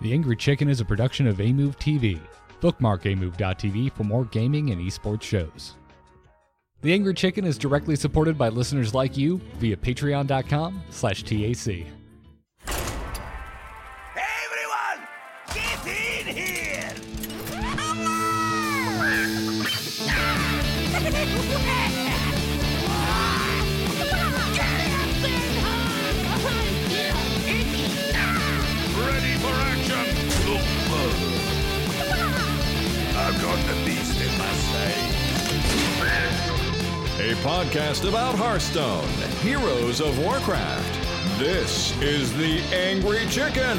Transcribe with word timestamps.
The 0.00 0.12
Angry 0.14 0.36
Chicken 0.36 0.68
is 0.68 0.80
a 0.80 0.84
production 0.84 1.26
of 1.26 1.40
Amove 1.40 1.78
TV. 1.78 2.18
Bookmark 2.60 3.04
amove.tv 3.04 3.92
for 3.92 4.04
more 4.04 4.24
gaming 4.26 4.70
and 4.70 4.80
esports 4.80 5.22
shows. 5.22 5.76
The 6.82 6.94
Angry 6.94 7.12
Chicken 7.12 7.44
is 7.44 7.58
directly 7.58 7.96
supported 7.96 8.38
by 8.38 8.48
listeners 8.48 8.94
like 8.94 9.18
you 9.18 9.38
via 9.58 9.76
patreon.com 9.76 10.80
podcast 37.60 38.08
about 38.08 38.34
Hearthstone, 38.34 39.06
Heroes 39.42 40.00
of 40.00 40.18
Warcraft. 40.18 41.38
This 41.38 41.94
is 42.00 42.34
The 42.38 42.58
Angry 42.74 43.26
Chicken. 43.26 43.78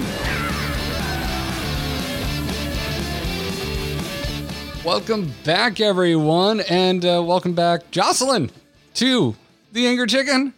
Welcome 4.86 5.34
back, 5.44 5.80
everyone, 5.80 6.60
and 6.70 7.04
uh, 7.04 7.24
welcome 7.26 7.56
back, 7.56 7.90
Jocelyn, 7.90 8.52
to 8.94 9.36
The 9.72 9.88
Angry 9.88 10.06
Chicken. 10.06 10.54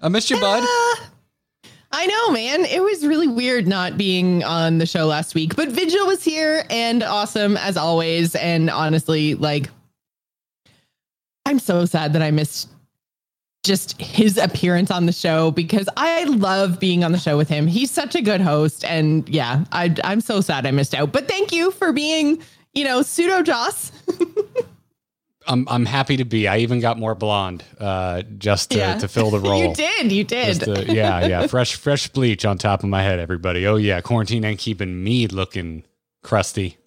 I 0.00 0.08
missed 0.08 0.30
you, 0.30 0.40
bud. 0.40 0.62
I 1.92 2.06
know, 2.06 2.32
man. 2.32 2.64
It 2.64 2.82
was 2.82 3.06
really 3.06 3.28
weird 3.28 3.68
not 3.68 3.98
being 3.98 4.44
on 4.44 4.78
the 4.78 4.86
show 4.86 5.04
last 5.04 5.34
week, 5.34 5.56
but 5.56 5.68
Vigil 5.68 6.06
was 6.06 6.24
here 6.24 6.64
and 6.70 7.02
awesome 7.02 7.58
as 7.58 7.76
always. 7.76 8.34
And 8.34 8.70
honestly, 8.70 9.34
like, 9.34 9.68
I'm 11.46 11.58
so 11.58 11.84
sad 11.84 12.12
that 12.14 12.22
I 12.22 12.30
missed 12.30 12.68
just 13.64 14.00
his 14.00 14.38
appearance 14.38 14.90
on 14.90 15.06
the 15.06 15.12
show 15.12 15.50
because 15.50 15.88
I 15.96 16.24
love 16.24 16.80
being 16.80 17.04
on 17.04 17.12
the 17.12 17.18
show 17.18 17.36
with 17.36 17.48
him. 17.48 17.66
He's 17.66 17.90
such 17.90 18.14
a 18.14 18.22
good 18.22 18.40
host. 18.40 18.84
And 18.84 19.28
yeah, 19.28 19.64
I, 19.70 19.94
I'm 20.02 20.20
so 20.20 20.40
sad 20.40 20.66
I 20.66 20.70
missed 20.72 20.94
out. 20.94 21.12
But 21.12 21.28
thank 21.28 21.52
you 21.52 21.70
for 21.70 21.92
being, 21.92 22.42
you 22.74 22.84
know, 22.84 23.02
pseudo 23.02 23.42
Joce. 23.42 23.92
I'm 25.48 25.66
I'm 25.68 25.84
happy 25.86 26.16
to 26.18 26.24
be. 26.24 26.46
I 26.46 26.58
even 26.58 26.78
got 26.78 26.98
more 27.00 27.16
blonde 27.16 27.64
uh, 27.80 28.22
just 28.38 28.70
to, 28.70 28.78
Yeah. 28.78 28.98
to 28.98 29.08
fill 29.08 29.30
the 29.30 29.40
role. 29.48 29.58
you 29.60 29.74
did. 29.74 30.12
You 30.12 30.22
did. 30.22 30.60
To- 30.60 30.84
yeah, 30.92 31.26
yeah. 31.26 31.46
Fresh 31.48 31.74
fresh 31.74 32.06
bleach 32.08 32.44
on 32.44 32.58
top 32.58 32.84
of 32.84 32.88
my 32.88 33.02
head, 33.02 33.18
everybody. 33.18 33.66
Oh 33.66 33.74
yeah, 33.76 34.00
quarantine 34.00 34.44
ain't 34.44 34.60
keeping 34.60 35.02
me 35.02 35.26
looking 35.26 35.82
crusty. 36.22 36.78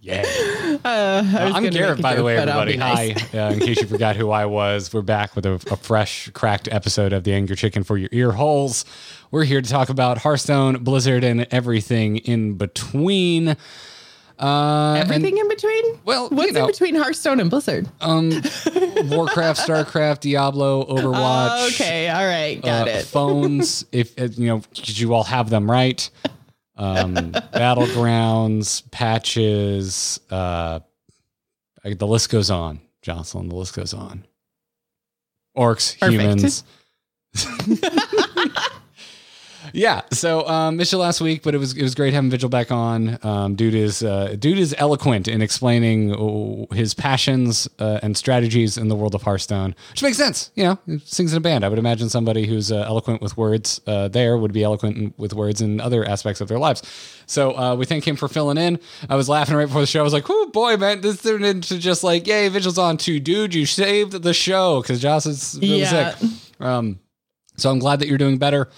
Yeah. 0.00 0.24
Uh, 0.82 1.22
I 1.24 1.44
was 1.44 1.54
I'm 1.56 1.62
gonna 1.64 1.70
Garrett, 1.70 2.00
by 2.00 2.14
the 2.14 2.22
way, 2.22 2.36
everybody. 2.38 2.76
nice. 2.76 3.20
Hi. 3.32 3.38
Uh, 3.38 3.52
in 3.52 3.58
case 3.60 3.80
you 3.82 3.86
forgot 3.88 4.16
who 4.16 4.30
I 4.30 4.46
was, 4.46 4.94
we're 4.94 5.02
back 5.02 5.34
with 5.36 5.44
a, 5.44 5.54
a 5.70 5.76
fresh, 5.76 6.30
cracked 6.30 6.68
episode 6.72 7.12
of 7.12 7.24
The 7.24 7.34
Angry 7.34 7.56
Chicken 7.56 7.82
for 7.84 7.98
your 7.98 8.08
ear 8.12 8.32
holes. 8.32 8.84
We're 9.30 9.44
here 9.44 9.60
to 9.60 9.68
talk 9.68 9.88
about 9.90 10.18
Hearthstone, 10.18 10.82
Blizzard, 10.84 11.22
and 11.24 11.46
everything 11.50 12.18
in 12.18 12.54
between. 12.54 13.48
Uh, 13.48 13.56
and- 14.38 14.98
Everything 15.10 15.36
in 15.36 15.48
between? 15.48 15.98
Well, 16.04 16.28
you 16.30 16.36
what's 16.36 16.52
know. 16.52 16.60
in 16.60 16.66
between 16.68 16.94
Hearthstone 16.94 17.40
and 17.40 17.50
Blizzard? 17.50 17.86
um, 18.00 18.30
Warcraft, 19.10 19.60
Starcraft, 19.60 20.20
Diablo, 20.20 20.86
Overwatch. 20.86 21.74
okay, 21.74 22.08
all 22.08 22.24
right, 22.24 22.62
got 22.62 22.88
uh, 22.88 22.92
it. 22.92 23.04
Phones, 23.04 23.84
if 23.92 24.18
uh, 24.18 24.28
you 24.32 24.46
know, 24.46 24.62
did 24.72 24.98
you 24.98 25.12
all 25.12 25.24
have 25.24 25.50
them 25.50 25.70
right? 25.70 26.08
Um, 26.80 27.14
battlegrounds, 27.52 28.90
patches, 28.90 30.18
uh, 30.30 30.80
I- 31.84 31.94
the 31.94 32.06
list 32.06 32.30
goes 32.30 32.50
on. 32.50 32.80
Jocelyn, 33.02 33.48
the 33.48 33.54
list 33.54 33.74
goes 33.76 33.92
on. 33.94 34.24
Orcs, 35.56 35.98
Perfect. 35.98 36.22
humans. 36.22 36.64
yeah, 39.72 40.02
so 40.12 40.46
um, 40.48 40.76
missed 40.76 40.92
you 40.92 40.98
last 40.98 41.20
week, 41.20 41.42
but 41.42 41.54
it 41.54 41.58
was 41.58 41.76
it 41.76 41.82
was 41.82 41.94
great 41.94 42.12
having 42.14 42.30
Vigil 42.30 42.48
back 42.48 42.70
on. 42.70 43.18
Um, 43.22 43.54
dude 43.54 43.74
is 43.74 44.02
uh, 44.02 44.36
dude 44.38 44.58
is 44.58 44.74
eloquent 44.78 45.28
in 45.28 45.42
explaining 45.42 46.66
his 46.72 46.94
passions 46.94 47.68
uh, 47.78 48.00
and 48.02 48.16
strategies 48.16 48.76
in 48.76 48.88
the 48.88 48.96
world 48.96 49.14
of 49.14 49.22
Hearthstone, 49.22 49.74
which 49.90 50.02
makes 50.02 50.16
sense. 50.16 50.50
You 50.54 50.64
know, 50.64 50.78
he 50.86 50.98
sings 51.04 51.32
in 51.32 51.38
a 51.38 51.40
band. 51.40 51.64
I 51.64 51.68
would 51.68 51.78
imagine 51.78 52.08
somebody 52.08 52.46
who's 52.46 52.70
uh, 52.72 52.84
eloquent 52.86 53.22
with 53.22 53.36
words 53.36 53.80
uh, 53.86 54.08
there 54.08 54.36
would 54.36 54.52
be 54.52 54.62
eloquent 54.62 55.18
with 55.18 55.34
words 55.34 55.60
in 55.60 55.80
other 55.80 56.04
aspects 56.04 56.40
of 56.40 56.48
their 56.48 56.58
lives. 56.58 56.82
So 57.26 57.56
uh, 57.56 57.76
we 57.76 57.86
thank 57.86 58.06
him 58.06 58.16
for 58.16 58.28
filling 58.28 58.58
in. 58.58 58.78
I 59.08 59.16
was 59.16 59.28
laughing 59.28 59.54
right 59.56 59.66
before 59.66 59.80
the 59.82 59.86
show. 59.86 60.00
I 60.00 60.02
was 60.02 60.12
like, 60.12 60.26
"Oh 60.28 60.50
boy, 60.52 60.76
man, 60.76 61.00
this 61.00 61.22
turned 61.22 61.44
into 61.44 61.78
just 61.78 62.02
like, 62.02 62.26
yay, 62.26 62.48
Vigil's 62.48 62.78
on 62.78 62.96
too, 62.96 63.20
dude. 63.20 63.54
You 63.54 63.66
saved 63.66 64.12
the 64.22 64.34
show 64.34 64.82
because 64.82 65.00
Joce 65.00 65.26
is 65.26 65.58
really 65.60 65.80
Yeah. 65.80 66.14
sick." 66.14 66.30
Um, 66.58 66.98
so 67.56 67.70
I'm 67.70 67.78
glad 67.78 68.00
that 68.00 68.08
you're 68.08 68.18
doing 68.18 68.38
better. 68.38 68.68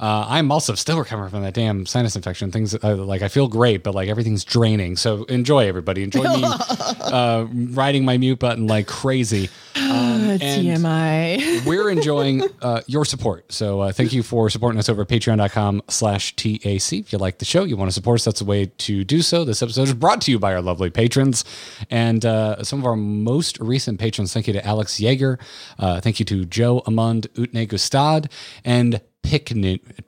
Uh, 0.00 0.24
I'm 0.28 0.50
also 0.50 0.74
still 0.74 0.98
recovering 0.98 1.28
from 1.28 1.42
that 1.42 1.52
damn 1.52 1.84
sinus 1.84 2.16
infection. 2.16 2.50
Things 2.50 2.74
uh, 2.74 2.96
like 2.96 3.20
I 3.20 3.28
feel 3.28 3.48
great, 3.48 3.82
but 3.82 3.94
like 3.94 4.08
everything's 4.08 4.44
draining. 4.44 4.96
So 4.96 5.24
enjoy, 5.24 5.68
everybody. 5.68 6.02
Enjoy 6.02 6.22
me 6.22 6.42
uh, 7.00 7.46
riding 7.50 8.06
my 8.06 8.16
mute 8.16 8.38
button 8.38 8.66
like 8.66 8.86
crazy. 8.86 9.50
Um, 9.90 10.30
and 10.30 10.40
TMI. 10.40 11.64
we're 11.66 11.90
enjoying 11.90 12.42
uh, 12.62 12.82
your 12.86 13.04
support. 13.04 13.52
So 13.52 13.80
uh, 13.80 13.92
thank 13.92 14.12
you 14.12 14.22
for 14.22 14.48
supporting 14.50 14.78
us 14.78 14.88
over 14.88 15.02
at 15.02 15.08
patreon.com 15.08 15.82
slash 15.88 16.36
TAC. 16.36 16.92
If 16.92 17.12
you 17.12 17.18
like 17.18 17.38
the 17.38 17.44
show, 17.44 17.64
you 17.64 17.76
want 17.76 17.90
to 17.90 17.94
support 17.94 18.20
us, 18.20 18.24
that's 18.24 18.40
a 18.40 18.44
way 18.44 18.66
to 18.66 19.04
do 19.04 19.22
so. 19.22 19.44
This 19.44 19.62
episode 19.62 19.88
is 19.88 19.94
brought 19.94 20.20
to 20.22 20.30
you 20.30 20.38
by 20.38 20.54
our 20.54 20.62
lovely 20.62 20.90
patrons 20.90 21.44
and 21.90 22.24
uh, 22.24 22.62
some 22.62 22.78
of 22.80 22.86
our 22.86 22.96
most 22.96 23.58
recent 23.60 23.98
patrons. 23.98 24.32
Thank 24.32 24.46
you 24.46 24.52
to 24.52 24.66
Alex 24.66 24.98
Yeager. 24.98 25.40
Uh, 25.78 26.00
thank 26.00 26.18
you 26.18 26.24
to 26.26 26.44
Joe 26.44 26.82
Amund 26.86 27.26
Utne 27.34 27.66
Gustad 27.68 28.30
and 28.64 29.00
Pick, 29.22 29.48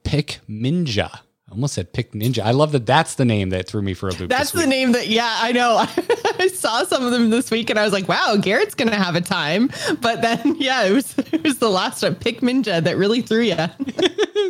Pick 0.05 0.41
Ninja. 0.49 1.21
Almost 1.53 1.75
said 1.75 1.93
Pick 1.93 2.13
Ninja. 2.13 2.43
I 2.43 2.53
love 2.53 2.73
that 2.73 2.87
that's 2.87 3.17
the 3.17 3.27
name 3.27 3.51
that 3.51 3.67
threw 3.69 3.83
me 3.83 3.93
for 3.93 4.09
a 4.09 4.13
loop. 4.13 4.31
That's 4.31 4.53
the 4.53 4.67
name 4.67 4.93
that, 4.93 5.09
yeah, 5.09 5.37
I 5.39 5.53
know. 5.53 5.85
I 6.39 6.49
saw 6.49 6.83
some 6.85 7.05
of 7.05 7.13
them 7.13 7.29
this 7.29 7.51
week 7.51 7.69
and 7.69 7.79
I 7.79 7.85
was 7.85 7.93
like, 7.93 8.09
wow, 8.09 8.37
Garrett's 8.41 8.75
going 8.75 8.91
to 8.91 8.97
have 8.97 9.17
a 9.17 9.21
time. 9.21 9.71
But 10.01 10.23
then, 10.23 10.57
yeah, 10.59 10.85
it 10.85 10.93
was, 10.93 11.15
it 11.33 11.43
was 11.43 11.59
the 11.59 11.69
last 11.69 12.03
one, 12.03 12.15
Pick 12.15 12.41
Ninja, 12.41 12.83
that 12.83 12.97
really 12.97 13.21
threw 13.21 13.43
you. 13.43 13.57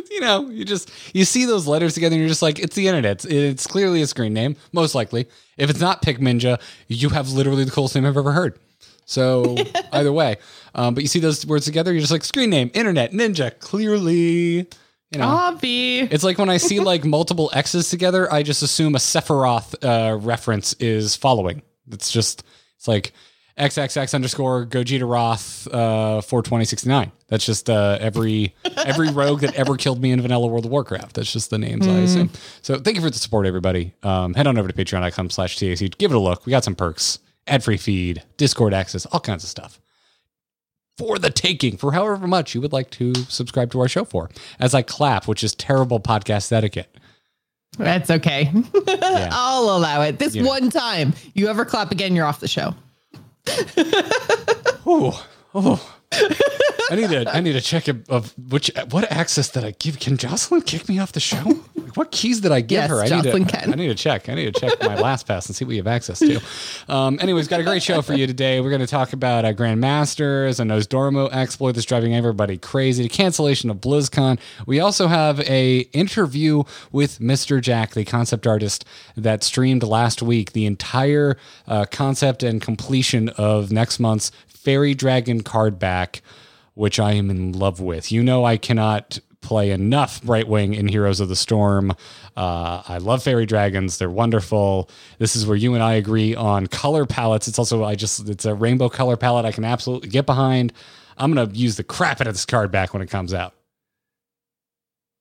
you 0.09 0.21
know, 0.21 0.49
you 0.49 0.63
just 0.63 0.89
you 1.13 1.25
see 1.25 1.43
those 1.43 1.67
letters 1.67 1.93
together, 1.93 2.13
and 2.13 2.21
you're 2.21 2.29
just 2.29 2.41
like, 2.41 2.57
it's 2.57 2.75
the 2.75 2.87
internet. 2.87 3.11
It's, 3.11 3.25
it's 3.25 3.67
clearly 3.67 4.01
a 4.01 4.07
screen 4.07 4.33
name, 4.33 4.55
most 4.71 4.95
likely. 4.95 5.27
If 5.57 5.69
it's 5.69 5.81
not 5.81 6.01
Pick 6.01 6.19
Ninja, 6.19 6.61
you 6.87 7.09
have 7.09 7.29
literally 7.31 7.65
the 7.65 7.71
coolest 7.71 7.95
name 7.95 8.05
I've 8.05 8.15
ever 8.15 8.31
heard. 8.31 8.57
So 9.05 9.57
either 9.91 10.13
way, 10.13 10.37
um, 10.73 10.93
but 10.93 11.03
you 11.03 11.09
see 11.09 11.19
those 11.19 11.45
words 11.45 11.65
together, 11.65 11.91
you're 11.91 11.99
just 11.99 12.13
like 12.13 12.23
screen 12.23 12.49
name, 12.49 12.71
internet, 12.73 13.11
ninja. 13.11 13.57
Clearly, 13.59 14.67
you 15.13 15.19
know. 15.19 15.27
Obvi. 15.27 16.11
It's 16.11 16.23
like 16.23 16.37
when 16.37 16.49
I 16.49 16.57
see 16.57 16.79
like 16.79 17.05
multiple 17.05 17.49
X's 17.53 17.89
together, 17.89 18.31
I 18.31 18.43
just 18.43 18.61
assume 18.61 18.95
a 18.95 18.99
Sephiroth 18.99 19.75
uh, 19.83 20.17
reference 20.17 20.73
is 20.73 21.15
following. 21.15 21.61
It's 21.91 22.11
just 22.11 22.43
it's 22.77 22.87
like 22.87 23.13
XXX 23.57 24.13
underscore 24.15 24.65
Gogeta 24.65 25.09
Roth 25.09 25.67
uh, 25.67 26.21
42069. 26.21 27.11
That's 27.27 27.45
just 27.45 27.69
uh, 27.69 27.97
every 28.01 28.55
every 28.77 29.11
rogue 29.11 29.41
that 29.41 29.55
ever 29.55 29.77
killed 29.77 30.01
me 30.01 30.11
in 30.11 30.21
Vanilla 30.21 30.47
World 30.47 30.65
of 30.65 30.71
Warcraft. 30.71 31.15
That's 31.15 31.31
just 31.31 31.49
the 31.49 31.57
names 31.57 31.87
I 31.87 31.99
assume. 31.99 32.31
So 32.61 32.79
thank 32.79 32.95
you 32.95 33.01
for 33.01 33.09
the 33.09 33.17
support, 33.17 33.45
everybody. 33.45 33.93
Um, 34.03 34.33
head 34.33 34.47
on 34.47 34.57
over 34.57 34.67
to 34.67 34.73
patreon.com 34.73 35.29
slash 35.29 35.57
TAC. 35.57 35.97
Give 35.97 36.11
it 36.11 36.15
a 36.15 36.19
look. 36.19 36.45
We 36.45 36.51
got 36.51 36.63
some 36.63 36.75
perks, 36.75 37.19
ad 37.47 37.63
free 37.63 37.77
feed, 37.77 38.23
Discord 38.37 38.73
access, 38.73 39.05
all 39.07 39.19
kinds 39.19 39.43
of 39.43 39.49
stuff 39.49 39.79
for 40.97 41.17
the 41.19 41.29
taking 41.29 41.77
for 41.77 41.91
however 41.91 42.27
much 42.27 42.53
you 42.53 42.61
would 42.61 42.73
like 42.73 42.89
to 42.91 43.13
subscribe 43.27 43.71
to 43.71 43.79
our 43.79 43.87
show 43.87 44.05
for. 44.05 44.29
As 44.59 44.73
I 44.73 44.81
clap, 44.81 45.27
which 45.27 45.43
is 45.43 45.55
terrible 45.55 45.99
podcast 45.99 46.51
etiquette. 46.51 46.95
That's 47.77 48.11
okay. 48.11 48.51
I'll 48.87 49.75
allow 49.75 50.01
it. 50.03 50.19
This 50.19 50.35
You 50.35 50.43
know. 50.43 50.49
one 50.49 50.69
time 50.69 51.13
you 51.33 51.47
ever 51.47 51.65
clap 51.65 51.91
again, 51.91 52.15
you're 52.15 52.25
off 52.25 52.39
the 52.39 52.47
show. 52.47 52.75
Oh, 54.85 55.25
oh. 55.55 55.95
I 56.91 56.95
need 56.95 57.09
to 57.09 57.35
I 57.35 57.39
need 57.39 57.53
to 57.53 57.61
check 57.61 57.87
of- 57.87 58.07
of 58.09 58.33
which 58.49 58.69
what 58.91 59.09
access 59.11 59.49
did 59.49 59.63
I 59.63 59.71
give? 59.71 59.99
Can 59.99 60.17
Jocelyn 60.17 60.61
kick 60.61 60.87
me 60.89 60.99
off 60.99 61.11
the 61.13 61.19
show? 61.19 61.41
Like, 61.75 61.95
what 61.97 62.11
keys 62.11 62.41
did 62.41 62.51
I 62.51 62.61
give 62.61 62.71
Yes, 62.81 62.89
her? 62.89 63.01
I 63.01 63.07
Jocelyn 63.07 63.43
need 63.43 63.49
to 63.49 63.57
can. 63.57 63.73
I 63.73 63.75
need 63.75 63.87
to 63.87 63.95
check. 63.95 64.27
I 64.29 64.35
need 64.35 64.53
to 64.53 64.59
check 64.59 64.79
my 64.81 64.95
last 64.95 65.27
pass 65.27 65.45
and 65.47 65.55
see 65.55 65.63
what 65.65 65.71
you 65.71 65.79
have 65.79 65.87
access 65.87 66.19
to. 66.19 66.39
Um, 66.87 67.17
anyways, 67.21 67.47
got 67.47 67.59
a 67.59 67.63
great 67.63 67.81
show 67.81 68.01
for 68.01 68.13
you 68.13 68.27
today. 68.27 68.59
We're 68.61 68.69
going 68.69 68.81
to 68.81 68.87
talk 68.87 69.13
about 69.13 69.45
uh, 69.45 69.53
Grandmasters, 69.53 70.59
a 70.59 70.63
Nosdormu 70.63 71.31
exploit 71.33 71.73
that's 71.73 71.85
driving 71.85 72.15
everybody 72.15 72.57
crazy, 72.57 73.03
the 73.03 73.09
cancellation 73.09 73.69
of 73.69 73.77
BlizzCon. 73.77 74.39
We 74.65 74.79
also 74.79 75.07
have 75.07 75.39
a 75.41 75.79
interview 75.93 76.63
with 76.91 77.19
Mr. 77.19 77.61
Jack, 77.61 77.93
the 77.93 78.05
concept 78.05 78.45
artist 78.45 78.85
that 79.15 79.43
streamed 79.43 79.83
last 79.83 80.21
week 80.21 80.51
the 80.53 80.65
entire 80.65 81.37
uh, 81.67 81.85
concept 81.89 82.43
and 82.43 82.61
completion 82.61 83.29
of 83.29 83.71
next 83.71 83.99
month's 83.99 84.31
Fairy 84.63 84.93
Dragon 84.93 85.41
card 85.41 85.79
back 85.79 86.21
which 86.75 86.99
I 86.99 87.13
am 87.13 87.29
in 87.29 87.51
love 87.53 87.79
with. 87.79 88.11
You 88.11 88.23
know, 88.23 88.45
I 88.45 88.57
cannot 88.57 89.19
play 89.41 89.71
enough 89.71 90.21
Brightwing 90.21 90.75
in 90.75 90.87
Heroes 90.87 91.19
of 91.19 91.29
the 91.29 91.35
Storm. 91.35 91.91
Uh, 92.35 92.81
I 92.87 92.97
love 92.97 93.23
fairy 93.23 93.45
dragons; 93.45 93.97
they're 93.97 94.09
wonderful. 94.09 94.89
This 95.19 95.35
is 95.35 95.45
where 95.45 95.57
you 95.57 95.73
and 95.73 95.83
I 95.83 95.93
agree 95.93 96.35
on 96.35 96.67
color 96.67 97.05
palettes. 97.05 97.47
It's 97.47 97.59
also 97.59 97.83
I 97.83 97.95
just 97.95 98.27
it's 98.29 98.45
a 98.45 98.55
rainbow 98.55 98.89
color 98.89 99.17
palette 99.17 99.45
I 99.45 99.51
can 99.51 99.65
absolutely 99.65 100.09
get 100.09 100.25
behind. 100.25 100.73
I'm 101.17 101.33
gonna 101.33 101.51
use 101.53 101.77
the 101.77 101.83
crap 101.83 102.21
out 102.21 102.27
of 102.27 102.33
this 102.33 102.45
card 102.45 102.71
back 102.71 102.93
when 102.93 103.01
it 103.03 103.09
comes 103.09 103.33
out. 103.33 103.53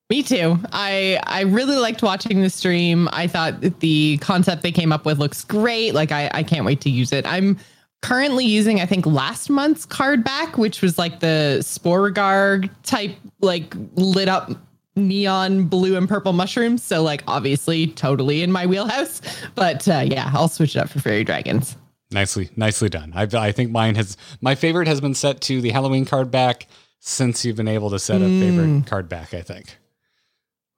Me 0.09 0.23
too. 0.23 0.59
I 0.73 1.21
I 1.25 1.43
really 1.43 1.77
liked 1.77 2.03
watching 2.03 2.41
the 2.41 2.51
stream. 2.51 3.09
I 3.13 3.27
thought 3.27 3.61
the 3.81 4.19
concept 4.19 4.63
they 4.63 4.73
came 4.73 4.93
up 4.93 5.05
with 5.05 5.19
looks 5.19 5.45
great. 5.45 5.95
Like 5.95 6.13
I 6.13 6.31
I 6.33 6.43
can't 6.43 6.65
wait 6.65 6.81
to 6.83 6.91
use 6.91 7.13
it. 7.13 7.27
I'm 7.27 7.59
currently 8.03 8.45
using 8.45 8.81
I 8.81 8.87
think 8.87 9.07
last 9.07 9.49
month's 9.49 9.87
card 9.87 10.23
back, 10.23 10.59
which 10.59 10.83
was 10.83 10.99
like 10.99 11.21
the 11.21 11.59
Sporeggar 11.63 12.69
type 12.83 13.17
like 13.41 13.75
lit 13.95 14.29
up 14.29 14.51
neon 14.95 15.65
blue 15.65 15.97
and 15.97 16.09
purple 16.09 16.33
mushrooms. 16.33 16.83
So 16.83 17.03
like 17.03 17.23
obviously 17.27 17.87
totally 17.89 18.43
in 18.43 18.53
my 18.53 18.67
wheelhouse. 18.67 19.23
But 19.55 19.89
uh, 19.89 20.05
yeah, 20.07 20.31
I'll 20.35 20.49
switch 20.49 20.77
it 20.77 20.81
up 20.81 20.91
for 20.91 21.01
fairy 21.01 21.25
dragons. 21.25 21.77
Nicely, 22.11 22.51
nicely 22.57 22.91
done. 22.91 23.13
I, 23.15 23.27
I 23.33 23.53
think 23.53 23.71
mine 23.71 23.95
has 23.95 24.19
my 24.43 24.55
favorite 24.55 24.87
has 24.89 25.01
been 25.01 25.15
set 25.15 25.41
to 25.43 25.63
the 25.63 25.71
Halloween 25.71 26.05
card 26.05 26.31
back 26.31 26.67
since 27.01 27.45
you've 27.45 27.57
been 27.57 27.69
able 27.69 27.91
to 27.91 27.99
set 27.99 28.21
a 28.21 28.27
favorite 28.27 28.87
card 28.87 29.09
back. 29.09 29.33
I 29.33 29.41
think 29.41 29.79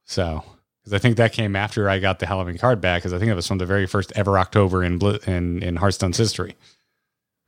so 0.04 0.44
because 0.80 0.92
I 0.92 0.98
think 0.98 1.16
that 1.16 1.32
came 1.32 1.56
after 1.56 1.88
I 1.88 1.98
got 1.98 2.18
the 2.18 2.26
Halloween 2.26 2.58
card 2.58 2.80
back 2.80 3.02
because 3.02 3.12
I 3.12 3.18
think 3.18 3.30
it 3.30 3.34
was 3.34 3.48
from 3.48 3.58
the 3.58 3.66
very 3.66 3.86
first 3.86 4.12
ever 4.14 4.38
October 4.38 4.84
in 4.84 5.00
in 5.26 5.62
in 5.62 5.76
Hearthstone's 5.76 6.18
history. 6.18 6.56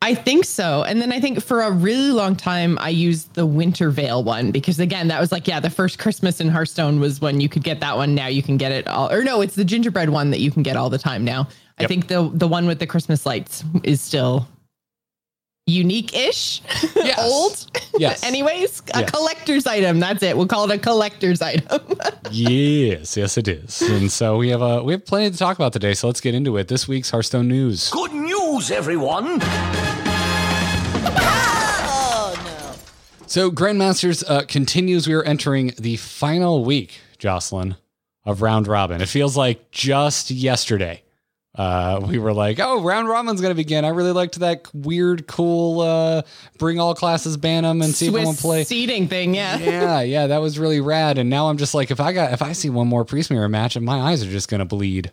I 0.06 0.14
think 0.14 0.44
so. 0.44 0.84
And 0.84 1.02
then 1.02 1.12
I 1.12 1.18
think 1.18 1.42
for 1.42 1.62
a 1.62 1.70
really 1.72 2.12
long 2.12 2.36
time, 2.36 2.78
I 2.80 2.90
used 2.90 3.34
the 3.34 3.44
Winter 3.44 3.90
Veil 3.90 4.22
one 4.22 4.52
because, 4.52 4.78
again, 4.78 5.08
that 5.08 5.20
was 5.20 5.32
like, 5.32 5.48
yeah, 5.48 5.58
the 5.58 5.68
first 5.68 5.98
Christmas 5.98 6.40
in 6.40 6.48
Hearthstone 6.48 7.00
was 7.00 7.20
when 7.20 7.40
you 7.40 7.48
could 7.48 7.64
get 7.64 7.80
that 7.80 7.96
one. 7.96 8.14
Now 8.14 8.28
you 8.28 8.40
can 8.40 8.56
get 8.56 8.70
it 8.70 8.86
all. 8.86 9.12
Or 9.12 9.24
no, 9.24 9.40
it's 9.40 9.56
the 9.56 9.64
gingerbread 9.64 10.10
one 10.10 10.30
that 10.30 10.38
you 10.38 10.52
can 10.52 10.62
get 10.62 10.76
all 10.76 10.90
the 10.90 10.98
time 10.98 11.24
now. 11.24 11.48
I 11.80 11.88
think 11.88 12.06
the 12.06 12.30
the 12.32 12.46
one 12.46 12.68
with 12.68 12.78
the 12.78 12.86
Christmas 12.86 13.26
lights 13.26 13.64
is 13.82 14.00
still 14.00 14.46
unique-ish, 15.66 16.62
Yes. 16.94 17.18
old. 17.20 17.66
Yes. 17.98 18.22
Anyways, 18.26 18.82
a 18.94 19.00
Yes. 19.00 19.10
collector's 19.10 19.66
item. 19.66 19.98
That's 19.98 20.22
it. 20.22 20.36
We'll 20.36 20.46
call 20.46 20.70
it 20.70 20.74
a 20.74 20.78
collector's 20.78 21.42
item. 21.42 21.98
yes, 22.30 23.16
yes, 23.16 23.36
it 23.36 23.48
is. 23.48 23.82
And 23.82 24.10
so 24.10 24.36
we 24.38 24.48
have 24.50 24.62
a 24.62 24.82
we 24.82 24.92
have 24.92 25.04
plenty 25.04 25.30
to 25.30 25.36
talk 25.36 25.56
about 25.56 25.72
today. 25.72 25.94
So 25.94 26.06
let's 26.06 26.20
get 26.20 26.34
into 26.36 26.56
it. 26.56 26.68
This 26.68 26.86
week's 26.86 27.10
Hearthstone 27.10 27.48
news. 27.48 27.90
Good 27.90 28.12
news, 28.12 28.70
everyone! 28.70 29.40
So 33.28 33.50
Grandmasters 33.50 34.22
uh, 34.30 34.44
continues. 34.46 35.08
We 35.08 35.14
are 35.14 35.22
entering 35.24 35.72
the 35.78 35.96
final 35.96 36.64
week, 36.64 37.00
Jocelyn, 37.18 37.74
of 38.24 38.40
round 38.40 38.68
robin. 38.68 39.02
It 39.02 39.08
feels 39.08 39.36
like 39.36 39.72
just 39.72 40.30
yesterday. 40.30 41.02
Uh, 41.56 42.00
we 42.06 42.18
were 42.18 42.32
like, 42.34 42.60
"Oh, 42.60 42.82
round 42.82 43.08
robin's 43.08 43.40
going 43.40 43.50
to 43.50 43.54
begin." 43.56 43.84
I 43.84 43.88
really 43.88 44.12
liked 44.12 44.38
that 44.40 44.68
weird, 44.74 45.26
cool, 45.26 45.80
uh, 45.80 46.22
bring 46.58 46.78
all 46.78 46.94
classes, 46.94 47.36
ban 47.36 47.62
them, 47.62 47.80
and 47.82 47.94
see 47.94 48.08
if 48.08 48.14
anyone 48.14 48.34
Swiss 48.34 48.42
play. 48.42 48.64
seating 48.64 49.08
thing. 49.08 49.34
Yeah. 49.34 49.56
yeah, 49.60 50.00
yeah, 50.02 50.26
that 50.26 50.38
was 50.38 50.58
really 50.58 50.80
rad. 50.80 51.16
And 51.18 51.30
now 51.30 51.48
I'm 51.48 51.56
just 51.56 51.72
like, 51.74 51.90
if 51.90 51.98
I 52.00 52.12
got, 52.12 52.32
if 52.32 52.42
I 52.42 52.52
see 52.52 52.68
one 52.68 52.88
more 52.88 53.04
priest 53.04 53.30
mirror 53.30 53.48
match, 53.48 53.74
and 53.76 53.86
my 53.86 53.98
eyes 54.00 54.22
are 54.22 54.30
just 54.30 54.48
going 54.48 54.58
to 54.58 54.64
bleed. 54.66 55.10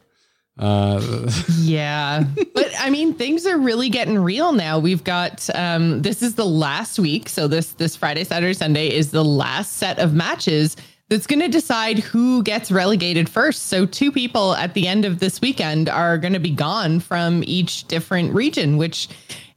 Uh, 0.60 1.02
Yeah. 1.62 2.26
but 2.54 2.68
I 2.78 2.90
mean, 2.92 3.14
things 3.16 3.46
are 3.48 3.58
really 3.58 3.90
getting 3.90 4.20
real 4.20 4.52
now. 4.54 4.78
We've 4.80 5.04
got 5.04 5.50
um 5.56 6.02
this 6.02 6.22
is 6.22 6.36
the 6.36 6.46
last 6.46 7.00
week. 7.00 7.30
So 7.30 7.48
this 7.48 7.72
this 7.74 7.96
Friday, 7.96 8.24
Saturday, 8.24 8.54
Sunday 8.54 8.88
is 8.94 9.12
the 9.12 9.24
last 9.26 9.78
set 9.78 9.98
of 9.98 10.14
matches 10.14 10.76
that's 11.14 11.28
going 11.28 11.42
to 11.42 11.48
decide 11.48 12.00
who 12.00 12.42
gets 12.42 12.72
relegated 12.72 13.30
first. 13.30 13.68
So 13.68 13.86
two 13.86 14.12
people 14.12 14.56
at 14.56 14.74
the 14.74 14.88
end 14.88 15.06
of 15.06 15.20
this 15.20 15.40
weekend 15.42 15.88
are 15.88 16.18
going 16.18 16.34
to 16.34 16.40
be 16.40 16.50
gone 16.50 17.00
from 17.00 17.44
each 17.46 17.88
different 17.88 18.34
region, 18.34 18.78
which 18.78 19.10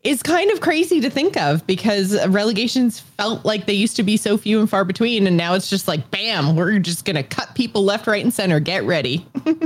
is 0.04 0.22
kind 0.22 0.50
of 0.50 0.60
crazy 0.60 1.00
to 1.00 1.08
think 1.08 1.38
of 1.38 1.66
because 1.66 2.14
relegations 2.28 3.00
felt 3.00 3.46
like 3.46 3.64
they 3.64 3.72
used 3.72 3.96
to 3.96 4.02
be 4.02 4.18
so 4.18 4.36
few 4.36 4.60
and 4.60 4.68
far 4.68 4.84
between 4.84 5.26
and 5.26 5.38
now 5.38 5.54
it's 5.54 5.70
just 5.70 5.88
like 5.88 6.10
bam, 6.10 6.56
we're 6.56 6.78
just 6.78 7.06
going 7.06 7.16
to 7.16 7.22
cut 7.22 7.54
people 7.54 7.82
left, 7.82 8.06
right 8.06 8.22
and 8.22 8.34
center. 8.34 8.60
Get 8.60 8.84
ready. 8.84 9.26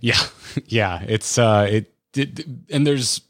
Yeah, 0.00 0.20
yeah. 0.66 1.02
It's 1.06 1.38
uh, 1.38 1.68
it, 1.70 1.94
it 2.16 2.46
and 2.70 2.86
there's 2.86 3.20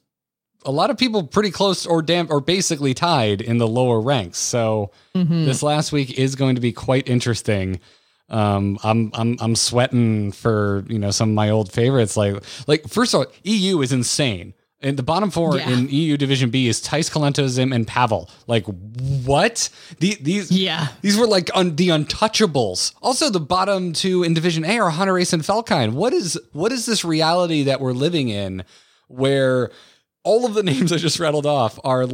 a 0.64 0.70
lot 0.70 0.90
of 0.90 0.98
people 0.98 1.22
pretty 1.22 1.50
close 1.50 1.86
or 1.86 2.02
damn 2.02 2.30
or 2.30 2.40
basically 2.40 2.92
tied 2.94 3.40
in 3.40 3.58
the 3.58 3.66
lower 3.68 4.00
ranks. 4.00 4.38
So 4.38 4.90
this 5.14 5.62
last 5.62 5.92
week 5.92 6.18
is 6.18 6.34
going 6.36 6.54
to 6.56 6.60
be 6.60 6.72
quite 6.72 7.08
interesting. 7.08 7.80
Um, 8.28 8.78
I'm 8.84 9.10
I'm 9.14 9.36
I'm 9.40 9.56
sweating 9.56 10.32
for 10.32 10.84
you 10.88 10.98
know 10.98 11.10
some 11.10 11.30
of 11.30 11.34
my 11.34 11.50
old 11.50 11.72
favorites. 11.72 12.16
Like 12.16 12.42
like 12.68 12.88
first 12.88 13.14
of 13.14 13.20
all, 13.20 13.26
EU 13.44 13.80
is 13.80 13.92
insane. 13.92 14.54
And 14.82 14.96
the 14.96 15.02
bottom 15.02 15.30
four 15.30 15.58
Yeah. 15.58 15.68
in 15.68 15.90
EU 15.90 16.16
Division 16.16 16.48
B 16.48 16.66
is 16.66 16.80
Thijs, 16.80 17.10
Kolento, 17.10 17.46
Zim, 17.48 17.70
and 17.70 17.86
Pavel. 17.86 18.30
Like 18.46 18.64
what? 18.64 19.68
The, 19.98 20.16
these 20.22 20.50
Yeah. 20.50 20.88
these 21.02 21.18
were 21.18 21.26
like 21.26 21.50
un- 21.54 21.76
the 21.76 21.88
untouchables. 21.88 22.94
Also, 23.02 23.28
the 23.28 23.40
bottom 23.40 23.92
two 23.92 24.22
in 24.22 24.32
Division 24.32 24.64
A 24.64 24.78
are 24.78 24.90
Hunterace 24.90 25.32
and 25.34 25.42
Felkeine. 25.42 25.92
What 25.92 26.12
is 26.14 26.38
what 26.52 26.72
is 26.72 26.86
this 26.86 27.04
reality 27.04 27.64
that 27.64 27.80
we're 27.80 27.92
living 27.92 28.28
in, 28.30 28.64
where 29.08 29.70
all 30.30 30.46
of 30.46 30.54
the 30.54 30.62
names 30.72 30.92
I 30.92 30.96
just 30.96 31.18
rattled 31.18 31.46
off 31.46 31.78
are 31.84 32.06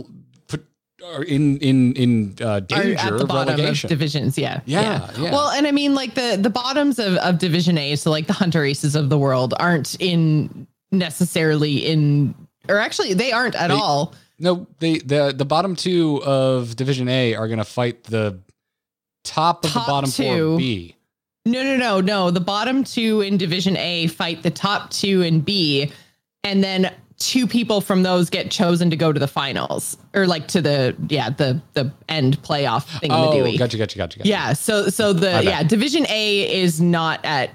put 0.48 0.64
are 1.04 1.22
in 1.22 1.58
in 1.58 1.92
in 1.94 2.34
uh, 2.40 2.46
are 2.48 2.60
danger 2.60 2.96
at 2.98 3.10
the 3.10 3.22
of 3.22 3.28
bottom 3.28 3.54
relegation? 3.56 3.86
of 3.86 3.90
divisions. 3.90 4.38
Yeah. 4.38 4.60
Yeah, 4.64 5.10
yeah. 5.18 5.30
Well, 5.32 5.48
and 5.50 5.66
I 5.66 5.72
mean, 5.72 5.94
like 5.94 6.14
the 6.14 6.38
the 6.40 6.50
bottoms 6.50 6.98
of, 6.98 7.14
of 7.16 7.38
Division 7.38 7.76
A, 7.78 7.96
so 7.96 8.10
like 8.10 8.26
the 8.26 8.32
Hunteraces 8.32 8.94
of 8.96 9.08
the 9.08 9.18
world, 9.18 9.54
aren't 9.60 9.94
in 10.00 10.66
necessarily 10.92 11.86
in, 11.86 12.34
or 12.68 12.78
actually 12.78 13.12
they 13.14 13.32
aren't 13.32 13.54
at 13.54 13.68
They- 13.68 13.74
all. 13.74 14.14
no, 14.38 14.66
they 14.80 14.98
the 14.98 15.32
the 15.36 15.44
bottom 15.44 15.76
two 15.76 16.22
of 16.24 16.74
Division 16.76 17.08
A 17.08 17.34
are 17.34 17.46
going 17.48 17.58
to 17.58 17.64
fight 17.64 18.04
the 18.04 18.38
top 19.24 19.64
of 19.64 19.70
Top 19.72 19.86
the 19.86 19.90
bottom 19.92 20.10
two. 20.10 20.22
four 20.50 20.58
B. 20.58 20.94
No, 21.44 21.62
no, 21.62 21.76
no, 21.76 22.00
no. 22.00 22.30
The 22.32 22.40
bottom 22.40 22.82
two 22.82 23.20
in 23.20 23.36
Division 23.36 23.76
A 23.76 24.08
fight 24.08 24.42
the 24.42 24.50
top 24.50 24.90
two 24.90 25.22
in 25.22 25.40
B, 25.40 25.92
and 26.42 26.62
then 26.64 26.92
two 27.18 27.46
people 27.46 27.80
from 27.80 28.02
those 28.02 28.28
get 28.28 28.50
chosen 28.50 28.90
to 28.90 28.96
go 28.96 29.12
to 29.12 29.18
the 29.18 29.28
finals 29.28 29.96
or 30.14 30.26
like 30.26 30.48
to 30.48 30.60
the 30.60 30.94
yeah 31.08 31.30
the 31.30 31.60
the 31.72 31.90
end 32.08 32.40
playoff 32.42 32.84
thing. 33.00 33.10
Oh, 33.12 33.32
Dewey. 33.32 33.56
gotcha, 33.56 33.78
gotcha, 33.78 33.96
gotcha, 33.96 34.18
gotcha. 34.18 34.28
Yeah. 34.28 34.52
So 34.52 34.88
so 34.88 35.12
the 35.12 35.42
yeah 35.42 35.62
Division 35.62 36.06
A 36.08 36.60
is 36.62 36.80
not 36.80 37.20
at 37.24 37.50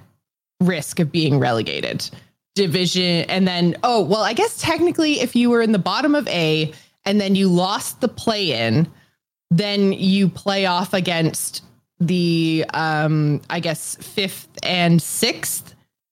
risk 0.59 0.99
of 0.99 1.11
being 1.11 1.39
relegated. 1.39 2.09
Division 2.55 3.25
and 3.29 3.47
then 3.47 3.75
oh 3.83 4.01
well 4.03 4.23
I 4.23 4.33
guess 4.33 4.59
technically 4.59 5.19
if 5.19 5.35
you 5.35 5.49
were 5.49 5.61
in 5.61 5.71
the 5.71 5.79
bottom 5.79 6.15
of 6.15 6.27
A 6.27 6.73
and 7.05 7.21
then 7.21 7.35
you 7.35 7.47
lost 7.47 8.01
the 8.01 8.07
play 8.07 8.51
in, 8.67 8.87
then 9.51 9.93
you 9.93 10.27
play 10.27 10.65
off 10.65 10.93
against 10.93 11.63
the 11.99 12.65
um 12.73 13.41
I 13.49 13.59
guess 13.59 13.95
fifth 13.97 14.49
and 14.63 14.99
sixth. 15.01 15.70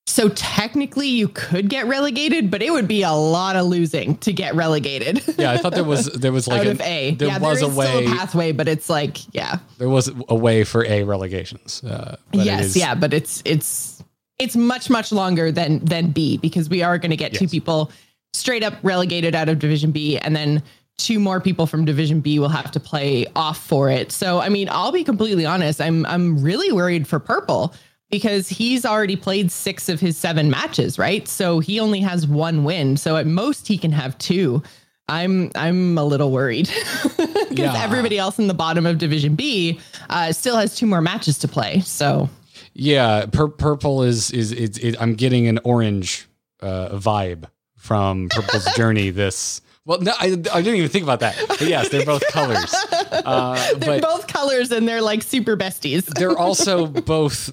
So 0.10 0.28
technically 0.30 1.08
you 1.08 1.28
could 1.28 1.70
get 1.70 1.86
relegated, 1.86 2.50
but 2.50 2.64
it 2.64 2.72
would 2.72 2.88
be 2.88 3.04
a 3.04 3.12
lot 3.12 3.56
of 3.56 3.68
losing 3.68 4.18
to 4.18 4.34
get 4.34 4.56
relegated. 4.56 5.24
Yeah, 5.38 5.52
I 5.52 5.58
thought 5.58 5.74
there 5.74 5.84
was 5.84 6.08
there 6.08 6.32
was 6.32 6.48
like 6.48 6.62
out 6.62 6.66
a, 6.66 6.72
of 6.72 6.82
A. 6.82 7.12
There 7.12 7.28
yeah, 7.28 7.38
was 7.38 7.62
there 7.62 7.70
a 7.70 7.74
way. 7.74 8.06
a 8.06 8.10
pathway, 8.10 8.52
but 8.52 8.68
it's 8.68 8.90
like, 8.90 9.20
yeah. 9.36 9.60
there 9.78 9.88
was 9.88 10.12
a 10.28 10.36
way 10.36 10.64
for 10.64 10.84
A 10.84 11.04
relegations. 11.04 11.84
Uh, 11.84 12.18
but 12.32 12.44
yes, 12.44 12.66
is- 12.66 12.78
yeah, 12.78 12.96
but 12.96 13.14
it's 13.14 13.44
it's 13.46 14.04
it's 14.40 14.56
much 14.56 14.90
much 14.90 15.12
longer 15.12 15.52
than 15.52 15.86
than 15.86 16.10
B 16.10 16.38
because 16.38 16.70
we 16.70 16.82
are 16.82 16.98
going 16.98 17.12
to 17.12 17.18
get 17.18 17.36
two 17.36 17.48
people 17.48 17.92
straight 18.34 18.64
up 18.64 18.74
relegated 18.82 19.36
out 19.36 19.48
of 19.48 19.60
Division 19.60 19.92
B, 19.92 20.18
and 20.18 20.36
then 20.36 20.64
two 20.98 21.20
more 21.20 21.40
people 21.40 21.68
from 21.68 21.86
Division 21.86 22.20
B 22.20 22.40
will 22.40 22.50
have 22.50 22.72
to 22.72 22.80
play 22.80 23.28
off 23.36 23.64
for 23.64 23.90
it. 23.92 24.12
So, 24.12 24.40
I 24.40 24.50
mean, 24.50 24.70
I'll 24.72 24.92
be 24.92 25.04
completely 25.04 25.46
honest. 25.46 25.80
I'm 25.80 26.04
I'm 26.08 26.42
really 26.42 26.72
worried 26.72 27.08
for 27.08 27.20
Purple 27.20 27.76
because 28.10 28.50
he's 28.50 28.86
already 28.86 29.16
played 29.16 29.52
six 29.52 29.90
of 29.90 30.00
his 30.00 30.18
seven 30.18 30.50
matches, 30.50 30.98
right? 30.98 31.28
So 31.28 31.60
he 31.60 31.80
only 31.80 32.00
has 32.02 32.26
one 32.28 32.64
win. 32.64 32.98
So 32.98 33.18
at 33.18 33.28
most 33.28 33.68
he 33.68 33.78
can 33.78 33.92
have 33.92 34.18
two. 34.18 34.64
I'm 35.08 35.52
I'm 35.56 35.98
a 35.98 36.04
little 36.04 36.32
worried 36.32 36.70
because 37.18 37.50
Yeah. 37.52 37.84
everybody 37.84 38.18
else 38.20 38.38
in 38.40 38.48
the 38.48 38.54
bottom 38.54 38.86
of 38.86 38.98
Division 39.00 39.36
B 39.36 39.80
uh, 40.10 40.32
still 40.32 40.56
has 40.58 40.76
two 40.76 40.86
more 40.86 41.02
matches 41.02 41.38
to 41.40 41.48
play. 41.48 41.80
So 41.82 42.30
Yeah, 42.74 43.26
pur- 43.32 43.48
purple 43.50 44.04
is 44.04 44.30
is 44.32 44.52
is, 44.52 44.78
is 44.78 44.96
I'm 45.00 45.16
getting 45.16 45.48
an 45.48 45.60
orange 45.64 46.28
uh, 46.62 46.90
vibe 46.90 47.46
from 47.78 48.30
Purple's 48.30 48.66
journey. 48.76 49.10
This 49.10 49.62
well, 49.86 50.00
no, 50.02 50.12
I, 50.20 50.26
I 50.54 50.62
didn't 50.62 50.76
even 50.76 50.90
think 50.90 51.04
about 51.04 51.22
that. 51.22 51.36
But 51.48 51.62
yes, 51.62 51.90
they're 51.90 52.06
both 52.06 52.22
colors, 52.32 52.72
uh, 53.12 53.74
they're 53.78 54.02
both 54.02 54.28
colors 54.28 54.72
and 54.72 54.88
they're 54.88 55.02
like 55.02 55.24
super 55.24 55.58
besties. 55.58 56.06
they're 56.06 56.38
also 56.38 56.86
both 56.86 57.52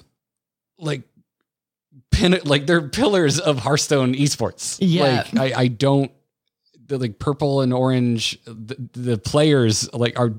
like 0.79 1.01
pin 2.11 2.39
like 2.45 2.65
they're 2.67 2.81
pillars 2.87 3.39
of 3.39 3.59
Hearthstone 3.59 4.13
esports. 4.13 4.77
Yeah. 4.81 5.25
like 5.33 5.55
I 5.55 5.61
I 5.63 5.67
don't 5.67 6.11
the 6.85 6.97
like 6.97 7.19
purple 7.19 7.61
and 7.61 7.73
orange 7.73 8.39
the, 8.45 8.75
the 8.93 9.17
players 9.17 9.91
like 9.93 10.17
are 10.19 10.33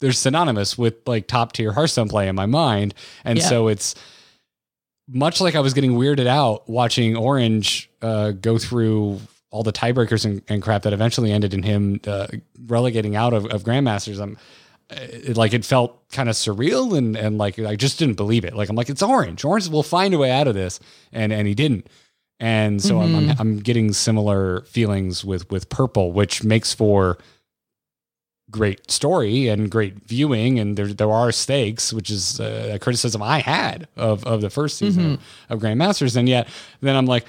they're 0.00 0.12
synonymous 0.12 0.76
with 0.76 0.94
like 1.06 1.26
top 1.28 1.52
tier 1.52 1.72
Hearthstone 1.72 2.08
play 2.08 2.28
in 2.28 2.34
my 2.34 2.46
mind, 2.46 2.94
and 3.24 3.38
Yeah. 3.38 3.44
so 3.48 3.68
it's 3.68 3.94
much 5.08 5.40
like 5.40 5.54
I 5.54 5.60
was 5.60 5.74
getting 5.74 5.92
weirded 5.92 6.26
out 6.26 6.68
watching 6.68 7.16
Orange 7.16 7.90
uh, 8.02 8.32
go 8.32 8.56
through 8.58 9.20
all 9.50 9.62
the 9.62 9.72
tiebreakers 9.72 10.24
and, 10.24 10.42
and 10.48 10.62
crap 10.62 10.82
that 10.82 10.92
eventually 10.92 11.30
ended 11.30 11.54
in 11.54 11.62
him 11.62 12.00
uh, 12.06 12.26
relegating 12.66 13.14
out 13.14 13.32
of, 13.34 13.44
of 13.46 13.62
Grandmasters. 13.62 14.20
I'm 14.20 14.36
it, 14.90 15.36
like 15.36 15.54
it 15.54 15.64
felt 15.64 16.08
kind 16.10 16.28
of 16.28 16.34
surreal 16.34 16.96
and 16.96 17.16
and 17.16 17.38
like 17.38 17.58
I 17.58 17.76
just 17.76 17.98
didn't 17.98 18.16
believe 18.16 18.44
it. 18.44 18.54
Like 18.54 18.68
I'm 18.68 18.76
like 18.76 18.88
it's 18.88 19.02
Orange. 19.02 19.44
Orange 19.44 19.68
will 19.68 19.82
find 19.82 20.14
a 20.14 20.18
way 20.18 20.30
out 20.30 20.46
of 20.48 20.54
this, 20.54 20.80
and 21.12 21.32
and 21.32 21.48
he 21.48 21.54
didn't. 21.54 21.88
And 22.40 22.82
so 22.82 23.00
I'm, 23.00 23.14
I'm 23.14 23.36
I'm 23.38 23.58
getting 23.60 23.92
similar 23.92 24.62
feelings 24.62 25.24
with 25.24 25.50
with 25.50 25.68
Purple, 25.68 26.12
which 26.12 26.42
makes 26.42 26.74
for 26.74 27.16
great 28.50 28.90
story 28.90 29.48
and 29.48 29.70
great 29.70 30.04
viewing. 30.04 30.58
And 30.58 30.76
there 30.76 30.88
there 30.88 31.10
are 31.10 31.32
stakes 31.32 31.92
which 31.92 32.10
is 32.10 32.40
uh, 32.40 32.72
a 32.74 32.78
criticism 32.78 33.22
I 33.22 33.38
had 33.38 33.88
of 33.96 34.24
of 34.24 34.40
the 34.40 34.50
first 34.50 34.78
season 34.78 35.18
of 35.48 35.60
Grandmasters. 35.60 36.16
And 36.16 36.28
yet 36.28 36.48
then 36.80 36.96
I'm 36.96 37.06
like 37.06 37.24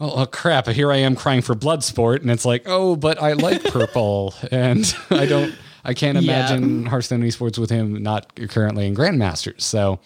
oh, 0.00 0.22
oh 0.22 0.26
crap 0.26 0.66
here 0.66 0.92
I 0.92 0.96
am 0.96 1.16
crying 1.16 1.42
for 1.42 1.54
Bloodsport. 1.54 2.20
And 2.20 2.30
it's 2.30 2.44
like 2.44 2.64
oh 2.66 2.96
but 2.96 3.22
I 3.22 3.32
like 3.32 3.64
purple. 3.64 4.34
And 4.50 4.94
I 5.10 5.26
don't 5.26 5.54
I 5.84 5.94
can't 5.94 6.18
imagine 6.18 6.82
Yeah. 6.82 6.88
Hearthstone 6.90 7.22
esports 7.22 7.58
with 7.58 7.70
him 7.70 8.02
not 8.02 8.34
currently 8.48 8.86
in 8.86 8.94
Grandmasters 8.94 9.60
so 9.62 10.00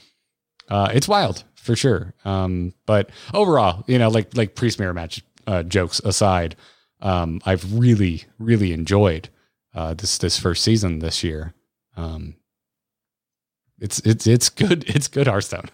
uh, 0.68 0.90
it's 0.94 1.08
wild 1.08 1.44
for 1.56 1.74
sure 1.76 2.14
um, 2.24 2.74
but 2.86 3.10
overall 3.32 3.84
you 3.86 3.98
know 3.98 4.08
like 4.08 4.36
like 4.36 4.54
priest 4.54 4.78
mirror 4.78 4.94
match 4.94 5.22
uh, 5.46 5.62
jokes 5.62 6.00
aside 6.04 6.56
um, 7.02 7.40
I've 7.44 7.74
really 7.78 8.24
really 8.38 8.72
enjoyed 8.72 9.28
uh, 9.74 9.92
this 9.94 10.16
this 10.18 10.38
first 10.38 10.62
season 10.64 11.00
this 11.00 11.22
year. 11.22 11.52
Um, 11.96 12.36
it's 13.78 13.98
it's 14.00 14.26
it's 14.26 14.48
good. 14.48 14.84
It's 14.94 15.08
good 15.08 15.26
Hearthstone. 15.26 15.68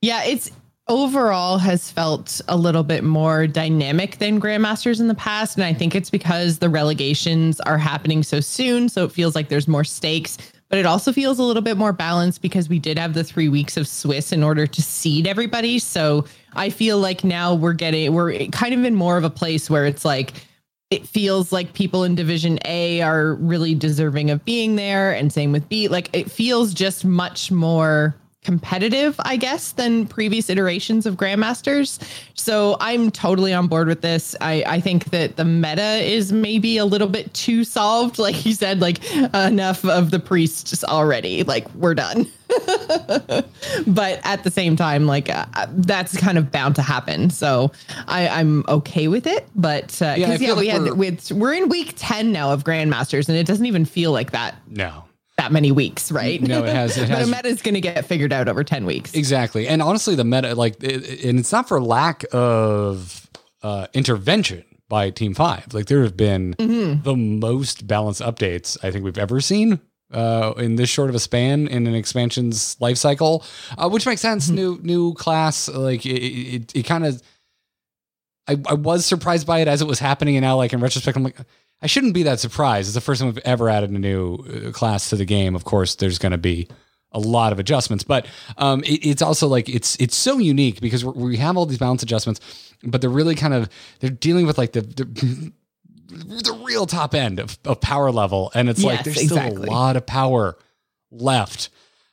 Yeah, 0.00 0.24
it's 0.24 0.50
overall 0.88 1.58
has 1.58 1.90
felt 1.90 2.40
a 2.48 2.56
little 2.56 2.82
bit 2.82 3.04
more 3.04 3.46
dynamic 3.46 4.18
than 4.18 4.40
Grandmasters 4.40 5.00
in 5.00 5.08
the 5.08 5.14
past. 5.14 5.56
And 5.56 5.64
I 5.64 5.74
think 5.74 5.94
it's 5.94 6.10
because 6.10 6.58
the 6.58 6.68
relegations 6.68 7.60
are 7.60 7.78
happening 7.78 8.22
so 8.22 8.40
soon. 8.40 8.88
So 8.88 9.04
it 9.04 9.12
feels 9.12 9.34
like 9.34 9.48
there's 9.48 9.68
more 9.68 9.84
stakes, 9.84 10.38
but 10.68 10.78
it 10.78 10.86
also 10.86 11.12
feels 11.12 11.38
a 11.38 11.42
little 11.42 11.62
bit 11.62 11.76
more 11.76 11.92
balanced 11.92 12.42
because 12.42 12.68
we 12.68 12.78
did 12.78 12.98
have 12.98 13.14
the 13.14 13.24
three 13.24 13.48
weeks 13.48 13.76
of 13.76 13.86
Swiss 13.86 14.32
in 14.32 14.42
order 14.42 14.66
to 14.66 14.82
seed 14.82 15.26
everybody. 15.26 15.78
So 15.78 16.24
I 16.54 16.70
feel 16.70 16.98
like 16.98 17.22
now 17.22 17.54
we're 17.54 17.74
getting, 17.74 18.12
we're 18.14 18.46
kind 18.48 18.74
of 18.74 18.84
in 18.84 18.94
more 18.94 19.18
of 19.18 19.24
a 19.24 19.30
place 19.30 19.68
where 19.68 19.86
it's 19.86 20.04
like, 20.04 20.32
it 20.90 21.06
feels 21.06 21.52
like 21.52 21.74
people 21.74 22.04
in 22.04 22.14
division 22.14 22.58
A 22.64 23.02
are 23.02 23.34
really 23.34 23.74
deserving 23.74 24.30
of 24.30 24.42
being 24.46 24.76
there 24.76 25.12
and 25.12 25.30
same 25.30 25.52
with 25.52 25.68
B 25.68 25.86
like 25.86 26.08
it 26.14 26.30
feels 26.30 26.72
just 26.72 27.04
much 27.04 27.50
more 27.50 28.16
competitive 28.48 29.14
I 29.18 29.36
guess 29.36 29.72
than 29.72 30.06
previous 30.06 30.48
iterations 30.48 31.04
of 31.04 31.16
grandmasters. 31.16 31.98
So 32.34 32.78
I'm 32.80 33.10
totally 33.10 33.52
on 33.52 33.66
board 33.66 33.88
with 33.88 34.00
this. 34.00 34.34
I 34.40 34.64
I 34.66 34.80
think 34.80 35.10
that 35.10 35.36
the 35.36 35.44
meta 35.44 35.96
is 36.02 36.32
maybe 36.32 36.78
a 36.78 36.86
little 36.86 37.08
bit 37.08 37.32
too 37.34 37.62
solved. 37.64 38.18
Like 38.28 38.46
you 38.46 38.54
said 38.54 38.80
like 38.80 38.98
enough 39.34 39.84
of 39.84 40.10
the 40.10 40.18
priests 40.18 40.82
already. 40.84 41.42
Like 41.44 41.66
we're 41.74 41.94
done. 41.94 42.26
But 43.86 44.20
at 44.24 44.44
the 44.44 44.50
same 44.50 44.76
time, 44.76 45.06
like 45.06 45.28
uh, 45.28 45.44
that's 45.70 46.16
kind 46.16 46.38
of 46.38 46.50
bound 46.50 46.74
to 46.76 46.82
happen. 46.82 47.30
So 47.30 47.70
I, 48.06 48.28
I'm 48.28 48.64
okay 48.68 49.08
with 49.08 49.26
it. 49.26 49.46
But 49.54 50.00
uh, 50.00 50.14
Yeah, 50.16 50.34
yeah, 50.40 50.54
we 50.54 50.66
like 50.66 50.68
had 50.68 50.82
we're- 50.82 50.92
with 50.92 51.32
we're 51.32 51.52
in 51.54 51.68
week 51.68 51.94
ten 51.96 52.32
now 52.32 52.50
of 52.52 52.64
Grandmasters, 52.64 53.28
and 53.28 53.36
it 53.36 53.46
doesn't 53.46 53.66
even 53.66 53.84
feel 53.84 54.12
like 54.12 54.30
that. 54.32 54.54
No, 54.68 55.04
that 55.38 55.50
many 55.52 55.72
weeks, 55.72 56.12
right? 56.12 56.40
No, 56.42 56.64
it 56.64 56.74
has- 56.74 56.96
it 56.98 57.00
but 57.08 57.18
has- 57.18 57.28
a 57.28 57.30
meta 57.34 57.48
is 57.48 57.62
going 57.62 57.74
to 57.74 57.80
get 57.80 58.04
figured 58.04 58.32
out 58.32 58.48
over 58.48 58.62
ten 58.62 58.84
weeks. 58.84 59.14
exactly. 59.14 59.66
And 59.66 59.80
honestly, 59.80 60.14
the 60.14 60.24
meta 60.24 60.54
like, 60.54 60.82
it, 60.82 61.24
and 61.24 61.38
it's 61.38 61.50
not 61.52 61.66
for 61.68 61.80
lack 61.80 62.24
of 62.32 63.28
uh, 63.62 63.86
intervention 63.94 64.64
by 64.88 65.10
Team 65.10 65.34
Five. 65.34 65.72
Like 65.74 65.86
there 65.86 66.02
have 66.02 66.16
been 66.16 66.52
the 66.58 67.16
most 67.16 67.86
balanced 67.86 68.20
updates 68.20 68.76
I 68.82 68.90
think 68.90 69.04
we've 69.04 69.18
ever 69.18 69.40
seen. 69.40 69.80
Uh, 70.10 70.54
in 70.56 70.76
this 70.76 70.88
short 70.88 71.10
of 71.10 71.14
a 71.14 71.18
span 71.18 71.68
in 71.68 71.86
an 71.86 71.94
expansion's 71.94 72.80
life 72.80 72.96
cycle, 72.96 73.44
uh, 73.76 73.86
which 73.90 74.06
makes 74.06 74.22
sense. 74.22 74.48
New 74.48 74.78
new 74.82 75.12
class, 75.12 75.68
like 75.68 76.06
it, 76.06 76.18
it, 76.22 76.76
it 76.76 76.82
kind 76.84 77.04
of. 77.04 77.22
I, 78.48 78.56
I 78.66 78.72
was 78.72 79.04
surprised 79.04 79.46
by 79.46 79.58
it 79.58 79.68
as 79.68 79.82
it 79.82 79.86
was 79.86 79.98
happening, 79.98 80.36
and 80.36 80.42
now, 80.44 80.56
like 80.56 80.72
in 80.72 80.80
retrospect, 80.80 81.14
I'm 81.14 81.24
like, 81.24 81.36
I 81.80 81.86
shouldn't 81.86 82.14
be 82.14 82.24
that 82.24 82.40
surprised. 82.40 82.88
It's 82.88 82.94
the 82.94 83.00
first 83.00 83.20
time 83.20 83.28
we've 83.28 83.38
ever 83.44 83.68
added 83.68 83.90
a 83.90 83.98
new 83.98 84.34
uh, 84.36 84.72
class 84.72 85.10
to 85.10 85.16
the 85.16 85.24
game. 85.24 85.54
Of 85.54 85.64
course, 85.64 85.94
there's 85.94 86.18
going 86.18 86.32
to 86.32 86.38
be 86.38 86.68
a 87.12 87.18
lot 87.20 87.52
of 87.52 87.58
adjustments, 87.58 88.04
but 88.04 88.26
um, 88.56 88.82
it, 88.84 89.06
it's 89.06 89.22
also 89.22 89.46
like 89.46 89.68
it's 89.68 89.96
it's 89.96 90.16
so 90.16 90.38
unique 90.38 90.80
because 90.80 91.04
we're, 91.04 91.12
we 91.12 91.36
have 91.36 91.56
all 91.56 91.66
these 91.66 91.78
balance 91.78 92.02
adjustments, 92.02 92.40
but 92.82 93.00
they're 93.00 93.10
really 93.10 93.34
kind 93.34 93.54
of 93.54 93.68
they're 94.00 94.10
dealing 94.10 94.46
with 94.46 94.58
like 94.58 94.72
the. 94.72 94.82
the 94.82 95.52
the 96.08 96.62
real 96.64 96.86
top 96.86 97.14
end 97.14 97.38
of, 97.38 97.58
of 97.66 97.82
power 97.82 98.10
level 98.10 98.50
and 98.54 98.70
it's 98.70 98.82
like 98.82 99.04
Yes, 99.04 99.14
there's 99.14 99.26
still 99.26 99.46
a 99.46 99.52
lot 99.70 99.94
of 99.94 100.06
power 100.06 100.56
left 101.10 101.68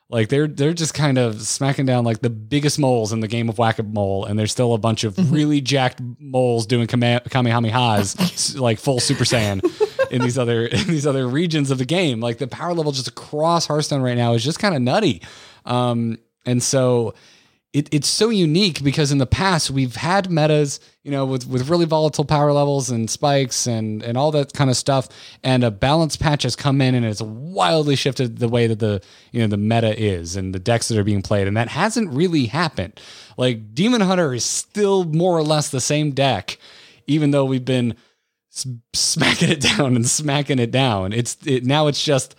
like 0.09 0.29
they're 0.29 0.47
they're 0.47 0.73
just 0.73 0.93
kind 0.93 1.17
of 1.17 1.41
smacking 1.41 1.85
down 1.85 2.05
like 2.05 2.21
the 2.21 2.29
biggest 2.29 2.77
moles 2.77 3.11
in 3.11 3.21
the 3.21 3.27
game 3.27 3.49
of 3.49 3.57
whack 3.57 3.79
a 3.79 3.83
mole, 3.83 4.25
and 4.25 4.37
there's 4.37 4.51
still 4.51 4.73
a 4.73 4.77
bunch 4.77 5.03
of 5.03 5.31
really 5.31 5.61
jacked 5.61 6.01
moles 6.19 6.65
doing 6.65 6.87
kame- 6.87 7.21
kamehamehas 7.21 8.59
like 8.59 8.79
full 8.79 8.99
Super 8.99 9.23
Saiyan 9.23 9.63
in 10.11 10.21
these 10.21 10.37
other 10.37 10.65
in 10.67 10.87
these 10.87 11.07
other 11.07 11.27
regions 11.27 11.71
of 11.71 11.79
the 11.79 11.85
game. 11.85 12.19
Like 12.19 12.37
the 12.37 12.47
power 12.47 12.73
level 12.73 12.91
just 12.91 13.07
across 13.07 13.65
Hearthstone 13.65 14.01
right 14.01 14.17
now 14.17 14.33
is 14.33 14.43
just 14.43 14.59
kind 14.59 14.75
of 14.75 14.81
nutty, 14.81 15.23
um, 15.65 16.19
and 16.45 16.61
so 16.61 17.15
it, 17.75 17.93
it's 17.93 18.07
so 18.07 18.29
unique 18.29 18.81
because 18.85 19.11
in 19.11 19.17
the 19.17 19.25
past 19.25 19.69
we've 19.69 19.97
had 19.97 20.31
metas, 20.31 20.79
you 21.03 21.11
know, 21.11 21.25
with, 21.25 21.45
with 21.45 21.67
really 21.67 21.85
volatile 21.85 22.23
power 22.23 22.53
levels 22.53 22.89
and 22.89 23.09
spikes 23.09 23.67
and 23.67 24.01
and 24.01 24.17
all 24.17 24.31
that 24.31 24.53
kind 24.53 24.69
of 24.69 24.77
stuff. 24.77 25.09
And 25.43 25.61
a 25.61 25.71
balance 25.71 26.15
patch 26.15 26.43
has 26.43 26.55
come 26.55 26.79
in 26.79 26.95
and 26.95 27.05
it's 27.05 27.21
wildly 27.21 27.97
shifted 27.97 28.37
the 28.39 28.47
way 28.47 28.67
that 28.67 28.79
the 28.79 29.03
you 29.33 29.41
know 29.41 29.47
the 29.47 29.57
meta 29.57 29.93
is 30.01 30.37
and 30.37 30.55
the 30.55 30.59
decks 30.59 30.87
that 30.87 30.97
are 30.97 31.03
being 31.03 31.21
played. 31.21 31.47
And 31.49 31.57
that 31.57 31.67
hasn't 31.67 32.13
really 32.13 32.45
happened. 32.45 32.97
Like 33.35 33.75
Demon 33.75 33.99
Hunter 33.99 34.33
is 34.33 34.45
still 34.45 35.03
more 35.03 35.37
or 35.37 35.43
less 35.43 35.69
the 35.69 35.81
same 35.81 36.11
deck, 36.11 36.57
even 37.07 37.31
though 37.31 37.43
we've 37.43 37.65
been 37.65 37.97
smacking 38.93 39.49
it 39.49 39.59
down 39.77 39.97
and 39.97 40.07
smacking 40.07 40.59
it 40.59 40.71
down. 40.71 41.11
It's 41.11 41.35
it, 41.45 41.65
now 41.65 41.87
it's 41.87 42.01
just 42.01 42.35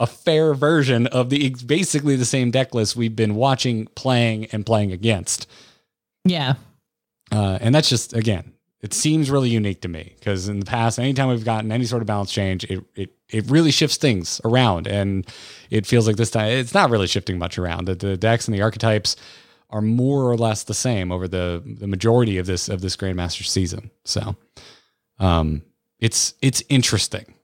a 0.00 0.06
fair 0.06 0.54
version 0.54 1.06
of 1.08 1.30
the 1.30 1.50
basically 1.66 2.16
the 2.16 2.24
same 2.24 2.50
deck 2.50 2.74
list 2.74 2.96
we've 2.96 3.16
been 3.16 3.34
watching, 3.34 3.86
playing, 3.94 4.46
and 4.46 4.64
playing 4.64 4.92
against. 4.92 5.48
Yeah. 6.24 6.54
Uh, 7.32 7.58
and 7.60 7.74
that's 7.74 7.88
just 7.88 8.14
again, 8.14 8.52
it 8.80 8.94
seems 8.94 9.30
really 9.30 9.48
unique 9.48 9.80
to 9.82 9.88
me 9.88 10.14
because 10.18 10.48
in 10.48 10.60
the 10.60 10.66
past, 10.66 10.98
anytime 10.98 11.28
we've 11.28 11.44
gotten 11.44 11.72
any 11.72 11.84
sort 11.84 12.02
of 12.02 12.06
balance 12.06 12.32
change, 12.32 12.64
it 12.64 12.84
it 12.94 13.10
it 13.28 13.50
really 13.50 13.70
shifts 13.70 13.96
things 13.96 14.40
around, 14.44 14.86
and 14.86 15.26
it 15.70 15.86
feels 15.86 16.06
like 16.06 16.16
this 16.16 16.30
time 16.30 16.48
it's 16.48 16.74
not 16.74 16.90
really 16.90 17.06
shifting 17.06 17.38
much 17.38 17.58
around. 17.58 17.86
The, 17.86 17.94
the 17.94 18.16
decks 18.16 18.46
and 18.46 18.54
the 18.54 18.62
archetypes 18.62 19.16
are 19.70 19.82
more 19.82 20.30
or 20.30 20.36
less 20.36 20.62
the 20.62 20.74
same 20.74 21.12
over 21.12 21.26
the 21.28 21.62
the 21.64 21.88
majority 21.88 22.38
of 22.38 22.46
this 22.46 22.68
of 22.68 22.80
this 22.80 22.96
Grandmaster 22.96 23.44
season. 23.44 23.90
So, 24.04 24.36
um, 25.18 25.62
it's 25.98 26.34
it's 26.40 26.62
interesting, 26.68 27.34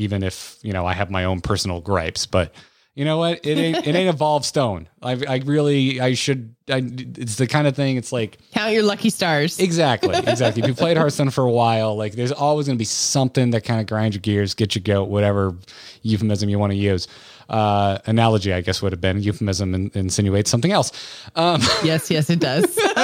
even 0.00 0.22
if 0.22 0.58
you 0.62 0.72
know 0.72 0.86
I 0.86 0.94
have 0.94 1.10
my 1.10 1.24
own 1.24 1.40
personal 1.40 1.80
gripes, 1.80 2.26
but. 2.26 2.52
You 2.96 3.04
know 3.04 3.18
what? 3.18 3.46
It 3.46 3.56
ain't 3.56 3.86
it 3.86 3.94
ain't 3.94 4.08
a 4.08 4.12
evolved 4.12 4.44
stone. 4.44 4.88
I 5.00 5.12
I 5.26 5.36
really 5.46 6.00
I 6.00 6.14
should 6.14 6.56
I, 6.68 6.82
it's 6.84 7.36
the 7.36 7.46
kind 7.46 7.68
of 7.68 7.76
thing. 7.76 7.96
It's 7.96 8.10
like 8.10 8.38
Count 8.52 8.72
your 8.72 8.82
lucky 8.82 9.10
stars. 9.10 9.60
Exactly, 9.60 10.14
exactly. 10.26 10.62
if 10.62 10.68
you 10.68 10.74
played 10.74 10.96
Hearthstone 10.96 11.30
for 11.30 11.44
a 11.44 11.50
while, 11.50 11.96
like 11.96 12.14
there's 12.14 12.32
always 12.32 12.66
going 12.66 12.76
to 12.76 12.80
be 12.80 12.84
something 12.84 13.52
that 13.52 13.62
kind 13.62 13.80
of 13.80 13.86
grinds 13.86 14.16
your 14.16 14.20
gears, 14.20 14.54
get 14.54 14.74
you 14.74 14.80
goat, 14.80 15.04
whatever 15.04 15.56
euphemism 16.02 16.48
you 16.48 16.58
want 16.58 16.72
to 16.72 16.76
use. 16.76 17.06
Uh, 17.50 17.98
analogy, 18.06 18.52
I 18.52 18.60
guess, 18.60 18.80
would 18.80 18.92
have 18.92 19.00
been 19.00 19.20
euphemism 19.20 19.74
and 19.74 19.94
insinuates 19.96 20.48
something 20.48 20.70
else. 20.70 20.92
Um, 21.34 21.60
Yes, 21.82 22.10
yes, 22.10 22.30
it 22.30 22.38
does. 22.38 22.64
but 22.76 22.98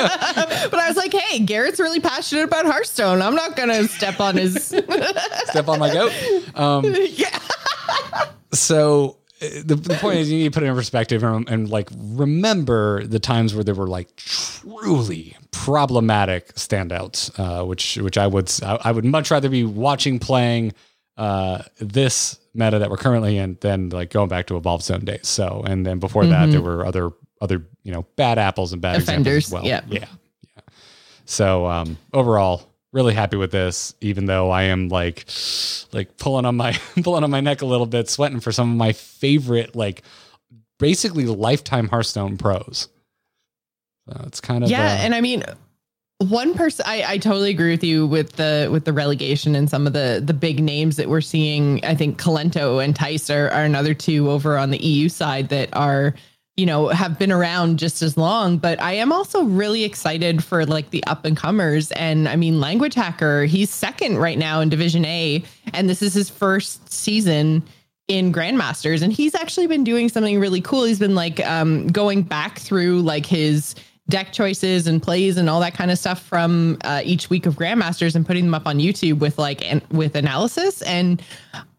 I 0.74 0.84
was 0.86 0.96
like, 0.96 1.12
hey, 1.12 1.40
Garrett's 1.40 1.80
really 1.80 1.98
passionate 1.98 2.44
about 2.44 2.64
Hearthstone. 2.64 3.22
I'm 3.22 3.34
not 3.34 3.56
going 3.56 3.70
to 3.70 3.88
step 3.88 4.20
on 4.20 4.36
his. 4.36 4.66
step 5.46 5.68
on 5.68 5.80
my 5.80 5.92
goat. 5.92 6.12
Um, 6.54 6.84
yeah. 7.10 7.38
so 8.52 9.16
uh, 9.42 9.46
the, 9.64 9.74
the 9.74 9.94
point 9.96 10.18
is 10.18 10.30
you 10.30 10.38
need 10.38 10.44
to 10.44 10.50
put 10.52 10.62
it 10.62 10.66
in 10.66 10.74
perspective 10.74 11.22
and, 11.22 11.48
and 11.48 11.68
like 11.68 11.88
remember 11.94 13.04
the 13.04 13.18
times 13.18 13.54
where 13.54 13.64
there 13.64 13.74
were 13.74 13.88
like 13.88 14.14
truly 14.16 15.36
problematic 15.50 16.54
standouts 16.54 17.30
uh, 17.38 17.64
which 17.64 17.96
which 17.98 18.16
i 18.16 18.26
would 18.26 18.50
I, 18.62 18.78
I 18.84 18.92
would 18.92 19.04
much 19.04 19.30
rather 19.30 19.48
be 19.50 19.64
watching 19.64 20.18
playing 20.18 20.72
uh, 21.16 21.62
this 21.78 22.38
meta 22.54 22.78
that 22.78 22.90
we're 22.90 22.96
currently 22.96 23.38
in 23.38 23.56
than 23.60 23.90
like 23.90 24.10
going 24.10 24.28
back 24.28 24.46
to 24.46 24.56
evolved 24.56 24.84
zone 24.84 25.04
days. 25.04 25.28
So 25.28 25.62
and 25.66 25.86
then 25.86 25.98
before 25.98 26.26
that 26.26 26.50
there 26.50 26.62
were 26.62 26.86
other 26.86 27.10
other 27.40 27.66
you 27.82 27.92
know 27.92 28.06
bad 28.16 28.38
apples 28.38 28.72
and 28.72 28.80
bad 28.80 29.02
Offenders, 29.02 29.50
well. 29.50 29.64
yeah. 29.64 29.82
yeah. 29.88 30.06
Yeah. 30.54 30.62
So 31.24 31.66
um 31.66 31.98
overall 32.12 32.68
really 32.92 33.14
happy 33.14 33.36
with 33.36 33.50
this, 33.50 33.94
even 34.00 34.24
though 34.24 34.50
I 34.50 34.64
am 34.64 34.88
like 34.88 35.26
like 35.92 36.16
pulling 36.16 36.46
on 36.46 36.56
my 36.56 36.72
pulling 37.02 37.24
on 37.24 37.30
my 37.30 37.40
neck 37.40 37.62
a 37.62 37.66
little 37.66 37.86
bit, 37.86 38.08
sweating 38.08 38.40
for 38.40 38.52
some 38.52 38.70
of 38.70 38.76
my 38.76 38.92
favorite 38.92 39.76
like 39.76 40.02
basically 40.78 41.26
lifetime 41.26 41.88
Hearthstone 41.88 42.36
pros. 42.36 42.88
So 44.08 44.22
it's 44.26 44.40
kind 44.40 44.64
of 44.64 44.70
yeah, 44.70 44.84
uh, 44.84 44.98
and 44.98 45.14
I 45.14 45.20
mean, 45.20 45.42
one 46.18 46.54
person 46.54 46.84
I, 46.88 47.04
I 47.06 47.18
totally 47.18 47.50
agree 47.50 47.70
with 47.70 47.84
you 47.84 48.06
with 48.06 48.32
the 48.32 48.68
with 48.72 48.84
the 48.86 48.92
relegation 48.92 49.54
and 49.54 49.68
some 49.68 49.86
of 49.86 49.92
the 49.92 50.22
the 50.24 50.32
big 50.32 50.62
names 50.62 50.96
that 50.96 51.08
we're 51.08 51.20
seeing. 51.20 51.84
I 51.84 51.94
think 51.94 52.20
Kolento 52.20 52.82
and 52.82 52.94
Thijs 52.94 53.34
are, 53.34 53.50
are 53.50 53.64
another 53.64 53.92
two 53.92 54.30
over 54.30 54.56
on 54.56 54.70
the 54.70 54.82
EU 54.82 55.08
side 55.10 55.50
that 55.50 55.68
are 55.74 56.14
you 56.56 56.64
know 56.64 56.88
have 56.88 57.18
been 57.18 57.30
around 57.30 57.78
just 57.78 58.00
as 58.00 58.16
long. 58.16 58.56
But 58.56 58.80
i 58.80 58.92
am 58.92 59.12
also 59.12 59.44
really 59.44 59.84
excited 59.84 60.42
for 60.42 60.64
like 60.64 60.88
the 60.88 61.04
up 61.04 61.26
and 61.26 61.36
comers 61.36 61.92
and 61.92 62.28
i 62.28 62.36
mean 62.36 62.60
language 62.60 62.94
hacker 62.94 63.44
he's 63.44 63.68
second 63.68 64.16
right 64.16 64.38
now 64.38 64.60
in 64.60 64.70
division 64.70 65.04
a. 65.04 65.44
And 65.74 65.86
this 65.86 66.00
is 66.00 66.14
his 66.14 66.30
first 66.30 66.90
season 66.90 67.62
in 68.08 68.32
grandmasters. 68.32 69.02
And 69.02 69.12
he's 69.12 69.34
actually 69.34 69.66
been 69.66 69.84
doing 69.84 70.08
something 70.08 70.38
really 70.38 70.60
cool. 70.62 70.84
He's 70.84 70.98
been 70.98 71.14
like 71.14 71.44
um 71.46 71.88
going 71.88 72.22
back 72.22 72.58
through 72.58 73.02
like 73.02 73.26
his 73.26 73.74
deck 74.08 74.32
choices 74.32 74.86
and 74.86 75.02
plays 75.02 75.36
and 75.36 75.50
all 75.50 75.60
that 75.60 75.74
kind 75.74 75.90
of 75.90 75.98
stuff 75.98 76.22
from 76.22 76.78
uh, 76.84 77.02
each 77.04 77.28
week 77.28 77.46
of 77.46 77.56
grandmasters 77.56 78.14
and 78.14 78.24
putting 78.26 78.44
them 78.44 78.54
up 78.54 78.66
on 78.66 78.78
youtube 78.78 79.18
with 79.18 79.38
like 79.38 79.64
an, 79.70 79.82
with 79.90 80.14
analysis 80.14 80.82
and 80.82 81.22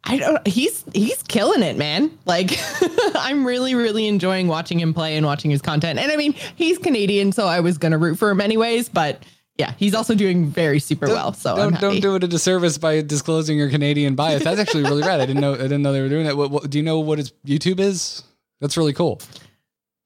I 0.10 0.18
don't. 0.18 0.48
He's 0.48 0.86
he's 0.94 1.22
killing 1.24 1.62
it, 1.64 1.76
man. 1.76 2.18
Like 2.26 2.58
I'm 3.16 3.46
really 3.46 3.76
really 3.76 4.08
enjoying 4.08 4.48
watching 4.48 4.80
him 4.80 4.94
play 4.94 5.18
and 5.18 5.26
watching 5.26 5.52
his 5.52 5.62
content. 5.62 6.00
And 6.00 6.12
I 6.12 6.16
mean, 6.16 6.34
he's 6.56 6.78
Canadian, 6.78 7.34
so 7.34 7.46
I 7.46 7.60
was 7.60 7.78
gonna 7.78 7.98
root 7.98 8.18
for 8.18 8.30
him 8.30 8.40
anyways. 8.40 8.88
But 8.88 9.24
yeah, 9.58 9.74
he's 9.78 9.94
also 9.94 10.16
doing 10.16 10.46
very 10.46 10.80
super 10.80 11.08
well. 11.08 11.34
So 11.34 11.56
don't 11.56 11.80
don't 11.80 12.00
do 12.00 12.16
it 12.16 12.24
a 12.24 12.28
disservice 12.28 12.78
by 12.78 13.02
disclosing 13.02 13.58
your 13.58 13.70
Canadian 13.70 14.16
bias. 14.16 14.44
That's 14.44 14.60
actually 14.60 14.84
really 14.84 15.02
rad. 15.02 15.20
I 15.20 15.26
didn't 15.26 15.42
know 15.42 15.56
I 15.56 15.64
didn't 15.64 15.82
know 15.82 15.92
they 15.92 16.02
were 16.02 16.10
doing 16.10 16.26
that. 16.26 16.38
What, 16.38 16.52
what, 16.52 16.70
do 16.70 16.78
you 16.78 16.84
know 16.84 17.00
what 17.00 17.18
his 17.18 17.34
YouTube 17.46 17.80
is? 17.80 18.24
That's 18.62 18.78
really 18.78 18.94
cool. 18.94 19.20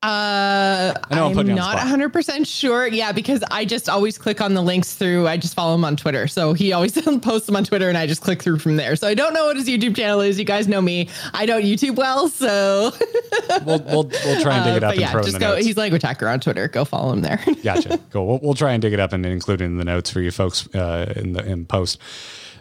Uh, 0.04 0.94
I 1.12 1.16
know 1.16 1.28
I'm 1.30 1.38
I'm 1.38 1.48
not 1.54 1.76
100 1.76 2.10
percent 2.12 2.48
sure. 2.48 2.88
Yeah, 2.88 3.12
because 3.12 3.44
I 3.52 3.66
just 3.66 3.88
always 3.88 4.18
click 4.18 4.42
on 4.42 4.56
the 4.56 4.62
links 4.64 4.96
through. 4.96 5.28
I 5.28 5.38
just 5.38 5.54
follow 5.54 5.76
him 5.76 5.86
on 5.86 5.96
Twitter, 5.96 6.28
so 6.28 6.54
he 6.54 6.74
always 6.74 6.94
posts 7.22 7.46
them 7.46 7.56
on 7.56 7.64
Twitter, 7.64 7.88
and 7.88 7.96
I 7.96 8.08
just 8.08 8.22
click 8.24 8.42
through 8.42 8.58
from 8.60 8.78
there. 8.78 8.96
So 8.96 9.08
I 9.08 9.14
don't 9.14 9.32
know 9.36 9.46
what 9.46 9.58
his 9.58 9.68
YouTube 9.68 9.96
channel 9.96 10.20
is. 10.22 10.40
You 10.40 10.46
guys 10.46 10.68
know 10.68 10.82
me. 10.82 11.08
I 11.36 11.46
don't 11.46 11.62
YouTube 11.62 11.98
well, 11.98 12.30
so 12.30 12.92
We'll 13.64 13.80
we'll, 13.84 14.12
we'll 14.26 14.42
try 14.42 14.56
and 14.58 14.66
dig 14.66 14.74
Uh, 14.74 14.78
it 14.78 14.84
up 14.84 14.92
and 14.94 15.02
yeah, 15.02 15.12
throw 15.12 15.20
it 15.22 15.26
in 15.26 15.32
just 15.34 15.40
go. 15.40 15.54
notes. 15.54 15.66
He's 15.68 15.78
language 15.78 16.02
hacker 16.02 16.28
on 16.28 16.40
Twitter. 16.40 16.68
Go 16.68 16.84
follow 16.84 17.14
him 17.14 17.22
there. 17.22 17.40
Gotcha. 17.64 18.00
Cool. 18.10 18.26
We'll, 18.26 18.40
we'll 18.42 18.54
try 18.56 18.72
and 18.74 18.82
dig 18.82 18.94
it 18.94 19.00
up 19.00 19.14
and 19.14 19.24
include 19.24 19.62
it 19.62 19.66
in 19.66 19.78
the 19.78 19.86
notes 19.86 20.10
for 20.10 20.20
you 20.22 20.32
folks 20.32 20.68
uh, 20.74 21.14
in 21.16 21.34
the 21.34 21.46
in 21.46 21.66
post. 21.66 22.00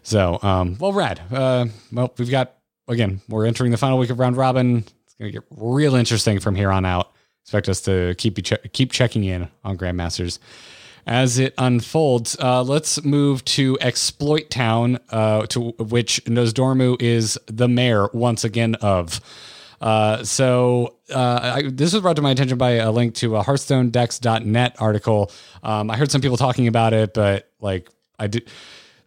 So, 0.03 0.39
um, 0.43 0.77
well, 0.79 0.93
rad. 0.93 1.21
Uh, 1.33 1.67
well, 1.91 2.13
we've 2.19 2.31
got 2.31 2.57
again. 2.87 3.23
We're 3.31 3.47
entering 3.47 3.71
the 3.71 3.79
final 3.79 3.97
week 3.97 4.11
of 4.11 4.19
round 4.19 4.37
robin. 4.37 4.85
It's 5.07 5.15
gonna 5.19 5.31
get 5.31 5.43
real 5.51 5.95
interesting 5.95 6.39
from 6.39 6.55
here 6.55 6.71
on 6.71 6.85
out. 6.85 7.13
Expect 7.45 7.69
us 7.69 7.81
to 7.83 8.15
keep 8.17 8.43
che- 8.45 8.69
keep 8.73 8.93
checking 8.93 9.25
in 9.25 9.49
on 9.65 9.77
Grandmasters 9.77 10.39
as 11.07 11.39
it 11.39 11.55
unfolds. 11.59 12.37
Uh, 12.39 12.63
let's 12.63 13.03
move 13.05 13.45
to 13.45 13.77
Exploit 13.81 14.51
Town, 14.51 14.99
uh, 15.11 15.47
to 15.47 15.71
which 15.79 16.23
Nosdormu 16.27 17.01
is 17.01 17.39
the 17.47 17.69
mayor 17.69 18.09
once 18.13 18.45
again 18.45 18.77
of. 18.77 19.21
Uh, 19.81 20.23
so 20.23 20.97
uh, 21.13 21.53
I, 21.57 21.63
this 21.71 21.93
was 21.95 22.03
brought 22.03 22.17
to 22.17 22.23
my 22.23 22.31
attention 22.31 22.59
by 22.59 22.73
a 22.73 22.91
link 22.91 23.15
to 23.17 23.37
a 23.37 23.43
HearthstoneDex.net 23.43 24.77
article. 24.79 25.33
Um, 25.63 25.91
I 25.91 25.97
heard 25.97 26.11
some 26.11 26.21
people 26.21 26.37
talking 26.37 26.69
about 26.69 26.93
it, 26.93 27.15
but 27.15 27.51
like 27.61 27.89
I 28.19 28.27
did, 28.27 28.49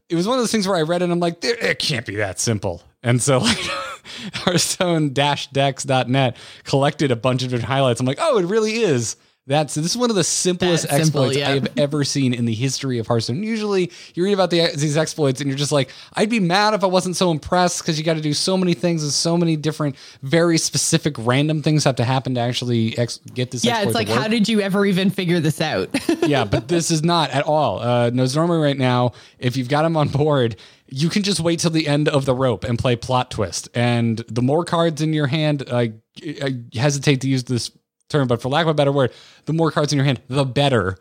it 0.09 0.15
was 0.15 0.27
one 0.27 0.37
of 0.37 0.41
those 0.41 0.51
things 0.51 0.67
where 0.67 0.77
I 0.77 0.81
read 0.81 1.01
it 1.01 1.05
and 1.05 1.13
I'm 1.13 1.19
like, 1.19 1.43
it 1.43 1.77
can't 1.79 2.05
be 2.05 2.15
that 2.15 2.39
simple. 2.39 2.81
And 3.03 3.21
so 3.21 3.39
like 3.39 3.57
Hearthstone-Dex.net 4.33 6.37
collected 6.63 7.11
a 7.11 7.15
bunch 7.15 7.43
of 7.43 7.49
different 7.49 7.67
highlights. 7.67 7.99
I'm 7.99 8.05
like, 8.05 8.19
oh, 8.21 8.39
it 8.39 8.45
really 8.45 8.77
is. 8.77 9.17
That's 9.45 9.75
this 9.75 9.87
is 9.87 9.97
one 9.97 10.09
of 10.09 10.15
the 10.15 10.23
simplest 10.23 10.83
simple, 10.83 11.01
exploits 11.01 11.35
yeah. 11.35 11.49
I 11.49 11.55
have 11.55 11.67
ever 11.75 12.05
seen 12.05 12.33
in 12.33 12.45
the 12.45 12.53
history 12.53 12.97
of 12.99 13.07
Hearthstone. 13.07 13.43
Usually, 13.43 13.91
you 14.13 14.23
read 14.23 14.31
about 14.31 14.51
the, 14.51 14.69
these 14.73 14.95
exploits 14.95 15.41
and 15.41 15.49
you're 15.49 15.57
just 15.57 15.73
like, 15.73 15.89
I'd 16.13 16.29
be 16.29 16.39
mad 16.39 16.73
if 16.73 16.81
I 16.81 16.87
wasn't 16.87 17.17
so 17.17 17.29
impressed 17.29 17.81
because 17.81 17.99
you 17.99 18.05
got 18.05 18.13
to 18.13 18.21
do 18.21 18.33
so 18.33 18.55
many 18.55 18.73
things 18.73 19.03
and 19.03 19.11
so 19.11 19.35
many 19.35 19.57
different, 19.57 19.97
very 20.21 20.57
specific, 20.57 21.15
random 21.17 21.61
things 21.61 21.83
have 21.83 21.97
to 21.97 22.05
happen 22.05 22.35
to 22.35 22.39
actually 22.39 22.97
ex- 22.97 23.17
get 23.33 23.51
this. 23.51 23.65
yeah, 23.65 23.81
exploit 23.81 23.89
it's 23.89 23.95
like, 23.95 24.17
how 24.17 24.29
did 24.29 24.47
you 24.47 24.61
ever 24.61 24.85
even 24.85 25.09
figure 25.09 25.41
this 25.41 25.59
out? 25.59 25.89
yeah, 26.25 26.45
but 26.45 26.69
this 26.69 26.89
is 26.89 27.03
not 27.03 27.29
at 27.31 27.43
all. 27.43 27.79
Uh, 27.79 28.11
Nosdormu 28.11 28.63
right 28.63 28.77
now, 28.77 29.11
if 29.39 29.57
you've 29.57 29.67
got 29.67 29.83
him 29.83 29.97
on 29.97 30.07
board, 30.07 30.55
you 30.95 31.09
can 31.09 31.23
just 31.23 31.39
wait 31.39 31.59
till 31.59 31.71
the 31.71 31.87
end 31.87 32.07
of 32.07 32.25
the 32.25 32.35
rope 32.35 32.63
and 32.63 32.77
play 32.77 32.95
plot 32.95 33.31
twist. 33.31 33.67
And 33.73 34.19
the 34.29 34.43
more 34.43 34.63
cards 34.63 35.01
in 35.01 35.11
your 35.11 35.25
hand, 35.25 35.63
I, 35.71 35.93
I 36.23 36.59
hesitate 36.73 37.21
to 37.21 37.27
use 37.27 37.45
this 37.45 37.71
term, 38.09 38.27
but 38.27 38.41
for 38.43 38.49
lack 38.49 38.63
of 38.63 38.69
a 38.69 38.73
better 38.75 38.91
word, 38.91 39.11
the 39.45 39.53
more 39.53 39.71
cards 39.71 39.91
in 39.91 39.97
your 39.97 40.05
hand, 40.05 40.21
the 40.27 40.45
better. 40.45 40.97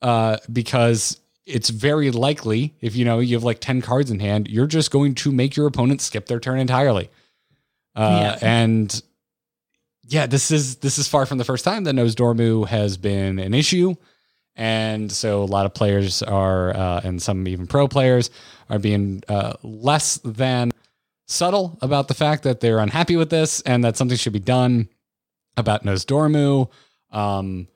Uh, 0.00 0.38
because 0.52 1.20
it's 1.46 1.68
very 1.68 2.10
likely 2.10 2.74
if 2.80 2.96
you 2.96 3.04
know 3.04 3.18
you 3.18 3.36
have 3.36 3.44
like 3.44 3.60
10 3.60 3.82
cards 3.82 4.10
in 4.10 4.18
hand, 4.18 4.48
you're 4.48 4.66
just 4.66 4.90
going 4.90 5.14
to 5.16 5.30
make 5.30 5.56
your 5.56 5.66
opponent 5.66 6.00
skip 6.00 6.24
their 6.26 6.40
turn 6.40 6.58
entirely. 6.58 7.10
Uh, 7.94 8.18
Yeah. 8.22 8.38
and 8.42 9.02
yeah, 10.06 10.26
this 10.26 10.50
is 10.50 10.76
this 10.76 10.98
is 10.98 11.06
far 11.08 11.26
from 11.26 11.38
the 11.38 11.44
first 11.44 11.64
time 11.64 11.84
that 11.84 11.94
Nosdormu 11.94 12.66
has 12.68 12.96
been 12.96 13.38
an 13.38 13.52
issue. 13.54 13.94
And 14.56 15.10
so 15.10 15.42
a 15.42 15.44
lot 15.44 15.66
of 15.66 15.74
players 15.74 16.22
are, 16.22 16.76
uh, 16.76 17.00
and 17.02 17.20
some 17.20 17.48
even 17.48 17.66
pro 17.66 17.88
players 17.88 18.30
are 18.70 18.78
being 18.78 19.22
uh, 19.28 19.54
less 19.62 20.18
than 20.18 20.70
subtle 21.26 21.78
about 21.82 22.08
the 22.08 22.14
fact 22.14 22.44
that 22.44 22.60
they're 22.60 22.78
unhappy 22.78 23.16
with 23.16 23.30
this 23.30 23.60
and 23.62 23.82
that 23.84 23.96
something 23.96 24.16
should 24.16 24.32
be 24.32 24.38
done 24.38 24.88
about 25.56 25.84
Nosdormu. 25.84 26.70
Um, 27.10 27.68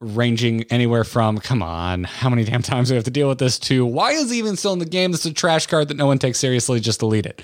ranging 0.00 0.62
anywhere 0.64 1.04
from, 1.04 1.38
come 1.38 1.62
on, 1.62 2.04
how 2.04 2.28
many 2.28 2.44
damn 2.44 2.62
times 2.62 2.88
do 2.88 2.94
we 2.94 2.96
have 2.96 3.04
to 3.04 3.10
deal 3.10 3.28
with 3.28 3.38
this, 3.38 3.58
to 3.58 3.84
why 3.86 4.12
is 4.12 4.30
he 4.30 4.38
even 4.38 4.54
still 4.56 4.74
in 4.74 4.78
the 4.78 4.84
game? 4.84 5.10
This 5.10 5.20
is 5.20 5.32
a 5.32 5.34
trash 5.34 5.66
card 5.66 5.88
that 5.88 5.96
no 5.96 6.06
one 6.06 6.18
takes 6.18 6.38
seriously, 6.38 6.80
just 6.80 7.00
delete 7.00 7.24
it. 7.24 7.40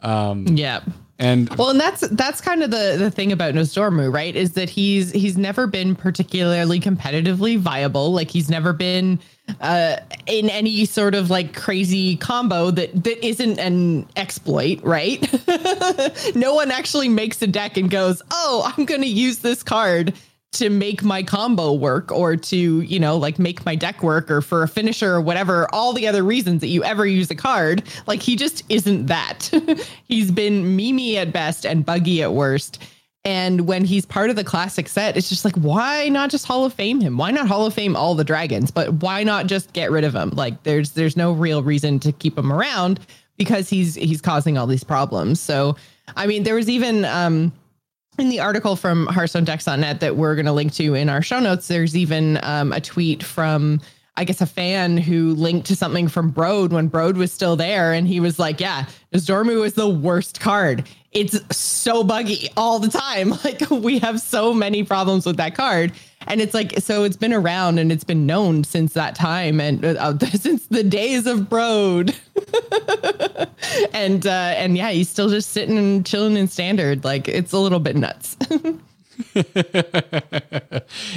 Um, 0.00 0.46
yeah. 0.48 0.80
And 1.18 1.48
Well, 1.56 1.70
and 1.70 1.78
that's 1.80 2.00
that's 2.08 2.40
kind 2.40 2.62
of 2.62 2.70
the 2.70 2.96
the 2.98 3.10
thing 3.10 3.30
about 3.30 3.54
Nosdormu, 3.54 4.12
right? 4.12 4.34
Is 4.34 4.52
that 4.52 4.68
he's 4.68 5.12
he's 5.12 5.38
never 5.38 5.66
been 5.66 5.94
particularly 5.94 6.80
competitively 6.80 7.58
viable. 7.58 8.12
Like 8.12 8.30
he's 8.30 8.50
never 8.50 8.72
been 8.72 9.20
uh 9.60 9.96
in 10.26 10.48
any 10.50 10.84
sort 10.86 11.14
of 11.14 11.30
like 11.30 11.54
crazy 11.54 12.16
combo 12.16 12.70
that 12.72 13.04
that 13.04 13.24
isn't 13.24 13.58
an 13.60 14.06
exploit, 14.16 14.82
right? 14.82 15.22
no 16.34 16.54
one 16.54 16.72
actually 16.72 17.08
makes 17.08 17.40
a 17.42 17.46
deck 17.46 17.76
and 17.76 17.90
goes, 17.90 18.20
"Oh, 18.32 18.72
I'm 18.76 18.84
going 18.84 19.02
to 19.02 19.08
use 19.08 19.38
this 19.38 19.62
card 19.62 20.14
to 20.54 20.70
make 20.70 21.02
my 21.02 21.22
combo 21.22 21.72
work 21.72 22.10
or 22.10 22.36
to, 22.36 22.80
you 22.80 22.98
know, 22.98 23.16
like 23.16 23.38
make 23.38 23.64
my 23.64 23.74
deck 23.74 24.02
work 24.02 24.30
or 24.30 24.40
for 24.40 24.62
a 24.62 24.68
finisher 24.68 25.14
or 25.14 25.20
whatever, 25.20 25.72
all 25.74 25.92
the 25.92 26.06
other 26.06 26.22
reasons 26.22 26.60
that 26.60 26.68
you 26.68 26.82
ever 26.84 27.06
use 27.06 27.30
a 27.30 27.34
card. 27.34 27.82
Like 28.06 28.22
he 28.22 28.36
just 28.36 28.64
isn't 28.68 29.06
that. 29.06 29.50
he's 30.04 30.30
been 30.30 30.76
memey 30.76 31.16
at 31.16 31.32
best 31.32 31.66
and 31.66 31.84
buggy 31.84 32.22
at 32.22 32.32
worst. 32.32 32.82
And 33.26 33.66
when 33.66 33.84
he's 33.84 34.04
part 34.04 34.28
of 34.28 34.36
the 34.36 34.44
classic 34.44 34.86
set, 34.86 35.16
it's 35.16 35.30
just 35.30 35.46
like, 35.46 35.54
why 35.56 36.08
not 36.10 36.30
just 36.30 36.46
Hall 36.46 36.66
of 36.66 36.74
Fame 36.74 37.00
him? 37.00 37.16
Why 37.16 37.30
not 37.30 37.48
Hall 37.48 37.64
of 37.64 37.72
Fame 37.72 37.96
all 37.96 38.14
the 38.14 38.24
dragons? 38.24 38.70
But 38.70 38.92
why 38.94 39.22
not 39.22 39.46
just 39.46 39.72
get 39.72 39.90
rid 39.90 40.04
of 40.04 40.14
him? 40.14 40.30
Like 40.30 40.62
there's 40.64 40.90
there's 40.90 41.16
no 41.16 41.32
real 41.32 41.62
reason 41.62 41.98
to 42.00 42.12
keep 42.12 42.36
him 42.36 42.52
around 42.52 43.00
because 43.38 43.70
he's 43.70 43.94
he's 43.94 44.20
causing 44.20 44.58
all 44.58 44.66
these 44.66 44.84
problems. 44.84 45.40
So 45.40 45.76
I 46.16 46.26
mean, 46.26 46.42
there 46.42 46.54
was 46.54 46.68
even 46.68 47.06
um 47.06 47.52
in 48.18 48.28
the 48.28 48.40
article 48.40 48.76
from 48.76 49.06
HearthstoneDex.net 49.08 50.00
that 50.00 50.16
we're 50.16 50.34
going 50.34 50.46
to 50.46 50.52
link 50.52 50.72
to 50.74 50.94
in 50.94 51.08
our 51.08 51.22
show 51.22 51.40
notes, 51.40 51.68
there's 51.68 51.96
even 51.96 52.38
um, 52.42 52.72
a 52.72 52.80
tweet 52.80 53.22
from, 53.22 53.80
I 54.16 54.24
guess, 54.24 54.40
a 54.40 54.46
fan 54.46 54.96
who 54.96 55.34
linked 55.34 55.66
to 55.68 55.76
something 55.76 56.06
from 56.08 56.32
Brode 56.32 56.70
when 56.70 56.88
Brode 56.88 57.16
was 57.16 57.32
still 57.32 57.56
there. 57.56 57.92
And 57.92 58.06
he 58.06 58.20
was 58.20 58.38
like, 58.38 58.60
Yeah, 58.60 58.86
Dormu 59.12 59.64
is 59.64 59.74
the 59.74 59.88
worst 59.88 60.40
card. 60.40 60.88
It's 61.12 61.38
so 61.56 62.04
buggy 62.04 62.48
all 62.56 62.78
the 62.78 62.88
time. 62.88 63.34
Like, 63.44 63.68
we 63.70 63.98
have 63.98 64.20
so 64.20 64.54
many 64.54 64.84
problems 64.84 65.26
with 65.26 65.36
that 65.36 65.54
card. 65.54 65.92
And 66.26 66.40
it's 66.40 66.54
like, 66.54 66.78
so 66.78 67.04
it's 67.04 67.16
been 67.16 67.34
around 67.34 67.78
and 67.78 67.92
it's 67.92 68.04
been 68.04 68.24
known 68.24 68.64
since 68.64 68.94
that 68.94 69.14
time 69.14 69.60
and 69.60 69.84
uh, 69.84 70.18
since 70.32 70.66
the 70.66 70.82
days 70.82 71.26
of 71.26 71.40
Brode. 71.40 72.16
and 73.92 74.26
uh 74.26 74.30
and 74.30 74.76
yeah 74.76 74.90
he's 74.90 75.08
still 75.08 75.28
just 75.28 75.50
sitting 75.50 75.78
and 75.78 76.04
chilling 76.04 76.36
in 76.36 76.46
standard 76.46 77.04
like 77.04 77.28
it's 77.28 77.52
a 77.52 77.58
little 77.58 77.80
bit 77.80 77.96
nuts 77.96 78.36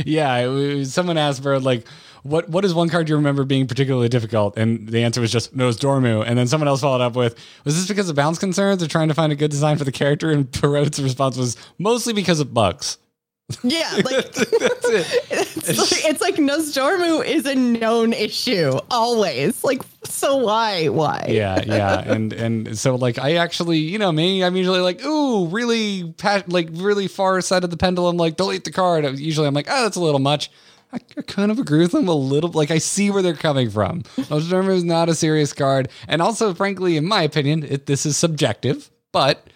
yeah, 0.06 0.84
someone 0.84 1.18
asked 1.18 1.44
for 1.44 1.60
like, 1.60 1.86
what 2.28 2.50
what 2.50 2.66
is 2.66 2.74
one 2.74 2.90
card 2.90 3.10
you 3.10 3.16
remember 3.16 3.44
being 3.44 3.68
particularly 3.68 4.10
difficult? 4.10 4.58
And 4.58 4.88
the 4.88 5.04
answer 5.04 5.22
was 5.22 5.32
just 5.32 5.56
Nosdormu. 5.56 6.24
And 6.26 6.38
then 6.38 6.48
someone 6.48 6.68
else 6.68 6.82
followed 6.82 7.02
up 7.02 7.16
with, 7.16 7.36
was 7.64 7.76
this 7.76 7.88
because 7.88 8.10
of 8.10 8.16
balance 8.16 8.38
concerns 8.38 8.84
or 8.84 8.88
trying 8.88 9.08
to 9.08 9.14
find 9.14 9.32
a 9.32 9.36
good 9.36 9.52
design 9.52 9.78
for 9.78 9.84
the 9.84 9.92
character? 9.92 10.32
And 10.32 10.52
Perot's 10.52 11.00
response 11.00 11.38
was 11.38 11.58
mostly 11.78 12.14
because 12.14 12.40
of 12.40 12.54
bugs. 12.54 12.98
Yeah, 13.64 13.90
like 13.96 14.34
That's 14.34 14.50
it. 14.90 15.26
it's, 15.32 15.68
like, 15.68 16.06
it's 16.06 16.22
like 16.22 16.36
Nosdormu 16.36 17.26
is 17.26 17.46
a 17.46 17.56
known 17.56 18.12
issue 18.12 18.78
always. 18.92 19.64
Like, 19.64 19.84
so 20.04 20.36
why? 20.38 20.90
Why? 20.90 21.28
yeah, 21.30 21.64
yeah, 21.66 22.00
and 22.00 22.34
and 22.34 22.78
so 22.78 22.96
like 22.96 23.18
I 23.18 23.36
actually, 23.36 23.78
you 23.78 24.00
know 24.00 24.12
me, 24.12 24.44
I'm 24.44 24.58
usually 24.58 24.82
like, 24.82 25.04
ooh, 25.06 25.48
really, 25.48 26.12
pa- 26.18 26.44
like 26.48 26.68
really 26.74 27.08
far 27.08 27.40
side 27.40 27.64
of 27.64 27.70
the 27.70 27.78
pendulum, 27.78 28.18
like 28.18 28.36
delete 28.36 28.66
the 28.66 28.72
card. 28.72 29.18
Usually, 29.18 29.48
I'm 29.48 29.54
like, 29.54 29.68
oh, 29.70 29.84
that's 29.84 29.96
a 29.96 30.02
little 30.02 30.20
much. 30.20 30.52
I, 30.92 31.00
kind 31.24 31.52
of 31.52 31.60
agree 31.60 31.80
with 31.80 31.92
them 31.92 32.08
a 32.08 32.14
little. 32.14 32.50
Like 32.52 32.72
I 32.72 32.78
see 32.78 33.12
where 33.12 33.22
they're 33.22 33.34
coming 33.34 33.70
from. 33.70 34.04
Nosdormu 34.04 34.70
is 34.70 34.84
not 34.84 35.10
a 35.10 35.16
serious 35.16 35.54
card, 35.54 35.90
and 36.08 36.22
also, 36.22 36.54
frankly, 36.54 36.98
in 36.98 37.06
my 37.06 37.24
opinion, 37.24 37.64
it, 37.64 37.86
this 37.86 38.06
is 38.06 38.18
subjective, 38.18 38.90
but 39.12 39.48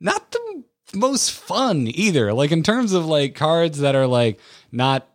not 0.00 0.30
the 0.32 0.64
most 0.94 1.32
fun 1.32 1.86
either. 1.88 2.32
Like 2.32 2.52
in 2.52 2.62
terms 2.62 2.92
of 2.92 3.06
like 3.06 3.34
cards 3.34 3.78
that 3.78 3.94
are 3.94 4.06
like 4.06 4.38
not 4.70 5.08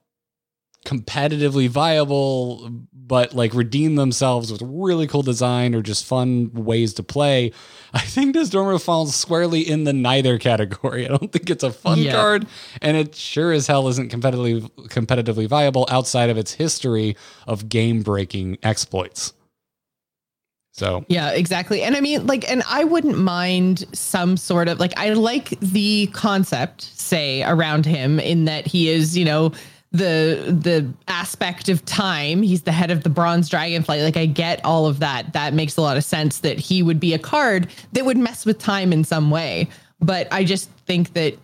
competitively 0.85 1.69
viable 1.69 2.69
but 2.93 3.35
like 3.35 3.53
redeem 3.53 3.95
themselves 3.95 4.51
with 4.51 4.61
really 4.63 5.05
cool 5.05 5.21
design 5.21 5.75
or 5.75 5.81
just 5.83 6.03
fun 6.05 6.49
ways 6.53 6.91
to 6.95 7.03
play 7.03 7.51
i 7.93 7.99
think 7.99 8.33
this 8.33 8.49
Dormo 8.49 8.81
falls 8.81 9.13
squarely 9.13 9.61
in 9.61 9.83
the 9.83 9.93
neither 9.93 10.39
category 10.39 11.05
i 11.05 11.07
don't 11.09 11.31
think 11.31 11.51
it's 11.51 11.63
a 11.63 11.71
fun 11.71 11.99
Yeah. 11.99 12.13
card 12.13 12.47
and 12.81 12.97
it 12.97 13.13
sure 13.13 13.51
as 13.51 13.67
hell 13.67 13.87
isn't 13.89 14.11
competitively 14.11 14.67
competitively 14.87 15.47
viable 15.47 15.85
outside 15.89 16.31
of 16.31 16.37
its 16.37 16.53
history 16.53 17.15
of 17.45 17.69
game 17.69 18.01
breaking 18.01 18.57
exploits 18.63 19.33
so 20.73 21.03
Yeah, 21.09 21.31
exactly. 21.31 21.83
And 21.83 21.97
I 21.97 21.99
mean, 22.01 22.25
like, 22.27 22.49
and 22.49 22.63
I 22.65 22.85
wouldn't 22.85 23.17
mind 23.17 23.83
some 23.91 24.37
sort 24.37 24.69
of 24.69 24.79
like, 24.79 24.97
I 24.97 25.09
like 25.11 25.49
the 25.59 26.07
concept, 26.13 26.83
say, 26.97 27.43
around 27.43 27.85
him 27.85 28.21
in 28.21 28.45
that 28.45 28.65
he 28.65 28.87
is, 28.87 29.17
you 29.17 29.25
know, 29.25 29.51
the 29.91 30.55
the 30.57 30.91
aspect 31.07 31.67
of 31.67 31.83
time. 31.85 32.41
He's 32.41 32.61
the 32.61 32.71
head 32.71 32.91
of 32.91 33.03
the 33.03 33.09
bronze 33.09 33.49
dragonflight 33.49 34.03
like 34.03 34.17
i 34.17 34.25
get 34.25 34.63
all 34.63 34.85
of 34.85 34.99
that. 34.99 35.33
That 35.33 35.53
makes 35.53 35.77
a 35.77 35.81
lot 35.81 35.97
of 35.97 36.03
sense 36.03 36.39
that 36.39 36.59
he 36.59 36.81
would 36.81 36.99
be 36.99 37.13
a 37.13 37.19
card 37.19 37.67
that 37.93 38.05
would 38.05 38.17
mess 38.17 38.45
with 38.45 38.57
time 38.57 38.93
in 38.93 39.03
some 39.03 39.31
way. 39.31 39.67
But 39.99 40.27
i 40.31 40.43
just 40.43 40.69
think 40.85 41.13
that 41.13 41.37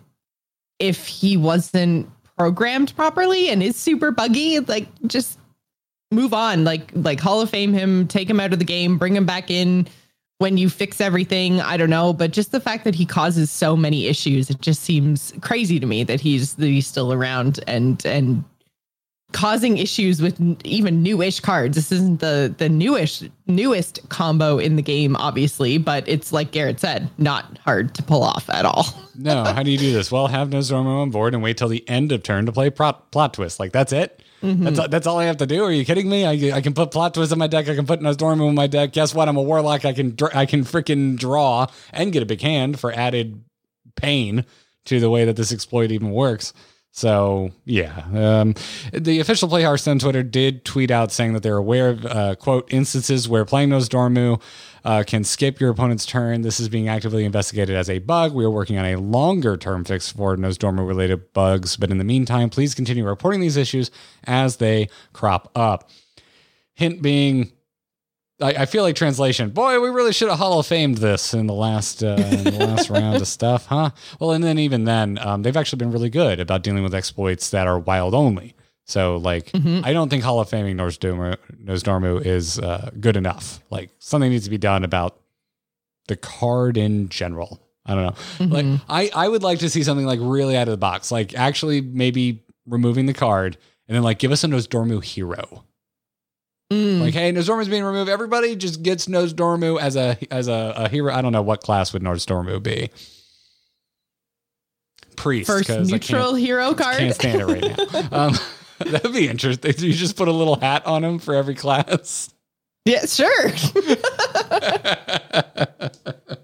if 0.78 1.06
he 1.06 1.36
wasn't 1.36 2.10
programmed 2.38 2.94
properly 2.96 3.50
and 3.50 3.62
is 3.62 3.76
super 3.76 4.10
buggy 4.10 4.60
like 4.60 4.88
just 5.06 5.38
move 6.10 6.32
on. 6.32 6.64
Like 6.64 6.90
like 6.94 7.20
hall 7.20 7.42
of 7.42 7.50
fame 7.50 7.74
him 7.74 8.08
take 8.08 8.30
him 8.30 8.40
out 8.40 8.54
of 8.54 8.58
the 8.58 8.64
game 8.64 8.96
bring 8.96 9.14
him 9.14 9.26
back 9.26 9.50
in 9.50 9.86
when 10.38 10.56
you 10.56 10.68
fix 10.68 11.00
everything 11.00 11.60
i 11.60 11.76
don't 11.76 11.90
know 11.90 12.12
but 12.12 12.30
just 12.30 12.52
the 12.52 12.60
fact 12.60 12.84
that 12.84 12.94
he 12.94 13.04
causes 13.04 13.50
so 13.50 13.76
many 13.76 14.06
issues 14.06 14.50
it 14.50 14.60
just 14.60 14.82
seems 14.82 15.32
crazy 15.40 15.78
to 15.78 15.86
me 15.86 16.04
that 16.04 16.20
he's 16.20 16.54
that 16.54 16.66
he's 16.66 16.86
still 16.86 17.12
around 17.12 17.60
and 17.66 18.04
and 18.06 18.44
causing 19.32 19.76
issues 19.76 20.22
with 20.22 20.40
even 20.64 21.02
newish 21.02 21.40
cards. 21.40 21.76
This 21.76 21.92
isn't 21.92 22.20
the 22.20 22.54
the 22.56 22.68
newish 22.68 23.22
newest 23.46 24.08
combo 24.08 24.58
in 24.58 24.76
the 24.76 24.82
game 24.82 25.16
obviously 25.16 25.78
but 25.78 26.08
it's 26.08 26.32
like 26.32 26.50
garrett 26.50 26.80
said 26.80 27.10
not 27.18 27.58
hard 27.58 27.94
to 27.94 28.02
pull 28.02 28.22
off 28.22 28.48
at 28.50 28.64
all. 28.64 28.86
No 29.16 29.44
how 29.44 29.62
do 29.62 29.70
you 29.70 29.78
do 29.78 29.92
this? 29.92 30.10
Well 30.10 30.28
have 30.28 30.48
Nosdormu 30.48 31.02
on 31.02 31.10
board 31.10 31.34
and 31.34 31.42
wait 31.42 31.58
till 31.58 31.68
the 31.68 31.86
end 31.88 32.12
of 32.12 32.22
turn 32.22 32.46
to 32.46 32.52
play 32.52 32.70
plot, 32.70 33.10
plot 33.10 33.34
twist. 33.34 33.60
Like 33.60 33.72
that's 33.72 33.92
it 33.92 34.22
That's, 34.40 34.54
mm-hmm. 34.54 34.90
that's 34.90 35.06
all 35.06 35.18
I 35.18 35.24
have 35.24 35.38
to 35.38 35.46
do. 35.46 35.64
Are 35.64 35.72
you 35.72 35.84
kidding 35.84 36.08
me? 36.08 36.24
I, 36.24 36.56
I 36.56 36.60
can 36.60 36.72
put 36.72 36.92
plot 36.92 37.14
twist 37.14 37.32
in 37.32 37.38
my 37.38 37.48
deck. 37.48 37.68
I 37.68 37.74
can 37.74 37.86
put 37.86 38.00
Nosdormu 38.00 38.48
in 38.48 38.54
my 38.54 38.68
deck. 38.68 38.92
Guess 38.92 39.14
what? 39.14 39.28
I'm 39.28 39.36
a 39.36 39.42
warlock. 39.42 39.84
I 39.84 39.92
can 39.92 40.16
I 40.32 40.46
can 40.46 40.62
freaking 40.64 41.18
draw 41.18 41.66
and 41.92 42.12
get 42.12 42.22
a 42.22 42.26
big 42.26 42.40
hand 42.40 42.78
for 42.78 42.92
added 42.92 43.42
pain 43.96 44.44
to 44.86 45.00
the 45.00 45.10
way 45.10 45.24
that 45.24 45.36
this 45.36 45.52
exploit 45.52 45.90
even 45.90 46.10
works. 46.10 46.52
So 46.98 47.52
yeah, 47.64 48.02
um, 48.12 48.54
the 48.92 49.20
official 49.20 49.48
Play 49.48 49.62
Hearthstone 49.62 50.00
Twitter 50.00 50.24
did 50.24 50.64
tweet 50.64 50.90
out 50.90 51.12
saying 51.12 51.32
that 51.34 51.44
they're 51.44 51.56
aware 51.56 51.90
of 51.90 52.04
uh, 52.04 52.34
quote 52.34 52.72
instances 52.72 53.28
where 53.28 53.44
playing 53.44 53.68
Nosdormu 53.68 54.42
uh, 54.84 55.04
can 55.06 55.22
skip 55.22 55.60
your 55.60 55.70
opponent's 55.70 56.04
turn. 56.04 56.40
This 56.42 56.58
is 56.58 56.68
being 56.68 56.88
actively 56.88 57.24
investigated 57.24 57.76
as 57.76 57.88
a 57.88 58.00
bug. 58.00 58.34
We 58.34 58.44
are 58.44 58.50
working 58.50 58.78
on 58.78 58.84
a 58.84 58.96
longer 58.96 59.56
term 59.56 59.84
fix 59.84 60.10
for 60.10 60.36
those 60.36 60.58
Nosdormu 60.58 60.88
related 60.88 61.32
bugs, 61.32 61.76
but 61.76 61.92
in 61.92 61.98
the 61.98 62.04
meantime, 62.04 62.50
please 62.50 62.74
continue 62.74 63.06
reporting 63.06 63.40
these 63.40 63.56
issues 63.56 63.92
as 64.24 64.56
they 64.56 64.88
crop 65.12 65.52
up. 65.54 65.90
Hint 66.74 67.00
being, 67.00 67.52
I, 68.40 68.50
I 68.50 68.66
feel 68.66 68.82
like 68.82 68.94
translation. 68.96 69.50
Boy, 69.50 69.80
we 69.80 69.88
really 69.88 70.12
should 70.12 70.28
have 70.28 70.38
Hall 70.38 70.58
of 70.58 70.66
Famed 70.66 70.98
this 70.98 71.34
in 71.34 71.46
the 71.46 71.54
last 71.54 72.02
uh, 72.02 72.16
in 72.16 72.44
the 72.44 72.66
last 72.66 72.90
round 72.90 73.20
of 73.20 73.26
stuff, 73.26 73.66
huh? 73.66 73.90
Well, 74.20 74.32
and 74.32 74.42
then 74.44 74.58
even 74.58 74.84
then, 74.84 75.18
um, 75.18 75.42
they've 75.42 75.56
actually 75.56 75.78
been 75.78 75.90
really 75.90 76.10
good 76.10 76.40
about 76.40 76.62
dealing 76.62 76.82
with 76.82 76.94
exploits 76.94 77.50
that 77.50 77.66
are 77.66 77.78
wild 77.78 78.14
only. 78.14 78.54
So, 78.84 79.16
like, 79.18 79.50
I 79.54 79.92
don't 79.92 80.08
think 80.08 80.24
Hall 80.24 80.40
of 80.40 80.48
Faming 80.48 80.76
Nosdormu, 80.76 81.36
Nosdormu 81.62 82.24
is 82.24 82.58
uh, 82.58 82.90
good 82.98 83.18
enough. 83.18 83.60
Like, 83.68 83.90
something 83.98 84.30
needs 84.30 84.44
to 84.44 84.50
be 84.50 84.56
done 84.56 84.82
about 84.82 85.20
the 86.06 86.16
card 86.16 86.78
in 86.78 87.10
general. 87.10 87.60
I 87.84 87.94
don't 87.94 88.04
know. 88.40 88.46
Like, 88.56 88.80
I 88.88 89.10
I 89.14 89.28
would 89.28 89.42
like 89.42 89.58
to 89.60 89.68
see 89.68 89.82
something 89.82 90.06
like 90.06 90.20
really 90.22 90.56
out 90.56 90.68
of 90.68 90.72
the 90.72 90.78
box, 90.78 91.10
like 91.10 91.34
actually 91.34 91.80
maybe 91.80 92.44
removing 92.66 93.06
the 93.06 93.14
card 93.14 93.56
and 93.88 93.96
then 93.96 94.02
like 94.02 94.18
give 94.18 94.30
us 94.30 94.44
a 94.44 94.46
Nosdormu 94.46 95.02
hero. 95.02 95.64
Mm. 96.72 97.00
Like, 97.00 97.14
hey, 97.14 97.32
Nosdormu's 97.32 97.68
being 97.68 97.84
removed. 97.84 98.10
Everybody 98.10 98.54
just 98.54 98.82
gets 98.82 99.06
Nosdormu 99.06 99.80
as 99.80 99.96
a 99.96 100.18
as 100.30 100.48
a, 100.48 100.74
a 100.76 100.88
hero. 100.88 101.14
I 101.14 101.22
don't 101.22 101.32
know 101.32 101.42
what 101.42 101.62
class 101.62 101.92
would 101.92 102.02
Nosdormu 102.02 102.62
be. 102.62 102.90
Priest, 105.16 105.48
First 105.48 105.68
neutral 105.68 106.34
hero 106.34 106.74
card 106.74 106.98
can't 106.98 107.14
stand 107.14 107.40
it 107.40 107.46
right 107.46 107.92
now. 107.92 108.08
Um, 108.12 108.34
that'd 108.78 109.12
be 109.12 109.28
interesting. 109.28 109.74
You 109.78 109.92
just 109.92 110.16
put 110.16 110.28
a 110.28 110.32
little 110.32 110.60
hat 110.60 110.86
on 110.86 111.02
him 111.02 111.18
for 111.18 111.34
every 111.34 111.56
class. 111.56 112.32
yeah 112.84 113.04
sure 113.06 113.50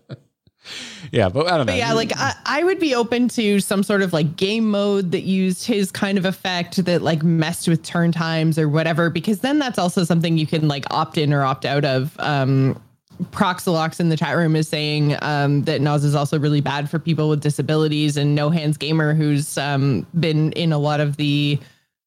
Yeah, 1.14 1.29
but 1.29 1.46
I 1.46 1.50
don't 1.57 1.66
know. 1.66 1.72
But 1.72 1.77
yeah, 1.77 1.92
like 1.92 2.11
I, 2.16 2.35
I 2.44 2.64
would 2.64 2.81
be 2.81 2.92
open 2.92 3.29
to 3.29 3.61
some 3.61 3.85
sort 3.85 4.03
of 4.03 4.12
like 4.12 4.37
game 4.37 4.68
mode 4.68 5.12
that 5.12 5.22
used 5.22 5.64
his 5.64 5.92
kind 5.92 6.18
of 6.18 6.24
effect 6.24 6.85
that 6.85 7.03
like 7.03 7.22
messed 7.22 7.68
with 7.68 7.85
turn 7.85 8.11
times 8.11 8.59
or 8.59 8.68
whatever, 8.68 9.11
because 9.11 9.38
then 9.38 9.61
that's 9.61 9.79
also 9.79 10.03
something 10.03 10.37
you 10.37 10.46
can 10.46 10.66
like 10.66 10.85
opt 10.90 11.16
in 11.16 11.33
or 11.33 11.44
opt 11.44 11.64
out 11.64 11.85
of. 11.85 12.18
Um, 12.18 12.83
Proxalox 13.31 14.00
in 14.00 14.09
the 14.09 14.16
chat 14.16 14.37
room 14.37 14.57
is 14.57 14.68
saying 14.68 15.16
um, 15.22 15.62
that 15.62 15.81
Nas 15.81 16.03
is 16.03 16.16
also 16.16 16.37
really 16.37 16.61
bad 16.61 16.90
for 16.90 16.98
people 16.98 17.29
with 17.29 17.40
disabilities, 17.40 18.16
and 18.16 18.35
No 18.35 18.50
Hands 18.50 18.77
Gamer, 18.77 19.14
who's 19.14 19.57
um, 19.57 20.05
been 20.18 20.50
in 20.53 20.72
a 20.72 20.79
lot 20.79 20.98
of 20.98 21.16
the 21.16 21.61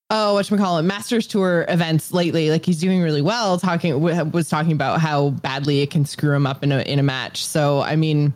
oh 0.10 0.34
what 0.34 0.50
call 0.50 0.80
it 0.80 0.84
Masters 0.84 1.28
Tour 1.28 1.64
events 1.70 2.12
lately, 2.12 2.50
like 2.50 2.66
he's 2.66 2.82
doing 2.82 3.02
really 3.02 3.22
well. 3.22 3.58
Talking 3.58 4.02
was 4.02 4.50
talking 4.50 4.74
about 4.74 5.00
how 5.00 5.30
badly 5.30 5.80
it 5.80 5.92
can 5.92 6.04
screw 6.04 6.34
him 6.34 6.46
up 6.46 6.62
in 6.62 6.74
a 6.74 6.80
in 6.82 7.00
a 7.00 7.04
match. 7.04 7.46
So 7.46 7.80
I 7.80 7.96
mean 7.96 8.34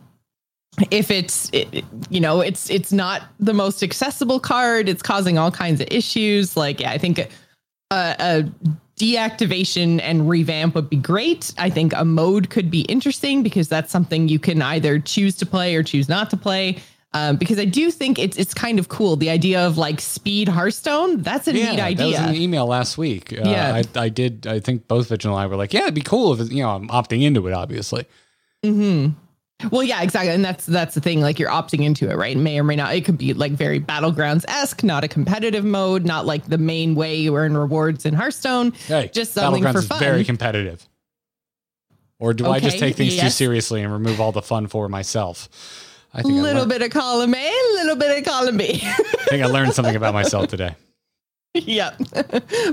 if 0.90 1.10
it's 1.10 1.50
it, 1.52 1.84
you 2.08 2.20
know 2.20 2.40
it's 2.40 2.70
it's 2.70 2.92
not 2.92 3.22
the 3.38 3.52
most 3.52 3.82
accessible 3.82 4.40
card 4.40 4.88
it's 4.88 5.02
causing 5.02 5.36
all 5.36 5.50
kinds 5.50 5.80
of 5.80 5.88
issues 5.90 6.56
like 6.56 6.80
yeah, 6.80 6.90
i 6.90 6.98
think 6.98 7.18
a, 7.18 7.28
a 7.90 8.44
deactivation 8.96 10.00
and 10.02 10.28
revamp 10.28 10.74
would 10.74 10.88
be 10.88 10.96
great 10.96 11.52
i 11.58 11.68
think 11.68 11.92
a 11.94 12.04
mode 12.04 12.48
could 12.48 12.70
be 12.70 12.82
interesting 12.82 13.42
because 13.42 13.68
that's 13.68 13.92
something 13.92 14.28
you 14.28 14.38
can 14.38 14.62
either 14.62 14.98
choose 14.98 15.36
to 15.36 15.44
play 15.44 15.74
or 15.74 15.82
choose 15.82 16.08
not 16.08 16.30
to 16.30 16.36
play 16.38 16.78
um, 17.12 17.36
because 17.36 17.58
i 17.58 17.66
do 17.66 17.90
think 17.90 18.18
it's 18.18 18.38
it's 18.38 18.54
kind 18.54 18.78
of 18.78 18.88
cool 18.88 19.16
the 19.16 19.28
idea 19.28 19.60
of 19.60 19.76
like 19.76 20.00
speed 20.00 20.48
hearthstone 20.48 21.20
that's 21.20 21.46
a 21.48 21.52
neat 21.52 21.76
That 21.76 22.06
was 22.06 22.16
idea 22.16 22.28
in 22.28 22.34
email 22.36 22.66
last 22.66 22.96
week. 22.96 23.32
Uh, 23.34 23.42
Yeah. 23.44 23.82
I, 23.94 24.00
I 24.00 24.08
did. 24.08 24.46
I 24.46 24.60
think 24.60 24.88
both 24.88 25.08
Vigil 25.08 25.32
and 25.32 25.40
I 25.42 25.46
were 25.46 25.56
like, 25.56 25.74
yeah, 25.74 25.82
it'd 25.82 25.94
be 25.94 26.00
cool 26.00 26.32
if 26.40 26.50
you 26.50 26.62
know 26.62 26.70
I'm 26.70 26.88
opting 26.88 27.22
into 27.22 27.46
it. 27.46 27.52
Obviously, 27.52 28.06
hmm 28.64 29.08
Well, 29.70 29.82
yeah, 29.82 30.02
exactly, 30.02 30.32
and 30.34 30.44
that's 30.44 30.66
that's 30.66 30.94
the 30.94 31.00
thing. 31.00 31.20
Like 31.20 31.38
you're 31.38 31.50
opting 31.50 31.84
into 31.84 32.10
it, 32.10 32.16
right? 32.16 32.36
It 32.36 32.40
may 32.40 32.58
or 32.58 32.64
may 32.64 32.76
not. 32.76 32.94
It 32.94 33.04
could 33.04 33.18
be 33.18 33.32
like 33.34 33.52
very 33.52 33.78
battlegrounds 33.80 34.44
esque, 34.48 34.82
not 34.82 35.04
a 35.04 35.08
competitive 35.08 35.64
mode, 35.64 36.04
not 36.04 36.26
like 36.26 36.46
the 36.46 36.58
main 36.58 36.94
way 36.94 37.16
you 37.16 37.36
earn 37.36 37.56
rewards 37.56 38.04
in 38.06 38.14
Hearthstone. 38.14 38.72
hey, 38.88 39.10
Just 39.12 39.32
something 39.34 39.62
Battlegrounds 39.62 39.72
for 39.72 39.78
is 39.78 39.86
fun. 39.86 39.98
very 40.00 40.24
competitive. 40.24 40.86
Or 42.18 42.32
do 42.34 42.46
I 42.46 42.60
just 42.60 42.78
take 42.78 42.96
things 42.96 43.16
too 43.18 43.30
seriously 43.30 43.82
and 43.82 43.92
remove 43.92 44.20
all 44.20 44.32
the 44.32 44.42
fun 44.42 44.66
for 44.68 44.88
myself? 44.88 45.48
I 46.14 46.20
A 46.20 46.22
think 46.22 46.34
I 46.34 46.40
little 46.42 46.58
learned, 46.62 46.70
bit 46.70 46.82
of 46.82 46.90
column 46.90 47.34
A, 47.34 47.38
a 47.48 47.72
little 47.74 47.96
bit 47.96 48.18
of 48.18 48.24
column 48.24 48.56
B. 48.58 48.80
I 48.82 48.92
think 49.28 49.42
I 49.42 49.46
learned 49.46 49.72
something 49.74 49.96
about 49.96 50.14
myself 50.14 50.48
today. 50.48 50.74
yep. 51.54 51.96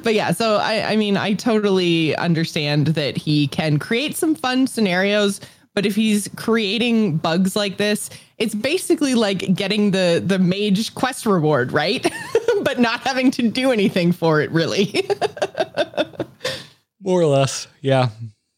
but 0.03 0.13
yeah, 0.13 0.31
so 0.31 0.57
I, 0.57 0.91
I 0.91 0.95
mean, 0.97 1.17
I 1.17 1.33
totally 1.33 2.15
understand 2.15 2.87
that 2.87 3.17
he 3.17 3.47
can 3.47 3.79
create 3.79 4.15
some 4.15 4.35
fun 4.35 4.67
scenarios, 4.67 5.41
but 5.79 5.85
if 5.85 5.95
he's 5.95 6.29
creating 6.35 7.15
bugs 7.15 7.55
like 7.55 7.77
this, 7.77 8.09
it's 8.37 8.53
basically 8.53 9.15
like 9.15 9.55
getting 9.55 9.91
the 9.91 10.21
the 10.25 10.37
mage 10.37 10.93
quest 10.93 11.25
reward, 11.25 11.71
right? 11.71 12.05
but 12.63 12.81
not 12.81 12.99
having 12.99 13.31
to 13.31 13.49
do 13.49 13.71
anything 13.71 14.11
for 14.11 14.41
it, 14.41 14.51
really. 14.51 15.07
More 17.01 17.21
or 17.21 17.27
less, 17.27 17.69
yeah. 17.79 18.09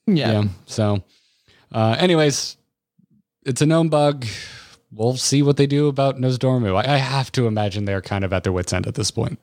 yeah. 0.08 0.32
yeah. 0.32 0.44
So, 0.66 1.04
uh, 1.72 1.96
anyways, 2.00 2.58
it's 3.46 3.62
a 3.62 3.68
known 3.68 3.90
bug. 3.90 4.26
we'll 4.92 5.16
see 5.16 5.44
what 5.44 5.58
they 5.58 5.68
do 5.68 5.90
about 5.90 6.18
Nosdormu. 6.18 6.76
I, 6.76 6.96
I 6.96 6.98
have 6.98 7.32
to 7.34 7.46
imagine 7.46 7.86
they're 7.86 8.02
kind 8.02 8.26
of 8.26 8.34
at 8.34 8.44
their 8.44 8.52
wits' 8.52 8.74
end 8.74 8.88
at 8.88 8.96
this 8.96 9.12
point. 9.12 9.38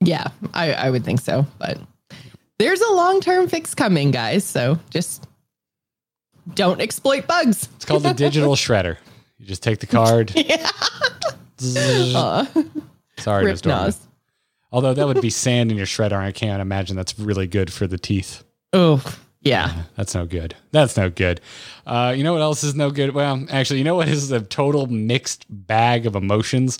Yeah, 0.00 0.26
I, 0.52 0.74
I 0.74 0.90
would 0.90 1.06
think 1.06 1.22
so. 1.22 1.46
But 1.58 1.78
there's 2.58 2.82
a 2.82 2.92
long 2.92 3.22
term 3.22 3.48
fix 3.48 3.74
coming, 3.74 4.10
guys. 4.10 4.44
So 4.44 4.78
just 4.90 5.26
don't 6.54 6.80
exploit 6.80 7.26
bugs. 7.26 7.68
It's 7.76 7.84
called 7.84 8.02
the 8.02 8.12
digital 8.14 8.54
shredder. 8.56 8.98
You 9.38 9.46
just 9.46 9.62
take 9.62 9.80
the 9.80 9.86
card. 9.86 10.32
Yeah. 10.46 10.70
zzz. 11.60 12.12
Sorry, 13.18 13.44
rip. 13.46 13.94
Although 14.72 14.92
that 14.94 15.06
would 15.06 15.22
be 15.22 15.30
sand 15.30 15.70
in 15.70 15.76
your 15.78 15.86
shredder, 15.86 16.18
I 16.18 16.32
can't 16.32 16.60
imagine 16.60 16.96
that's 16.96 17.18
really 17.18 17.46
good 17.46 17.72
for 17.72 17.86
the 17.86 17.96
teeth. 17.96 18.44
Oh, 18.74 19.02
yeah. 19.40 19.84
That's 19.96 20.14
no 20.14 20.26
good. 20.26 20.54
That's 20.72 20.96
no 20.96 21.08
good. 21.08 21.40
Uh, 21.86 22.12
you 22.16 22.24
know 22.24 22.32
what 22.34 22.42
else 22.42 22.62
is 22.62 22.74
no 22.74 22.90
good? 22.90 23.14
Well, 23.14 23.46
actually, 23.48 23.78
you 23.78 23.84
know 23.84 23.94
what 23.94 24.08
is 24.08 24.30
a 24.32 24.40
total 24.40 24.86
mixed 24.86 25.46
bag 25.48 26.04
of 26.04 26.14
emotions 26.14 26.78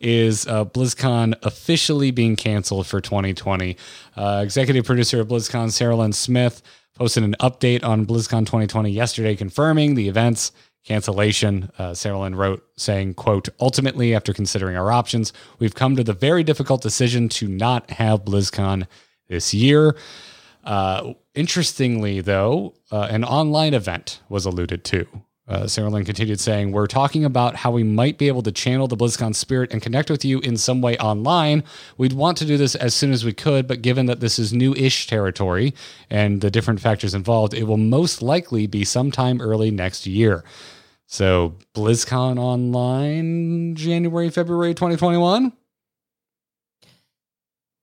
is 0.00 0.46
uh, 0.46 0.64
BlizzCon 0.64 1.34
officially 1.42 2.10
being 2.10 2.36
canceled 2.36 2.86
for 2.86 3.00
2020. 3.00 3.76
Uh, 4.16 4.40
executive 4.44 4.84
producer 4.84 5.20
of 5.20 5.28
BlizzCon, 5.28 5.68
Saralyn 5.68 6.12
Smith, 6.14 6.60
posted 6.98 7.22
an 7.22 7.36
update 7.38 7.84
on 7.84 8.04
BlizzCon 8.04 8.40
2020 8.40 8.90
yesterday 8.90 9.36
confirming 9.36 9.94
the 9.94 10.08
event's 10.08 10.50
cancellation. 10.84 11.70
Uh, 11.78 11.90
Saralyn 11.90 12.34
wrote 12.34 12.66
saying, 12.76 13.14
quote, 13.14 13.48
ultimately, 13.60 14.14
after 14.14 14.32
considering 14.32 14.76
our 14.76 14.90
options, 14.90 15.32
we've 15.60 15.74
come 15.74 15.94
to 15.94 16.02
the 16.02 16.12
very 16.12 16.42
difficult 16.42 16.82
decision 16.82 17.28
to 17.28 17.46
not 17.46 17.88
have 17.92 18.24
BlizzCon 18.24 18.86
this 19.28 19.54
year. 19.54 19.94
Uh, 20.64 21.12
interestingly, 21.34 22.20
though, 22.20 22.74
uh, 22.90 23.02
an 23.10 23.22
online 23.22 23.74
event 23.74 24.20
was 24.28 24.44
alluded 24.44 24.82
to. 24.84 25.06
Uh, 25.48 25.62
Saralyn 25.62 26.04
continued 26.04 26.40
saying, 26.40 26.72
We're 26.72 26.86
talking 26.86 27.24
about 27.24 27.56
how 27.56 27.70
we 27.70 27.82
might 27.82 28.18
be 28.18 28.28
able 28.28 28.42
to 28.42 28.52
channel 28.52 28.86
the 28.86 28.96
BlizzCon 28.96 29.34
spirit 29.34 29.72
and 29.72 29.80
connect 29.80 30.10
with 30.10 30.24
you 30.24 30.40
in 30.40 30.56
some 30.56 30.82
way 30.82 30.98
online. 30.98 31.64
We'd 31.96 32.12
want 32.12 32.36
to 32.38 32.44
do 32.44 32.58
this 32.58 32.74
as 32.74 32.94
soon 32.94 33.12
as 33.12 33.24
we 33.24 33.32
could, 33.32 33.66
but 33.66 33.80
given 33.80 34.06
that 34.06 34.20
this 34.20 34.38
is 34.38 34.52
new 34.52 34.74
ish 34.74 35.06
territory 35.06 35.74
and 36.10 36.42
the 36.42 36.50
different 36.50 36.80
factors 36.80 37.14
involved, 37.14 37.54
it 37.54 37.64
will 37.64 37.78
most 37.78 38.20
likely 38.20 38.66
be 38.66 38.84
sometime 38.84 39.40
early 39.40 39.70
next 39.70 40.06
year. 40.06 40.44
So, 41.06 41.54
BlizzCon 41.74 42.38
online, 42.38 43.74
January, 43.74 44.28
February 44.28 44.74
2021? 44.74 45.52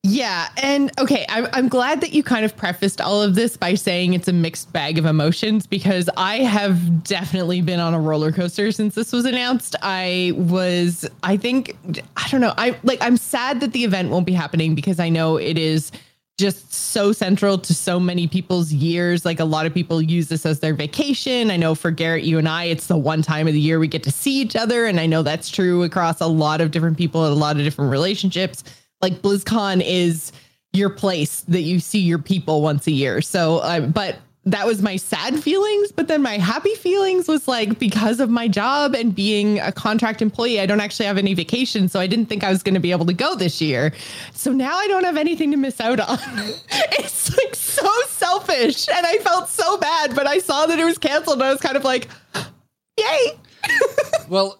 Yeah. 0.08 0.50
And 0.58 0.92
okay, 1.00 1.26
I'm, 1.30 1.48
I'm 1.54 1.68
glad 1.68 2.00
that 2.02 2.14
you 2.14 2.22
kind 2.22 2.46
of 2.46 2.56
prefaced 2.56 3.02
all 3.02 3.24
of 3.24 3.34
this 3.34 3.58
by 3.58 3.74
saying 3.74 4.14
it's 4.14 4.28
a 4.28 4.34
mixed 4.34 4.72
bag 4.72 5.00
of 5.00 5.06
emotions 5.06 5.66
because 5.66 6.08
I 6.16 6.38
have 6.40 7.04
definitely 7.04 7.62
been 7.62 7.80
on 7.80 7.96
a 7.96 8.00
roller 8.00 8.32
coaster 8.32 8.72
since 8.72 8.94
this 8.94 9.12
was 9.12 9.26
announced. 9.26 9.76
I 9.82 10.34
was, 10.36 11.10
I 11.24 11.38
think, 11.38 11.76
I 12.18 12.28
don't 12.30 12.42
know. 12.42 12.54
I 12.56 12.78
like, 12.84 13.00
I'm 13.02 13.18
sad 13.18 13.62
that 13.62 13.74
the 13.74 13.84
event 13.84 14.12
won't 14.12 14.28
be 14.28 14.34
happening 14.34 14.76
because 14.76 15.00
I 15.00 15.10
know 15.10 15.38
it 15.38 15.58
is 15.58 15.92
just 16.38 16.72
so 16.72 17.12
central 17.12 17.58
to 17.58 17.74
so 17.74 18.00
many 18.00 18.28
people's 18.28 18.72
years. 18.72 19.26
Like 19.26 19.40
a 19.40 19.46
lot 19.46 19.66
of 19.66 19.74
people 19.74 20.04
use 20.04 20.28
this 20.28 20.46
as 20.46 20.60
their 20.60 20.76
vacation. 20.76 21.50
I 21.50 21.58
know 21.58 21.74
for 21.74 21.90
Garrett, 21.90 22.26
you 22.26 22.38
and 22.38 22.48
I, 22.48 22.66
it's 22.66 22.88
the 22.88 22.98
one 22.98 23.24
time 23.24 23.48
of 23.48 23.54
the 23.54 23.60
year 23.60 23.80
we 23.80 23.88
get 23.88 24.04
to 24.04 24.12
see 24.12 24.40
each 24.40 24.56
other. 24.56 24.86
And 24.86 25.00
I 25.00 25.08
know 25.08 25.24
that's 25.24 25.50
true 25.50 25.82
across 25.82 26.22
a 26.22 26.28
lot 26.28 26.62
of 26.62 26.70
different 26.70 26.98
people, 26.98 27.26
a 27.26 27.30
lot 27.30 27.56
of 27.56 27.64
different 27.64 27.90
relationships. 27.90 28.64
Like 29.02 29.22
BlizzCon 29.22 29.84
is 29.86 30.32
your 30.74 30.90
place 30.90 31.42
that 31.42 31.62
you 31.62 31.80
see 31.80 32.00
your 32.00 32.20
people 32.20 32.62
once 32.62 32.88
a 32.88 32.92
year. 32.92 33.22
So, 33.22 33.60
uh, 33.60 33.82
but 33.82 34.18
that 34.46 34.68
was 34.68 34.82
my 34.82 34.96
sad 34.96 35.42
feelings. 35.42 35.92
But 35.92 36.08
then 36.08 36.22
my 36.22 36.38
happy 36.38 36.76
feelings 36.76 37.28
was 37.28 37.48
like 37.48 37.80
because 37.80 38.20
of 38.20 38.30
my 38.30 38.48
job 38.48 38.94
and 38.94 39.14
being 39.14 39.60
a 39.60 39.72
contract 39.72 40.22
employee, 40.22 40.62
I 40.62 40.66
don't 40.66 40.80
actually 40.80 41.08
have 41.08 41.18
any 41.18 41.34
vacation. 41.34 41.90
So 41.90 42.00
I 42.00 42.08
didn't 42.08 42.28
think 42.28 42.44
I 42.44 42.52
was 42.52 42.62
going 42.62 42.76
to 42.76 42.80
be 42.80 42.92
able 42.92 43.08
to 43.08 43.14
go 43.14 43.36
this 43.36 43.60
year. 43.60 43.92
So 44.34 44.52
now 44.52 44.76
I 44.78 44.88
don't 44.88 45.04
have 45.04 45.18
anything 45.18 45.50
to 45.52 45.58
miss 45.58 45.82
out 45.82 46.00
on. 46.00 46.20
it's 46.70 47.36
like 47.36 47.56
so 47.56 47.90
selfish. 48.08 48.88
And 48.88 49.06
I 49.06 49.18
felt 49.18 49.50
so 49.50 49.78
bad, 49.78 50.16
but 50.16 50.28
I 50.28 50.38
saw 50.38 50.68
that 50.68 50.78
it 50.78 50.86
was 50.86 51.00
canceled. 51.00 51.38
And 51.38 51.44
I 51.44 51.52
was 51.52 51.62
kind 51.62 51.76
of 51.76 51.84
like, 51.84 52.08
yay. 52.98 53.40
Well, 54.28 54.60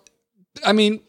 I 0.64 0.74
mean, 0.74 1.00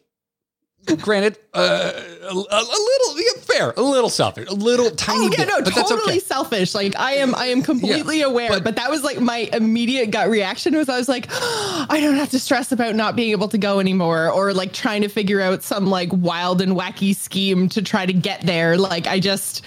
granted, 0.95 1.39
uh, 1.55 1.93
a, 2.23 2.27
a 2.33 2.33
little 2.33 3.19
yeah, 3.21 3.41
fair, 3.43 3.75
a 3.77 3.83
little 3.83 4.09
selfish, 4.11 4.49
a 4.49 4.55
little 4.55 4.91
tiny 4.91 5.27
Oh 5.27 5.31
yeah, 5.33 5.45
bit, 5.45 5.49
no, 5.49 5.61
totally 5.83 6.03
okay. 6.03 6.19
selfish. 6.21 6.75
Like 6.75 6.95
I 6.97 7.13
am, 7.15 7.35
I 7.35 7.47
am 7.47 7.63
completely 7.63 8.23
aware. 8.23 8.49
but- 8.51 8.63
But, 8.65 8.77
that 8.77 8.91
was 8.91 9.03
like 9.03 9.21
my 9.21 9.49
immediate 9.53 10.11
gut 10.11 10.29
reaction 10.29 10.77
was 10.77 10.89
I 10.89 10.97
was 10.99 11.09
like, 11.09 11.27
I 11.31 11.99
don't 12.01 12.17
have 12.17 12.31
to 12.31 12.39
stress 12.39 12.73
about 12.73 12.95
not 12.95 13.17
being 13.17 13.31
able 13.31 13.49
to 13.49 13.59
go 13.59 13.81
anymore, 13.81 14.31
or 14.31 14.53
like 14.53 14.73
trying 14.73 15.03
to 15.03 15.09
figure 15.09 15.41
out 15.41 15.63
some 15.63 15.87
like 15.87 16.11
wild 16.13 16.61
and 16.61 16.73
wacky 16.73 17.15
scheme 17.17 17.69
to 17.71 17.83
try 17.83 18.07
to 18.07 18.13
get 18.13 18.43
there. 18.43 18.77
Like 18.77 19.07
I 19.07 19.19
just, 19.19 19.63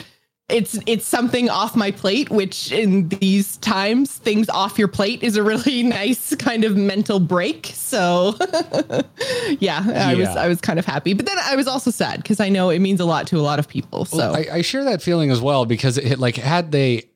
it's 0.50 0.80
it's 0.86 1.06
something 1.06 1.50
off 1.50 1.76
my 1.76 1.92
plate, 1.92 2.30
which 2.30 2.72
in 2.72 3.10
these 3.10 3.58
times, 3.58 4.18
things 4.18 4.50
off 4.50 4.78
your 4.78 4.88
plate 4.88 5.24
is 5.24 5.38
a 5.38 5.44
really 5.44 5.84
nice 5.84 6.36
kind 6.36 6.64
of 6.64 6.76
mental 6.76 7.20
break. 7.20 7.68
So 7.68 8.36
yeah, 9.60 9.84
I 9.96 10.16
was 10.16 10.28
I 10.30 10.48
was 10.48 10.62
kind 10.62 10.80
of 10.80 10.86
happy, 10.86 11.14
but 11.14 11.26
then 11.26 11.38
I 11.44 11.56
was 11.56 11.68
also 11.68 11.92
sad 11.92 12.22
because 12.22 12.40
I 12.40 12.50
know 12.50 12.70
it 12.70 12.80
means 12.80 13.00
a 13.00 13.06
lot 13.06 13.28
to 13.28 13.38
a 13.38 13.42
lot 13.42 13.60
of 13.60 13.68
people. 13.68 14.06
So. 14.06 14.18
Well, 14.18 14.36
I, 14.36 14.48
I 14.52 14.62
share 14.62 14.84
that 14.86 15.02
feeling 15.02 15.32
as 15.32 15.42
well 15.42 15.66
because 15.66 15.98
it 15.98 16.20
like 16.20 16.36
had 16.36 16.72
they 16.72 17.10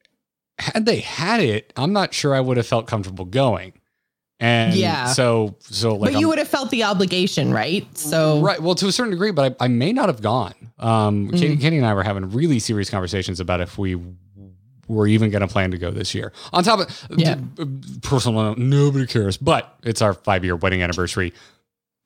had 0.60 0.86
they 0.86 1.00
had 1.00 1.40
it, 1.40 1.74
I'm 1.76 1.94
not 1.94 2.14
sure 2.14 2.36
I 2.36 2.40
would 2.40 2.58
have 2.58 2.68
felt 2.68 2.88
comfortable 2.88 3.26
going. 3.26 3.74
And 4.44 4.74
Yeah. 4.76 5.06
so 5.08 5.56
so 5.62 5.96
like 5.96 6.12
but 6.12 6.20
you 6.20 6.28
I'm- 6.28 6.30
would 6.30 6.38
have 6.38 6.50
felt 6.50 6.70
the 6.70 6.84
obligation, 6.84 7.52
right? 7.54 7.88
So 7.98 8.42
right 8.42 8.62
well 8.62 8.76
to 8.76 8.88
a 8.88 8.92
certain 8.92 9.12
degree, 9.12 9.32
but 9.32 9.56
I, 9.60 9.66
I 9.66 9.68
may 9.70 9.94
not 9.94 10.10
have 10.10 10.22
gone. 10.22 10.54
Um, 10.80 11.30
Mm. 11.30 11.40
Katie, 11.40 11.58
Katie 11.58 11.78
and 11.78 11.86
I 11.86 11.94
were 11.94 12.04
having 12.04 12.30
really 12.32 12.60
serious 12.60 12.90
conversations 12.90 13.40
about 13.40 13.62
if 13.62 13.78
we 13.78 13.98
were 14.90 15.08
even 15.08 15.32
going 15.32 15.42
to 15.42 15.48
plan 15.48 15.72
to 15.72 15.78
go 15.78 15.92
this 15.92 16.14
year. 16.14 16.34
On 16.52 16.62
top 16.62 16.82
of 16.82 17.08
Yeah. 17.18 17.38
uh, 17.58 17.66
personal, 18.02 18.54
nobody 18.58 19.08
cares, 19.08 19.38
but 19.38 19.78
it's 19.84 20.02
our 20.02 20.14
five 20.14 20.44
year 20.44 20.58
wedding 20.58 20.82
anniversary 20.84 21.32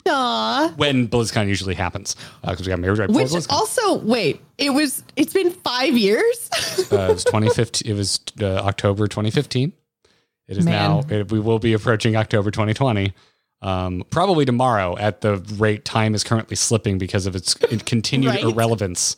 Aw. 0.06 0.74
when 0.78 1.08
BlizzCon 1.08 1.48
usually 1.48 1.74
happens 1.74 2.16
because 2.42 2.62
we 2.62 2.68
got 2.68 2.80
married 2.80 3.00
right 3.00 3.08
before 3.08 3.24
Which 3.24 3.32
BlizzCon. 3.32 3.52
also, 3.52 3.96
wait, 4.06 4.42
it 4.60 4.70
was 4.70 5.04
it's 5.16 5.34
been 5.34 5.50
five 5.52 5.98
years. 5.98 6.50
uh, 6.92 6.96
it 7.10 7.14
was 7.14 7.24
2015. 7.24 7.92
It 7.92 7.96
was 7.98 8.20
uh, 8.42 8.46
October 8.46 9.08
2015. 9.08 9.74
It 10.48 10.58
is 10.58 10.66
Man. 10.66 10.74
now. 10.74 11.04
It, 11.10 11.32
we 11.32 11.40
will 11.40 11.60
be 11.60 11.74
approaching 11.74 12.16
October 12.16 12.52
2020. 12.52 13.14
Um, 13.62 14.04
probably 14.12 14.46
tomorrow 14.46 14.96
at 14.98 15.22
the 15.22 15.38
rate 15.58 15.84
time 15.84 16.14
is 16.16 16.24
currently 16.24 16.56
slipping 16.56 16.98
because 16.98 17.26
of 17.26 17.36
its 17.36 17.54
continued 17.56 18.30
Right. 18.30 18.44
irrelevance. 18.44 19.18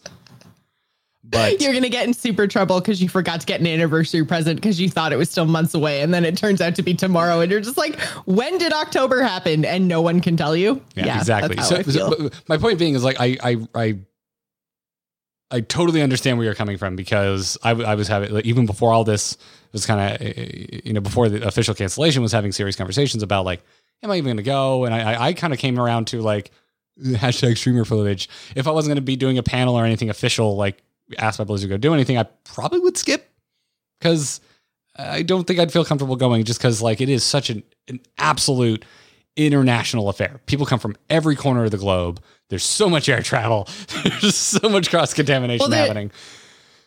But 1.24 1.62
You're 1.62 1.74
gonna 1.74 1.90
get 1.90 2.08
in 2.08 2.14
super 2.14 2.48
trouble 2.48 2.80
because 2.80 3.04
you 3.04 3.10
forgot 3.10 3.42
to 3.42 3.46
get 3.46 3.60
an 3.60 3.68
anniversary 3.68 4.26
present 4.26 4.56
because 4.60 4.80
you 4.80 4.90
thought 4.90 5.14
it 5.14 5.18
was 5.18 5.30
still 5.30 5.46
months 5.46 5.76
away, 5.76 6.02
and 6.02 6.12
then 6.12 6.26
it 6.26 6.36
turns 6.38 6.60
out 6.62 6.74
to 6.76 6.82
be 6.82 6.96
tomorrow, 6.96 7.42
and 7.42 7.52
you're 7.52 7.60
just 7.62 7.78
like, 7.78 8.00
when 8.26 8.58
did 8.58 8.74
October 8.74 9.22
happen? 9.22 9.64
And 9.64 9.88
no 9.88 10.02
one 10.02 10.22
can 10.22 10.36
tell 10.38 10.56
you. 10.56 10.82
yeah, 10.96 11.20
exactly. 11.20 11.58
So, 11.62 11.82
so- 11.84 12.30
my 12.48 12.58
point 12.58 12.80
being 12.80 12.96
is 12.96 13.04
like 13.04 13.18
I 13.20 13.38
I 13.44 13.58
I 13.76 14.00
I 15.52 15.62
totally 15.62 16.02
understand 16.02 16.38
where 16.38 16.46
you're 16.46 16.56
coming 16.56 16.78
from 16.78 16.96
because 16.96 17.58
I, 17.62 17.72
I 17.72 17.96
was 17.96 18.08
having 18.08 18.32
like, 18.32 18.46
even 18.46 18.66
before 18.66 18.92
all 18.94 19.04
this 19.04 19.38
was 19.74 19.86
kind 19.86 20.00
of 20.16 20.22
eh, 20.22 20.34
eh, 20.36 20.80
you 20.86 20.94
know 20.94 21.02
before 21.02 21.30
the 21.30 21.46
official 21.48 21.74
cancellation 21.74 22.22
was 22.22 22.32
having 22.32 22.52
serious 22.52 22.76
conversations 22.76 23.24
about 23.24 23.46
like 23.46 23.62
am 24.04 24.12
I 24.12 24.16
even 24.16 24.26
going 24.26 24.38
to 24.38 24.44
go 24.44 24.86
and 24.86 24.94
I 24.94 25.14
I, 25.14 25.28
I 25.28 25.34
kind 25.34 25.54
of 25.54 25.60
came 25.60 25.80
around 25.80 26.08
to 26.08 26.22
like 26.22 26.52
hashtag 27.04 27.58
streamer 27.58 27.86
footage 27.86 28.30
if 28.56 28.68
I 28.68 28.72
wasn't 28.72 28.90
going 28.92 28.98
to 28.98 29.02
be 29.02 29.16
doing 29.16 29.38
a 29.38 29.44
panel 29.44 29.76
or 29.76 29.86
anything 29.86 30.10
official 30.10 30.56
like 30.56 30.82
asked 31.18 31.38
by 31.38 31.44
Blizzard 31.44 31.70
to 31.70 31.74
go 31.74 31.78
do 31.78 31.94
anything 31.94 32.18
I 32.18 32.24
probably 32.44 32.80
would 32.80 32.98
skip 32.98 33.30
because 34.00 34.42
I 34.98 35.22
don't 35.22 35.46
think 35.46 35.60
I'd 35.60 35.72
feel 35.72 35.86
comfortable 35.86 36.16
going 36.16 36.44
just 36.44 36.60
because 36.60 36.82
like 36.82 37.02
it 37.02 37.10
is 37.10 37.24
such 37.24 37.50
an, 37.50 37.64
an 37.88 38.00
absolute 38.18 38.84
international 39.36 40.10
affair. 40.10 40.42
People 40.46 40.66
come 40.66 40.80
from 40.80 40.98
every 41.10 41.36
corner 41.36 41.64
of 41.64 41.72
the 41.72 41.78
globe. 41.78 42.22
There's 42.50 42.64
so 42.64 42.90
much 42.90 43.08
air 43.08 43.22
travel. 43.22 43.68
There's 44.04 44.36
so 44.36 44.68
much 44.68 44.90
cross 44.90 45.14
contamination 45.14 45.70
Well, 45.70 45.80
happening. 45.80 46.12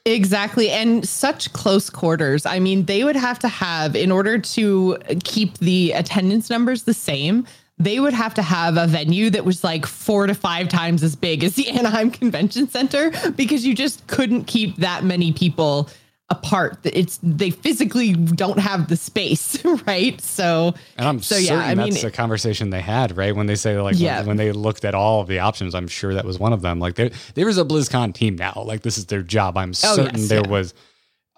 Exactly. 0.04 0.68
And 0.70 1.08
such 1.08 1.52
close 1.52 1.88
quarters. 1.88 2.44
I 2.44 2.58
mean, 2.58 2.86
they 2.86 3.04
would 3.04 3.16
have 3.16 3.38
to 3.40 3.48
have, 3.48 3.94
in 3.94 4.10
order 4.10 4.38
to 4.38 4.98
keep 5.22 5.58
the 5.58 5.92
attendance 5.92 6.50
numbers 6.50 6.82
the 6.82 6.94
same, 6.94 7.46
they 7.78 8.00
would 8.00 8.12
have 8.12 8.34
to 8.34 8.42
have 8.42 8.76
a 8.76 8.86
venue 8.86 9.30
that 9.30 9.44
was 9.44 9.62
like 9.62 9.86
four 9.86 10.26
to 10.26 10.34
five 10.34 10.68
times 10.68 11.02
as 11.02 11.16
big 11.16 11.44
as 11.44 11.54
the 11.54 11.68
Anaheim 11.78 12.10
Convention 12.10 12.68
Center 12.68 13.12
because 13.36 13.64
you 13.64 13.74
just 13.74 14.06
couldn't 14.08 14.44
keep 14.44 14.76
that 14.76 15.04
many 15.04 15.32
people 15.32 15.88
apart. 16.32 16.82
That 16.82 16.98
it's 16.98 17.18
they 17.22 17.50
physically 17.50 18.14
don't 18.14 18.58
have 18.58 18.88
the 18.88 18.96
space, 18.96 19.64
right? 19.86 20.20
So 20.20 20.74
And 20.96 21.06
I'm 21.06 21.20
So, 21.22 21.36
yeah, 21.36 21.58
I 21.58 21.74
mean- 21.74 21.90
that's 21.90 22.02
a 22.04 22.10
conversation 22.10 22.70
they 22.70 22.80
had, 22.80 23.16
right? 23.16 23.34
When 23.36 23.46
they 23.46 23.54
say 23.54 23.80
like 23.80 23.94
Yeah. 23.98 24.18
when, 24.18 24.26
when 24.28 24.36
they 24.38 24.50
looked 24.52 24.84
at 24.84 24.94
all 24.94 25.20
of 25.20 25.28
the 25.28 25.38
options, 25.38 25.74
I'm 25.74 25.88
sure 25.88 26.14
that 26.14 26.24
was 26.24 26.38
one 26.38 26.52
of 26.52 26.62
them. 26.62 26.80
Like 26.80 26.96
there 26.96 27.10
there 27.34 27.48
is 27.48 27.58
a 27.58 27.64
BlizzCon 27.64 28.14
team 28.14 28.34
now. 28.36 28.64
Like 28.66 28.82
this 28.82 28.98
is 28.98 29.06
their 29.06 29.22
job. 29.22 29.56
I'm 29.56 29.70
Oh, 29.70 29.94
certain 29.96 30.18
yes, 30.20 30.28
there 30.28 30.42
yeah. 30.44 30.50
was 30.50 30.74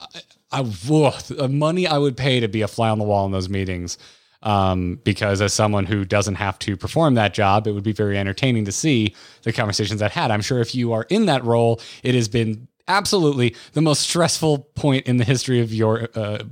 I, 0.00 0.07
I 0.52 0.62
whoa, 0.62 1.11
the 1.28 1.48
money 1.48 1.87
I 1.87 1.98
would 1.98 2.16
pay 2.16 2.40
to 2.40 2.48
be 2.48 2.62
a 2.62 2.68
fly 2.68 2.88
on 2.90 2.98
the 2.98 3.04
wall 3.04 3.26
in 3.26 3.33
those 3.33 3.48
meetings. 3.48 3.98
Um, 4.42 5.00
because 5.04 5.40
as 5.40 5.54
someone 5.54 5.87
who 5.87 6.04
doesn't 6.04 6.35
have 6.35 6.59
to 6.59 6.76
perform 6.76 7.14
that 7.14 7.33
job, 7.33 7.66
it 7.66 7.72
would 7.72 7.83
be 7.83 7.92
very 7.94 8.18
entertaining 8.18 8.66
to 8.66 8.72
see 8.72 9.14
the 9.42 9.54
conversations 9.54 10.02
I've 10.02 10.12
had. 10.12 10.30
I'm 10.30 10.42
sure 10.42 10.61
if 10.61 10.74
you 10.74 10.92
are 10.92 11.04
in 11.09 11.24
that 11.26 11.42
role, 11.44 11.80
it 12.02 12.14
has 12.14 12.28
been 12.28 12.68
absolutely 12.88 13.55
the 13.73 13.81
most 13.83 14.01
stressful 14.03 14.59
point 14.75 15.07
in 15.07 15.16
the 15.16 15.25
history 15.25 15.61
of 15.61 15.73
your 15.73 16.09
uh, 16.14 16.42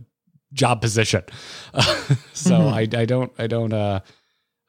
job 0.53 0.81
position. 0.81 1.23
so 2.33 2.57
I, 2.69 2.81
I 2.95 3.05
don't, 3.05 3.33
I 3.39 3.47
don't, 3.47 3.73
uh, 3.73 4.01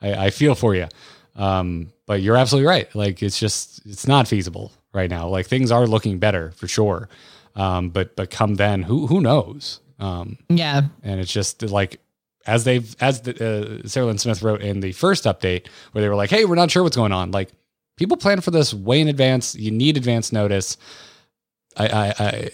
I, 0.02 0.26
I 0.26 0.30
feel 0.30 0.56
for 0.56 0.76
you. 0.76 0.88
Um, 1.36 1.92
but 2.06 2.22
you're 2.22 2.38
absolutely 2.38 2.68
right. 2.68 2.94
Like 2.96 3.24
it's 3.24 3.40
just, 3.40 3.82
it's 3.86 4.08
not 4.08 4.28
feasible 4.28 4.72
right 4.94 5.10
now. 5.10 5.28
Like 5.28 5.48
things 5.48 5.72
are 5.72 5.88
looking 5.88 6.20
better 6.20 6.52
for 6.52 6.68
sure. 6.68 7.10
Um, 7.56 7.90
but, 7.90 8.16
but 8.16 8.30
come 8.30 8.56
then, 8.56 8.84
who, 8.84 9.08
who 9.08 9.22
knows? 9.22 9.80
Um, 10.00 10.38
Yeah. 10.50 10.84
and 11.04 11.20
it's 11.20 11.32
just 11.32 11.62
like 11.64 12.00
as 12.46 12.66
they've 12.66 12.94
as 13.00 13.22
the, 13.22 13.32
uh, 13.32 13.88
Saralyn 13.88 14.20
Smith 14.20 14.42
wrote 14.44 14.62
in 14.62 14.82
the 14.82 14.92
first 14.92 15.24
update 15.24 15.68
where 15.94 16.02
they 16.02 16.10
were 16.10 16.16
like, 16.16 16.30
"Hey, 16.30 16.44
we're 16.44 16.56
not 16.56 16.70
sure 16.72 16.84
what's 16.84 16.98
going 16.98 17.14
on." 17.14 17.32
Like 17.32 17.52
people 17.96 18.18
plan 18.18 18.42
for 18.42 18.52
this 18.52 18.74
way 18.74 19.00
in 19.00 19.08
advance. 19.08 19.56
You 19.56 19.72
need 19.72 19.96
advance 19.96 20.34
notice. 20.34 20.76
I, 21.78 21.88
I, 21.88 22.14
I 22.20 22.50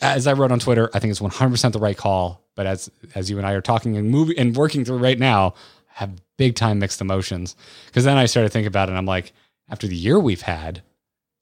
as 0.00 0.26
I 0.26 0.32
wrote 0.32 0.52
on 0.52 0.58
Twitter, 0.58 0.90
I 0.94 0.98
think 0.98 1.10
it's 1.10 1.20
100 1.20 1.50
percent 1.50 1.72
the 1.72 1.80
right 1.80 1.96
call. 1.96 2.44
But 2.54 2.66
as 2.66 2.90
as 3.14 3.30
you 3.30 3.38
and 3.38 3.46
I 3.46 3.52
are 3.52 3.60
talking 3.60 3.96
and 3.96 4.10
moving 4.10 4.38
and 4.38 4.56
working 4.56 4.84
through 4.84 4.98
right 4.98 5.18
now, 5.18 5.54
I 5.96 6.00
have 6.00 6.20
big 6.36 6.54
time 6.54 6.78
mixed 6.78 7.00
emotions 7.00 7.56
because 7.86 8.04
then 8.04 8.16
I 8.16 8.26
started 8.26 8.52
thinking 8.52 8.68
about 8.68 8.88
it. 8.88 8.92
and 8.92 8.98
I'm 8.98 9.06
like, 9.06 9.32
after 9.68 9.86
the 9.86 9.96
year 9.96 10.18
we've 10.18 10.42
had, 10.42 10.82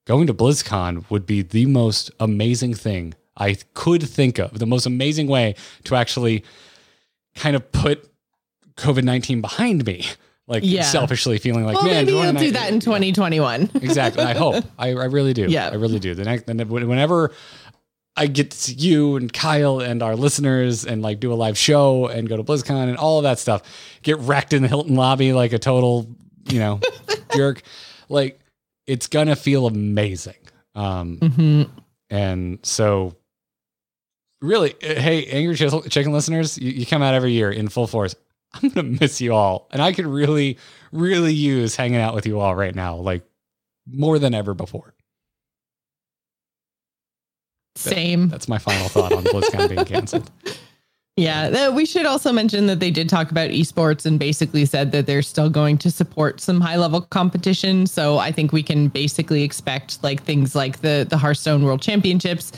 going 0.07 0.27
to 0.27 0.35
BlizzCon 0.35 1.09
would 1.11 1.27
be 1.27 1.43
the 1.43 1.67
most 1.67 2.11
amazing 2.21 2.75
thing 2.75 3.15
I 3.37 3.57
could 3.75 4.03
think 4.03 4.39
of, 4.39 4.59
the 4.59 4.67
most 4.67 4.87
amazing 4.87 5.27
way 5.27 5.55
to 5.85 5.97
actually 5.97 6.45
kind 7.35 7.55
of 7.55 7.71
put 7.73 8.11
COVID 8.77 9.05
19 9.05 9.41
behind 9.41 9.85
me. 9.87 10.07
Like 10.49 10.63
Yeah. 10.65 10.83
selfishly 10.83 11.39
feeling 11.39 11.65
like, 11.65 11.75
well, 11.77 11.85
man, 11.85 12.05
maybe 12.07 12.13
you'll 12.13 12.21
2019 12.23 12.49
do 12.49 12.53
that 12.59 12.73
in 12.73 12.81
2021. 12.81 13.71
exactly. 13.83 14.23
I 14.23 14.35
hope. 14.35 14.65
I, 14.79 14.91
I 14.91 15.05
really 15.07 15.33
do. 15.33 15.47
Yeah. 15.49 15.69
I 15.71 15.75
really 15.75 15.99
do. 15.99 16.15
The 16.15 16.25
next, 16.25 16.47
whenever 16.47 17.33
I 18.17 18.29
get 18.29 18.53
to 18.53 18.57
see 18.57 18.75
you 18.75 19.17
and 19.17 19.33
Kyle 19.33 19.81
and 19.81 20.03
our 20.03 20.15
listeners 20.15 20.85
and 20.87 21.03
like 21.03 21.19
do 21.21 21.33
a 21.33 21.35
live 21.35 21.59
show 21.59 22.07
and 22.07 22.29
go 22.29 22.37
to 22.37 22.45
BlizzCon 22.45 22.89
and 22.89 22.97
all 22.97 23.19
of 23.19 23.25
that 23.25 23.39
stuff, 23.41 23.63
get 24.03 24.19
wrecked 24.21 24.53
in 24.53 24.63
the 24.63 24.69
Hilton 24.69 24.95
lobby 24.95 25.33
like 25.33 25.53
a 25.53 25.59
total, 25.59 26.07
you 26.49 26.61
know, 26.61 26.81
jerk. 27.35 27.63
Like 28.09 28.39
it's 28.87 29.09
gonna 29.09 29.35
feel 29.37 29.67
amazing. 29.67 30.37
Um, 30.77 31.19
Mhm. 31.19 31.71
and 32.09 32.59
so, 32.63 33.17
really, 34.41 34.75
uh, 34.75 35.01
hey, 35.01 35.27
Angry 35.27 35.57
Chicken 35.57 35.83
Chicken 35.91 36.13
listeners, 36.13 36.57
you, 36.57 36.71
you 36.71 36.87
come 36.87 37.03
out 37.03 37.15
every 37.15 37.33
year 37.33 37.51
in 37.51 37.69
full 37.69 37.87
force. 37.87 38.15
I'm 38.63 38.69
gonna 38.71 38.97
miss 39.01 39.21
you 39.21 39.35
all, 39.35 39.69
and 39.71 39.83
I 39.83 39.93
could 39.93 40.07
really, 40.07 40.59
really 40.93 41.35
use 41.35 41.77
hanging 41.77 42.01
out 42.01 42.15
with 42.15 42.27
you 42.27 42.41
all 42.41 42.55
right 42.55 42.75
now, 42.75 42.97
like 42.97 43.23
more 43.87 44.19
than 44.19 44.35
ever 44.35 44.55
before. 44.55 44.95
Same. 47.77 48.29
That's 48.29 48.49
my 48.49 48.59
final 48.59 48.89
thought 48.89 49.13
on 49.13 49.25
BlizzCon 49.25 49.69
being 49.69 49.85
canceled. 49.85 50.31
Yeah, 51.19 51.71
we 51.71 51.87
should 51.87 52.05
also 52.05 52.31
mention 52.31 52.67
that 52.67 52.79
they 52.79 52.91
did 52.91 53.09
talk 53.09 53.31
about 53.31 53.49
esports 53.49 54.05
and 54.05 54.19
basically 54.19 54.67
said 54.67 54.93
that 54.93 55.07
they're 55.07 55.23
still 55.23 55.49
going 55.49 55.79
to 55.79 55.91
support 55.91 56.43
some 56.43 56.61
high 56.61 56.77
level 56.77 57.01
competition. 57.01 57.87
So 57.87 58.19
I 58.19 58.31
think 58.31 58.53
we 58.53 58.63
can 58.63 58.89
basically 58.89 59.43
expect 59.43 60.03
like 60.03 60.23
things 60.25 60.55
like 60.55 60.83
the 60.83 61.07
the 61.09 61.17
Hearthstone 61.17 61.65
World 61.65 61.81
Championships 61.81 62.53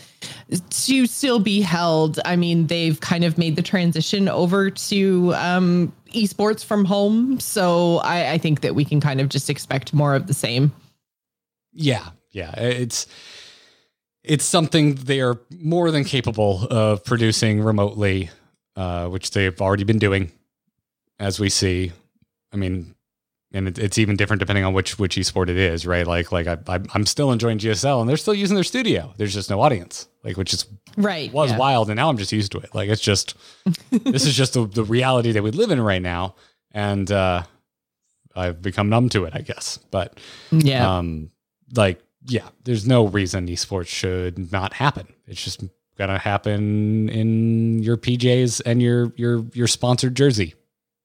to 0.70 1.06
still 1.06 1.38
be 1.38 1.60
held. 1.60 2.18
I 2.24 2.34
mean, 2.34 2.66
they've 2.66 3.00
kind 3.00 3.22
of 3.22 3.38
made 3.38 3.54
the 3.54 3.62
transition 3.62 4.28
over 4.28 4.70
to 4.70 5.34
um, 5.36 5.92
esports 6.12 6.64
from 6.64 6.84
home, 6.84 7.38
so 7.38 7.98
I, 7.98 8.32
I 8.32 8.38
think 8.38 8.62
that 8.62 8.74
we 8.74 8.84
can 8.84 9.00
kind 9.00 9.20
of 9.20 9.28
just 9.28 9.48
expect 9.48 9.94
more 9.94 10.16
of 10.16 10.26
the 10.26 10.34
same. 10.34 10.72
Yeah, 11.72 12.08
yeah, 12.32 12.58
it's 12.58 13.06
it's 14.24 14.44
something 14.44 14.96
they 14.96 15.20
are 15.20 15.38
more 15.60 15.92
than 15.92 16.02
capable 16.02 16.66
of 16.70 17.04
producing 17.04 17.62
remotely, 17.62 18.30
uh, 18.78 19.08
which 19.08 19.32
they've 19.32 19.60
already 19.60 19.84
been 19.84 19.98
doing, 19.98 20.30
as 21.18 21.40
we 21.40 21.48
see. 21.50 21.90
I 22.52 22.56
mean, 22.56 22.94
and 23.52 23.66
it, 23.68 23.78
it's 23.78 23.98
even 23.98 24.16
different 24.16 24.40
depending 24.40 24.64
on 24.64 24.72
which 24.74 24.98
which 24.98 25.16
esport 25.16 25.48
it 25.48 25.56
is, 25.56 25.84
right? 25.86 26.06
Like 26.06 26.30
like 26.32 26.46
I, 26.46 26.56
I 26.66 26.78
I'm 26.94 27.04
still 27.06 27.32
enjoying 27.32 27.58
GSL, 27.58 28.00
and 28.00 28.08
they're 28.08 28.16
still 28.16 28.34
using 28.34 28.54
their 28.54 28.64
studio. 28.64 29.12
There's 29.16 29.34
just 29.34 29.50
no 29.50 29.60
audience, 29.60 30.08
like 30.22 30.36
which 30.36 30.52
is 30.54 30.64
Right. 30.96 31.32
was 31.32 31.50
yeah. 31.50 31.58
wild, 31.58 31.88
and 31.90 31.96
now 31.96 32.08
I'm 32.08 32.16
just 32.18 32.32
used 32.32 32.52
to 32.52 32.58
it. 32.58 32.74
Like 32.74 32.88
it's 32.88 33.02
just 33.02 33.34
this 33.90 34.24
is 34.26 34.34
just 34.36 34.52
the, 34.54 34.66
the 34.66 34.84
reality 34.84 35.32
that 35.32 35.42
we 35.42 35.50
live 35.50 35.70
in 35.70 35.80
right 35.80 36.02
now, 36.02 36.34
and 36.72 37.10
uh, 37.10 37.42
I've 38.36 38.62
become 38.62 38.88
numb 38.88 39.08
to 39.10 39.24
it, 39.24 39.34
I 39.34 39.40
guess. 39.40 39.78
But 39.90 40.18
Yeah. 40.50 40.98
um, 40.98 41.30
like, 41.74 42.00
yeah, 42.26 42.48
there's 42.64 42.86
no 42.86 43.06
reason 43.06 43.46
esports 43.48 43.88
should 43.88 44.50
not 44.52 44.72
happen. 44.74 45.06
It's 45.26 45.42
just 45.42 45.62
gonna 45.98 46.18
happen 46.18 47.08
in 47.08 47.82
your 47.82 47.96
PJs 47.96 48.62
and 48.64 48.80
your 48.80 49.12
your 49.16 49.44
your 49.52 49.66
sponsored 49.66 50.14
jersey, 50.14 50.54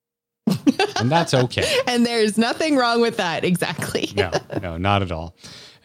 and 0.47 1.11
that's 1.11 1.33
okay. 1.33 1.65
and 1.87 2.05
there's 2.05 2.37
nothing 2.37 2.75
wrong 2.75 3.01
with 3.01 3.17
that. 3.17 3.43
Exactly. 3.43 4.09
No, 4.15 4.31
no, 4.61 4.77
not 4.77 5.01
at 5.01 5.11
all. 5.11 5.35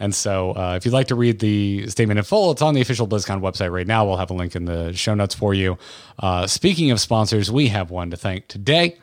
And 0.01 0.15
so, 0.15 0.53
uh, 0.53 0.75
if 0.77 0.85
you'd 0.85 0.93
like 0.93 1.09
to 1.09 1.17
read 1.17 1.41
the 1.41 1.89
statement 1.89 2.19
in 2.19 2.25
full, 2.25 2.53
it's 2.53 2.63
on 2.63 2.75
the 2.75 2.81
official 2.81 3.09
BlizzCon 3.09 3.41
website 3.41 3.73
right 3.73 3.87
now. 3.87 4.07
We'll 4.07 4.17
have 4.19 4.31
a 4.31 4.35
link 4.35 4.55
in 4.55 4.65
the 4.65 4.93
show 4.93 5.15
notes 5.15 5.35
for 5.35 5.55
you. 5.55 5.77
Uh, 6.21 6.47
speaking 6.47 6.93
of 6.93 7.01
sponsors, 7.01 7.51
we 7.51 7.67
have 7.69 7.91
one 7.91 8.11
to 8.11 8.17
thank 8.17 8.47
today, 8.47 8.97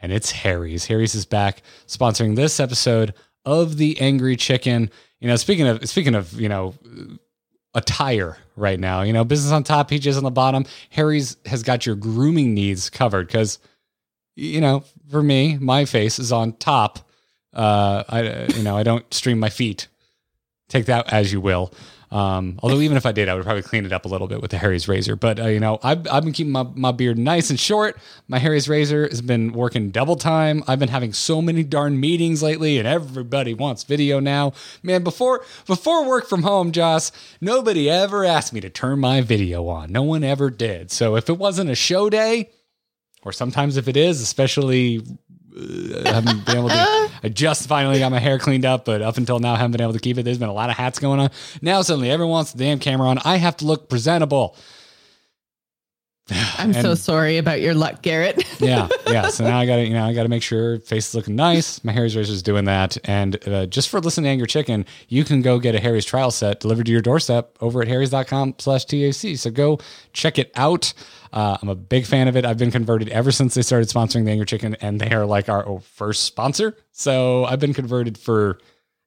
and 0.00 0.10
it's 0.10 0.32
Harry's. 0.32 0.86
Harry's 0.86 1.14
is 1.14 1.26
back 1.26 1.62
sponsoring 1.86 2.34
this 2.34 2.58
episode 2.58 3.14
of 3.44 3.76
the 3.76 4.00
Angry 4.00 4.34
Chicken. 4.34 4.90
You 5.20 5.28
know, 5.28 5.36
speaking 5.36 5.68
of 5.68 5.88
speaking 5.88 6.16
of 6.16 6.32
you 6.40 6.48
know 6.48 6.74
attire 7.74 8.36
right 8.56 8.78
now, 8.78 9.02
you 9.02 9.12
know, 9.12 9.24
business 9.24 9.52
on 9.52 9.64
top, 9.64 9.90
PJs 9.90 10.16
on 10.16 10.24
the 10.24 10.30
bottom. 10.30 10.64
Harry's 10.90 11.36
has 11.46 11.62
got 11.62 11.86
your 11.86 11.94
grooming 11.94 12.54
needs 12.54 12.90
covered 12.90 13.26
because 13.26 13.58
you 14.34 14.60
know, 14.60 14.82
for 15.10 15.22
me, 15.22 15.58
my 15.58 15.84
face 15.84 16.18
is 16.18 16.32
on 16.32 16.54
top. 16.54 17.00
Uh, 17.52 18.02
I 18.08 18.46
you 18.54 18.62
know 18.62 18.76
I 18.76 18.82
don't 18.82 19.12
stream 19.12 19.38
my 19.38 19.50
feet. 19.50 19.88
Take 20.68 20.86
that 20.86 21.12
as 21.12 21.32
you 21.32 21.40
will. 21.40 21.72
Um, 22.12 22.60
although 22.62 22.80
even 22.80 22.98
if 22.98 23.06
I 23.06 23.12
did, 23.12 23.30
I 23.30 23.34
would 23.34 23.44
probably 23.44 23.62
clean 23.62 23.86
it 23.86 23.92
up 23.92 24.04
a 24.04 24.08
little 24.08 24.26
bit 24.26 24.42
with 24.42 24.50
the 24.50 24.58
Harry's 24.58 24.86
razor. 24.86 25.16
But 25.16 25.40
uh, 25.40 25.46
you 25.46 25.58
know, 25.58 25.78
I've 25.82 26.06
I've 26.08 26.22
been 26.22 26.34
keeping 26.34 26.52
my, 26.52 26.64
my 26.74 26.92
beard 26.92 27.18
nice 27.18 27.48
and 27.48 27.58
short. 27.58 27.96
My 28.28 28.38
Harry's 28.38 28.68
razor 28.68 29.08
has 29.08 29.22
been 29.22 29.52
working 29.52 29.90
double 29.90 30.16
time. 30.16 30.62
I've 30.68 30.78
been 30.78 30.90
having 30.90 31.14
so 31.14 31.40
many 31.40 31.64
darn 31.64 31.98
meetings 31.98 32.42
lately, 32.42 32.76
and 32.78 32.86
everybody 32.86 33.54
wants 33.54 33.84
video 33.84 34.20
now. 34.20 34.52
Man, 34.82 35.02
before 35.02 35.42
before 35.66 36.06
work 36.06 36.28
from 36.28 36.42
home, 36.42 36.70
Joce, 36.70 37.12
nobody 37.40 37.88
ever 37.88 38.26
asked 38.26 38.52
me 38.52 38.60
to 38.60 38.68
turn 38.68 38.98
my 38.98 39.22
video 39.22 39.66
on. 39.68 39.90
No 39.90 40.02
one 40.02 40.22
ever 40.22 40.50
did. 40.50 40.90
So 40.90 41.16
if 41.16 41.30
it 41.30 41.38
wasn't 41.38 41.70
a 41.70 41.74
show 41.74 42.10
day, 42.10 42.50
or 43.22 43.32
sometimes 43.32 43.76
if 43.76 43.88
it 43.88 43.96
is, 43.96 44.20
especially 44.20 45.02
I 45.54 46.08
haven't 46.08 46.46
been 46.46 46.56
able 46.56 46.68
to. 46.68 47.10
I 47.24 47.28
just 47.28 47.68
finally 47.68 47.98
got 47.98 48.10
my 48.10 48.18
hair 48.18 48.38
cleaned 48.38 48.64
up, 48.64 48.84
but 48.84 49.02
up 49.02 49.16
until 49.16 49.38
now, 49.38 49.54
I 49.54 49.56
haven't 49.56 49.72
been 49.72 49.82
able 49.82 49.92
to 49.92 49.98
keep 49.98 50.18
it. 50.18 50.22
There's 50.24 50.38
been 50.38 50.48
a 50.48 50.54
lot 50.54 50.70
of 50.70 50.76
hats 50.76 50.98
going 50.98 51.20
on. 51.20 51.30
Now 51.60 51.82
suddenly, 51.82 52.10
everyone 52.10 52.32
wants 52.32 52.52
the 52.52 52.64
damn 52.64 52.78
camera 52.78 53.08
on. 53.08 53.18
I 53.18 53.36
have 53.36 53.56
to 53.58 53.66
look 53.66 53.88
presentable. 53.88 54.56
I'm 56.58 56.72
so 56.72 56.94
sorry 56.94 57.38
about 57.38 57.60
your 57.60 57.74
luck, 57.74 58.02
Garrett. 58.02 58.44
yeah, 58.60 58.88
yeah. 59.08 59.22
So 59.32 59.44
now 59.44 59.58
I 59.58 59.66
got 59.66 59.76
to, 59.76 59.82
you 59.86 59.94
know, 59.94 60.04
I 60.04 60.12
got 60.12 60.24
to 60.24 60.28
make 60.28 60.42
sure 60.42 60.78
face 60.80 61.08
is 61.08 61.14
looking 61.14 61.36
nice. 61.36 61.82
My 61.84 61.92
Harry's 61.92 62.16
razor 62.16 62.32
is 62.32 62.42
doing 62.42 62.64
that, 62.66 62.98
and 63.04 63.36
uh, 63.48 63.66
just 63.66 63.88
for 63.88 64.00
listening 64.00 64.24
to 64.24 64.30
Angry 64.30 64.46
Chicken, 64.46 64.84
you 65.08 65.24
can 65.24 65.42
go 65.42 65.58
get 65.58 65.74
a 65.74 65.80
Harry's 65.80 66.04
trial 66.04 66.30
set 66.30 66.60
delivered 66.60 66.86
to 66.86 66.92
your 66.92 67.00
doorstep 67.00 67.56
over 67.60 67.82
at 67.82 67.88
harrys.com/tac. 67.88 69.36
So 69.38 69.50
go 69.50 69.78
check 70.12 70.38
it 70.38 70.52
out. 70.54 70.92
Uh, 71.32 71.56
I'm 71.60 71.68
a 71.68 71.74
big 71.74 72.06
fan 72.06 72.28
of 72.28 72.36
it. 72.36 72.44
I've 72.44 72.58
been 72.58 72.70
converted 72.70 73.08
ever 73.08 73.32
since 73.32 73.54
they 73.54 73.62
started 73.62 73.88
sponsoring 73.88 74.24
the 74.24 74.30
Angry 74.30 74.46
Chicken, 74.46 74.76
and 74.80 75.00
they 75.00 75.12
are 75.14 75.24
like 75.24 75.48
our 75.48 75.80
first 75.80 76.24
sponsor. 76.24 76.76
So 76.90 77.44
I've 77.46 77.60
been 77.60 77.74
converted 77.74 78.18
for 78.18 78.58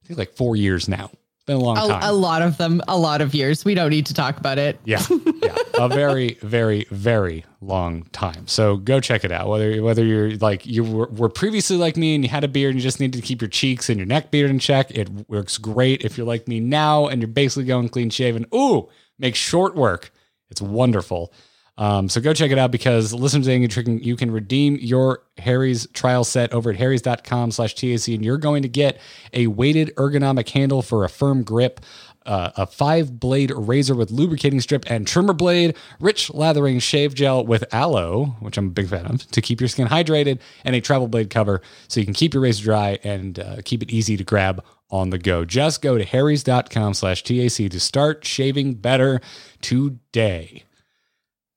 I 0.03 0.07
think 0.07 0.19
like 0.19 0.33
four 0.33 0.55
years 0.55 0.87
now. 0.87 1.11
It's 1.35 1.43
been 1.45 1.57
a 1.57 1.59
long 1.59 1.75
time. 1.75 2.01
a, 2.01 2.11
a 2.11 2.13
lot 2.13 2.41
of 2.41 2.57
them, 2.57 2.81
a 2.87 2.97
lot 2.97 3.21
of 3.21 3.35
years. 3.35 3.63
We 3.63 3.75
don't 3.75 3.91
need 3.91 4.07
to 4.07 4.15
talk 4.15 4.37
about 4.37 4.57
it. 4.57 4.79
Yeah, 4.85 5.03
yeah, 5.43 5.55
a 5.79 5.87
very, 5.87 6.39
very, 6.41 6.87
very 6.89 7.45
long 7.61 8.03
time. 8.11 8.47
So 8.47 8.77
go 8.77 8.99
check 8.99 9.23
it 9.23 9.31
out. 9.31 9.47
Whether 9.47 9.83
whether 9.83 10.03
you're 10.03 10.31
like 10.37 10.65
you 10.65 10.83
were, 10.83 11.07
were 11.07 11.29
previously 11.29 11.77
like 11.77 11.95
me 11.95 12.15
and 12.15 12.23
you 12.23 12.29
had 12.29 12.43
a 12.43 12.47
beard 12.47 12.71
and 12.71 12.79
you 12.79 12.83
just 12.83 12.99
needed 12.99 13.21
to 13.21 13.25
keep 13.25 13.41
your 13.41 13.49
cheeks 13.49 13.89
and 13.89 13.99
your 13.99 14.07
neck 14.07 14.31
beard 14.31 14.49
in 14.49 14.57
check, 14.57 14.89
it 14.89 15.09
works 15.29 15.59
great. 15.59 16.03
If 16.03 16.17
you're 16.17 16.27
like 16.27 16.47
me 16.47 16.59
now 16.59 17.07
and 17.07 17.21
you're 17.21 17.27
basically 17.27 17.65
going 17.65 17.89
clean 17.89 18.09
shaven, 18.09 18.47
ooh, 18.53 18.89
make 19.19 19.35
short 19.35 19.75
work. 19.75 20.11
It's 20.49 20.61
wonderful. 20.61 21.31
Um, 21.77 22.07
so 22.07 22.21
go 22.21 22.33
check 22.33 22.51
it 22.51 22.57
out 22.57 22.71
because 22.71 23.13
listen 23.13 23.41
to 23.41 23.47
the 23.47 23.53
Angry 23.53 23.99
You 24.01 24.15
can 24.15 24.31
redeem 24.31 24.77
your 24.77 25.23
Harry's 25.37 25.87
trial 25.87 26.23
set 26.23 26.53
over 26.53 26.69
at 26.69 26.77
harrys.com 26.77 27.51
slash 27.51 27.75
TAC 27.75 28.07
and 28.07 28.23
you're 28.23 28.37
going 28.37 28.61
to 28.61 28.69
get 28.69 28.99
a 29.33 29.47
weighted 29.47 29.93
ergonomic 29.97 30.47
handle 30.49 30.81
for 30.81 31.03
a 31.03 31.09
firm 31.09 31.43
grip 31.43 31.81
uh, 32.25 32.51
a 32.55 32.65
five 32.65 33.19
blade 33.19 33.51
razor 33.55 33.95
with 33.95 34.11
lubricating 34.11 34.59
strip 34.59 34.89
and 34.89 35.07
trimmer 35.07 35.33
blade, 35.33 35.75
rich 35.99 36.33
lathering 36.33 36.79
shave 36.79 37.13
gel 37.13 37.45
with 37.45 37.63
aloe, 37.73 38.35
which 38.39 38.57
I'm 38.57 38.67
a 38.67 38.71
big 38.71 38.89
fan 38.89 39.05
of, 39.05 39.29
to 39.31 39.41
keep 39.41 39.61
your 39.61 39.67
skin 39.67 39.87
hydrated, 39.87 40.39
and 40.63 40.75
a 40.75 40.81
travel 40.81 41.07
blade 41.07 41.29
cover 41.29 41.61
so 41.87 41.99
you 41.99 42.05
can 42.05 42.15
keep 42.15 42.33
your 42.33 42.43
razor 42.43 42.63
dry 42.63 42.99
and 43.03 43.39
uh, 43.39 43.57
keep 43.63 43.83
it 43.83 43.91
easy 43.91 44.17
to 44.17 44.23
grab 44.23 44.63
on 44.89 45.09
the 45.09 45.17
go. 45.17 45.45
Just 45.45 45.81
go 45.81 45.97
to 45.97 46.03
harrys.com 46.03 46.93
slash 46.93 47.23
TAC 47.23 47.69
to 47.69 47.79
start 47.79 48.25
shaving 48.25 48.75
better 48.75 49.21
today. 49.61 50.64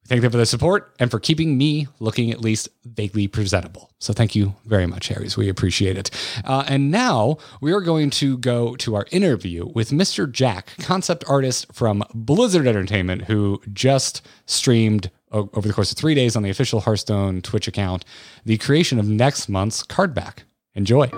Thank 0.09 0.23
them 0.23 0.33
for 0.33 0.39
the 0.39 0.47
support 0.47 0.95
and 0.99 1.11
for 1.11 1.21
keeping 1.21 1.59
me 1.59 1.87
looking 2.01 2.31
at 2.31 2.41
least 2.41 2.71
vaguely 2.87 3.29
presentable. 3.29 3.91
So 3.99 4.15
thank 4.15 4.35
you 4.35 4.55
very 4.65 4.87
much, 4.87 5.09
Harry's. 5.09 5.37
We 5.37 5.51
appreciate 5.51 5.99
it. 5.99 6.11
Uh, 6.47 6.65
and 6.67 6.91
now 6.91 7.37
we 7.61 7.73
are 7.75 7.83
going 7.83 8.09
to 8.11 8.39
go 8.39 8.75
to 8.77 8.95
our 8.95 9.05
interview 9.11 9.67
with 9.67 9.91
Mr. 9.91 10.31
Jack, 10.31 10.71
concept 10.79 11.25
artist 11.29 11.67
from 11.75 12.03
Blizzard 12.15 12.67
Entertainment, 12.67 13.25
who 13.25 13.61
just 13.73 14.27
streamed 14.47 15.11
o- 15.31 15.51
over 15.53 15.69
the 15.69 15.75
course 15.75 15.93
of 15.93 15.99
three 15.99 16.15
days 16.15 16.37
on 16.37 16.43
the 16.43 16.49
official 16.51 16.81
Hearthstone 16.81 17.43
Twitch 17.43 17.69
account 17.69 18.05
the 18.47 18.57
creation 18.57 18.99
of 18.99 19.07
next 19.07 19.49
month's 19.51 19.83
card 19.83 20.15
back. 20.15 20.45
Enjoy. 20.75 21.11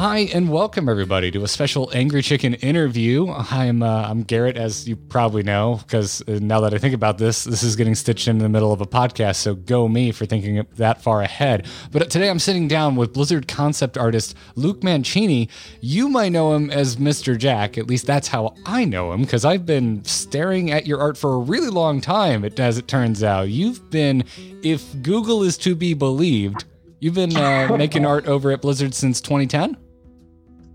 Hi 0.00 0.30
and 0.32 0.48
welcome 0.48 0.88
everybody 0.88 1.30
to 1.30 1.44
a 1.44 1.46
special 1.46 1.90
Angry 1.92 2.22
Chicken 2.22 2.54
interview. 2.54 3.30
I'm 3.30 3.82
uh, 3.82 4.08
I'm 4.08 4.22
Garrett, 4.22 4.56
as 4.56 4.88
you 4.88 4.96
probably 4.96 5.42
know, 5.42 5.78
because 5.82 6.22
uh, 6.26 6.38
now 6.40 6.60
that 6.60 6.72
I 6.72 6.78
think 6.78 6.94
about 6.94 7.18
this, 7.18 7.44
this 7.44 7.62
is 7.62 7.76
getting 7.76 7.94
stitched 7.94 8.26
in 8.26 8.38
the 8.38 8.48
middle 8.48 8.72
of 8.72 8.80
a 8.80 8.86
podcast. 8.86 9.36
So 9.36 9.54
go 9.54 9.88
me 9.88 10.10
for 10.10 10.24
thinking 10.24 10.66
that 10.76 11.02
far 11.02 11.20
ahead. 11.20 11.66
But 11.92 12.08
today 12.08 12.30
I'm 12.30 12.38
sitting 12.38 12.66
down 12.66 12.96
with 12.96 13.12
Blizzard 13.12 13.46
concept 13.46 13.98
artist 13.98 14.34
Luke 14.54 14.82
Mancini. 14.82 15.50
You 15.82 16.08
might 16.08 16.32
know 16.32 16.54
him 16.54 16.70
as 16.70 16.96
Mr. 16.96 17.36
Jack. 17.36 17.76
At 17.76 17.86
least 17.86 18.06
that's 18.06 18.28
how 18.28 18.54
I 18.64 18.86
know 18.86 19.12
him, 19.12 19.20
because 19.20 19.44
I've 19.44 19.66
been 19.66 20.02
staring 20.04 20.70
at 20.70 20.86
your 20.86 20.98
art 20.98 21.18
for 21.18 21.34
a 21.34 21.38
really 21.40 21.68
long 21.68 22.00
time. 22.00 22.42
As 22.56 22.78
it 22.78 22.88
turns 22.88 23.22
out, 23.22 23.50
you've 23.50 23.90
been, 23.90 24.24
if 24.62 25.02
Google 25.02 25.42
is 25.42 25.58
to 25.58 25.74
be 25.74 25.92
believed, 25.92 26.64
you've 27.00 27.16
been 27.16 27.36
uh, 27.36 27.76
making 27.76 28.06
art 28.06 28.26
over 28.26 28.50
at 28.50 28.62
Blizzard 28.62 28.94
since 28.94 29.20
2010. 29.20 29.76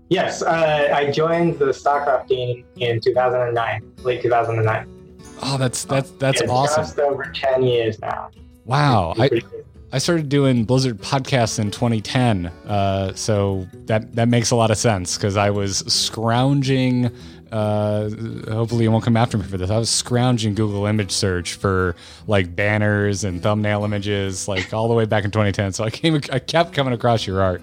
Yes, 0.08 0.42
uh, 0.42 0.90
I 0.94 1.10
joined 1.10 1.58
the 1.58 1.66
StarCraft 1.66 2.28
team 2.28 2.64
in 2.76 3.00
2009, 3.00 3.92
late 4.04 4.22
2009. 4.22 4.92
Oh, 5.42 5.58
that's 5.58 5.84
that's 5.84 6.10
that's 6.12 6.40
it's 6.40 6.50
awesome! 6.50 6.84
Just 6.84 6.98
over 6.98 7.24
10 7.24 7.62
years 7.62 7.98
now. 8.00 8.30
Wow, 8.64 9.14
I. 9.18 9.42
I 9.92 9.98
started 9.98 10.28
doing 10.28 10.64
Blizzard 10.64 10.98
podcasts 10.98 11.60
in 11.60 11.70
2010, 11.70 12.46
uh, 12.66 13.14
so 13.14 13.66
that 13.86 14.14
that 14.16 14.28
makes 14.28 14.50
a 14.50 14.56
lot 14.56 14.70
of 14.72 14.76
sense 14.76 15.16
because 15.16 15.36
I 15.36 15.50
was 15.50 15.78
scrounging. 15.86 17.10
Uh, 17.52 18.10
hopefully, 18.50 18.82
you 18.82 18.90
won't 18.90 19.04
come 19.04 19.16
after 19.16 19.38
me 19.38 19.44
for 19.44 19.56
this. 19.56 19.70
I 19.70 19.78
was 19.78 19.88
scrounging 19.88 20.54
Google 20.54 20.86
image 20.86 21.12
search 21.12 21.54
for 21.54 21.94
like 22.26 22.54
banners 22.56 23.22
and 23.22 23.40
thumbnail 23.40 23.84
images, 23.84 24.48
like 24.48 24.74
all 24.74 24.88
the 24.88 24.94
way 24.94 25.06
back 25.06 25.24
in 25.24 25.30
2010. 25.30 25.72
So 25.72 25.84
I 25.84 25.90
came, 25.90 26.20
I 26.32 26.40
kept 26.40 26.72
coming 26.72 26.92
across 26.92 27.24
your 27.26 27.40
art. 27.40 27.62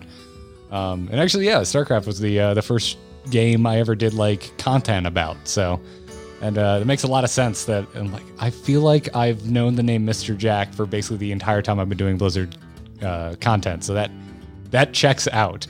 Um, 0.73 1.07
and 1.11 1.19
actually, 1.19 1.45
yeah, 1.45 1.59
StarCraft 1.59 2.07
was 2.07 2.19
the 2.19 2.39
uh, 2.39 2.53
the 2.55 2.63
first 2.63 2.97
game 3.29 3.65
I 3.65 3.79
ever 3.79 3.95
did 3.95 4.15
like 4.15 4.57
content 4.57 5.05
about. 5.05 5.37
So, 5.47 5.79
and 6.41 6.57
uh, 6.57 6.79
it 6.81 6.87
makes 6.87 7.03
a 7.03 7.07
lot 7.07 7.23
of 7.23 7.29
sense 7.29 7.65
that 7.65 7.85
I'm 7.93 8.11
like, 8.11 8.23
I 8.39 8.49
feel 8.49 8.81
like 8.81 9.15
I've 9.15 9.49
known 9.49 9.75
the 9.75 9.83
name 9.83 10.05
Mr. 10.05 10.35
Jack 10.35 10.73
for 10.73 10.87
basically 10.87 11.17
the 11.17 11.31
entire 11.31 11.61
time 11.61 11.79
I've 11.79 11.89
been 11.89 11.97
doing 11.97 12.17
Blizzard 12.17 12.57
uh, 13.03 13.35
content. 13.39 13.83
So 13.83 13.93
that 13.93 14.09
that 14.71 14.93
checks 14.93 15.27
out. 15.31 15.67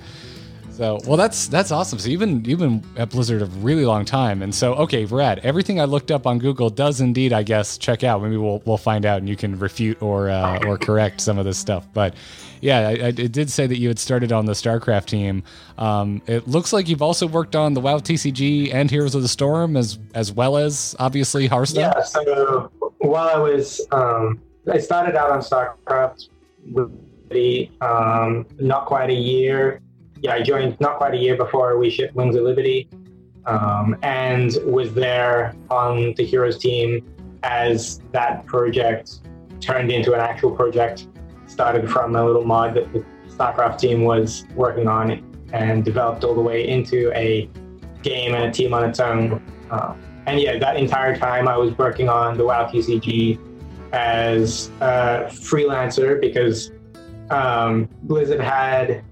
So, 0.71 0.99
well, 1.05 1.17
that's 1.17 1.47
that's 1.49 1.69
awesome. 1.71 1.99
So 1.99 2.09
you've 2.09 2.21
been 2.21 2.43
you've 2.45 2.59
been 2.59 2.81
at 2.95 3.09
Blizzard 3.09 3.41
a 3.41 3.45
really 3.45 3.85
long 3.85 4.05
time, 4.05 4.41
and 4.41 4.55
so 4.55 4.73
okay, 4.75 5.03
Brad, 5.03 5.39
everything 5.39 5.81
I 5.81 5.83
looked 5.83 6.11
up 6.11 6.25
on 6.25 6.39
Google 6.39 6.69
does 6.69 7.01
indeed, 7.01 7.33
I 7.33 7.43
guess, 7.43 7.77
check 7.77 8.05
out. 8.05 8.23
Maybe 8.23 8.37
we'll 8.37 8.63
we'll 8.65 8.77
find 8.77 9.05
out, 9.05 9.19
and 9.19 9.27
you 9.27 9.35
can 9.35 9.59
refute 9.59 10.01
or 10.01 10.29
uh, 10.29 10.65
or 10.65 10.77
correct 10.77 11.19
some 11.19 11.37
of 11.37 11.43
this 11.43 11.59
stuff. 11.59 11.85
But 11.93 12.15
yeah, 12.63 12.87
I, 12.87 13.07
I, 13.07 13.11
did 13.11 13.51
say 13.51 13.67
that 13.67 13.77
you 13.77 13.89
had 13.89 13.99
started 13.99 14.31
on 14.31 14.45
the 14.45 14.53
StarCraft 14.53 15.07
team. 15.07 15.43
Um, 15.77 16.21
it 16.27 16.47
looks 16.47 16.71
like 16.71 16.87
you've 16.87 17.01
also 17.01 17.27
worked 17.27 17.57
on 17.57 17.73
the 17.73 17.81
WoW 17.81 17.99
TCG 17.99 18.73
and 18.73 18.89
Heroes 18.89 19.15
of 19.15 19.21
the 19.21 19.27
Storm, 19.27 19.75
as 19.75 19.99
as 20.13 20.31
well 20.31 20.55
as 20.55 20.95
obviously 20.97 21.45
Hearthstone. 21.47 21.91
Yeah, 21.93 22.01
so 22.03 22.71
while 22.99 23.27
I 23.27 23.37
was, 23.37 23.85
um, 23.91 24.41
I 24.71 24.77
started 24.77 25.17
out 25.17 25.29
on 25.29 25.39
StarCraft 25.39 26.29
with 26.71 26.89
the, 27.29 27.69
um, 27.81 28.45
not 28.59 28.85
quite 28.85 29.09
a 29.09 29.13
year. 29.13 29.81
Yeah, 30.21 30.35
I 30.35 30.41
joined 30.41 30.79
not 30.79 30.97
quite 30.97 31.13
a 31.13 31.17
year 31.17 31.35
before 31.35 31.77
we 31.77 31.89
shipped 31.89 32.15
Wings 32.15 32.37
of 32.37 32.43
Liberty, 32.43 32.87
um, 33.45 33.97
and 34.03 34.57
was 34.65 34.93
there 34.93 35.53
on 35.69 36.13
the 36.15 36.23
Heroes 36.23 36.57
team 36.57 37.05
as 37.43 37.99
that 38.13 38.45
project 38.45 39.19
turned 39.59 39.91
into 39.91 40.13
an 40.13 40.21
actual 40.21 40.51
project. 40.51 41.07
Started 41.53 41.87
from 41.87 42.15
a 42.15 42.25
little 42.25 42.43
mod 42.43 42.73
that 42.73 42.91
the 42.91 43.05
StarCraft 43.29 43.77
team 43.77 44.05
was 44.05 44.47
working 44.55 44.87
on 44.87 45.23
and 45.53 45.85
developed 45.85 46.23
all 46.23 46.33
the 46.33 46.41
way 46.41 46.67
into 46.67 47.11
a 47.13 47.47
game 48.01 48.33
and 48.33 48.45
a 48.45 48.51
team 48.51 48.73
on 48.73 48.89
its 48.89 48.99
own. 48.99 49.33
Um, 49.69 50.01
and 50.25 50.41
yeah, 50.41 50.57
that 50.57 50.77
entire 50.77 51.15
time 51.15 51.47
I 51.47 51.55
was 51.55 51.77
working 51.77 52.09
on 52.09 52.37
the 52.37 52.43
WoW 52.43 52.65
TCG 52.65 53.39
as 53.91 54.71
a 54.81 55.29
freelancer 55.29 56.19
because 56.19 56.71
um, 57.29 57.87
Blizzard 58.01 58.41
had 58.41 59.03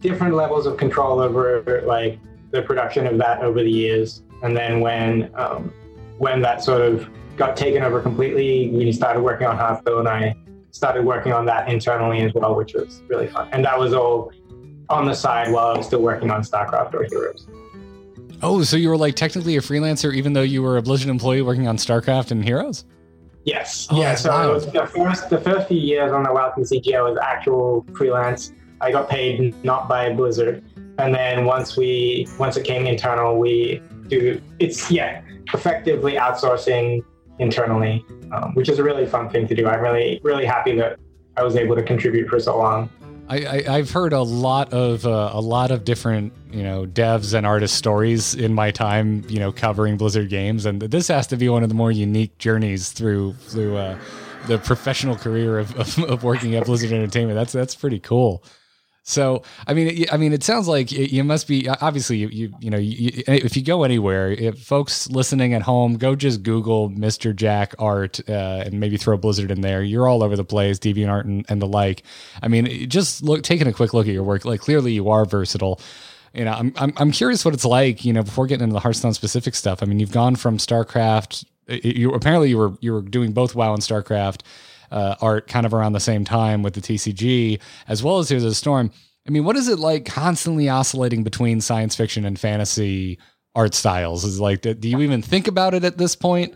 different 0.00 0.34
levels 0.34 0.66
of 0.66 0.76
control 0.76 1.20
over 1.20 1.82
like 1.86 2.18
the 2.50 2.60
production 2.60 3.06
of 3.06 3.16
that 3.16 3.40
over 3.40 3.62
the 3.62 3.70
years. 3.70 4.22
And 4.42 4.54
then 4.54 4.80
when 4.80 5.30
um, 5.36 5.72
when 6.18 6.42
that 6.42 6.62
sort 6.62 6.82
of 6.82 7.08
got 7.38 7.56
taken 7.56 7.82
over 7.82 8.02
completely, 8.02 8.68
we 8.68 8.92
started 8.92 9.22
working 9.22 9.46
on 9.46 9.56
Hearthstone. 9.56 10.06
And 10.06 10.08
I 10.08 10.36
started 10.72 11.04
working 11.04 11.32
on 11.32 11.46
that 11.46 11.68
internally 11.68 12.22
as 12.22 12.34
well, 12.34 12.54
which 12.56 12.74
was 12.74 13.02
really 13.06 13.28
fun. 13.28 13.48
And 13.52 13.64
that 13.64 13.78
was 13.78 13.92
all 13.92 14.32
on 14.88 15.06
the 15.06 15.14
side 15.14 15.52
while 15.52 15.68
I 15.68 15.76
was 15.76 15.86
still 15.86 16.02
working 16.02 16.30
on 16.30 16.42
StarCraft 16.42 16.94
or 16.94 17.04
Heroes. 17.04 17.46
Oh, 18.42 18.62
so 18.64 18.76
you 18.76 18.88
were 18.88 18.96
like 18.96 19.14
technically 19.14 19.56
a 19.56 19.60
freelancer, 19.60 20.12
even 20.14 20.32
though 20.32 20.42
you 20.42 20.62
were 20.62 20.76
a 20.76 20.82
Blizzard 20.82 21.08
employee 21.08 21.42
working 21.42 21.68
on 21.68 21.76
StarCraft 21.76 22.32
and 22.32 22.44
Heroes. 22.44 22.84
Yes. 23.44 23.86
Oh, 23.90 24.00
yeah. 24.00 24.14
So 24.14 24.30
it 24.30 24.32
wild. 24.32 24.54
was 24.54 24.66
the 24.66 24.86
first 24.86 25.30
the 25.30 25.40
first 25.40 25.68
few 25.68 25.78
years 25.78 26.12
on 26.12 26.22
the 26.22 26.32
WoW 26.32 26.52
TCG, 26.56 26.96
I 26.96 27.02
was 27.02 27.18
actual 27.22 27.86
freelance. 27.94 28.52
I 28.80 28.90
got 28.90 29.08
paid 29.08 29.54
not 29.64 29.88
by 29.88 30.12
Blizzard, 30.12 30.64
and 30.98 31.14
then 31.14 31.44
once 31.44 31.76
we 31.76 32.26
once 32.38 32.56
it 32.56 32.64
came 32.64 32.86
internal, 32.86 33.38
we 33.38 33.80
do 34.08 34.40
it's 34.58 34.90
yeah 34.90 35.22
effectively 35.52 36.14
outsourcing 36.14 37.04
internally, 37.42 38.04
um, 38.32 38.54
which 38.54 38.68
is 38.68 38.78
a 38.78 38.82
really 38.82 39.06
fun 39.06 39.28
thing 39.28 39.46
to 39.48 39.54
do. 39.54 39.66
I'm 39.68 39.80
really 39.80 40.20
really 40.22 40.46
happy 40.46 40.74
that 40.76 40.98
I 41.36 41.42
was 41.42 41.56
able 41.56 41.76
to 41.76 41.82
contribute 41.82 42.28
for 42.28 42.40
so 42.40 42.56
long. 42.56 42.88
I, 43.28 43.64
I've 43.66 43.90
heard 43.90 44.12
a 44.12 44.22
lot 44.22 44.72
of 44.72 45.06
uh, 45.06 45.30
a 45.32 45.40
lot 45.40 45.70
of 45.70 45.84
different 45.84 46.32
you 46.50 46.62
know 46.62 46.86
devs 46.86 47.34
and 47.34 47.46
artist 47.46 47.76
stories 47.76 48.34
in 48.34 48.52
my 48.52 48.70
time 48.70 49.24
you 49.28 49.38
know 49.38 49.52
covering 49.52 49.96
Blizzard 49.96 50.28
games, 50.28 50.66
and 50.66 50.82
this 50.82 51.08
has 51.08 51.26
to 51.28 51.36
be 51.36 51.48
one 51.48 51.62
of 51.62 51.68
the 51.68 51.74
more 51.74 51.92
unique 51.92 52.36
journeys 52.38 52.90
through 52.90 53.34
through 53.34 53.76
uh, 53.76 53.98
the 54.46 54.58
professional 54.58 55.16
career 55.16 55.58
of, 55.58 55.74
of, 55.78 55.98
of 56.10 56.24
working 56.24 56.54
at 56.56 56.66
Blizzard 56.66 56.92
Entertainment. 56.92 57.36
That's 57.36 57.52
that's 57.52 57.74
pretty 57.74 58.00
cool. 58.00 58.44
So, 59.04 59.42
I 59.66 59.74
mean, 59.74 60.06
I 60.12 60.16
mean, 60.16 60.32
it 60.32 60.44
sounds 60.44 60.68
like 60.68 60.92
you 60.92 61.24
must 61.24 61.48
be 61.48 61.68
obviously 61.68 62.18
you 62.18 62.28
you, 62.28 62.54
you 62.60 62.70
know 62.70 62.78
you, 62.78 63.24
eh, 63.26 63.40
if 63.42 63.56
you 63.56 63.64
go 63.64 63.82
anywhere, 63.82 64.30
if 64.30 64.60
folks 64.60 65.10
listening 65.10 65.54
at 65.54 65.62
home 65.62 65.96
go 65.96 66.14
just 66.14 66.44
Google 66.44 66.88
Mr. 66.88 67.34
Jack 67.34 67.74
art 67.80 68.20
uh, 68.28 68.62
and 68.64 68.78
maybe 68.78 68.96
throw 68.96 69.16
Blizzard 69.16 69.50
in 69.50 69.60
there. 69.60 69.82
You're 69.82 70.06
all 70.06 70.22
over 70.22 70.36
the 70.36 70.44
place, 70.44 70.78
DeviantArt 70.78 71.24
and, 71.24 71.44
and 71.48 71.60
the 71.60 71.66
like. 71.66 72.04
I 72.42 72.48
mean, 72.48 72.68
eh, 72.68 72.86
just 72.86 73.24
look 73.24 73.42
taking 73.42 73.66
a 73.66 73.72
quick 73.72 73.92
look 73.92 74.06
at 74.06 74.12
your 74.12 74.22
work. 74.22 74.44
Like 74.44 74.60
clearly, 74.60 74.92
you 74.92 75.10
are 75.10 75.24
versatile. 75.24 75.80
You 76.32 76.44
know, 76.44 76.52
I'm 76.52 76.72
I'm 76.76 76.92
I'm 76.96 77.10
curious 77.10 77.44
what 77.44 77.54
it's 77.54 77.64
like. 77.64 78.04
You 78.04 78.12
know, 78.12 78.22
before 78.22 78.46
getting 78.46 78.62
into 78.62 78.74
the 78.74 78.80
Hearthstone 78.80 79.14
specific 79.14 79.56
stuff. 79.56 79.82
I 79.82 79.86
mean, 79.86 79.98
you've 79.98 80.12
gone 80.12 80.36
from 80.36 80.58
StarCraft. 80.58 81.44
Eh, 81.68 81.80
you 81.82 82.12
apparently 82.12 82.50
you 82.50 82.58
were 82.58 82.74
you 82.80 82.92
were 82.92 83.02
doing 83.02 83.32
both 83.32 83.56
WoW 83.56 83.74
and 83.74 83.82
StarCraft 83.82 84.42
uh, 84.92 85.16
art 85.20 85.48
kind 85.48 85.66
of 85.66 85.74
around 85.74 85.94
the 85.94 86.00
same 86.00 86.24
time 86.24 86.62
with 86.62 86.74
the 86.74 86.80
TCG, 86.80 87.58
as 87.88 88.02
well 88.02 88.18
as 88.18 88.30
of 88.30 88.42
the 88.42 88.54
Storm. 88.54 88.90
I 89.26 89.30
mean, 89.30 89.44
what 89.44 89.56
is 89.56 89.68
it 89.68 89.78
like 89.78 90.04
constantly 90.04 90.68
oscillating 90.68 91.24
between 91.24 91.60
science 91.60 91.96
fiction 91.96 92.24
and 92.24 92.38
fantasy 92.38 93.18
art 93.54 93.74
styles? 93.74 94.24
Is 94.24 94.38
like, 94.38 94.60
do 94.60 94.76
you 94.82 95.00
even 95.00 95.22
think 95.22 95.48
about 95.48 95.74
it 95.74 95.84
at 95.84 95.98
this 95.98 96.14
point? 96.14 96.54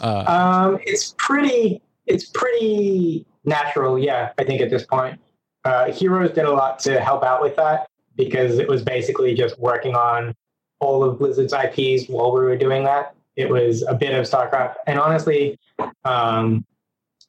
Uh, 0.00 0.24
Um, 0.26 0.78
it's 0.84 1.14
pretty 1.18 1.80
it's 2.06 2.26
pretty 2.26 3.26
natural, 3.44 3.98
yeah. 3.98 4.32
I 4.38 4.44
think 4.44 4.60
at 4.60 4.70
this 4.70 4.84
point, 4.84 5.20
uh, 5.64 5.92
Heroes 5.92 6.32
did 6.32 6.44
a 6.44 6.50
lot 6.50 6.78
to 6.80 7.00
help 7.00 7.22
out 7.22 7.42
with 7.42 7.56
that 7.56 7.88
because 8.16 8.58
it 8.58 8.68
was 8.68 8.82
basically 8.82 9.34
just 9.34 9.58
working 9.58 9.94
on 9.94 10.34
all 10.80 11.04
of 11.04 11.18
Blizzard's 11.18 11.52
IPs 11.52 12.08
while 12.08 12.32
we 12.32 12.40
were 12.40 12.56
doing 12.56 12.84
that. 12.84 13.14
It 13.36 13.48
was 13.48 13.82
a 13.82 13.94
bit 13.94 14.14
of 14.14 14.24
StarCraft, 14.26 14.74
and 14.86 14.98
honestly, 14.98 15.58
um, 16.04 16.64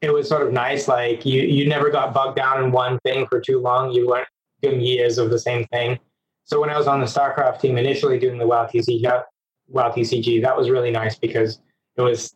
it 0.01 0.13
was 0.13 0.29
sort 0.29 0.45
of 0.45 0.53
nice. 0.53 0.87
Like 0.87 1.25
you, 1.25 1.41
you 1.41 1.67
never 1.67 1.89
got 1.89 2.13
bogged 2.13 2.37
down 2.37 2.63
in 2.63 2.71
one 2.71 2.99
thing 2.99 3.27
for 3.27 3.39
too 3.39 3.59
long. 3.59 3.91
You 3.91 4.07
weren't 4.07 4.27
doing 4.61 4.81
years 4.81 5.17
of 5.17 5.29
the 5.29 5.39
same 5.39 5.65
thing. 5.67 5.99
so 6.43 6.59
when 6.59 6.69
I 6.69 6.77
was 6.77 6.87
on 6.87 6.99
the 6.99 7.05
StarCraft 7.05 7.61
team 7.61 7.77
initially 7.77 8.19
doing 8.19 8.37
the 8.37 8.47
WoW 8.47 8.67
TCG, 8.67 9.23
WoW 9.67 9.91
TCG, 9.91 10.41
that 10.41 10.57
was 10.57 10.69
really 10.69 10.91
nice 10.91 11.17
because 11.17 11.61
it 11.95 12.01
was 12.01 12.35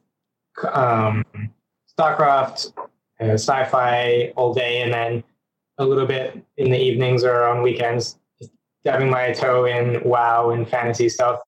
um, 0.72 1.26
StarCraft, 2.00 2.74
uh, 3.20 3.34
sci-fi 3.34 4.32
all 4.36 4.54
day, 4.54 4.82
and 4.82 4.94
then 4.94 5.24
a 5.78 5.86
little 5.86 6.06
bit 6.06 6.44
in 6.58 6.72
the 6.72 6.80
evenings 6.80 7.24
or 7.24 7.44
on 7.44 7.62
weekends, 7.62 8.20
dabbing 8.84 9.10
my 9.10 9.32
toe 9.32 9.66
in 9.66 10.02
WoW 10.04 10.52
and 10.52 10.70
fantasy 10.70 11.10
stuff. 11.10 11.40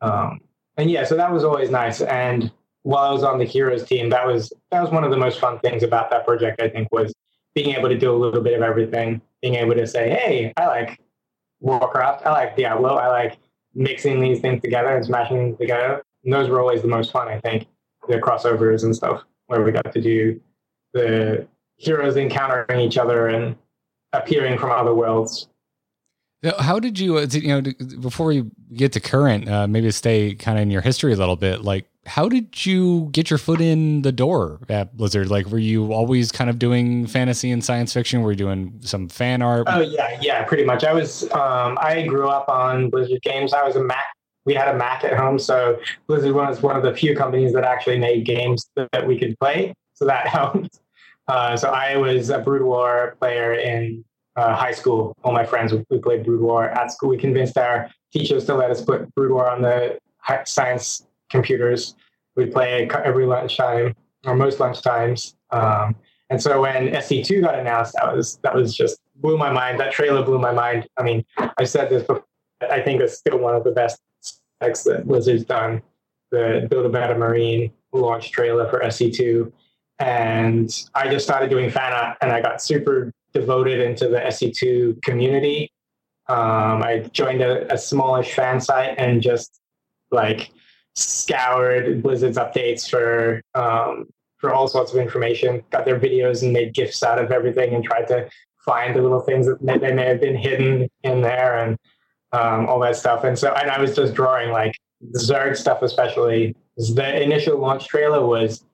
Um, 0.00 0.40
and 0.76 0.90
yeah, 0.90 1.04
so 1.04 1.16
that 1.16 1.32
was 1.32 1.44
always 1.44 1.70
nice. 1.70 2.00
And 2.00 2.52
while 2.82 3.04
I 3.04 3.12
was 3.12 3.22
on 3.22 3.38
the 3.38 3.44
Heroes 3.44 3.84
team, 3.84 4.10
that 4.10 4.26
was 4.26 4.52
that 4.70 4.80
was 4.80 4.90
one 4.90 5.04
of 5.04 5.10
the 5.10 5.16
most 5.16 5.38
fun 5.38 5.58
things 5.60 5.82
about 5.82 6.10
that 6.10 6.26
project. 6.26 6.60
I 6.60 6.68
think 6.68 6.88
was 6.92 7.14
being 7.54 7.74
able 7.74 7.88
to 7.88 7.98
do 7.98 8.14
a 8.14 8.16
little 8.16 8.40
bit 8.40 8.54
of 8.54 8.62
everything, 8.62 9.20
being 9.40 9.56
able 9.56 9.74
to 9.74 9.86
say, 9.86 10.10
"Hey, 10.10 10.52
I 10.56 10.66
like 10.66 11.00
Warcraft, 11.60 12.26
I 12.26 12.32
like 12.32 12.56
Diablo, 12.56 12.96
I 12.96 13.08
like 13.08 13.38
mixing 13.74 14.20
these 14.20 14.40
things 14.40 14.60
together 14.62 14.88
and 14.96 15.04
smashing 15.04 15.36
them 15.36 15.56
together." 15.56 16.02
And 16.24 16.32
those 16.32 16.48
were 16.48 16.60
always 16.60 16.82
the 16.82 16.88
most 16.88 17.12
fun, 17.12 17.28
I 17.28 17.38
think, 17.40 17.66
the 18.08 18.18
crossovers 18.18 18.84
and 18.84 18.94
stuff 18.94 19.24
where 19.46 19.62
we 19.62 19.72
got 19.72 19.92
to 19.92 20.00
do 20.00 20.40
the 20.92 21.46
heroes 21.76 22.16
encountering 22.16 22.80
each 22.80 22.98
other 22.98 23.28
and 23.28 23.56
appearing 24.12 24.58
from 24.58 24.70
other 24.70 24.94
worlds. 24.94 25.48
How 26.58 26.80
did 26.80 26.98
you, 26.98 27.18
uh, 27.18 27.26
you 27.30 27.48
know, 27.48 27.72
before 28.00 28.26
we 28.26 28.44
get 28.74 28.92
to 28.92 29.00
current, 29.00 29.48
uh, 29.48 29.66
maybe 29.68 29.90
stay 29.92 30.34
kind 30.34 30.58
of 30.58 30.62
in 30.62 30.70
your 30.70 30.82
history 30.82 31.12
a 31.12 31.16
little 31.16 31.36
bit, 31.36 31.62
like 31.62 31.86
how 32.04 32.28
did 32.28 32.66
you 32.66 33.08
get 33.12 33.30
your 33.30 33.38
foot 33.38 33.60
in 33.60 34.02
the 34.02 34.10
door 34.10 34.58
at 34.68 34.96
Blizzard? 34.96 35.30
Like, 35.30 35.46
were 35.46 35.58
you 35.58 35.92
always 35.92 36.32
kind 36.32 36.50
of 36.50 36.58
doing 36.58 37.06
fantasy 37.06 37.50
and 37.52 37.64
science 37.64 37.92
fiction? 37.92 38.22
Were 38.22 38.32
you 38.32 38.36
doing 38.36 38.80
some 38.80 39.08
fan 39.08 39.40
art? 39.40 39.68
Oh 39.70 39.80
yeah, 39.80 40.18
yeah, 40.20 40.42
pretty 40.42 40.64
much. 40.64 40.82
I 40.82 40.92
was, 40.92 41.30
um, 41.32 41.78
I 41.80 42.04
grew 42.08 42.28
up 42.28 42.48
on 42.48 42.90
Blizzard 42.90 43.22
games. 43.22 43.52
I 43.52 43.62
was 43.62 43.76
a 43.76 43.84
Mac. 43.84 44.04
We 44.44 44.54
had 44.54 44.74
a 44.74 44.76
Mac 44.76 45.04
at 45.04 45.16
home, 45.16 45.38
so 45.38 45.78
Blizzard 46.08 46.34
was 46.34 46.60
one 46.60 46.74
of 46.74 46.82
the 46.82 46.92
few 46.92 47.14
companies 47.14 47.52
that 47.52 47.62
actually 47.62 48.00
made 48.00 48.24
games 48.24 48.68
that 48.74 49.06
we 49.06 49.16
could 49.16 49.38
play. 49.38 49.72
So 49.94 50.04
that 50.06 50.26
helped. 50.26 50.80
Uh, 51.28 51.56
so 51.56 51.70
I 51.70 51.96
was 51.96 52.30
a 52.30 52.40
Brood 52.40 52.62
War 52.62 53.16
player 53.20 53.54
in 53.54 54.04
uh, 54.36 54.54
high 54.54 54.72
school. 54.72 55.14
All 55.24 55.32
my 55.32 55.44
friends 55.44 55.72
we 55.90 55.98
played 55.98 56.24
Brood 56.24 56.40
War 56.40 56.68
at 56.70 56.90
school. 56.92 57.10
We 57.10 57.18
convinced 57.18 57.56
our 57.58 57.90
teachers 58.12 58.44
to 58.46 58.54
let 58.54 58.70
us 58.70 58.82
put 58.82 59.12
Brood 59.14 59.32
War 59.32 59.48
on 59.48 59.62
the 59.62 59.98
science 60.44 61.06
computers. 61.30 61.94
We'd 62.36 62.52
play 62.52 62.88
every 63.04 63.26
lunchtime 63.26 63.94
or 64.24 64.34
most 64.34 64.58
lunchtimes. 64.58 65.34
Um, 65.50 65.96
and 66.30 66.40
so 66.40 66.62
when 66.62 66.88
SC2 66.88 67.42
got 67.42 67.58
announced, 67.58 67.94
that 67.94 68.14
was 68.14 68.38
that 68.42 68.54
was 68.54 68.74
just 68.74 68.98
blew 69.16 69.36
my 69.36 69.50
mind. 69.50 69.78
That 69.80 69.92
trailer 69.92 70.22
blew 70.24 70.38
my 70.38 70.52
mind. 70.52 70.86
I 70.96 71.02
mean, 71.02 71.24
I 71.58 71.64
said 71.64 71.90
this 71.90 72.02
before. 72.02 72.24
I 72.70 72.80
think 72.80 73.00
it's 73.00 73.18
still 73.18 73.38
one 73.38 73.54
of 73.54 73.64
the 73.64 73.72
best 73.72 74.00
specs 74.20 74.84
that 74.84 75.06
Blizzard's 75.06 75.44
done. 75.44 75.82
The 76.30 76.66
Build 76.70 76.86
a 76.86 76.88
Better 76.88 77.18
Marine 77.18 77.72
launch 77.92 78.30
trailer 78.30 78.70
for 78.70 78.80
SC2 78.80 79.52
and 80.02 80.84
I 80.94 81.08
just 81.08 81.24
started 81.24 81.50
doing 81.50 81.70
fan 81.70 81.92
art, 81.92 82.18
and 82.20 82.32
I 82.32 82.40
got 82.40 82.60
super 82.60 83.12
devoted 83.32 83.80
into 83.80 84.08
the 84.08 84.18
SC2 84.18 85.02
community. 85.02 85.70
Um, 86.28 86.82
I 86.82 87.10
joined 87.12 87.42
a, 87.42 87.72
a 87.72 87.78
smallish 87.78 88.32
fan 88.32 88.60
site 88.60 88.94
and 88.98 89.20
just 89.20 89.60
like 90.10 90.50
scoured 90.94 92.02
Blizzard's 92.02 92.38
updates 92.38 92.88
for 92.88 93.42
um, 93.54 94.06
for 94.38 94.52
all 94.52 94.68
sorts 94.68 94.92
of 94.92 94.98
information. 94.98 95.62
Got 95.70 95.84
their 95.84 95.98
videos 95.98 96.42
and 96.42 96.52
made 96.52 96.74
gifs 96.74 97.02
out 97.02 97.18
of 97.18 97.32
everything, 97.32 97.74
and 97.74 97.84
tried 97.84 98.08
to 98.08 98.28
find 98.64 98.94
the 98.94 99.02
little 99.02 99.20
things 99.20 99.46
that 99.46 99.62
may, 99.62 99.78
they 99.78 99.92
may 99.92 100.06
have 100.06 100.20
been 100.20 100.36
hidden 100.36 100.88
in 101.02 101.20
there 101.20 101.64
and 101.64 101.76
um, 102.32 102.66
all 102.68 102.78
that 102.80 102.96
stuff. 102.96 103.24
And 103.24 103.38
so, 103.38 103.52
and 103.52 103.70
I 103.70 103.80
was 103.80 103.94
just 103.96 104.14
drawing 104.14 104.50
like 104.50 104.76
Zerg 105.16 105.56
stuff, 105.56 105.82
especially. 105.82 106.56
The 106.76 107.22
initial 107.22 107.58
launch 107.58 107.88
trailer 107.88 108.24
was 108.24 108.64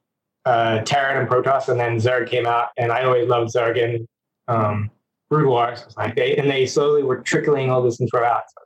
uh, 0.45 0.81
Terran 0.83 1.19
and 1.19 1.29
Protoss, 1.29 1.69
and 1.69 1.81
then 1.81 1.97
Zerg 1.97 2.29
came 2.29 2.47
out, 2.47 2.69
and 2.77 2.93
I 2.93 3.05
always 3.05 3.29
loved 3.29 3.53
Zerg 3.53 3.83
and 3.83 4.07
um, 4.49 4.91
Brood 5.31 5.47
War. 5.47 5.77
Like 5.97 6.17
they 6.17 6.37
and 6.37 6.51
they 6.51 6.67
slowly 6.67 7.03
were 7.03 7.21
trickling 7.23 7.71
all 7.71 7.83
this 7.83 8.01
info 8.01 8.23
out. 8.23 8.45
So 8.49 8.65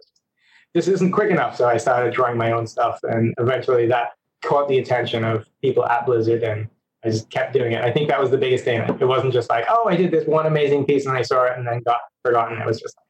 this 0.74 0.88
isn't 0.88 1.12
quick 1.12 1.30
enough, 1.30 1.56
so 1.56 1.68
I 1.68 1.76
started 1.76 2.14
drawing 2.14 2.38
my 2.38 2.52
own 2.52 2.66
stuff, 2.66 2.98
and 3.02 3.34
eventually 3.38 3.86
that 3.88 4.10
caught 4.42 4.68
the 4.68 4.78
attention 4.78 5.24
of 5.24 5.46
people 5.60 5.84
at 5.86 6.06
Blizzard, 6.06 6.42
and 6.42 6.68
I 7.04 7.10
just 7.10 7.30
kept 7.30 7.52
doing 7.52 7.72
it. 7.72 7.82
I 7.82 7.90
think 7.90 8.08
that 8.08 8.20
was 8.20 8.30
the 8.30 8.38
biggest 8.38 8.64
thing. 8.64 8.80
It 8.80 9.04
wasn't 9.04 9.32
just 9.32 9.50
like, 9.50 9.64
oh, 9.68 9.88
I 9.88 9.96
did 9.96 10.10
this 10.10 10.26
one 10.26 10.46
amazing 10.46 10.84
piece 10.84 11.04
and 11.06 11.16
I 11.16 11.22
saw 11.22 11.44
it 11.44 11.54
and 11.56 11.66
then 11.66 11.80
got 11.84 12.00
forgotten. 12.24 12.60
It 12.60 12.66
was 12.66 12.80
just 12.80 12.96
like, 12.96 13.06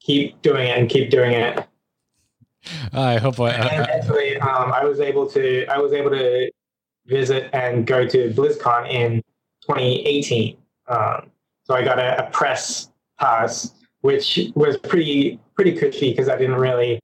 keep 0.00 0.40
doing 0.40 0.68
it 0.68 0.78
and 0.78 0.88
keep 0.88 1.10
doing 1.10 1.32
it. 1.32 1.66
I 2.94 3.18
hope 3.18 3.38
I, 3.40 3.50
and 3.50 3.82
eventually, 3.82 4.38
um, 4.38 4.72
I 4.72 4.84
was 4.84 5.00
able 5.00 5.28
to. 5.30 5.66
I 5.66 5.76
was 5.76 5.92
able 5.92 6.10
to 6.10 6.50
visit 7.06 7.50
and 7.52 7.86
go 7.86 8.06
to 8.06 8.30
BlizzCon 8.30 8.88
in 8.88 9.22
2018. 9.62 10.56
Um, 10.88 11.30
so 11.64 11.74
I 11.74 11.82
got 11.82 11.98
a, 11.98 12.26
a, 12.26 12.30
press 12.30 12.90
pass, 13.18 13.74
which 14.00 14.40
was 14.54 14.76
pretty 14.76 15.40
pretty 15.54 15.72
cushy 15.76 16.10
because 16.10 16.28
I 16.28 16.36
didn't 16.36 16.56
really. 16.56 17.00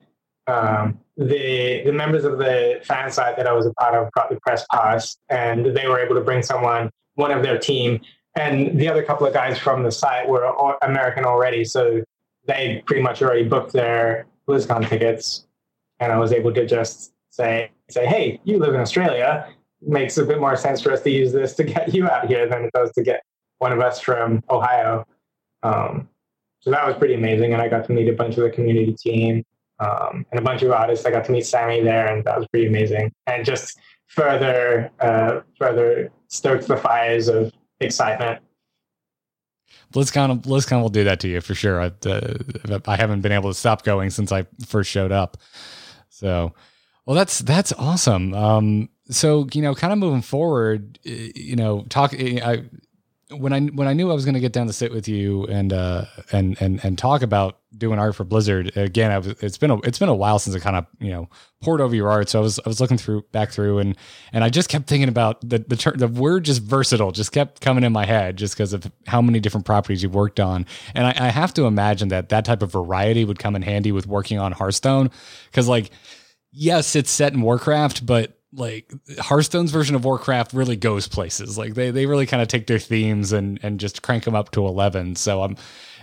Um, 0.47 0.99
the 1.17 1.83
the 1.85 1.91
members 1.91 2.25
of 2.25 2.37
the 2.37 2.81
fan 2.83 3.11
site 3.11 3.37
that 3.37 3.47
I 3.47 3.53
was 3.53 3.65
a 3.65 3.73
part 3.73 3.95
of 3.95 4.11
got 4.13 4.29
the 4.29 4.39
press 4.39 4.65
pass, 4.71 5.17
and 5.29 5.65
they 5.75 5.87
were 5.87 5.99
able 5.99 6.15
to 6.15 6.21
bring 6.21 6.41
someone, 6.41 6.89
one 7.15 7.31
of 7.31 7.43
their 7.43 7.57
team, 7.57 7.99
and 8.35 8.79
the 8.79 8.87
other 8.87 9.03
couple 9.03 9.27
of 9.27 9.33
guys 9.33 9.57
from 9.57 9.83
the 9.83 9.91
site 9.91 10.27
were 10.27 10.45
American 10.81 11.25
already, 11.25 11.63
so 11.63 12.01
they 12.47 12.81
pretty 12.85 13.01
much 13.01 13.21
already 13.21 13.43
booked 13.43 13.73
their 13.73 14.25
BlizzCon 14.47 14.87
tickets, 14.87 15.45
and 15.99 16.11
I 16.11 16.17
was 16.17 16.31
able 16.31 16.53
to 16.53 16.65
just 16.65 17.13
say 17.29 17.71
say, 17.89 18.05
hey, 18.05 18.39
you 18.43 18.57
live 18.57 18.73
in 18.73 18.79
Australia 18.79 19.47
makes 19.81 20.17
a 20.17 20.25
bit 20.25 20.39
more 20.39 20.55
sense 20.55 20.81
for 20.81 20.91
us 20.91 21.01
to 21.01 21.09
use 21.09 21.33
this 21.33 21.53
to 21.55 21.63
get 21.63 21.93
you 21.93 22.07
out 22.07 22.27
here 22.27 22.47
than 22.47 22.63
it 22.63 22.71
does 22.73 22.91
to 22.91 23.01
get 23.01 23.23
one 23.61 23.71
of 23.71 23.79
us 23.79 23.99
from 23.99 24.43
Ohio. 24.49 25.05
Um, 25.61 26.09
so 26.61 26.71
that 26.71 26.85
was 26.85 26.95
pretty 26.95 27.13
amazing. 27.13 27.53
And 27.53 27.61
I 27.61 27.67
got 27.67 27.85
to 27.85 27.93
meet 27.93 28.09
a 28.09 28.13
bunch 28.13 28.35
of 28.37 28.43
the 28.43 28.49
community 28.49 28.93
team 28.93 29.45
um, 29.79 30.25
and 30.31 30.39
a 30.39 30.41
bunch 30.41 30.63
of 30.63 30.71
artists. 30.71 31.05
I 31.05 31.11
got 31.11 31.25
to 31.25 31.31
meet 31.31 31.45
Sammy 31.45 31.81
there, 31.81 32.11
and 32.11 32.25
that 32.25 32.39
was 32.39 32.47
pretty 32.47 32.67
amazing. 32.67 33.11
And 33.27 33.45
just 33.45 33.79
further, 34.07 34.89
uh, 34.99 35.41
further 35.59 36.11
stoked 36.27 36.67
the 36.67 36.75
fires 36.75 37.27
of 37.27 37.53
excitement. 37.79 38.41
BlizzCon, 39.93 40.41
BlizzCon 40.41 40.81
will 40.81 40.89
do 40.89 41.03
that 41.03 41.19
to 41.19 41.27
you 41.27 41.39
for 41.39 41.53
sure. 41.53 41.81
I, 41.81 41.91
uh, 42.07 42.79
I 42.87 42.95
haven't 42.95 43.21
been 43.21 43.31
able 43.31 43.51
to 43.51 43.57
stop 43.57 43.83
going 43.83 44.09
since 44.09 44.31
I 44.31 44.47
first 44.65 44.89
showed 44.89 45.11
up. 45.11 45.37
So, 46.09 46.53
well, 47.05 47.15
that's 47.15 47.39
that's 47.39 47.73
awesome. 47.73 48.33
Um, 48.33 48.89
so 49.09 49.47
you 49.53 49.61
know, 49.61 49.75
kind 49.75 49.93
of 49.93 49.99
moving 49.99 50.21
forward, 50.21 50.97
you 51.03 51.55
know, 51.55 51.85
talk. 51.89 52.13
I 52.15 52.63
when 53.31 53.53
I 53.53 53.61
when 53.61 53.87
I 53.87 53.93
knew 53.93 54.11
I 54.11 54.13
was 54.13 54.25
going 54.25 54.35
to 54.35 54.39
get 54.39 54.53
down 54.53 54.67
to 54.67 54.73
sit 54.73 54.91
with 54.91 55.07
you 55.07 55.45
and 55.47 55.71
uh 55.73 56.05
and 56.31 56.59
and 56.61 56.83
and 56.83 56.97
talk 56.97 57.21
about 57.21 57.59
doing 57.77 57.99
art 57.99 58.15
for 58.15 58.23
Blizzard 58.23 58.75
again, 58.75 59.11
I 59.11 59.17
was 59.17 59.27
it's 59.41 59.57
been 59.57 59.71
a 59.71 59.77
it's 59.79 59.99
been 59.99 60.09
a 60.09 60.15
while 60.15 60.39
since 60.39 60.55
I 60.55 60.59
kind 60.59 60.75
of 60.75 60.85
you 60.99 61.11
know 61.11 61.29
poured 61.61 61.81
over 61.81 61.95
your 61.95 62.09
art. 62.09 62.29
So 62.29 62.39
I 62.39 62.41
was 62.41 62.59
I 62.59 62.67
was 62.67 62.81
looking 62.81 62.97
through 62.97 63.23
back 63.31 63.51
through 63.51 63.79
and 63.79 63.97
and 64.33 64.43
I 64.43 64.49
just 64.49 64.69
kept 64.69 64.87
thinking 64.87 65.09
about 65.09 65.41
the 65.41 65.59
the 65.59 65.93
the 65.95 66.07
word 66.07 66.45
just 66.45 66.61
versatile 66.61 67.11
just 67.11 67.31
kept 67.31 67.61
coming 67.61 67.83
in 67.83 67.93
my 67.93 68.05
head 68.05 68.37
just 68.37 68.55
because 68.55 68.73
of 68.73 68.91
how 69.07 69.21
many 69.21 69.39
different 69.39 69.65
properties 69.65 70.03
you've 70.03 70.15
worked 70.15 70.39
on. 70.39 70.65
And 70.93 71.07
I, 71.07 71.15
I 71.17 71.29
have 71.29 71.53
to 71.55 71.65
imagine 71.65 72.09
that 72.09 72.29
that 72.29 72.45
type 72.45 72.61
of 72.61 72.71
variety 72.71 73.25
would 73.25 73.39
come 73.39 73.55
in 73.55 73.61
handy 73.61 73.91
with 73.91 74.07
working 74.07 74.39
on 74.39 74.51
Hearthstone 74.51 75.09
because 75.45 75.67
like 75.67 75.91
yes, 76.51 76.95
it's 76.95 77.11
set 77.11 77.33
in 77.33 77.41
Warcraft, 77.41 78.05
but 78.05 78.37
like 78.53 78.91
Hearthstone's 79.19 79.71
version 79.71 79.95
of 79.95 80.03
Warcraft 80.03 80.53
really 80.53 80.75
goes 80.75 81.07
places. 81.07 81.57
Like 81.57 81.73
they 81.73 81.91
they 81.91 82.05
really 82.05 82.25
kind 82.25 82.41
of 82.41 82.47
take 82.47 82.67
their 82.67 82.79
themes 82.79 83.31
and 83.31 83.59
and 83.63 83.79
just 83.79 84.01
crank 84.01 84.23
them 84.25 84.35
up 84.35 84.51
to 84.51 84.65
eleven. 84.65 85.15
So 85.15 85.43
I'm. 85.43 85.57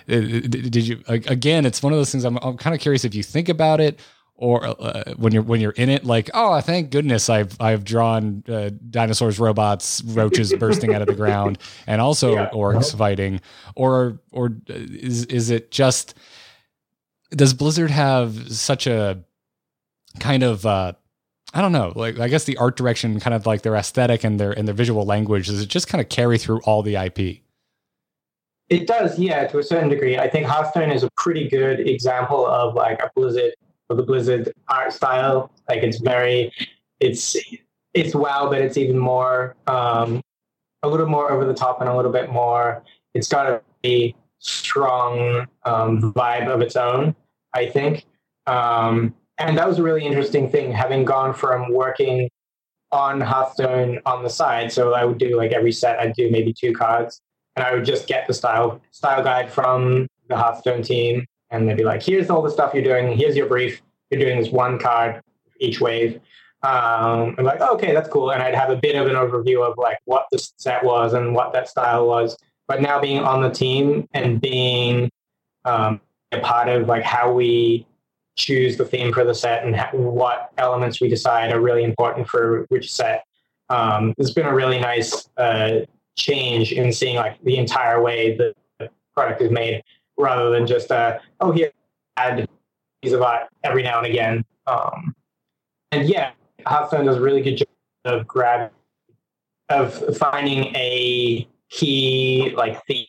Did 0.07 0.74
you 0.74 1.03
again? 1.07 1.66
It's 1.66 1.82
one 1.82 1.92
of 1.92 1.99
those 1.99 2.11
things. 2.11 2.24
I'm, 2.24 2.38
I'm 2.38 2.57
kind 2.57 2.74
of 2.74 2.80
curious 2.80 3.05
if 3.05 3.14
you 3.14 3.22
think 3.22 3.51
about 3.51 3.78
it, 3.78 4.01
or 4.36 4.64
uh, 4.64 5.12
when 5.16 5.34
you're 5.34 5.42
when 5.42 5.61
you're 5.61 5.72
in 5.72 5.90
it, 5.90 6.03
like, 6.03 6.30
oh, 6.32 6.59
thank 6.62 6.90
goodness 6.90 7.28
I've 7.28 7.61
I've 7.61 7.84
drawn 7.84 8.42
uh, 8.49 8.70
dinosaurs, 8.88 9.38
robots, 9.38 10.03
roaches 10.03 10.55
bursting 10.55 10.94
out 10.94 11.03
of 11.03 11.09
the 11.09 11.14
ground, 11.14 11.59
and 11.86 12.01
also 12.01 12.32
yeah. 12.32 12.49
orcs 12.55 12.96
fighting, 12.96 13.42
or 13.74 14.18
or 14.30 14.57
is 14.68 15.26
is 15.26 15.51
it 15.51 15.70
just 15.70 16.14
does 17.30 17.53
Blizzard 17.53 17.90
have 17.90 18.51
such 18.51 18.86
a 18.86 19.22
kind 20.20 20.42
of 20.42 20.64
uh, 20.64 20.94
I 21.55 21.62
don't 21.62 21.72
know. 21.72 21.92
Like 21.96 22.18
I 22.18 22.28
guess 22.28 22.44
the 22.44 22.57
art 22.59 22.76
direction, 22.76 23.18
kind 23.20 23.34
of 23.34 23.46
like 23.46 23.62
their 23.62 23.74
aesthetic 23.74 24.24
and 24.24 24.38
their 24.38 24.53
and 24.53 24.68
their 24.68 24.74
visual 24.74 25.05
language, 25.05 25.46
does 25.46 25.62
it 25.62 25.68
just 25.68 25.88
kind 25.88 26.01
of 26.01 26.09
carry 26.09 26.38
through 26.38 26.61
all 26.61 26.82
the 26.82 26.96
IP? 26.96 27.42
It 28.68 28.86
does, 28.86 29.18
yeah, 29.18 29.46
to 29.46 29.59
a 29.59 29.62
certain 29.62 29.88
degree. 29.88 30.18
I 30.18 30.28
think 30.28 30.46
Hearthstone 30.46 30.90
is 30.90 31.03
a 31.03 31.11
pretty 31.16 31.49
good 31.49 31.88
example 31.88 32.46
of 32.46 32.74
like 32.74 33.01
a 33.01 33.11
Blizzard 33.16 33.55
of 33.88 33.96
the 33.96 34.03
Blizzard 34.03 34.53
art 34.68 34.92
style. 34.92 35.51
Like 35.68 35.82
it's 35.82 35.99
very, 35.99 36.53
it's 37.01 37.34
it's 37.94 38.14
wow, 38.14 38.51
but 38.51 38.61
it's 38.61 38.76
even 38.76 38.99
more, 38.99 39.57
um, 39.66 40.20
a 40.82 40.88
little 40.88 41.07
more 41.07 41.32
over 41.32 41.46
the 41.46 41.55
top 41.55 41.80
and 41.80 41.88
a 41.88 41.96
little 41.96 42.12
bit 42.12 42.30
more. 42.30 42.84
It's 43.14 43.28
got 43.28 43.62
a 43.86 44.14
strong 44.38 45.46
um, 45.64 46.12
vibe 46.12 46.49
of 46.49 46.61
its 46.61 46.76
own. 46.76 47.16
I 47.55 47.66
think. 47.66 48.05
Um, 48.46 49.14
and 49.39 49.57
that 49.57 49.66
was 49.66 49.78
a 49.78 49.82
really 49.82 50.05
interesting 50.05 50.51
thing, 50.51 50.72
having 50.72 51.05
gone 51.05 51.32
from 51.32 51.72
working 51.72 52.28
on 52.91 53.20
Hearthstone 53.20 54.01
on 54.07 54.22
the 54.22 54.30
side. 54.30 54.72
So 54.72 54.95
I 54.95 55.05
would 55.05 55.18
do 55.18 55.36
like 55.36 55.53
every 55.53 55.72
set, 55.72 55.99
I'd 55.99 56.14
do 56.14 56.30
maybe 56.30 56.53
two 56.53 56.72
cards, 56.72 57.20
and 57.57 57.64
I 57.64 57.74
would 57.74 57.84
just 57.84 58.07
get 58.07 58.26
the 58.26 58.34
style 58.34 58.80
style 58.91 59.22
guide 59.22 59.53
from 59.53 60.09
the 60.28 60.36
Hearthstone 60.36 60.82
team, 60.82 61.24
and 61.51 61.68
they'd 61.68 61.76
be 61.76 61.84
like, 61.84 62.03
"Here's 62.03 62.30
all 62.30 62.43
the 62.43 62.51
stuff 62.51 62.74
you're 62.74 62.84
doing. 62.84 63.16
Here's 63.16 63.36
your 63.36 63.47
brief. 63.47 63.82
You're 64.11 64.20
doing 64.20 64.41
this 64.41 64.51
one 64.51 64.78
card 64.78 65.20
each 65.61 65.80
wave." 65.80 66.20
Um, 66.62 67.36
I'm 67.39 67.45
like, 67.45 67.61
oh, 67.61 67.74
"Okay, 67.74 67.93
that's 67.93 68.09
cool," 68.09 68.30
and 68.32 68.43
I'd 68.43 68.55
have 68.55 68.70
a 68.70 68.76
bit 68.76 68.97
of 68.97 69.07
an 69.07 69.14
overview 69.14 69.68
of 69.68 69.78
like 69.78 69.99
what 70.07 70.26
the 70.32 70.39
set 70.57 70.82
was 70.84 71.14
and 71.14 71.34
what 71.34 71.53
that 71.53 71.68
style 71.68 72.07
was. 72.07 72.36
But 72.66 72.82
now 72.82 73.01
being 73.01 73.20
on 73.20 73.43
the 73.43 73.51
team 73.51 74.09
and 74.12 74.41
being 74.41 75.11
um, 75.64 76.01
a 76.32 76.41
part 76.41 76.68
of 76.68 76.89
like 76.89 77.03
how 77.03 77.32
we 77.32 77.86
choose 78.39 78.76
the 78.76 78.84
theme 78.84 79.12
for 79.12 79.24
the 79.24 79.34
set 79.34 79.64
and 79.64 79.76
ha- 79.76 79.91
what 79.93 80.51
elements 80.57 81.01
we 81.01 81.09
decide 81.09 81.53
are 81.53 81.61
really 81.61 81.82
important 81.82 82.26
for 82.26 82.64
which 82.68 82.91
set. 82.91 83.24
Um, 83.68 84.14
it's 84.16 84.30
been 84.30 84.47
a 84.47 84.55
really 84.55 84.78
nice 84.78 85.28
uh, 85.36 85.80
change 86.16 86.72
in 86.72 86.93
seeing 86.93 87.16
like 87.16 87.43
the 87.43 87.59
entire 87.59 88.01
way 88.01 88.36
the 88.36 88.55
product 89.14 89.43
is 89.43 89.51
made, 89.51 89.82
rather 90.16 90.51
than 90.51 90.66
just 90.66 90.91
uh, 90.91 91.18
oh 91.41 91.53
here 91.53 91.70
add 92.16 92.49
piece 93.03 93.12
of 93.12 93.22
art 93.22 93.49
every 93.64 93.82
now 93.82 93.99
and 93.99 94.07
again. 94.07 94.45
Um, 94.66 95.14
and 95.93 96.09
yeah, 96.09 96.30
Hearthstone 96.66 97.05
does 97.05 97.16
a 97.16 97.20
really 97.20 97.43
good 97.43 97.57
job 97.57 97.68
of 98.05 98.26
grab 98.26 98.70
of 99.68 100.16
finding 100.16 100.74
a 100.74 101.47
key 101.68 102.55
like 102.57 102.82
theme 102.86 103.07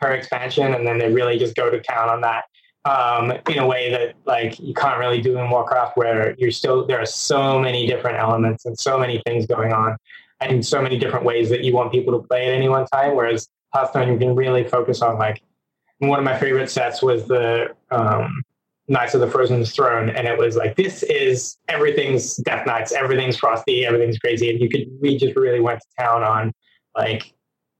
per 0.00 0.12
expansion, 0.12 0.74
and 0.74 0.86
then 0.86 0.98
they 0.98 1.12
really 1.12 1.38
just 1.38 1.54
go 1.56 1.68
to 1.68 1.80
town 1.80 2.08
on 2.08 2.20
that 2.22 2.44
um, 2.84 3.32
in 3.48 3.58
a 3.58 3.66
way 3.66 3.90
that 3.90 4.14
like 4.24 4.58
you 4.60 4.74
can't 4.74 4.98
really 4.98 5.20
do 5.20 5.38
in 5.38 5.50
Warcraft, 5.50 5.96
where 5.96 6.34
you're 6.38 6.50
still 6.50 6.86
there 6.86 7.00
are 7.00 7.06
so 7.06 7.58
many 7.58 7.86
different 7.86 8.18
elements 8.18 8.64
and 8.64 8.78
so 8.78 8.98
many 8.98 9.22
things 9.26 9.46
going 9.46 9.72
on, 9.72 9.96
and 10.40 10.64
so 10.64 10.80
many 10.80 10.98
different 10.98 11.24
ways 11.24 11.48
that 11.50 11.64
you 11.64 11.72
want 11.74 11.92
people 11.92 12.18
to 12.18 12.26
play 12.26 12.46
at 12.46 12.54
any 12.54 12.68
one 12.68 12.86
time. 12.86 13.14
Whereas 13.14 13.48
Hearthstone, 13.74 14.12
you 14.12 14.18
can 14.18 14.34
really 14.34 14.64
focus 14.64 15.02
on 15.02 15.18
like 15.18 15.42
one 15.98 16.18
of 16.18 16.24
my 16.24 16.38
favorite 16.38 16.70
sets 16.70 17.02
was 17.02 17.26
the 17.26 17.74
um, 17.90 18.42
Knights 18.86 19.14
of 19.14 19.20
the 19.20 19.28
Frozen 19.28 19.64
Throne, 19.66 20.08
and 20.08 20.26
it 20.26 20.38
was 20.38 20.56
like 20.56 20.76
this 20.76 21.02
is 21.02 21.58
everything's 21.68 22.36
Death 22.36 22.66
Knights, 22.66 22.92
everything's 22.92 23.36
frosty, 23.36 23.84
everything's 23.84 24.18
crazy, 24.18 24.50
and 24.50 24.60
you 24.60 24.68
could 24.68 24.86
we 25.00 25.18
just 25.18 25.36
really 25.36 25.60
went 25.60 25.80
to 25.80 25.86
town 25.98 26.22
on 26.22 26.52
like 26.96 27.34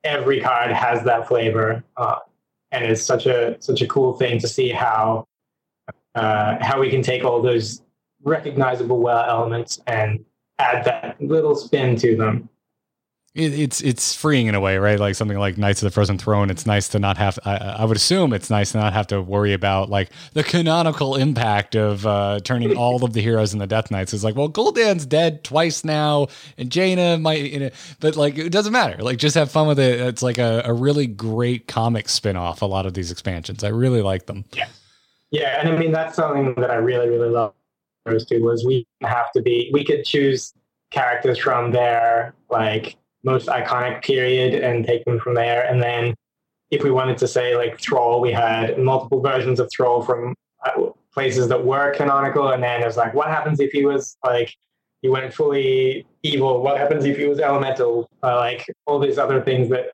every 0.04 0.40
card 0.40 0.70
has 0.70 1.02
that 1.04 1.26
flavor. 1.26 1.82
Uh, 1.96 2.18
and 2.72 2.84
it's 2.84 3.02
such 3.02 3.26
a 3.26 3.56
such 3.60 3.82
a 3.82 3.86
cool 3.86 4.12
thing 4.14 4.38
to 4.40 4.48
see 4.48 4.68
how 4.68 5.26
uh, 6.14 6.56
how 6.60 6.80
we 6.80 6.90
can 6.90 7.02
take 7.02 7.24
all 7.24 7.40
those 7.40 7.82
recognizable 8.22 9.00
well 9.00 9.24
elements 9.28 9.80
and 9.86 10.24
add 10.58 10.84
that 10.84 11.20
little 11.20 11.54
spin 11.54 11.96
to 11.96 12.16
them. 12.16 12.48
It, 13.34 13.52
it's 13.58 13.80
it's 13.82 14.14
freeing 14.14 14.46
in 14.46 14.54
a 14.54 14.60
way, 14.60 14.78
right? 14.78 14.98
Like 14.98 15.14
something 15.14 15.38
like 15.38 15.58
Knights 15.58 15.82
of 15.82 15.86
the 15.86 15.90
Frozen 15.90 16.18
Throne. 16.18 16.50
It's 16.50 16.64
nice 16.64 16.88
to 16.88 16.98
not 16.98 17.18
have. 17.18 17.38
I, 17.44 17.56
I 17.56 17.84
would 17.84 17.96
assume 17.96 18.32
it's 18.32 18.48
nice 18.48 18.72
to 18.72 18.78
not 18.78 18.94
have 18.94 19.06
to 19.08 19.20
worry 19.20 19.52
about 19.52 19.90
like 19.90 20.10
the 20.32 20.42
canonical 20.42 21.14
impact 21.14 21.76
of 21.76 22.06
uh, 22.06 22.40
turning 22.40 22.74
all 22.76 23.04
of 23.04 23.12
the 23.12 23.20
heroes 23.20 23.52
into 23.52 23.66
Death 23.66 23.90
Knights. 23.90 24.14
It's 24.14 24.24
like, 24.24 24.34
well, 24.34 24.48
Gul'dan's 24.48 25.04
dead 25.04 25.44
twice 25.44 25.84
now, 25.84 26.28
and 26.56 26.70
Jaina 26.70 27.18
might, 27.18 27.52
you 27.52 27.60
know, 27.60 27.70
but 28.00 28.16
like 28.16 28.38
it 28.38 28.50
doesn't 28.50 28.72
matter. 28.72 29.02
Like 29.02 29.18
just 29.18 29.34
have 29.34 29.50
fun 29.50 29.68
with 29.68 29.78
it. 29.78 30.00
It's 30.00 30.22
like 30.22 30.38
a, 30.38 30.62
a 30.64 30.72
really 30.72 31.06
great 31.06 31.68
comic 31.68 32.08
spin 32.08 32.36
off. 32.36 32.62
A 32.62 32.66
lot 32.66 32.86
of 32.86 32.94
these 32.94 33.12
expansions, 33.12 33.62
I 33.62 33.68
really 33.68 34.00
like 34.00 34.24
them. 34.24 34.46
Yeah, 34.54 34.68
yeah, 35.30 35.60
and 35.60 35.68
I 35.68 35.76
mean 35.76 35.92
that's 35.92 36.16
something 36.16 36.54
that 36.54 36.70
I 36.70 36.76
really 36.76 37.08
really 37.10 37.28
love. 37.28 37.52
Those 38.06 38.24
two 38.24 38.42
was 38.42 38.64
we 38.64 38.86
have 39.02 39.30
to 39.32 39.42
be. 39.42 39.70
We 39.72 39.84
could 39.84 40.04
choose 40.04 40.54
characters 40.90 41.38
from 41.38 41.70
their 41.70 42.34
like 42.48 42.96
most 43.24 43.48
iconic 43.48 44.02
period 44.02 44.62
and 44.62 44.86
take 44.86 45.04
them 45.04 45.18
from 45.18 45.34
there. 45.34 45.64
And 45.64 45.82
then 45.82 46.14
if 46.70 46.82
we 46.82 46.90
wanted 46.90 47.18
to 47.18 47.28
say 47.28 47.56
like 47.56 47.80
Thrall, 47.80 48.20
we 48.20 48.32
had 48.32 48.78
multiple 48.78 49.20
versions 49.20 49.60
of 49.60 49.70
Thrall 49.74 50.02
from 50.02 50.34
uh, 50.64 50.90
places 51.12 51.48
that 51.48 51.64
were 51.64 51.94
canonical. 51.94 52.48
And 52.48 52.62
then 52.62 52.82
it 52.82 52.86
was 52.86 52.96
like, 52.96 53.14
what 53.14 53.28
happens 53.28 53.60
if 53.60 53.72
he 53.72 53.84
was 53.84 54.16
like, 54.24 54.54
he 55.02 55.08
went 55.08 55.32
fully 55.32 56.06
evil? 56.22 56.62
What 56.62 56.78
happens 56.78 57.04
if 57.04 57.16
he 57.16 57.26
was 57.26 57.38
elemental? 57.38 58.08
Uh, 58.22 58.36
like 58.36 58.66
all 58.86 58.98
these 58.98 59.18
other 59.18 59.40
things 59.42 59.68
that 59.70 59.92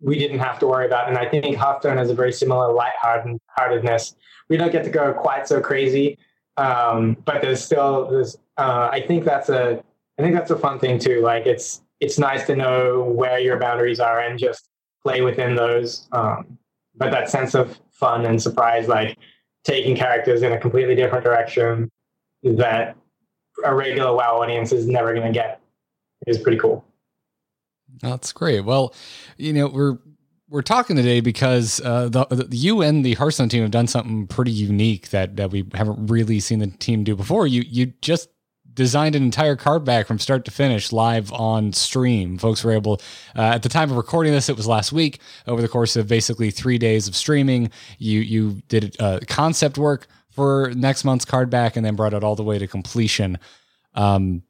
we 0.00 0.18
didn't 0.18 0.38
have 0.38 0.58
to 0.58 0.66
worry 0.66 0.86
about. 0.86 1.08
And 1.08 1.18
I 1.18 1.28
think 1.28 1.56
Hearthstone 1.56 1.96
has 1.96 2.10
a 2.10 2.14
very 2.14 2.32
similar 2.32 2.72
lightheartedness. 2.72 4.16
We 4.48 4.56
don't 4.56 4.72
get 4.72 4.84
to 4.84 4.90
go 4.90 5.12
quite 5.12 5.48
so 5.48 5.60
crazy, 5.60 6.18
um, 6.56 7.16
but 7.24 7.42
there's 7.42 7.62
still 7.62 8.08
this. 8.08 8.36
Uh, 8.56 8.88
I 8.92 9.00
think 9.00 9.24
that's 9.24 9.48
a. 9.48 9.82
I 10.18 10.22
think 10.22 10.34
that's 10.34 10.50
a 10.50 10.56
fun 10.56 10.78
thing 10.78 10.98
too. 10.98 11.20
Like 11.20 11.46
it's 11.46 11.82
it's 12.00 12.18
nice 12.18 12.46
to 12.46 12.56
know 12.56 13.02
where 13.02 13.38
your 13.38 13.58
boundaries 13.58 14.00
are 14.00 14.20
and 14.20 14.38
just 14.38 14.68
play 15.02 15.22
within 15.22 15.54
those. 15.54 16.08
Um, 16.12 16.58
but 16.94 17.10
that 17.10 17.30
sense 17.30 17.54
of 17.54 17.78
fun 17.90 18.24
and 18.26 18.40
surprise, 18.40 18.88
like 18.88 19.18
taking 19.64 19.96
characters 19.96 20.42
in 20.42 20.52
a 20.52 20.58
completely 20.58 20.94
different 20.94 21.24
direction 21.24 21.90
that 22.42 22.96
a 23.64 23.74
regular 23.74 24.14
WoW 24.14 24.40
audience 24.40 24.72
is 24.72 24.86
never 24.86 25.12
going 25.14 25.26
to 25.26 25.32
get, 25.32 25.60
is 26.26 26.38
pretty 26.38 26.58
cool. 26.58 26.84
That's 28.02 28.32
great. 28.32 28.60
Well, 28.60 28.94
you 29.36 29.52
know, 29.52 29.68
we're 29.68 29.98
we're 30.48 30.62
talking 30.62 30.94
today 30.96 31.20
because 31.20 31.80
uh, 31.84 32.08
the, 32.08 32.24
the, 32.26 32.56
you 32.56 32.82
and 32.82 33.04
the 33.04 33.14
Hearthstone 33.14 33.48
team 33.48 33.62
have 33.62 33.72
done 33.72 33.88
something 33.88 34.26
pretty 34.26 34.52
unique 34.52 35.10
that 35.10 35.36
that 35.36 35.50
we 35.50 35.66
haven't 35.74 36.06
really 36.06 36.40
seen 36.40 36.58
the 36.58 36.68
team 36.68 37.04
do 37.04 37.16
before. 37.16 37.46
You 37.46 37.62
you 37.66 37.92
just 38.02 38.28
designed 38.76 39.16
an 39.16 39.24
entire 39.24 39.56
card 39.56 39.84
back 39.84 40.06
from 40.06 40.20
start 40.20 40.44
to 40.44 40.52
finish 40.52 40.92
live 40.92 41.32
on 41.32 41.72
stream. 41.72 42.38
Folks 42.38 42.62
were 42.62 42.70
able, 42.70 43.00
uh, 43.34 43.40
at 43.40 43.64
the 43.64 43.68
time 43.68 43.90
of 43.90 43.96
recording 43.96 44.32
this, 44.32 44.48
it 44.48 44.56
was 44.56 44.68
last 44.68 44.92
week. 44.92 45.18
Over 45.48 45.60
the 45.60 45.68
course 45.68 45.96
of 45.96 46.06
basically 46.06 46.52
three 46.52 46.78
days 46.78 47.08
of 47.08 47.16
streaming, 47.16 47.70
you 47.98 48.20
you 48.20 48.62
did 48.68 48.94
uh, 49.00 49.18
concept 49.26 49.78
work 49.78 50.06
for 50.30 50.70
next 50.76 51.04
month's 51.04 51.24
card 51.24 51.50
back, 51.50 51.74
and 51.76 51.84
then 51.84 51.96
brought 51.96 52.14
it 52.14 52.22
all 52.22 52.36
the 52.36 52.44
way 52.44 52.58
to 52.58 52.68
completion. 52.68 53.38
Um, 53.94 54.42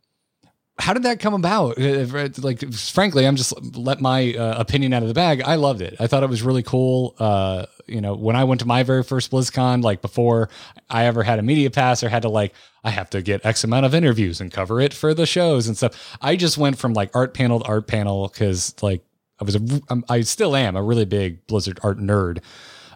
how 0.79 0.93
did 0.93 1.05
that 1.05 1.20
come 1.20 1.33
about? 1.33 1.79
Uh, 1.79 2.29
like, 2.39 2.61
frankly, 2.72 3.27
I'm 3.27 3.37
just 3.37 3.55
let 3.77 4.01
my 4.01 4.35
uh, 4.35 4.61
opinion 4.61 4.93
out 4.93 5.03
of 5.03 5.09
the 5.09 5.14
bag. 5.14 5.41
I 5.43 5.55
loved 5.55 5.81
it. 5.81 5.97
I 5.99 6.07
thought 6.07 6.22
it 6.22 6.29
was 6.29 6.43
really 6.43 6.62
cool. 6.62 7.14
Uh, 7.18 7.66
you 7.87 8.01
know, 8.01 8.14
when 8.14 8.37
I 8.37 8.45
went 8.45 8.61
to 8.61 8.66
my 8.66 8.83
very 8.83 9.03
first 9.03 9.31
BlizzCon, 9.31 9.83
like 9.83 10.03
before 10.03 10.51
I 10.91 11.07
ever 11.07 11.22
had 11.22 11.39
a 11.39 11.43
media 11.43 11.70
pass 11.70 12.03
or 12.03 12.09
had 12.09 12.22
to 12.22 12.29
like, 12.29 12.53
I 12.85 12.91
have 12.91 13.09
to 13.11 13.22
get 13.22 13.45
X 13.47 13.64
amount 13.64 13.87
of 13.87 13.95
interviews 13.95 14.41
and 14.41 14.53
cover 14.53 14.81
it 14.81 14.93
for 14.93 15.14
the 15.14 15.27
shows 15.27 15.66
and 15.66 15.77
stuff. 15.77 16.16
I 16.20 16.37
just 16.37 16.59
went 16.59 16.79
from 16.79 16.93
like 16.93 17.14
art 17.14 17.33
panel 17.33 17.61
to 17.61 17.66
art 17.66 17.87
panel 17.87 18.29
because 18.29 18.74
like 18.83 19.03
I 19.41 19.45
was 19.45 19.57
a, 19.57 19.61
I 20.09 20.20
still 20.22 20.55
am 20.55 20.77
a 20.77 20.83
really 20.83 21.05
big 21.07 21.47
Blizzard 21.47 21.81
art 21.83 21.99
nerd. 21.99 22.43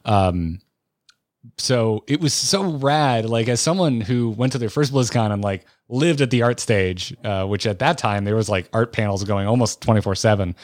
Um, 0.04 0.60
so 1.56 2.04
it 2.06 2.20
was 2.20 2.34
so 2.34 2.64
rad. 2.64 3.24
Like 3.24 3.48
as 3.48 3.60
someone 3.60 4.00
who 4.02 4.30
went 4.30 4.52
to 4.52 4.58
their 4.58 4.70
first 4.70 4.92
BlizzCon 4.92 5.32
and 5.32 5.42
like 5.42 5.64
lived 5.90 6.20
at 6.20 6.30
the 6.30 6.42
art 6.42 6.60
stage, 6.60 7.14
uh, 7.24 7.46
which 7.46 7.66
at 7.66 7.78
that 7.80 7.98
time 7.98 8.24
there 8.24 8.36
was 8.36 8.48
like 8.48 8.68
art 8.72 8.92
panels 8.92 9.24
going 9.24 9.46
almost 9.46 9.80
twenty 9.80 10.00
four 10.00 10.14
seven. 10.14 10.54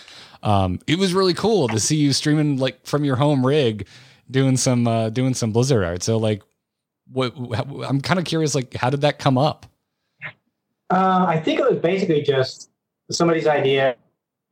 Um, 0.42 0.80
it 0.86 0.98
was 0.98 1.12
really 1.14 1.34
cool 1.34 1.68
to 1.68 1.80
see 1.80 1.96
you 1.96 2.12
streaming 2.12 2.58
like 2.58 2.84
from 2.86 3.04
your 3.04 3.16
home 3.16 3.44
rig, 3.44 3.86
doing 4.30 4.56
some 4.56 4.86
uh, 4.86 5.10
doing 5.10 5.34
some 5.34 5.52
Blizzard 5.52 5.84
art. 5.84 6.02
So 6.02 6.16
like, 6.16 6.42
what 7.12 7.34
I'm 7.86 8.00
kind 8.00 8.18
of 8.18 8.24
curious, 8.24 8.54
like 8.54 8.74
how 8.74 8.90
did 8.90 9.02
that 9.02 9.18
come 9.18 9.36
up? 9.38 9.66
Uh, 10.90 11.26
I 11.28 11.40
think 11.40 11.60
it 11.60 11.68
was 11.68 11.80
basically 11.80 12.22
just 12.22 12.70
somebody's 13.10 13.46
idea 13.46 13.96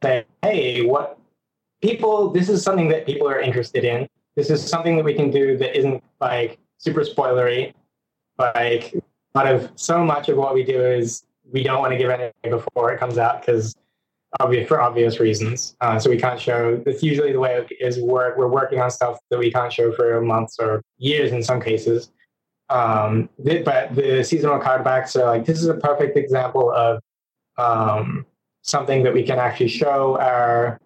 that 0.01 0.27
hey, 0.43 0.85
what 0.85 1.19
people 1.83 2.31
this 2.31 2.49
is 2.49 2.63
something 2.63 2.89
that 2.89 3.07
people 3.07 3.29
are 3.29 3.41
interested 3.41 3.85
in 3.85 4.09
this 4.37 4.51
is 4.51 4.67
something 4.67 4.97
that 4.97 5.05
we 5.05 5.15
can 5.15 5.31
do 5.31 5.57
that 5.59 5.77
isn't 5.77 6.03
like 6.21 6.59
super 6.79 7.03
spoilery. 7.03 7.73
Like 8.39 8.95
lot 9.35 9.47
of 9.47 9.71
so 9.77 10.05
much 10.05 10.29
of 10.29 10.37
what 10.37 10.55
we 10.55 10.65
do 10.65 10.85
is 10.85 11.25
we 11.53 11.63
don't 11.63 11.81
want 11.81 11.93
to 11.93 11.99
give 11.99 12.11
anything 12.11 12.51
before 12.51 12.93
it 12.93 12.99
comes 12.99 13.19
out 13.19 13.41
because 13.41 13.75
obvious 14.41 14.67
for 14.69 14.81
obvious 14.81 15.21
reasons. 15.21 15.77
Uh, 15.81 15.99
so 15.99 16.11
we 16.11 16.19
can't 16.19 16.41
show. 16.41 16.83
It's 16.87 17.03
usually 17.03 17.33
the 17.33 17.41
way 17.41 17.55
it 17.57 17.77
is. 17.81 18.01
Work. 18.01 18.37
We're 18.37 18.49
working 18.49 18.81
on 18.81 18.91
stuff 18.91 19.19
that 19.31 19.39
we 19.39 19.51
can't 19.51 19.73
show 19.73 19.93
for 19.93 20.21
months 20.21 20.57
or 20.59 20.83
years 20.99 21.33
in 21.33 21.43
some 21.43 21.61
cases. 21.61 22.11
Um, 22.71 23.29
but 23.39 23.95
the 23.95 24.25
seasonal 24.25 24.59
card 24.59 24.85
backs 24.85 25.15
are 25.17 25.27
like 25.27 25.45
this 25.45 25.59
is 25.59 25.67
a 25.67 25.75
perfect 25.75 26.17
example 26.17 26.73
of 26.73 27.01
um, 27.59 28.27
something 28.63 29.03
that 29.03 29.13
we 29.13 29.23
can 29.23 29.39
actually 29.39 29.69
show 29.69 30.19
our 30.19 30.81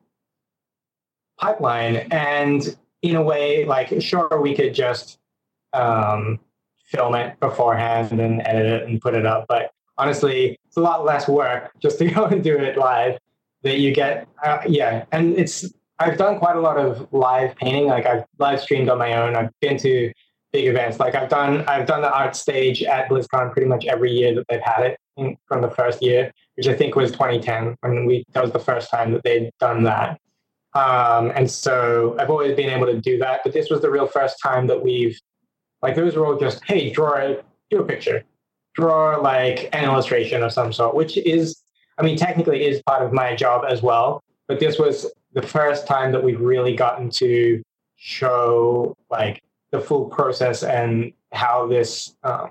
pipeline 1.38 1.96
and 2.10 2.76
in 3.02 3.14
a 3.14 3.22
way, 3.22 3.64
like 3.64 3.94
sure 4.02 4.40
we 4.40 4.54
could 4.54 4.74
just 4.74 5.18
um, 5.72 6.40
film 6.88 7.14
it 7.14 7.38
beforehand 7.40 8.18
and 8.20 8.42
edit 8.46 8.66
it 8.66 8.88
and 8.88 9.00
put 9.00 9.14
it 9.14 9.26
up, 9.26 9.46
but 9.48 9.70
honestly, 9.98 10.58
it's 10.66 10.76
a 10.76 10.80
lot 10.80 11.04
less 11.04 11.28
work 11.28 11.72
just 11.82 11.98
to 11.98 12.06
go 12.06 12.26
and 12.26 12.42
do 12.42 12.56
it 12.56 12.76
live. 12.76 13.18
That 13.62 13.80
you 13.80 13.92
get, 13.92 14.28
uh, 14.44 14.60
yeah, 14.68 15.04
and 15.10 15.36
it's 15.36 15.68
I've 15.98 16.16
done 16.16 16.38
quite 16.38 16.54
a 16.54 16.60
lot 16.60 16.78
of 16.78 17.08
live 17.12 17.56
painting. 17.56 17.86
Like 17.86 18.06
I've 18.06 18.24
live 18.38 18.60
streamed 18.60 18.88
on 18.88 18.98
my 18.98 19.14
own. 19.14 19.34
I've 19.34 19.50
been 19.60 19.76
to 19.78 20.12
big 20.52 20.66
events. 20.66 21.00
Like 21.00 21.16
I've 21.16 21.28
done, 21.28 21.64
I've 21.66 21.86
done 21.86 22.02
the 22.02 22.12
art 22.12 22.36
stage 22.36 22.84
at 22.84 23.08
BlizzCon 23.08 23.52
pretty 23.52 23.66
much 23.66 23.84
every 23.86 24.12
year 24.12 24.32
that 24.36 24.44
they've 24.48 24.62
had 24.62 24.84
it 24.84 25.00
in, 25.16 25.36
from 25.46 25.60
the 25.60 25.70
first 25.70 26.00
year, 26.00 26.32
which 26.54 26.68
I 26.68 26.74
think 26.74 26.94
was 26.94 27.10
2010 27.10 27.76
when 27.80 28.06
we 28.06 28.24
that 28.32 28.42
was 28.42 28.52
the 28.52 28.60
first 28.60 28.90
time 28.90 29.12
that 29.12 29.24
they'd 29.24 29.50
done 29.58 29.82
that. 29.82 30.20
Um, 30.74 31.32
and 31.34 31.50
so 31.50 32.16
I've 32.20 32.30
always 32.30 32.54
been 32.54 32.70
able 32.70 32.86
to 32.86 33.00
do 33.00 33.18
that, 33.18 33.40
but 33.42 33.52
this 33.52 33.68
was 33.68 33.80
the 33.80 33.90
real 33.90 34.06
first 34.06 34.36
time 34.40 34.68
that 34.68 34.80
we've 34.82 35.18
like 35.82 35.94
those 35.94 36.16
were 36.16 36.26
all 36.26 36.38
just 36.38 36.64
hey, 36.64 36.90
draw 36.90 37.16
a 37.16 37.42
do 37.70 37.80
a 37.80 37.84
picture, 37.84 38.24
draw 38.74 39.16
like 39.16 39.68
an 39.72 39.84
illustration 39.84 40.42
of 40.42 40.52
some 40.52 40.72
sort, 40.72 40.94
which 40.94 41.16
is 41.16 41.62
I 41.98 42.02
mean 42.02 42.16
technically 42.16 42.66
is 42.66 42.82
part 42.82 43.02
of 43.02 43.12
my 43.12 43.34
job 43.34 43.64
as 43.68 43.82
well. 43.82 44.22
But 44.46 44.60
this 44.60 44.78
was 44.78 45.10
the 45.32 45.42
first 45.42 45.86
time 45.86 46.12
that 46.12 46.22
we've 46.22 46.40
really 46.40 46.74
gotten 46.74 47.10
to 47.10 47.62
show 47.96 48.96
like 49.10 49.42
the 49.70 49.80
full 49.80 50.06
process 50.06 50.62
and 50.62 51.12
how 51.32 51.66
this 51.66 52.16
um, 52.22 52.50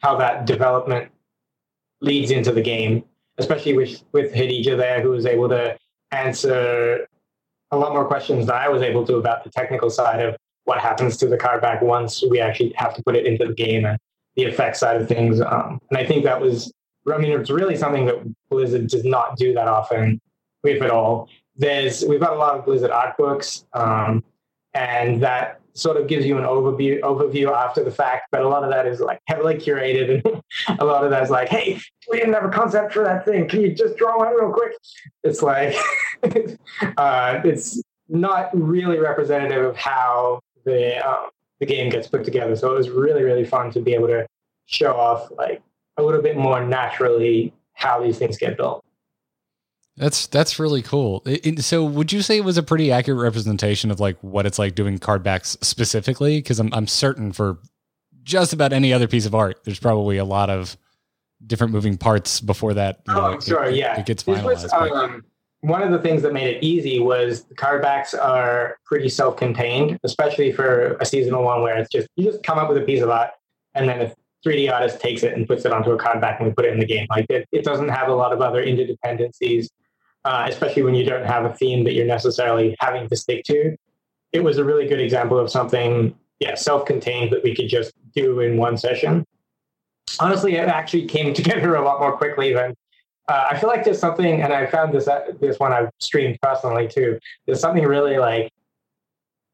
how 0.00 0.16
that 0.16 0.46
development 0.46 1.10
leads 2.00 2.30
into 2.30 2.52
the 2.52 2.60
game, 2.60 3.04
especially 3.38 3.74
with 3.74 4.02
with 4.12 4.32
Hadija 4.32 4.76
there, 4.76 5.00
who 5.00 5.10
was 5.10 5.26
able 5.26 5.48
to 5.48 5.76
answer 6.12 7.06
a 7.70 7.76
lot 7.76 7.92
more 7.92 8.04
questions 8.04 8.46
than 8.46 8.56
I 8.56 8.68
was 8.68 8.82
able 8.82 9.06
to 9.06 9.16
about 9.16 9.44
the 9.44 9.50
technical 9.50 9.90
side 9.90 10.20
of 10.20 10.36
what 10.70 10.78
happens 10.78 11.16
to 11.16 11.26
the 11.26 11.36
card 11.36 11.60
back 11.60 11.82
once 11.82 12.22
we 12.30 12.38
actually 12.38 12.72
have 12.76 12.94
to 12.94 13.02
put 13.02 13.16
it 13.16 13.26
into 13.26 13.44
the 13.44 13.52
game 13.52 13.84
and 13.84 13.98
the 14.36 14.44
effect 14.44 14.76
side 14.76 15.00
of 15.00 15.08
things. 15.08 15.40
Um, 15.40 15.80
and 15.90 15.98
I 15.98 16.06
think 16.06 16.22
that 16.22 16.40
was, 16.40 16.72
I 17.12 17.18
mean, 17.18 17.32
it's 17.32 17.50
really 17.50 17.76
something 17.76 18.06
that 18.06 18.18
Blizzard 18.50 18.86
does 18.86 19.04
not 19.04 19.36
do 19.36 19.52
that 19.54 19.66
often, 19.66 20.20
if 20.62 20.80
at 20.80 20.92
all. 20.92 21.28
There's, 21.56 22.04
we've 22.04 22.20
got 22.20 22.34
a 22.34 22.36
lot 22.36 22.56
of 22.56 22.64
Blizzard 22.64 22.92
art 22.92 23.16
books, 23.16 23.64
um, 23.72 24.22
and 24.72 25.20
that 25.24 25.60
sort 25.72 25.96
of 25.96 26.06
gives 26.06 26.24
you 26.24 26.38
an 26.38 26.44
overview 26.44 27.00
overview 27.00 27.50
after 27.52 27.82
the 27.82 27.90
fact, 27.90 28.28
but 28.30 28.42
a 28.42 28.48
lot 28.48 28.62
of 28.62 28.70
that 28.70 28.86
is 28.86 29.00
like 29.00 29.18
heavily 29.26 29.56
curated, 29.56 30.22
and 30.24 30.42
a 30.78 30.84
lot 30.84 31.02
of 31.02 31.10
that 31.10 31.24
is 31.24 31.30
like, 31.30 31.48
hey, 31.48 31.80
we 32.08 32.18
didn't 32.18 32.34
have 32.34 32.44
a 32.44 32.48
concept 32.48 32.92
for 32.92 33.02
that 33.02 33.24
thing. 33.24 33.48
Can 33.48 33.60
you 33.60 33.74
just 33.74 33.96
draw 33.96 34.16
one 34.18 34.32
real 34.36 34.52
quick? 34.52 34.74
It's 35.24 35.42
like 35.42 35.74
uh, 36.96 37.40
it's 37.44 37.82
not 38.10 38.50
really 38.52 38.98
representative 38.98 39.64
of 39.64 39.76
how 39.76 40.40
the 40.64 40.98
um, 41.06 41.30
the 41.60 41.66
game 41.66 41.90
gets 41.90 42.06
put 42.08 42.24
together. 42.24 42.56
So 42.56 42.72
it 42.72 42.76
was 42.76 42.88
really 42.90 43.22
really 43.22 43.44
fun 43.44 43.70
to 43.72 43.80
be 43.80 43.94
able 43.94 44.08
to 44.08 44.26
show 44.66 44.94
off 44.96 45.30
like 45.32 45.62
a 45.96 46.02
little 46.02 46.22
bit 46.22 46.36
more 46.36 46.64
naturally 46.64 47.52
how 47.74 48.02
these 48.02 48.18
things 48.18 48.38
get 48.38 48.56
built. 48.56 48.84
That's 49.96 50.26
that's 50.28 50.58
really 50.58 50.82
cool. 50.82 51.22
It- 51.26 51.60
so, 51.62 51.84
would 51.84 52.12
you 52.12 52.22
say 52.22 52.38
it 52.38 52.44
was 52.44 52.56
a 52.56 52.62
pretty 52.62 52.90
accurate 52.90 53.20
representation 53.20 53.90
of 53.90 54.00
like 54.00 54.16
what 54.22 54.46
it's 54.46 54.58
like 54.58 54.74
doing 54.74 54.98
card 54.98 55.22
backs 55.22 55.56
specifically? 55.60 56.38
Because 56.38 56.58
I'm 56.58 56.72
I'm 56.72 56.86
certain 56.86 57.32
for 57.32 57.58
just 58.22 58.52
about 58.52 58.72
any 58.72 58.92
other 58.92 59.08
piece 59.08 59.26
of 59.26 59.34
art, 59.34 59.60
there's 59.64 59.80
probably 59.80 60.16
a 60.16 60.24
lot 60.24 60.48
of 60.50 60.76
different 61.46 61.72
moving 61.72 61.96
parts 61.98 62.40
before 62.40 62.74
that. 62.74 63.00
you 63.08 63.14
Oh, 63.14 63.16
know, 63.16 63.26
I'm 63.26 63.34
it- 63.38 63.42
sure. 63.42 63.68
yeah, 63.70 63.98
it 63.98 64.06
gets 64.06 64.22
finalized. 64.22 64.62
was, 64.62 64.72
um, 64.72 65.24
one 65.62 65.82
of 65.82 65.90
the 65.90 65.98
things 65.98 66.22
that 66.22 66.32
made 66.32 66.56
it 66.56 66.62
easy 66.62 67.00
was 67.00 67.44
the 67.44 67.54
card 67.54 67.82
backs 67.82 68.14
are 68.14 68.78
pretty 68.84 69.08
self-contained, 69.08 69.98
especially 70.04 70.52
for 70.52 70.96
a 71.00 71.04
seasonal 71.04 71.44
one 71.44 71.62
where 71.62 71.76
it's 71.78 71.90
just 71.90 72.08
you 72.16 72.24
just 72.24 72.42
come 72.42 72.58
up 72.58 72.68
with 72.68 72.78
a 72.78 72.82
piece 72.82 73.02
of 73.02 73.10
art 73.10 73.30
and 73.74 73.88
then 73.88 74.00
a 74.00 74.14
3D 74.46 74.72
artist 74.72 75.00
takes 75.00 75.22
it 75.22 75.34
and 75.34 75.46
puts 75.46 75.66
it 75.66 75.72
onto 75.72 75.90
a 75.90 75.98
card 75.98 76.20
back 76.20 76.40
and 76.40 76.48
we 76.48 76.54
put 76.54 76.64
it 76.64 76.72
in 76.72 76.80
the 76.80 76.86
game. 76.86 77.06
Like 77.10 77.26
it, 77.28 77.46
it 77.52 77.62
doesn't 77.62 77.90
have 77.90 78.08
a 78.08 78.14
lot 78.14 78.32
of 78.32 78.40
other 78.40 78.64
interdependencies, 78.64 79.68
uh, 80.24 80.46
especially 80.48 80.82
when 80.82 80.94
you 80.94 81.04
don't 81.04 81.26
have 81.26 81.44
a 81.44 81.52
theme 81.54 81.84
that 81.84 81.92
you're 81.92 82.06
necessarily 82.06 82.74
having 82.80 83.06
to 83.08 83.16
stick 83.16 83.44
to. 83.44 83.76
It 84.32 84.42
was 84.42 84.56
a 84.56 84.64
really 84.64 84.86
good 84.86 85.00
example 85.00 85.38
of 85.38 85.50
something, 85.50 86.14
yeah, 86.38 86.54
self-contained 86.54 87.32
that 87.32 87.42
we 87.42 87.54
could 87.54 87.68
just 87.68 87.92
do 88.14 88.40
in 88.40 88.56
one 88.56 88.78
session. 88.78 89.26
Honestly, 90.18 90.54
it 90.54 90.68
actually 90.68 91.06
came 91.06 91.34
together 91.34 91.74
a 91.74 91.84
lot 91.84 92.00
more 92.00 92.16
quickly 92.16 92.54
than 92.54 92.74
uh, 93.30 93.46
I 93.48 93.58
feel 93.60 93.68
like 93.68 93.84
there's 93.84 94.00
something, 94.00 94.42
and 94.42 94.52
I 94.52 94.66
found 94.66 94.92
this 94.92 95.06
uh, 95.06 95.20
this 95.40 95.60
one 95.60 95.72
I've 95.72 95.90
streamed 96.00 96.36
personally 96.42 96.88
too. 96.88 97.16
There's 97.46 97.60
something 97.60 97.84
really 97.84 98.18
like 98.18 98.50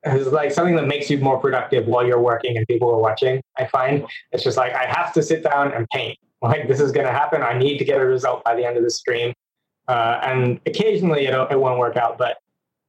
it's 0.03 0.29
like 0.29 0.51
something 0.51 0.77
that 0.77 0.87
makes 0.87 1.11
you 1.11 1.19
more 1.19 1.39
productive 1.39 1.87
while 1.87 2.07
you're 2.07 2.21
working 2.21 2.57
and 2.57 2.67
people 2.67 2.89
are 2.91 2.99
watching. 2.99 3.43
I 3.59 3.67
find 3.67 4.07
it's 4.33 4.43
just 4.43 4.57
like 4.57 4.73
I 4.73 4.87
have 4.87 5.13
to 5.13 5.23
sit 5.23 5.43
down 5.43 5.73
and 5.73 5.87
paint. 5.91 6.19
Like 6.43 6.69
this 6.69 6.81
is 6.81 6.93
going 6.93 7.07
to 7.07 7.13
happen. 7.13 7.43
I 7.43 7.59
need 7.59 7.79
to 7.79 7.85
get 7.85 7.99
a 7.99 8.05
result 8.05 8.45
by 8.45 8.55
the 8.55 8.65
end 8.65 8.77
of 8.77 8.85
the 8.85 8.91
stream, 8.91 9.33
uh, 9.89 10.21
and 10.23 10.61
occasionally 10.67 11.25
it 11.27 11.35
it 11.51 11.59
won't 11.59 11.79
work 11.79 11.97
out, 11.97 12.19
but 12.19 12.37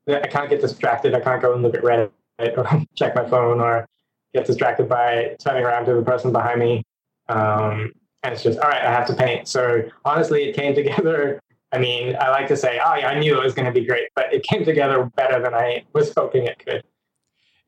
I 0.10 0.28
can't 0.28 0.50
get 0.50 0.60
distracted. 0.60 1.16
I 1.16 1.22
can't 1.22 1.42
go 1.42 1.54
and 1.54 1.64
look 1.64 1.74
at 1.74 1.82
Reddit 1.82 2.12
or 2.58 2.86
check 2.96 3.16
my 3.16 3.28
phone 3.28 3.62
or 3.62 3.88
get 4.36 4.46
distracted 4.46 4.90
by 4.90 5.38
turning 5.40 5.64
around 5.64 5.86
to 5.86 5.94
the 5.94 6.04
person 6.04 6.34
behind 6.34 6.60
me. 6.60 6.84
Um, 7.30 7.94
and 8.24 8.34
it's 8.34 8.44
just 8.44 8.60
all 8.60 8.70
right 8.70 8.84
i 8.84 8.92
have 8.92 9.08
to 9.08 9.14
paint. 9.14 9.48
So 9.48 9.84
honestly 10.06 10.50
it 10.50 10.56
came 10.56 10.76
together. 10.82 11.42
I 11.72 11.80
mean 11.80 12.16
i 12.20 12.30
like 12.30 12.48
to 12.48 12.58
say 12.58 12.80
oh 12.84 12.96
yeah 12.96 13.10
i 13.10 13.20
knew 13.20 13.38
it 13.38 13.44
was 13.44 13.54
going 13.54 13.66
to 13.66 13.78
be 13.78 13.86
great 13.86 14.10
but 14.16 14.34
it 14.34 14.44
came 14.44 14.64
together 14.64 15.12
better 15.16 15.42
than 15.42 15.54
i 15.54 15.84
was 15.94 16.14
hoping 16.16 16.46
it 16.46 16.60
could. 16.60 16.84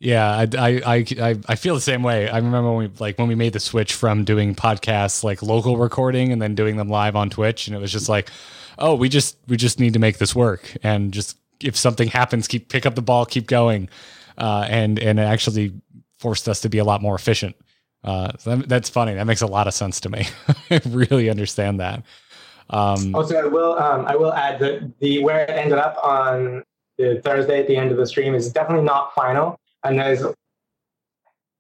Yeah, 0.01 0.25
I, 0.25 0.47
I, 0.57 1.05
I, 1.19 1.35
I 1.45 1.55
feel 1.55 1.75
the 1.75 1.81
same 1.81 2.03
way. 2.03 2.29
I 2.29 2.37
remember 2.37 2.71
when 2.71 2.89
we 2.89 2.91
like 2.99 3.17
when 3.19 3.27
we 3.27 3.35
made 3.35 3.51
the 3.51 3.59
switch 3.59 3.93
from 3.93 4.23
doing 4.23 4.55
podcasts 4.55 5.25
like 5.25 5.43
local 5.43 5.75
recording 5.75 6.31
and 6.31 6.41
then 6.41 6.55
doing 6.55 6.77
them 6.77 6.87
live 6.87 7.17
on 7.17 7.29
Twitch, 7.29 7.67
and 7.67 7.75
it 7.75 7.79
was 7.79 7.91
just 7.91 8.07
like, 8.07 8.31
oh, 8.77 8.95
we 8.95 9.09
just 9.09 9.37
we 9.49 9.57
just 9.57 9.77
need 9.77 9.93
to 9.93 9.99
make 9.99 10.17
this 10.17 10.33
work, 10.33 10.73
and 10.83 11.11
just 11.11 11.37
if 11.59 11.75
something 11.75 12.07
happens, 12.07 12.47
keep 12.47 12.69
pick 12.69 12.85
up 12.85 12.95
the 12.95 13.01
ball, 13.01 13.25
keep 13.25 13.45
going, 13.47 13.89
uh, 14.37 14.65
and 14.69 14.99
and 14.99 15.19
it 15.19 15.23
actually 15.23 15.73
forced 16.17 16.47
us 16.47 16.61
to 16.61 16.69
be 16.69 16.77
a 16.77 16.85
lot 16.85 17.01
more 17.01 17.15
efficient. 17.15 17.57
Uh, 18.03 18.31
so 18.37 18.55
that, 18.55 18.69
that's 18.69 18.89
funny. 18.89 19.13
That 19.13 19.27
makes 19.27 19.41
a 19.41 19.47
lot 19.47 19.67
of 19.67 19.73
sense 19.73 19.99
to 20.01 20.09
me. 20.09 20.27
I 20.71 20.81
really 20.87 21.29
understand 21.29 21.79
that. 21.79 22.03
Um, 22.71 23.15
also 23.15 23.35
i 23.35 23.45
will 23.45 23.79
um, 23.79 24.05
i 24.05 24.15
will 24.15 24.31
add 24.31 24.59
that 24.59 24.99
the 24.99 25.23
where 25.23 25.39
it 25.39 25.49
ended 25.49 25.79
up 25.79 25.97
on 26.03 26.63
the 26.99 27.19
thursday 27.23 27.61
at 27.61 27.67
the 27.67 27.75
end 27.75 27.89
of 27.89 27.97
the 27.97 28.05
stream 28.05 28.35
is 28.35 28.51
definitely 28.51 28.85
not 28.85 29.11
final 29.15 29.59
and 29.83 29.97
there's 29.97 30.21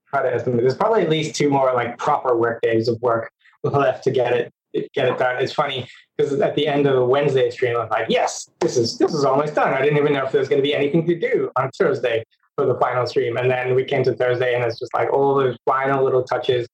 try 0.07 0.21
to 0.21 0.31
estimate 0.31 0.61
there's 0.61 0.77
probably 0.77 1.01
at 1.01 1.09
least 1.09 1.35
two 1.35 1.49
more 1.49 1.73
like 1.73 1.97
proper 1.97 2.37
work 2.37 2.61
days 2.61 2.87
of 2.87 3.01
work 3.01 3.31
left 3.63 4.03
to 4.03 4.11
get 4.11 4.33
it 4.33 4.53
get 4.93 5.07
it 5.07 5.17
done 5.17 5.41
it's 5.41 5.53
funny 5.53 5.87
because 6.15 6.39
at 6.41 6.53
the 6.53 6.67
end 6.67 6.85
of 6.85 6.95
the 6.95 7.03
wednesday 7.03 7.49
stream 7.49 7.75
i'm 7.75 7.89
like 7.89 8.05
yes 8.07 8.47
this 8.59 8.77
is 8.77 8.99
this 8.99 9.11
is 9.11 9.25
almost 9.25 9.55
done 9.55 9.73
i 9.73 9.81
didn't 9.81 9.97
even 9.97 10.13
know 10.13 10.23
if 10.23 10.31
there 10.31 10.39
was 10.39 10.47
going 10.47 10.61
to 10.61 10.63
be 10.63 10.75
anything 10.75 11.07
to 11.07 11.19
do 11.19 11.49
on 11.55 11.71
thursday 11.71 12.23
for 12.59 12.65
the 12.65 12.79
final 12.79 13.07
stream 13.07 13.37
and 13.37 13.49
then 13.49 13.73
we 13.73 13.85
came 13.85 14.03
to 14.03 14.13
thursday 14.13 14.53
and 14.53 14.63
it's 14.63 14.79
just 14.79 14.93
like 14.93 15.11
all 15.13 15.35
those 15.35 15.55
final 15.65 16.03
little 16.03 16.23
touches. 16.23 16.67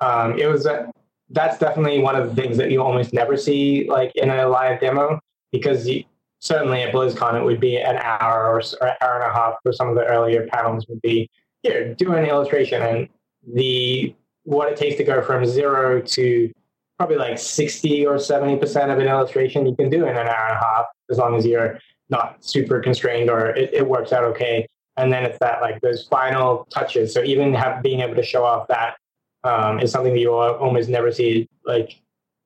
Um, 0.00 0.38
it 0.38 0.46
was 0.46 0.66
a, 0.66 0.90
that's 1.30 1.58
definitely 1.58 1.98
one 1.98 2.14
of 2.14 2.28
the 2.28 2.40
things 2.40 2.56
that 2.58 2.70
you 2.70 2.82
almost 2.82 3.12
never 3.12 3.36
see 3.36 3.88
like 3.88 4.12
in 4.14 4.30
a 4.30 4.48
live 4.48 4.80
demo 4.80 5.18
because 5.50 5.88
you, 5.88 6.04
certainly 6.40 6.82
at 6.82 6.94
BlizzCon 6.94 7.34
it 7.34 7.44
would 7.44 7.60
be 7.60 7.76
an 7.76 7.96
hour 7.96 8.46
or, 8.50 8.62
or 8.80 8.88
an 8.88 8.96
hour 9.00 9.20
and 9.20 9.30
a 9.30 9.34
half 9.34 9.54
for 9.62 9.72
some 9.72 9.88
of 9.88 9.96
the 9.96 10.04
earlier 10.04 10.46
panels 10.46 10.86
would 10.88 11.02
be 11.02 11.28
here 11.62 11.94
do 11.94 12.14
an 12.14 12.24
illustration 12.24 12.82
and 12.82 13.08
the 13.54 14.14
what 14.44 14.70
it 14.70 14.76
takes 14.76 14.96
to 14.96 15.04
go 15.04 15.22
from 15.22 15.44
zero 15.44 16.00
to 16.00 16.52
probably 16.98 17.16
like 17.16 17.38
60 17.38 18.06
or 18.06 18.18
70 18.18 18.56
percent 18.58 18.90
of 18.90 18.98
an 18.98 19.08
illustration 19.08 19.66
you 19.66 19.74
can 19.74 19.90
do 19.90 20.04
in 20.04 20.16
an 20.16 20.28
hour 20.28 20.46
and 20.48 20.56
a 20.56 20.60
half 20.60 20.86
as 21.10 21.18
long 21.18 21.36
as 21.36 21.44
you're 21.44 21.80
not 22.10 22.44
super 22.44 22.80
constrained 22.80 23.30
or 23.30 23.50
it, 23.50 23.72
it 23.72 23.88
works 23.88 24.12
out 24.12 24.24
okay 24.24 24.66
and 24.96 25.12
then 25.12 25.24
it's 25.24 25.38
that 25.40 25.60
like 25.62 25.80
those 25.80 26.06
final 26.06 26.66
touches. 26.70 27.12
So 27.12 27.22
even 27.22 27.54
have 27.54 27.82
being 27.82 28.00
able 28.00 28.14
to 28.16 28.22
show 28.22 28.44
off 28.44 28.68
that 28.68 28.96
um, 29.44 29.80
is 29.80 29.90
something 29.90 30.12
that 30.12 30.20
you 30.20 30.32
al- 30.32 30.56
almost 30.56 30.88
never 30.88 31.10
see 31.12 31.48
like 31.64 31.98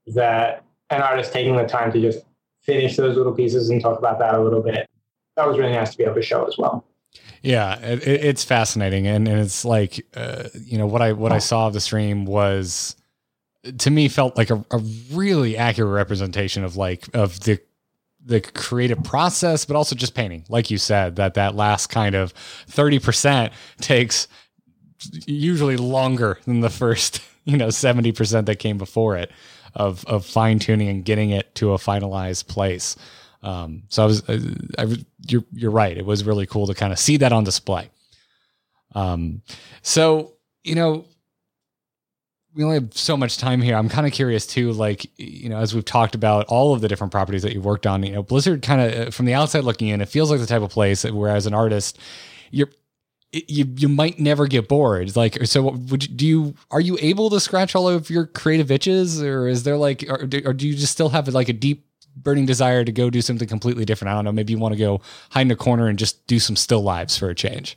that 0.09 0.63
an 0.91 1.03
artist 1.03 1.33
taking 1.33 1.57
the 1.57 1.65
time 1.65 1.93
to 1.93 2.01
just 2.01 2.25
finish 2.63 2.97
those 2.97 3.17
little 3.17 3.33
pieces 3.35 3.71
and 3.71 3.81
talk 3.81 3.99
about 3.99 4.19
that 4.19 4.35
a 4.35 4.41
little 4.43 4.63
bit. 4.63 4.89
That 5.37 5.47
was 5.47 5.59
really 5.59 5.73
nice 5.73 5.91
to 5.93 5.99
be 5.99 6.05
able 6.05 6.15
to 6.15 6.23
show 6.23 6.45
as 6.47 6.57
well. 6.57 6.85
Yeah, 7.43 7.79
it- 7.81 8.03
it's 8.07 8.45
fascinating, 8.45 9.07
and, 9.07 9.29
and 9.29 9.41
it's 9.41 9.65
like 9.65 10.05
uh, 10.17 10.45
you 10.55 10.79
know 10.79 10.87
what 10.87 11.03
I 11.03 11.13
what 11.13 11.33
I 11.33 11.39
saw 11.39 11.67
of 11.67 11.73
the 11.75 11.81
stream 11.81 12.25
was 12.25 12.97
to 13.79 13.91
me 13.91 14.09
felt 14.09 14.37
like 14.37 14.51
a, 14.51 14.65
a 14.71 14.79
really 15.13 15.57
accurate 15.57 15.93
representation 15.93 16.63
of 16.65 16.77
like 16.77 17.09
of 17.15 17.41
the 17.41 17.59
the 18.27 18.41
creative 18.41 19.03
process, 19.05 19.65
but 19.65 19.77
also 19.77 19.95
just 19.95 20.15
painting, 20.15 20.45
like 20.49 20.71
you 20.71 20.79
said 20.79 21.17
that 21.17 21.35
that 21.35 21.55
last 21.55 21.87
kind 21.87 22.15
of 22.15 22.33
thirty 22.67 22.99
percent 22.99 23.53
takes 23.81 24.29
usually 25.27 25.77
longer 25.77 26.39
than 26.45 26.61
the 26.61 26.71
first 26.71 27.23
you 27.45 27.57
know 27.57 27.71
seventy 27.71 28.13
percent 28.13 28.47
that 28.47 28.57
came 28.57 28.79
before 28.79 29.17
it 29.17 29.31
of 29.75 30.05
of 30.07 30.27
fine 30.27 30.59
tuning 30.59 30.89
and 30.89 31.05
getting 31.05 31.31
it 31.31 31.55
to 31.55 31.73
a 31.73 31.79
finalized 31.79 32.49
place. 32.49 32.97
Um, 33.43 33.85
so 33.89 34.03
I 34.03 34.07
was, 34.07 34.29
uh, 34.29 34.41
I 34.77 34.87
you're, 35.29 35.45
you're 35.53 35.71
right. 35.71 35.97
It 35.97 36.05
was 36.05 36.25
really 36.25 36.47
cool 36.47 36.67
to 36.67 36.75
kind 36.75 36.93
of 36.93 36.99
see 36.99 37.19
that 37.19 37.33
on 37.33 37.45
display. 37.45 37.91
Um, 38.95 39.43
so, 39.83 40.33
you 40.65 40.75
know, 40.75 41.05
we 42.57 42.65
only 42.65 42.77
have 42.77 42.97
so 42.97 43.19
much 43.19 43.37
time 43.37 43.61
here. 43.61 43.77
I'm 43.77 43.91
kind 43.91 44.07
of 44.07 44.15
curious 44.15 44.47
too, 44.47 44.73
like, 44.73 45.07
you 45.19 45.51
know, 45.51 45.59
as 45.59 45.75
we've 45.75 45.85
talked 45.85 46.15
about 46.15 46.47
all 46.47 46.73
of 46.73 46.81
the 46.81 46.89
different 46.89 47.13
properties 47.13 47.43
that 47.43 47.53
you've 47.53 47.67
worked 47.67 47.87
on, 47.87 48.03
you 48.03 48.13
know, 48.13 48.23
Blizzard 48.23 48.63
kind 48.63 48.81
of 48.81 49.09
uh, 49.09 49.11
from 49.11 49.27
the 49.27 49.35
outside 49.35 49.63
looking 49.65 49.89
in, 49.89 50.01
it 50.01 50.09
feels 50.09 50.31
like 50.31 50.41
the 50.41 50.47
type 50.47 50.63
of 50.63 50.71
place 50.71 51.05
where 51.05 51.37
as 51.37 51.47
an 51.47 51.53
artist, 51.53 51.99
you're, 52.51 52.71
you 53.33 53.67
you 53.77 53.89
might 53.91 54.19
never 54.19 54.47
get 54.47 54.69
bored. 54.69 55.15
Like, 55.15 55.45
so 55.45 55.71
would 55.73 56.05
you, 56.05 56.09
do 56.09 56.27
you 56.27 56.55
are 56.71 56.81
you 56.81 56.97
able 57.03 57.29
to 57.29 57.41
scratch 57.41 57.75
all 57.75 57.89
of 57.89 58.09
your 58.09 58.25
creative 58.25 58.71
itches, 58.71 59.21
or 59.21 59.47
is 59.49 59.65
there 59.65 59.77
like, 59.77 60.07
or 60.09 60.25
do, 60.27 60.41
or 60.47 60.55
do 60.55 60.67
you 60.67 60.75
just 60.75 60.93
still 60.93 61.11
have 61.11 61.29
like 61.29 61.51
a 61.51 61.53
deep 61.53 61.85
burning 62.17 62.47
desire 62.47 62.83
to 62.83 62.93
go 62.93 63.11
do 63.11 63.21
something 63.21 63.47
completely 63.47 63.85
different? 63.85 64.13
I 64.13 64.15
don't 64.15 64.25
know. 64.25 64.33
Maybe 64.33 64.55
you 64.55 64.59
want 64.59 64.73
to 64.73 64.79
go 64.79 65.03
hide 65.31 65.43
in 65.43 65.51
a 65.51 65.57
corner 65.57 65.89
and 65.89 65.99
just 65.99 66.27
do 66.27 66.39
some 66.39 66.57
still 66.57 66.81
lives 66.81 67.19
for 67.19 67.29
a 67.29 67.35
change. 67.35 67.77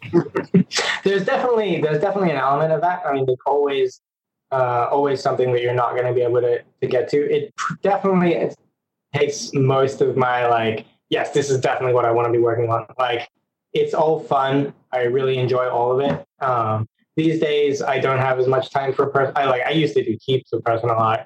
there's 1.03 1.25
definitely 1.25 1.81
there's 1.81 1.99
definitely 1.99 2.31
an 2.31 2.37
element 2.37 2.71
of 2.71 2.79
that. 2.79 3.01
I 3.05 3.11
mean, 3.11 3.25
there's 3.25 3.39
always 3.45 3.99
uh, 4.51 4.87
always 4.91 5.21
something 5.21 5.51
that 5.53 5.61
you're 5.61 5.73
not 5.73 5.91
going 5.91 6.05
to 6.05 6.13
be 6.13 6.21
able 6.21 6.41
to 6.41 6.61
to 6.81 6.87
get 6.87 7.09
to. 7.09 7.17
It 7.17 7.53
definitely 7.81 8.51
takes 9.13 9.53
most 9.53 10.01
of 10.01 10.17
my 10.17 10.47
like. 10.47 10.85
Yes, 11.09 11.31
this 11.31 11.49
is 11.49 11.59
definitely 11.59 11.95
what 11.95 12.05
I 12.05 12.11
want 12.11 12.27
to 12.27 12.31
be 12.31 12.37
working 12.37 12.69
on. 12.69 12.85
Like, 12.99 13.27
it's 13.73 13.95
all 13.95 14.19
fun. 14.19 14.73
I 14.91 15.01
really 15.03 15.39
enjoy 15.39 15.67
all 15.67 15.91
of 15.91 16.07
it. 16.07 16.25
Um, 16.39 16.87
these 17.15 17.39
days, 17.39 17.81
I 17.81 17.99
don't 17.99 18.19
have 18.19 18.39
as 18.39 18.47
much 18.47 18.69
time 18.69 18.93
for 18.93 19.07
person. 19.07 19.33
I 19.35 19.45
like 19.45 19.63
I 19.65 19.71
used 19.71 19.95
to 19.95 20.03
do 20.03 20.17
heaps 20.21 20.53
of 20.53 20.63
personal 20.63 20.95
art. 20.95 21.21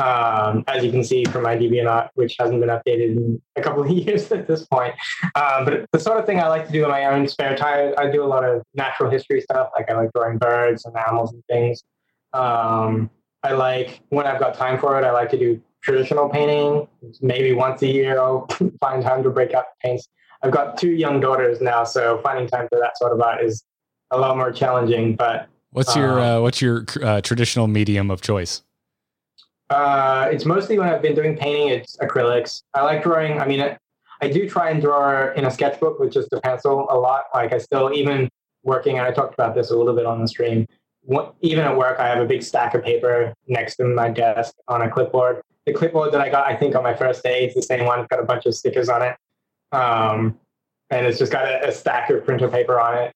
Um, 0.00 0.62
as 0.68 0.84
you 0.84 0.92
can 0.92 1.02
see 1.02 1.24
from 1.24 1.42
my 1.42 1.56
DeviantArt, 1.56 2.10
which 2.14 2.36
hasn't 2.38 2.60
been 2.60 2.68
updated 2.68 3.16
in 3.16 3.42
a 3.56 3.60
couple 3.60 3.82
of 3.82 3.90
years 4.06 4.30
at 4.30 4.46
this 4.46 4.64
point. 4.64 4.94
Um, 5.34 5.64
but 5.64 5.86
the 5.92 5.98
sort 5.98 6.18
of 6.18 6.26
thing 6.26 6.38
I 6.38 6.46
like 6.46 6.66
to 6.66 6.72
do 6.72 6.84
in 6.84 6.90
my 6.90 7.06
own 7.06 7.26
spare 7.26 7.56
time, 7.56 7.94
I 7.98 8.08
do 8.08 8.22
a 8.22 8.26
lot 8.26 8.44
of 8.44 8.62
natural 8.74 9.10
history 9.10 9.40
stuff. 9.40 9.70
Like 9.76 9.90
I 9.90 9.94
like 9.94 10.12
drawing 10.14 10.38
birds 10.38 10.84
and 10.84 10.96
animals 10.96 11.32
and 11.32 11.42
things. 11.50 11.82
Um, 12.32 13.10
I 13.42 13.52
like 13.52 14.00
when 14.10 14.26
I've 14.26 14.40
got 14.40 14.54
time 14.54 14.78
for 14.78 14.98
it. 15.00 15.04
I 15.04 15.12
like 15.12 15.30
to 15.30 15.38
do 15.38 15.60
traditional 15.82 16.28
painting. 16.28 16.88
Maybe 17.20 17.52
once 17.52 17.82
a 17.82 17.86
year, 17.86 18.20
I'll 18.20 18.46
find 18.80 19.02
time 19.02 19.22
to 19.22 19.30
break 19.30 19.54
out 19.54 19.64
paints. 19.82 20.08
I've 20.42 20.52
got 20.52 20.78
two 20.78 20.90
young 20.90 21.20
daughters 21.20 21.60
now, 21.60 21.84
so 21.84 22.20
finding 22.22 22.46
time 22.46 22.68
for 22.68 22.78
that 22.78 22.96
sort 22.98 23.12
of 23.12 23.20
art 23.20 23.42
is 23.42 23.64
a 24.10 24.18
lot 24.18 24.36
more 24.36 24.52
challenging. 24.52 25.16
But 25.16 25.48
What's 25.70 25.94
your 25.94 26.18
Um, 26.20 26.38
uh, 26.38 26.40
what's 26.40 26.62
your 26.62 26.84
uh, 27.02 27.20
traditional 27.20 27.66
medium 27.66 28.10
of 28.10 28.20
choice? 28.22 28.62
uh, 29.70 30.28
it's 30.32 30.46
mostly 30.46 30.78
when 30.78 30.88
I've 30.88 31.02
been 31.02 31.14
doing 31.14 31.36
painting, 31.36 31.68
it's 31.68 31.96
acrylics. 31.98 32.62
I 32.72 32.82
like 32.82 33.02
drawing. 33.02 33.38
I 33.38 33.46
mean, 33.46 33.60
I, 33.60 33.76
I 34.22 34.28
do 34.30 34.48
try 34.48 34.70
and 34.70 34.80
draw 34.80 35.30
in 35.34 35.44
a 35.44 35.50
sketchbook 35.50 35.98
with 36.00 36.10
just 36.10 36.32
a 36.32 36.40
pencil 36.40 36.86
a 36.88 36.96
lot. 36.98 37.24
Like 37.34 37.52
I 37.52 37.58
still, 37.58 37.92
even 37.92 38.30
working, 38.62 38.98
and 38.98 39.06
I 39.06 39.10
talked 39.12 39.34
about 39.34 39.54
this 39.54 39.70
a 39.70 39.76
little 39.76 39.94
bit 39.94 40.06
on 40.06 40.20
the 40.22 40.28
stream. 40.28 40.66
Even 41.40 41.64
at 41.64 41.76
work, 41.76 41.98
I 41.98 42.06
have 42.06 42.18
a 42.18 42.26
big 42.26 42.42
stack 42.42 42.74
of 42.74 42.84
paper 42.84 43.32
next 43.46 43.76
to 43.76 43.84
my 43.84 44.10
desk 44.10 44.54
on 44.68 44.82
a 44.82 44.90
clipboard. 44.90 45.40
The 45.64 45.72
clipboard 45.72 46.12
that 46.12 46.20
I 46.20 46.28
got, 46.28 46.46
I 46.46 46.54
think, 46.54 46.74
on 46.74 46.82
my 46.82 46.94
first 46.94 47.22
day, 47.22 47.44
it's 47.44 47.54
the 47.54 47.62
same 47.62 47.86
one. 47.86 48.00
It's 48.00 48.08
got 48.08 48.20
a 48.20 48.24
bunch 48.24 48.44
of 48.46 48.54
stickers 48.54 48.88
on 48.88 49.02
it, 49.02 49.16
um, 49.72 50.38
and 50.90 51.06
it's 51.06 51.18
just 51.18 51.32
got 51.32 51.46
a, 51.46 51.68
a 51.68 51.72
stack 51.72 52.10
of 52.10 52.24
printer 52.24 52.48
paper 52.48 52.78
on 52.78 52.98
it. 52.98 53.12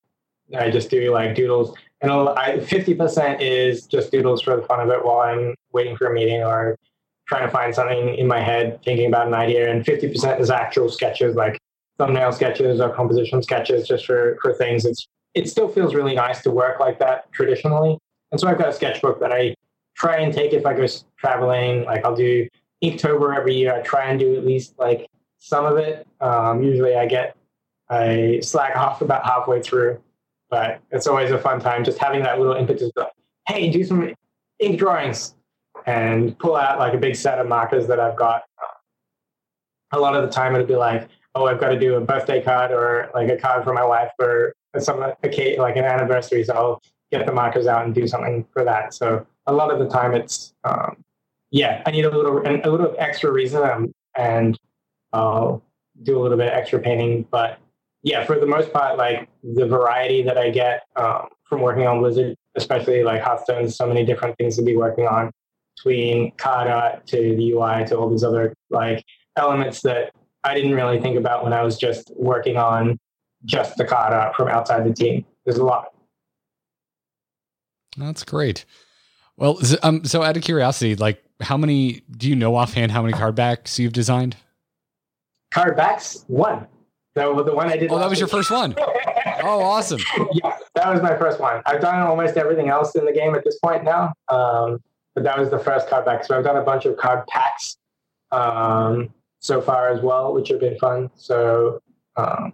I 0.57 0.71
just 0.71 0.91
do 0.91 1.13
like 1.13 1.35
doodles, 1.35 1.75
and 2.01 2.63
fifty 2.67 2.95
percent 2.95 3.41
is 3.41 3.87
just 3.87 4.11
doodles 4.11 4.43
for 4.43 4.57
the 4.57 4.63
fun 4.63 4.81
of 4.81 4.89
it 4.91 5.05
while 5.05 5.21
I'm 5.21 5.55
waiting 5.73 5.97
for 5.97 6.07
a 6.09 6.15
meeting 6.15 6.43
or 6.43 6.77
trying 7.27 7.47
to 7.47 7.51
find 7.51 7.75
something 7.75 8.15
in 8.15 8.27
my 8.27 8.41
head, 8.41 8.83
thinking 8.85 9.07
about 9.07 9.27
an 9.27 9.35
idea, 9.35 9.71
and 9.71 9.85
fifty 9.85 10.09
percent 10.09 10.41
is 10.41 10.51
actual 10.51 10.89
sketches, 10.89 11.37
like 11.37 11.59
thumbnail 11.99 12.33
sketches 12.33 12.81
or 12.81 12.91
composition 12.91 13.43
sketches, 13.43 13.87
just 13.87 14.07
for 14.07 14.39
for 14.43 14.55
things. 14.55 14.85
It's 14.85 15.07
it 15.35 15.49
still 15.49 15.69
feels 15.69 15.95
really 15.95 16.15
nice 16.15 16.43
to 16.43 16.51
work 16.51 16.81
like 16.81 16.99
that 16.99 17.31
traditionally, 17.33 17.99
and 18.31 18.41
so 18.41 18.49
I've 18.49 18.59
got 18.59 18.69
a 18.69 18.73
sketchbook 18.73 19.21
that 19.21 19.33
I 19.33 19.55
try 19.97 20.19
and 20.19 20.33
take 20.33 20.53
if 20.53 20.67
I 20.67 20.75
go 20.75 20.87
traveling. 21.19 21.85
Like 21.85 22.05
I'll 22.05 22.17
do 22.17 22.49
Inktober 22.83 23.37
every 23.37 23.55
year. 23.55 23.75
I 23.75 23.81
try 23.81 24.07
and 24.07 24.19
do 24.19 24.37
at 24.37 24.45
least 24.45 24.75
like 24.79 25.09
some 25.39 25.65
of 25.65 25.77
it. 25.77 26.07
Um, 26.21 26.63
usually 26.63 26.97
I 26.97 27.07
get 27.07 27.37
I 27.89 28.41
slack 28.43 28.77
off 28.77 29.03
about 29.03 29.25
halfway 29.25 29.61
through, 29.61 30.01
but 30.51 30.81
it's 30.91 31.07
always 31.07 31.31
a 31.31 31.39
fun 31.39 31.61
time 31.61 31.85
just 31.85 31.99
having 31.99 32.23
that 32.23 32.39
little 32.39 32.55
impetus. 32.55 32.91
Of, 32.97 33.09
hey, 33.47 33.71
do 33.71 33.85
some 33.85 34.15
ink 34.61 34.79
drawings 34.79 35.35
and 35.87 36.39
pull 36.39 36.57
out 36.57 36.79
like 36.79 36.95
a 36.95 36.99
big 36.99 37.17
set 37.17 37.39
of 37.39 37.49
markers 37.49 37.87
that 37.89 38.01
I've 38.01 38.17
got. 38.17 38.45
A 39.93 39.99
lot 39.99 40.17
of 40.17 40.23
the 40.23 40.31
time 40.31 40.55
it'll 40.55 40.67
be 40.67 40.75
like, 40.75 41.09
oh, 41.35 41.47
I've 41.47 41.61
got 41.61 41.69
to 41.69 41.79
do 41.79 41.97
a 41.97 42.01
birthday 42.01 42.43
card 42.43 42.71
or 42.71 43.11
like 43.15 43.29
a 43.29 43.37
card 43.37 43.65
for 43.65 43.75
my 43.75 43.85
wife 43.85 44.11
or 44.19 44.55
some 44.81 45.03
occasion, 45.23 45.61
like 45.61 45.77
an 45.77 45.85
anniversary. 45.85 46.45
So 46.45 46.55
I'll 46.55 46.83
get 47.11 47.27
the 47.27 47.33
markers 47.33 47.67
out 47.67 47.85
and 47.85 47.95
do 47.95 48.07
something 48.07 48.47
for 48.53 48.65
that. 48.65 48.95
So 48.95 49.27
a 49.47 49.53
lot 49.53 49.73
of 49.73 49.79
the 49.79 49.89
time 49.89 50.15
it's, 50.15 50.55
um, 50.65 51.05
yeah, 51.51 51.83
I 51.85 51.91
need 51.91 52.05
a 52.05 52.11
little, 52.11 52.39
a 52.39 52.71
little 52.71 52.95
extra 52.99 53.31
reason 53.31 53.63
um, 53.63 53.95
and 54.17 54.59
I'll 55.13 55.63
do 56.03 56.19
a 56.19 56.21
little 56.23 56.39
bit 56.39 56.53
extra 56.53 56.79
painting. 56.79 57.27
But 57.31 57.59
yeah, 58.03 58.25
for 58.25 58.39
the 58.39 58.47
most 58.47 58.73
part, 58.73 58.97
like 58.97 59.29
the 59.43 59.67
variety 59.67 60.23
that 60.23 60.39
I 60.39 60.51
get 60.51 60.85
um, 60.97 61.29
from 61.45 61.61
working 61.61 61.87
on 61.87 62.01
Blizzard, 62.01 62.35
especially 62.57 63.03
like 63.05 63.23
Hearthstone, 63.23 63.69
so 63.69 63.87
many 63.87 64.05
different 64.05 64.37
things 64.39 64.57
to 64.57 64.63
be 64.63 64.77
working 64.77 65.07
on 65.07 65.31
between 65.77 66.33
card 66.33 66.69
art 66.69 67.07
to 67.09 67.37
the 67.37 67.53
UI 67.53 67.85
to 67.87 67.97
all 67.97 68.11
these 68.11 68.25
other 68.25 68.55
like 68.71 69.05
elements 69.37 69.83
that 69.83 70.13
I 70.45 70.55
didn't 70.55 70.75
really 70.75 71.01
think 71.01 71.17
about 71.17 71.45
when 71.45 71.53
I 71.53 71.63
was 71.63 71.79
just 71.79 72.11
working 72.17 72.57
on 72.57 72.99
just 73.45 73.77
the 73.77 73.85
card 73.85 74.13
art 74.13 74.35
from 74.37 74.49
outside 74.49 74.85
the 74.85 74.93
team. 74.93 75.25
There's 75.45 75.59
a 75.59 75.65
lot. 75.65 75.93
That's 77.97 78.25
great. 78.25 78.65
Well, 79.37 79.59
um, 79.83 80.05
so 80.05 80.23
out 80.23 80.37
of 80.37 80.43
curiosity, 80.43 80.95
like 80.97 81.23
how 81.41 81.57
many 81.57 82.03
do 82.11 82.29
you 82.29 82.37
know 82.37 82.55
offhand 82.55 82.93
how 82.93 83.03
many 83.03 83.13
card 83.15 83.35
backs 83.35 83.79
you've 83.79 83.93
designed? 83.93 84.37
Card 85.53 85.77
backs, 85.77 86.25
one. 86.29 86.67
So 87.15 87.43
the 87.43 87.55
one 87.55 87.69
I 87.69 87.77
did. 87.77 87.91
Oh, 87.91 87.99
that 87.99 88.09
was 88.09 88.19
your 88.19 88.29
first 88.29 88.51
one. 88.51 88.75
Oh, 89.45 89.61
awesome. 89.61 90.01
yeah, 90.35 90.57
that 90.75 90.93
was 90.93 91.03
my 91.03 91.17
first 91.17 91.41
one. 91.41 91.63
I've 91.67 91.81
done 91.81 92.01
almost 92.07 92.37
everything 92.37 92.69
else 92.69 92.95
in 92.95 93.05
the 93.05 93.13
game 93.13 93.35
at 93.35 93.45
this 93.45 93.59
point 93.59 93.83
now, 93.83 94.13
um, 94.29 94.81
but 95.17 95.25
that 95.25 95.37
was 95.37 95.51
the 95.51 95.59
first 95.59 95.89
card 95.89 96.05
back. 96.05 96.25
So 96.25 96.37
I've 96.37 96.45
done 96.45 96.59
a 96.59 96.63
bunch 96.63 96.85
of 96.85 96.97
card 96.97 97.27
packs 97.27 97.77
um, 98.31 99.13
so 99.41 99.61
far 99.61 99.89
as 99.89 100.01
well, 100.01 100.33
which 100.33 100.49
have 100.49 100.61
been 100.61 100.79
fun. 100.79 101.11
So, 101.17 101.83
um, 102.17 102.53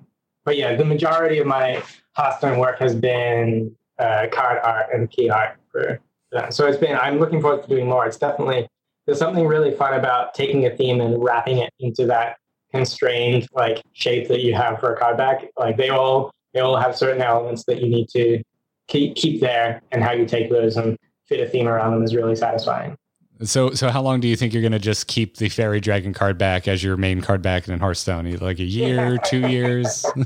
but 0.48 0.56
yeah, 0.56 0.74
the 0.74 0.84
majority 0.84 1.40
of 1.40 1.46
my 1.46 1.82
Hearthstone 2.16 2.58
work 2.58 2.78
has 2.78 2.94
been 2.94 3.76
uh, 3.98 4.28
card 4.32 4.58
art 4.62 4.86
and 4.94 5.10
key 5.10 5.28
art 5.28 5.58
for 5.70 6.00
that. 6.32 6.54
So 6.54 6.66
it's 6.66 6.78
been. 6.78 6.96
I'm 6.96 7.18
looking 7.18 7.42
forward 7.42 7.64
to 7.64 7.68
doing 7.68 7.86
more. 7.86 8.06
It's 8.06 8.16
definitely 8.16 8.66
there's 9.04 9.18
something 9.18 9.46
really 9.46 9.72
fun 9.72 9.92
about 9.92 10.32
taking 10.32 10.64
a 10.64 10.74
theme 10.74 11.02
and 11.02 11.22
wrapping 11.22 11.58
it 11.58 11.70
into 11.80 12.06
that 12.06 12.38
constrained 12.72 13.46
like 13.52 13.82
shape 13.92 14.26
that 14.28 14.40
you 14.40 14.54
have 14.54 14.80
for 14.80 14.94
a 14.94 14.98
card 14.98 15.18
back. 15.18 15.44
Like 15.58 15.76
they 15.76 15.90
all 15.90 16.30
they 16.54 16.60
all 16.60 16.78
have 16.78 16.96
certain 16.96 17.20
elements 17.20 17.64
that 17.64 17.82
you 17.82 17.90
need 17.90 18.08
to 18.14 18.42
keep 18.86 19.16
keep 19.16 19.42
there, 19.42 19.82
and 19.92 20.02
how 20.02 20.12
you 20.12 20.24
take 20.24 20.48
those 20.48 20.78
and 20.78 20.96
fit 21.26 21.40
a 21.40 21.46
theme 21.46 21.68
around 21.68 21.92
them 21.92 22.02
is 22.02 22.14
really 22.14 22.36
satisfying. 22.36 22.96
So, 23.42 23.72
so 23.72 23.90
how 23.90 24.00
long 24.00 24.20
do 24.20 24.28
you 24.28 24.34
think 24.34 24.54
you're 24.54 24.62
going 24.62 24.72
to 24.72 24.78
just 24.78 25.08
keep 25.08 25.36
the 25.36 25.50
fairy 25.50 25.78
dragon 25.78 26.14
card 26.14 26.38
back 26.38 26.66
as 26.66 26.82
your 26.82 26.96
main 26.96 27.20
card 27.20 27.42
back 27.42 27.68
in 27.68 27.78
Hearthstone? 27.78 28.32
Like 28.38 28.58
a 28.58 28.64
year, 28.64 29.18
two 29.18 29.46
years? 29.46 30.06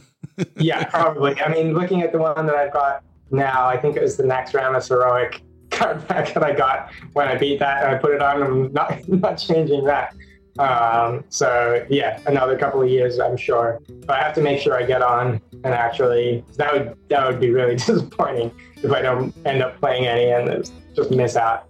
yeah, 0.57 0.85
probably. 0.85 1.41
I 1.41 1.49
mean, 1.49 1.75
looking 1.75 2.03
at 2.03 2.13
the 2.13 2.19
one 2.19 2.47
that 2.47 2.55
I've 2.55 2.73
got 2.73 3.03
now, 3.31 3.67
I 3.67 3.77
think 3.77 3.97
it 3.97 4.03
was 4.03 4.17
the 4.17 4.27
next 4.27 4.53
Naxxramas 4.53 4.89
heroic 4.89 5.43
card 5.71 6.07
pack 6.07 6.35
that 6.35 6.43
I 6.43 6.53
got 6.53 6.93
when 7.15 7.29
I 7.29 7.37
beat 7.37 7.59
that 7.61 7.85
and 7.85 7.95
I 7.95 7.99
put 7.99 8.13
it 8.13 8.23
on. 8.23 8.43
I'm 8.43 8.73
not 8.73 9.09
not 9.09 9.35
changing 9.37 9.85
that. 9.85 10.15
Um, 10.59 11.25
so 11.31 11.87
yeah, 11.89 12.21
another 12.27 12.59
couple 12.59 12.83
of 12.83 12.89
years, 12.89 13.19
I'm 13.19 13.37
sure. 13.37 13.81
But 14.07 14.19
I 14.19 14.23
have 14.23 14.35
to 14.35 14.43
make 14.43 14.61
sure 14.61 14.77
I 14.77 14.85
get 14.85 15.03
on 15.03 15.41
and 15.53 15.67
actually. 15.75 16.45
That 16.57 16.73
would 16.73 16.97
that 17.09 17.27
would 17.27 17.41
be 17.41 17.51
really 17.51 17.77
disappointing 17.87 18.53
if 18.83 18.93
I 18.93 19.03
don't 19.03 19.35
end 19.47 19.63
up 19.63 19.79
playing 19.81 20.07
any 20.07 20.31
and 20.31 20.71
just 20.95 21.11
miss 21.11 21.37
out. 21.37 21.67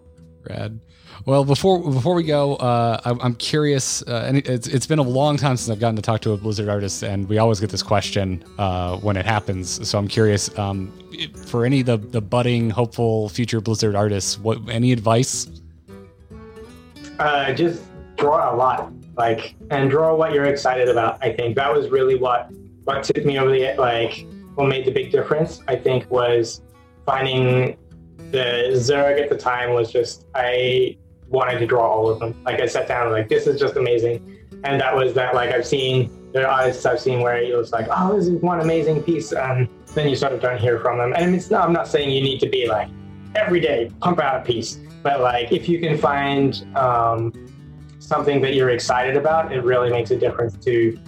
Rad. 0.48 0.80
Well, 1.26 1.44
before 1.44 1.78
before 1.78 2.14
we 2.14 2.24
go, 2.24 2.56
uh, 2.56 3.00
I'm, 3.04 3.20
I'm 3.20 3.34
curious, 3.34 4.02
uh, 4.02 4.24
and 4.26 4.38
it's 4.38 4.66
it's 4.66 4.86
been 4.86 4.98
a 4.98 5.02
long 5.02 5.36
time 5.36 5.56
since 5.56 5.70
I've 5.70 5.80
gotten 5.80 5.96
to 5.96 6.02
talk 6.02 6.20
to 6.22 6.32
a 6.32 6.36
Blizzard 6.36 6.68
artist, 6.68 7.02
and 7.02 7.28
we 7.28 7.38
always 7.38 7.60
get 7.60 7.70
this 7.70 7.82
question 7.82 8.44
uh, 8.58 8.96
when 8.96 9.16
it 9.16 9.26
happens. 9.26 9.88
So 9.88 9.98
I'm 9.98 10.08
curious 10.08 10.56
um, 10.58 10.92
for 11.46 11.64
any 11.64 11.80
of 11.80 11.86
the 11.86 11.96
the 11.98 12.20
budding, 12.20 12.70
hopeful 12.70 13.28
future 13.28 13.60
Blizzard 13.60 13.94
artists, 13.94 14.38
what 14.38 14.58
any 14.68 14.92
advice? 14.92 15.46
uh, 17.22 17.52
just 17.52 17.82
draw 18.16 18.52
a 18.52 18.54
lot, 18.54 18.92
like, 19.16 19.54
and 19.70 19.90
draw 19.90 20.14
what 20.14 20.32
you're 20.32 20.46
excited 20.46 20.88
about. 20.88 21.18
I 21.22 21.32
think 21.32 21.56
that 21.56 21.72
was 21.72 21.88
really 21.88 22.16
what 22.16 22.50
what 22.84 23.04
took 23.04 23.24
me 23.24 23.38
over 23.38 23.52
the 23.52 23.74
like 23.74 24.26
what 24.54 24.66
made 24.66 24.84
the 24.84 24.90
big 24.90 25.12
difference. 25.12 25.62
I 25.68 25.76
think 25.76 26.10
was 26.10 26.62
finding 27.06 27.76
the 28.32 28.70
Zerg 28.72 29.20
at 29.20 29.28
the 29.28 29.36
time 29.36 29.72
was 29.72 29.92
just 29.92 30.24
I 30.34 30.96
wanted 31.28 31.58
to 31.60 31.66
draw 31.66 31.86
all 31.86 32.08
of 32.08 32.18
them. 32.18 32.34
Like 32.44 32.60
I 32.60 32.66
sat 32.66 32.88
down 32.88 33.12
like 33.12 33.28
this 33.28 33.46
is 33.46 33.60
just 33.60 33.76
amazing, 33.76 34.38
and 34.64 34.80
that 34.80 34.94
was 34.96 35.14
that. 35.14 35.34
Like 35.34 35.50
I've 35.50 35.66
seen 35.66 36.10
there 36.32 36.48
are 36.48 36.60
artists 36.62 36.84
I've 36.86 37.00
seen 37.00 37.20
where 37.20 37.36
it 37.36 37.54
was 37.54 37.72
like 37.72 37.86
oh 37.90 38.16
this 38.16 38.26
is 38.26 38.40
one 38.40 38.60
amazing 38.60 39.02
piece, 39.02 39.32
and 39.32 39.68
then 39.94 40.08
you 40.08 40.16
sort 40.16 40.32
of 40.32 40.40
don't 40.40 40.58
hear 40.58 40.80
from 40.80 40.98
them. 40.98 41.12
And 41.14 41.34
it's 41.34 41.50
not 41.50 41.66
I'm 41.66 41.72
not 41.72 41.86
saying 41.86 42.10
you 42.10 42.22
need 42.22 42.40
to 42.40 42.48
be 42.48 42.66
like 42.66 42.88
every 43.34 43.60
day 43.60 43.90
pump 44.00 44.18
out 44.18 44.40
a 44.40 44.44
piece, 44.44 44.80
but 45.02 45.20
like 45.20 45.52
if 45.52 45.68
you 45.68 45.78
can 45.78 45.98
find 45.98 46.66
um, 46.76 47.32
something 47.98 48.40
that 48.40 48.54
you're 48.54 48.70
excited 48.70 49.16
about, 49.16 49.52
it 49.52 49.62
really 49.62 49.90
makes 49.90 50.10
a 50.10 50.16
difference 50.16 50.56
to 50.64 50.98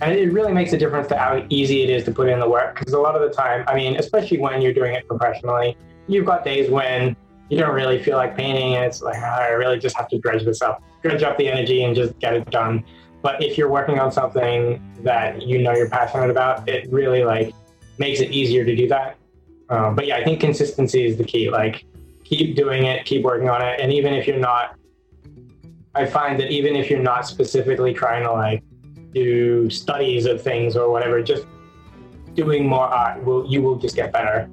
and 0.00 0.12
it 0.12 0.32
really 0.32 0.52
makes 0.52 0.72
a 0.72 0.78
difference 0.78 1.08
to 1.08 1.16
how 1.16 1.46
easy 1.48 1.82
it 1.82 1.88
is 1.88 2.04
to 2.04 2.10
put 2.10 2.28
in 2.28 2.40
the 2.40 2.48
work. 2.48 2.78
Because 2.78 2.92
a 2.92 2.98
lot 2.98 3.14
of 3.14 3.22
the 3.22 3.34
time, 3.34 3.64
I 3.68 3.74
mean, 3.74 3.96
especially 3.96 4.38
when 4.38 4.60
you're 4.60 4.72
doing 4.72 4.94
it 4.94 5.06
professionally, 5.06 5.76
you've 6.06 6.26
got 6.26 6.44
days 6.44 6.70
when 6.70 7.16
you 7.48 7.58
don't 7.58 7.74
really 7.74 8.02
feel 8.02 8.16
like 8.16 8.36
painting, 8.36 8.72
it's 8.72 9.02
like 9.02 9.16
"Ah, 9.18 9.40
I 9.40 9.48
really 9.50 9.78
just 9.78 9.96
have 9.96 10.08
to 10.08 10.18
dredge 10.18 10.44
this 10.44 10.62
up, 10.62 10.82
dredge 11.02 11.22
up 11.22 11.36
the 11.36 11.48
energy, 11.48 11.84
and 11.84 11.94
just 11.94 12.18
get 12.18 12.34
it 12.34 12.50
done. 12.50 12.84
But 13.22 13.42
if 13.42 13.56
you're 13.56 13.70
working 13.70 13.98
on 13.98 14.12
something 14.12 14.82
that 15.02 15.42
you 15.42 15.62
know 15.62 15.72
you're 15.74 15.88
passionate 15.88 16.30
about, 16.30 16.68
it 16.68 16.90
really 16.90 17.24
like 17.24 17.54
makes 17.98 18.20
it 18.20 18.30
easier 18.30 18.64
to 18.64 18.74
do 18.74 18.88
that. 18.88 19.16
Um, 19.68 19.94
but 19.94 20.06
yeah, 20.06 20.16
I 20.16 20.24
think 20.24 20.40
consistency 20.40 21.06
is 21.06 21.16
the 21.16 21.24
key. 21.24 21.50
Like, 21.50 21.84
keep 22.24 22.56
doing 22.56 22.84
it, 22.84 23.04
keep 23.04 23.22
working 23.22 23.48
on 23.48 23.62
it, 23.62 23.80
and 23.80 23.92
even 23.92 24.14
if 24.14 24.26
you're 24.26 24.38
not, 24.38 24.76
I 25.94 26.06
find 26.06 26.38
that 26.40 26.50
even 26.50 26.76
if 26.76 26.90
you're 26.90 27.02
not 27.02 27.26
specifically 27.26 27.94
trying 27.94 28.24
to 28.24 28.32
like 28.32 28.62
do 29.12 29.70
studies 29.70 30.26
of 30.26 30.42
things 30.42 30.76
or 30.76 30.90
whatever, 30.90 31.22
just 31.22 31.46
doing 32.34 32.66
more 32.66 32.86
art 32.86 33.24
will 33.24 33.46
you 33.46 33.62
will 33.62 33.76
just 33.76 33.96
get 33.96 34.12
better. 34.12 34.50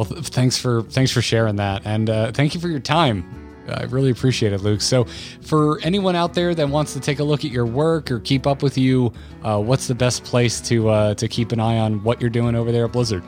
Well, 0.00 0.06
th- 0.06 0.28
thanks 0.28 0.56
for 0.56 0.80
thanks 0.84 1.10
for 1.10 1.20
sharing 1.20 1.56
that, 1.56 1.82
and 1.84 2.08
uh, 2.08 2.32
thank 2.32 2.54
you 2.54 2.60
for 2.60 2.68
your 2.68 2.80
time. 2.80 3.22
I 3.68 3.82
really 3.82 4.08
appreciate 4.08 4.54
it, 4.54 4.62
Luke. 4.62 4.80
So, 4.80 5.04
for 5.42 5.78
anyone 5.82 6.16
out 6.16 6.32
there 6.32 6.54
that 6.54 6.66
wants 6.70 6.94
to 6.94 7.00
take 7.00 7.18
a 7.18 7.22
look 7.22 7.44
at 7.44 7.50
your 7.50 7.66
work 7.66 8.10
or 8.10 8.18
keep 8.18 8.46
up 8.46 8.62
with 8.62 8.78
you, 8.78 9.12
uh, 9.42 9.60
what's 9.60 9.88
the 9.88 9.94
best 9.94 10.24
place 10.24 10.58
to 10.62 10.88
uh, 10.88 11.14
to 11.16 11.28
keep 11.28 11.52
an 11.52 11.60
eye 11.60 11.76
on 11.76 12.02
what 12.02 12.18
you're 12.18 12.30
doing 12.30 12.54
over 12.54 12.72
there 12.72 12.86
at 12.86 12.92
Blizzard? 12.92 13.22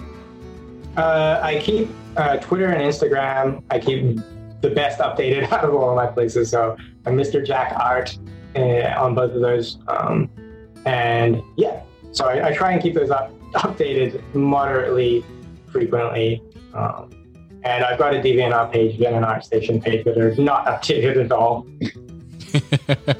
Uh, 0.97 1.41
I 1.43 1.59
keep 1.59 1.91
uh, 2.17 2.39
Twitter 2.39 2.69
and 2.69 2.81
Instagram. 2.81 3.63
I 3.71 3.79
keep 3.79 4.17
the 4.63 4.71
best 4.71 4.99
updated 4.99 5.53
out 5.53 5.67
of 5.67 5.75
all 5.75 5.95
my 5.95 6.07
places. 6.07 6.49
So 6.49 6.79
I'm 7.05 7.19
Mr. 7.19 7.47
Jack 7.47 7.75
Art 7.79 8.17
uh, 8.57 8.95
on 8.97 9.15
both 9.15 9.33
of 9.33 9.43
those. 9.43 9.77
Um, 9.89 10.31
and 10.87 11.43
yeah, 11.59 11.83
so 12.13 12.31
I, 12.31 12.49
I 12.49 12.55
try 12.55 12.73
and 12.73 12.81
keep 12.83 12.95
those 12.95 13.11
up, 13.11 13.31
updated 13.57 14.23
moderately 14.35 15.23
frequently. 15.71 16.43
Um, 16.75 17.11
and 17.65 17.85
I've 17.85 17.99
got 17.99 18.15
a 18.15 18.19
DeviantArt 18.19 18.73
page 18.73 19.01
and 19.01 19.17
an 19.17 19.23
ArtStation 19.23 19.83
page 19.83 20.05
that 20.05 20.19
are 20.19 20.35
not 20.37 20.67
updated 20.67 21.25
at 21.25 21.33
all. 21.33 21.67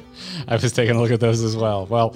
I 0.47 0.55
was 0.55 0.71
taking 0.73 0.95
a 0.95 1.01
look 1.01 1.11
at 1.11 1.19
those 1.19 1.41
as 1.41 1.55
well. 1.55 1.85
Well, 1.85 2.15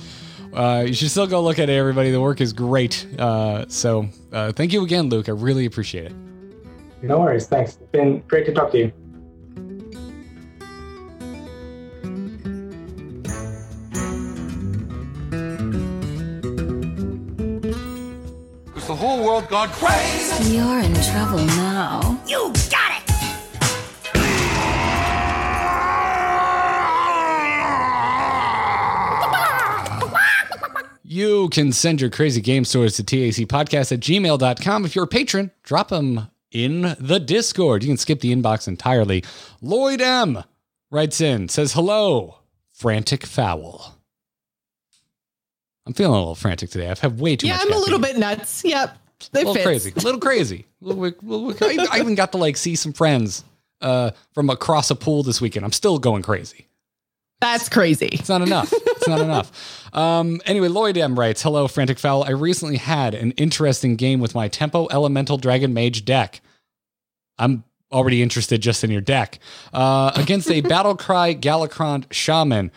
uh, 0.54 0.84
you 0.86 0.94
should 0.94 1.10
still 1.10 1.28
go 1.28 1.42
look 1.42 1.60
at 1.60 1.70
it, 1.70 1.74
everybody. 1.74 2.12
The 2.12 2.22
work 2.22 2.42
is 2.42 2.52
great. 2.52 3.06
Uh, 3.18 3.66
so, 3.70 4.10
uh, 4.32 4.52
thank 4.52 4.74
you 4.74 4.84
again, 4.84 5.10
Luke. 5.10 5.30
I 5.30 5.34
really 5.34 5.66
appreciate 5.66 6.08
it. 6.08 6.14
No 7.02 7.20
worries. 7.20 7.48
Thanks. 7.48 7.78
It's 7.80 7.92
been 7.92 8.20
great 8.28 8.46
to 8.48 8.54
talk 8.54 8.72
to 8.72 8.78
you. 8.78 8.92
The 19.50 19.56
whole 19.56 19.68
world 19.68 19.80
gone 19.80 19.90
crazy? 19.90 20.56
You're 20.56 20.80
in 20.80 20.94
trouble 20.94 21.46
now. 21.46 22.20
You 22.28 22.54
got 22.70 22.92
it! 22.92 23.04
You 31.04 31.50
can 31.50 31.72
send 31.72 32.02
your 32.02 32.10
crazy 32.10 32.42
game 32.42 32.66
stories 32.66 32.96
to 32.98 33.04
tacpodcast 33.04 33.92
at 33.92 34.00
gmail.com. 34.02 34.86
If 34.86 34.96
you're 34.96 35.06
a 35.06 35.08
patron, 35.08 35.52
drop 35.64 35.90
them 35.90 36.28
in 36.52 36.96
the 37.00 37.20
Discord. 37.20 37.84
You 37.84 37.90
can 37.90 37.98
skip 37.98 38.20
the 38.20 38.36
inbox 38.36 38.68
entirely. 38.68 39.24
Lloyd 39.62 40.02
M 40.02 40.44
writes 40.92 41.22
in, 41.22 41.50
says, 41.50 41.74
Hello, 41.74 42.40
frantic 42.74 43.26
foul. 43.26 43.96
I'm 45.86 45.94
feeling 45.94 46.16
a 46.16 46.20
little 46.20 46.36
frantic 46.36 46.70
today. 46.70 46.90
I've 46.90 47.00
had 47.00 47.20
way 47.22 47.38
too 47.38 47.48
yeah, 47.48 47.56
much. 47.56 47.66
I'm 47.68 47.74
a 47.74 47.78
little 47.78 48.00
bit 48.00 48.18
nuts. 48.18 48.64
Yep. 48.66 48.98
A 49.20 49.30
They 49.32 49.40
little 49.40 49.54
fit. 49.56 49.64
crazy, 49.66 49.94
a 49.96 50.00
little 50.02 50.20
crazy. 50.20 50.66
A 50.82 50.86
little, 50.86 51.02
bit- 51.04 51.24
little 51.24 51.68
I 51.68 51.72
even- 51.74 51.88
I 51.92 52.00
even 52.00 52.16
got 52.16 52.32
to 52.34 52.38
like 52.38 52.58
see 52.58 52.76
some 52.76 52.94
friends 52.94 53.44
uh, 53.82 54.12
from 54.34 54.50
across 54.50 54.90
a 54.92 54.96
pool 54.96 55.24
this 55.24 55.42
weekend. 55.42 55.66
I'm 55.66 55.72
still 55.72 55.98
going 56.00 56.22
crazy. 56.24 56.68
That's 57.40 57.70
crazy. 57.70 58.08
It's 58.08 58.30
not 58.30 58.42
enough. 58.42 58.72
It's 58.74 59.08
not 59.08 59.20
enough. 59.22 59.52
Um, 59.94 60.42
anyway, 60.46 60.68
Lloyd 60.68 60.96
M 60.98 61.18
writes, 61.18 61.42
"Hello, 61.42 61.68
Frantic 61.68 61.98
Foul. 61.98 62.24
I 62.24 62.32
recently 62.32 62.78
had 62.78 63.16
an 63.16 63.32
interesting 63.32 63.96
game 63.96 64.20
with 64.20 64.36
my 64.36 64.48
Tempo 64.48 64.88
Elemental 64.92 65.38
Dragon 65.38 65.74
Mage 65.74 66.06
deck. 66.06 66.42
I'm 67.40 67.64
already 67.92 68.22
interested 68.22 68.62
just 68.62 68.84
in 68.84 68.92
your 68.92 69.02
deck 69.02 69.40
uh, 69.74 70.12
against 70.16 70.52
a 70.52 70.62
Battle 70.70 70.96
Cry 70.96 71.34
Galakrond 71.34 72.06
Shaman. 72.12 72.70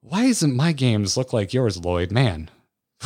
Why 0.00 0.28
doesn't 0.28 0.54
my 0.56 0.72
games 0.72 1.16
look 1.16 1.32
like 1.34 1.52
yours, 1.52 1.76
Lloyd? 1.84 2.10
Man, 2.10 2.48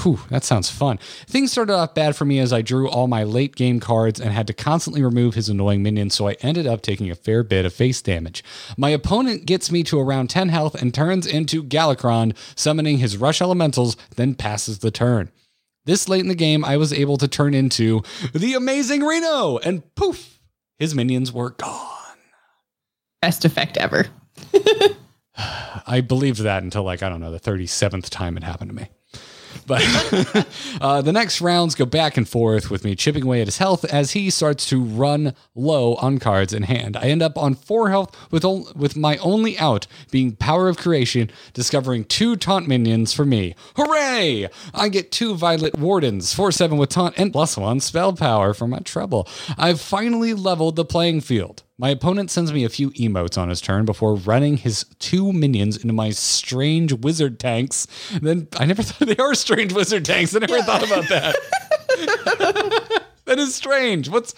Whew, 0.02 0.20
that 0.28 0.44
sounds 0.44 0.68
fun. 0.68 0.98
Things 1.26 1.52
started 1.52 1.72
off 1.74 1.94
bad 1.94 2.16
for 2.16 2.24
me 2.24 2.38
as 2.38 2.52
I 2.52 2.60
drew 2.60 2.88
all 2.88 3.06
my 3.06 3.24
late 3.24 3.56
game 3.56 3.80
cards 3.80 4.20
and 4.20 4.30
had 4.32 4.46
to 4.48 4.52
constantly 4.52 5.02
remove 5.02 5.34
his 5.34 5.48
annoying 5.48 5.82
minions, 5.82 6.14
so 6.14 6.28
I 6.28 6.36
ended 6.40 6.66
up 6.66 6.82
taking 6.82 7.10
a 7.10 7.14
fair 7.14 7.42
bit 7.42 7.64
of 7.64 7.72
face 7.72 8.02
damage. 8.02 8.44
My 8.76 8.90
opponent 8.90 9.46
gets 9.46 9.70
me 9.70 9.82
to 9.84 9.98
around 9.98 10.28
10 10.28 10.50
health 10.50 10.74
and 10.74 10.92
turns 10.92 11.26
into 11.26 11.62
Galakrond, 11.62 12.36
summoning 12.56 12.98
his 12.98 13.16
Rush 13.16 13.40
Elementals, 13.40 13.96
then 14.16 14.34
passes 14.34 14.80
the 14.80 14.90
turn. 14.90 15.30
This 15.86 16.08
late 16.08 16.20
in 16.20 16.28
the 16.28 16.34
game, 16.34 16.64
I 16.64 16.76
was 16.76 16.92
able 16.92 17.16
to 17.16 17.28
turn 17.28 17.54
into 17.54 18.02
the 18.34 18.54
amazing 18.54 19.02
Reno, 19.02 19.58
and 19.58 19.82
poof, 19.94 20.40
his 20.78 20.94
minions 20.94 21.32
were 21.32 21.50
gone. 21.50 21.92
Best 23.22 23.44
effect 23.44 23.76
ever. 23.76 24.06
I 25.86 26.00
believed 26.00 26.40
that 26.40 26.62
until 26.62 26.82
like 26.82 27.02
I 27.02 27.08
don't 27.08 27.20
know 27.20 27.30
the 27.30 27.38
thirty 27.38 27.66
seventh 27.66 28.10
time 28.10 28.36
it 28.36 28.42
happened 28.42 28.70
to 28.70 28.76
me. 28.76 28.88
But 29.66 29.82
uh, 30.80 31.02
the 31.02 31.12
next 31.12 31.40
rounds 31.40 31.74
go 31.74 31.84
back 31.84 32.16
and 32.16 32.28
forth 32.28 32.70
with 32.70 32.84
me 32.84 32.94
chipping 32.94 33.24
away 33.24 33.40
at 33.40 33.46
his 33.46 33.58
health 33.58 33.84
as 33.84 34.12
he 34.12 34.30
starts 34.30 34.66
to 34.66 34.82
run 34.82 35.34
low 35.54 35.94
on 35.96 36.18
cards 36.18 36.52
in 36.52 36.62
hand. 36.64 36.96
I 36.96 37.04
end 37.04 37.22
up 37.22 37.36
on 37.36 37.54
four 37.54 37.90
health 37.90 38.16
with 38.30 38.44
ol- 38.44 38.68
with 38.76 38.96
my 38.96 39.16
only 39.18 39.58
out 39.58 39.86
being 40.10 40.36
Power 40.36 40.68
of 40.68 40.76
Creation, 40.78 41.30
discovering 41.52 42.04
two 42.04 42.36
taunt 42.36 42.68
minions 42.68 43.12
for 43.12 43.24
me. 43.24 43.54
Hooray! 43.76 44.48
I 44.72 44.88
get 44.88 45.10
two 45.12 45.34
Violet 45.34 45.78
Wardens, 45.78 46.32
four 46.32 46.52
seven 46.52 46.78
with 46.78 46.90
taunt 46.90 47.18
and 47.18 47.32
plus 47.32 47.56
one 47.56 47.80
spell 47.80 48.12
power 48.12 48.54
for 48.54 48.68
my 48.68 48.78
trouble. 48.80 49.28
I've 49.58 49.80
finally 49.80 50.32
leveled 50.32 50.76
the 50.76 50.84
playing 50.84 51.22
field. 51.22 51.62
My 51.78 51.90
opponent 51.90 52.30
sends 52.30 52.52
me 52.54 52.64
a 52.64 52.70
few 52.70 52.90
emotes 52.92 53.36
on 53.36 53.50
his 53.50 53.60
turn 53.60 53.84
before 53.84 54.14
running 54.14 54.56
his 54.56 54.86
two 54.98 55.30
minions 55.32 55.76
into 55.76 55.92
my 55.92 56.08
strange 56.10 56.92
wizard 56.94 57.38
tanks. 57.38 57.86
Then 58.22 58.48
I 58.58 58.64
never 58.64 58.82
thought 58.84 59.06
they 59.06 59.16
are 59.22 59.34
strange 59.34 59.74
wizard 59.74 60.04
tanks. 60.06 60.34
I 60.34 60.38
never 60.38 60.62
thought 60.62 60.82
about 60.86 61.06
that. 61.08 61.36
that 63.26 63.38
is 63.38 63.54
strange. 63.54 64.08
What's 64.08 64.34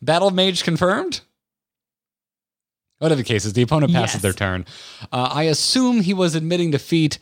battle 0.00 0.30
mage 0.30 0.64
confirmed? 0.64 1.20
Whatever 2.98 3.18
the 3.18 3.24
case 3.28 3.44
is, 3.44 3.52
the 3.52 3.60
opponent 3.62 3.92
passes 3.92 4.14
Yes. 4.16 4.22
their 4.22 4.32
turn. 4.32 4.64
Uh, 5.12 5.28
I 5.32 5.42
assume 5.44 6.00
he 6.00 6.14
was 6.14 6.34
admitting 6.34 6.70
defeat. 6.70 7.18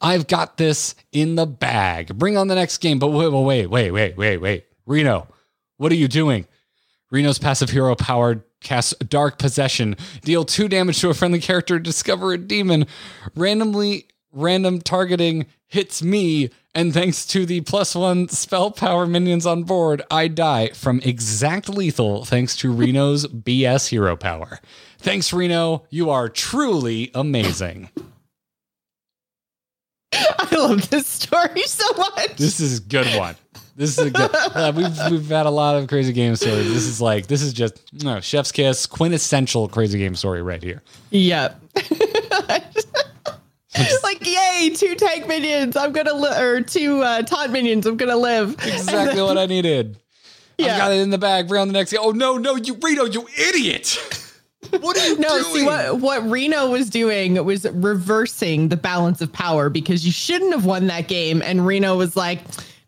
I've 0.00 0.26
got 0.26 0.56
this 0.56 0.94
in 1.12 1.34
the 1.34 1.44
bag. 1.46 2.16
Bring 2.16 2.38
on 2.38 2.48
the 2.48 2.54
next 2.54 2.78
game. 2.78 2.98
But 2.98 3.08
wait, 3.08 3.28
wait, 3.30 3.66
wait, 3.66 3.90
wait, 3.90 4.16
wait, 4.16 4.36
wait. 4.38 4.64
Reno, 4.86 5.26
what 5.76 5.92
are 5.92 5.96
you 5.96 6.08
doing? 6.08 6.46
Reno's 7.10 7.38
passive 7.38 7.68
hero 7.70 7.94
powered 7.94 8.42
casts 8.60 8.94
Dark 8.98 9.38
Possession. 9.38 9.96
Deal 10.22 10.44
two 10.44 10.68
damage 10.68 11.00
to 11.00 11.10
a 11.10 11.14
friendly 11.14 11.40
character. 11.40 11.78
Discover 11.78 12.32
a 12.32 12.38
demon. 12.38 12.86
Randomly, 13.34 14.06
random 14.32 14.80
targeting 14.80 15.46
hits 15.66 16.02
me. 16.02 16.50
And 16.74 16.92
thanks 16.92 17.24
to 17.26 17.46
the 17.46 17.62
plus 17.62 17.94
one 17.94 18.28
spell 18.28 18.70
power 18.70 19.06
minions 19.06 19.46
on 19.46 19.62
board, 19.62 20.02
I 20.10 20.28
die 20.28 20.68
from 20.68 21.00
exact 21.00 21.70
lethal 21.70 22.24
thanks 22.24 22.54
to 22.56 22.70
Reno's 22.70 23.26
BS 23.28 23.88
hero 23.88 24.14
power. 24.16 24.60
Thanks, 24.98 25.32
Reno. 25.32 25.86
You 25.88 26.10
are 26.10 26.28
truly 26.28 27.10
amazing. 27.14 27.88
I 30.12 30.48
love 30.54 30.90
this 30.90 31.06
story 31.06 31.62
so 31.62 31.86
much. 31.96 32.36
This 32.36 32.60
is 32.60 32.78
a 32.78 32.82
good 32.82 33.06
one. 33.18 33.36
This 33.76 33.98
is 33.98 34.06
a 34.06 34.10
good. 34.10 34.30
Uh, 34.56 34.72
we've 34.74 34.98
we've 35.10 35.28
had 35.28 35.44
a 35.44 35.50
lot 35.50 35.76
of 35.76 35.86
crazy 35.86 36.12
game 36.14 36.34
stories. 36.34 36.72
This 36.72 36.86
is 36.86 36.98
like 37.00 37.26
this 37.26 37.42
is 37.42 37.52
just 37.52 37.82
no 38.02 38.20
chef's 38.20 38.50
kiss 38.50 38.86
quintessential 38.86 39.68
crazy 39.68 39.98
game 39.98 40.14
story 40.14 40.40
right 40.40 40.62
here. 40.62 40.82
Yep. 41.10 41.60
like 44.02 44.26
yay, 44.26 44.70
two 44.74 44.94
tank 44.94 45.28
minions. 45.28 45.76
I'm 45.76 45.92
gonna 45.92 46.14
li- 46.14 46.38
or 46.38 46.62
two 46.62 47.02
uh, 47.02 47.22
taunt 47.22 47.52
minions. 47.52 47.86
I'm 47.86 47.96
gonna 47.98 48.16
live. 48.16 48.52
Exactly 48.64 49.20
what 49.20 49.36
I 49.36 49.44
needed. 49.46 49.98
I 50.58 50.64
got 50.64 50.92
it 50.92 51.00
in 51.00 51.10
the 51.10 51.18
bag. 51.18 51.48
Bring 51.48 51.60
on 51.60 51.68
the 51.68 51.72
next. 51.74 51.94
Oh 51.98 52.12
no, 52.12 52.38
no, 52.38 52.56
you 52.56 52.78
Reno, 52.80 53.04
you 53.04 53.28
idiot! 53.38 53.98
What 54.80 54.96
are 54.96 55.06
you 55.06 55.18
No, 55.18 55.28
doing? 55.42 55.54
see 55.54 55.64
what 55.64 56.00
what 56.00 56.28
Reno 56.30 56.70
was 56.70 56.88
doing 56.88 57.44
was 57.44 57.66
reversing 57.70 58.68
the 58.70 58.76
balance 58.78 59.20
of 59.20 59.30
power 59.32 59.68
because 59.68 60.06
you 60.06 60.12
shouldn't 60.12 60.52
have 60.54 60.64
won 60.64 60.86
that 60.86 61.08
game. 61.08 61.42
And 61.42 61.66
Reno 61.66 61.96
was 61.96 62.16
like, 62.16 62.40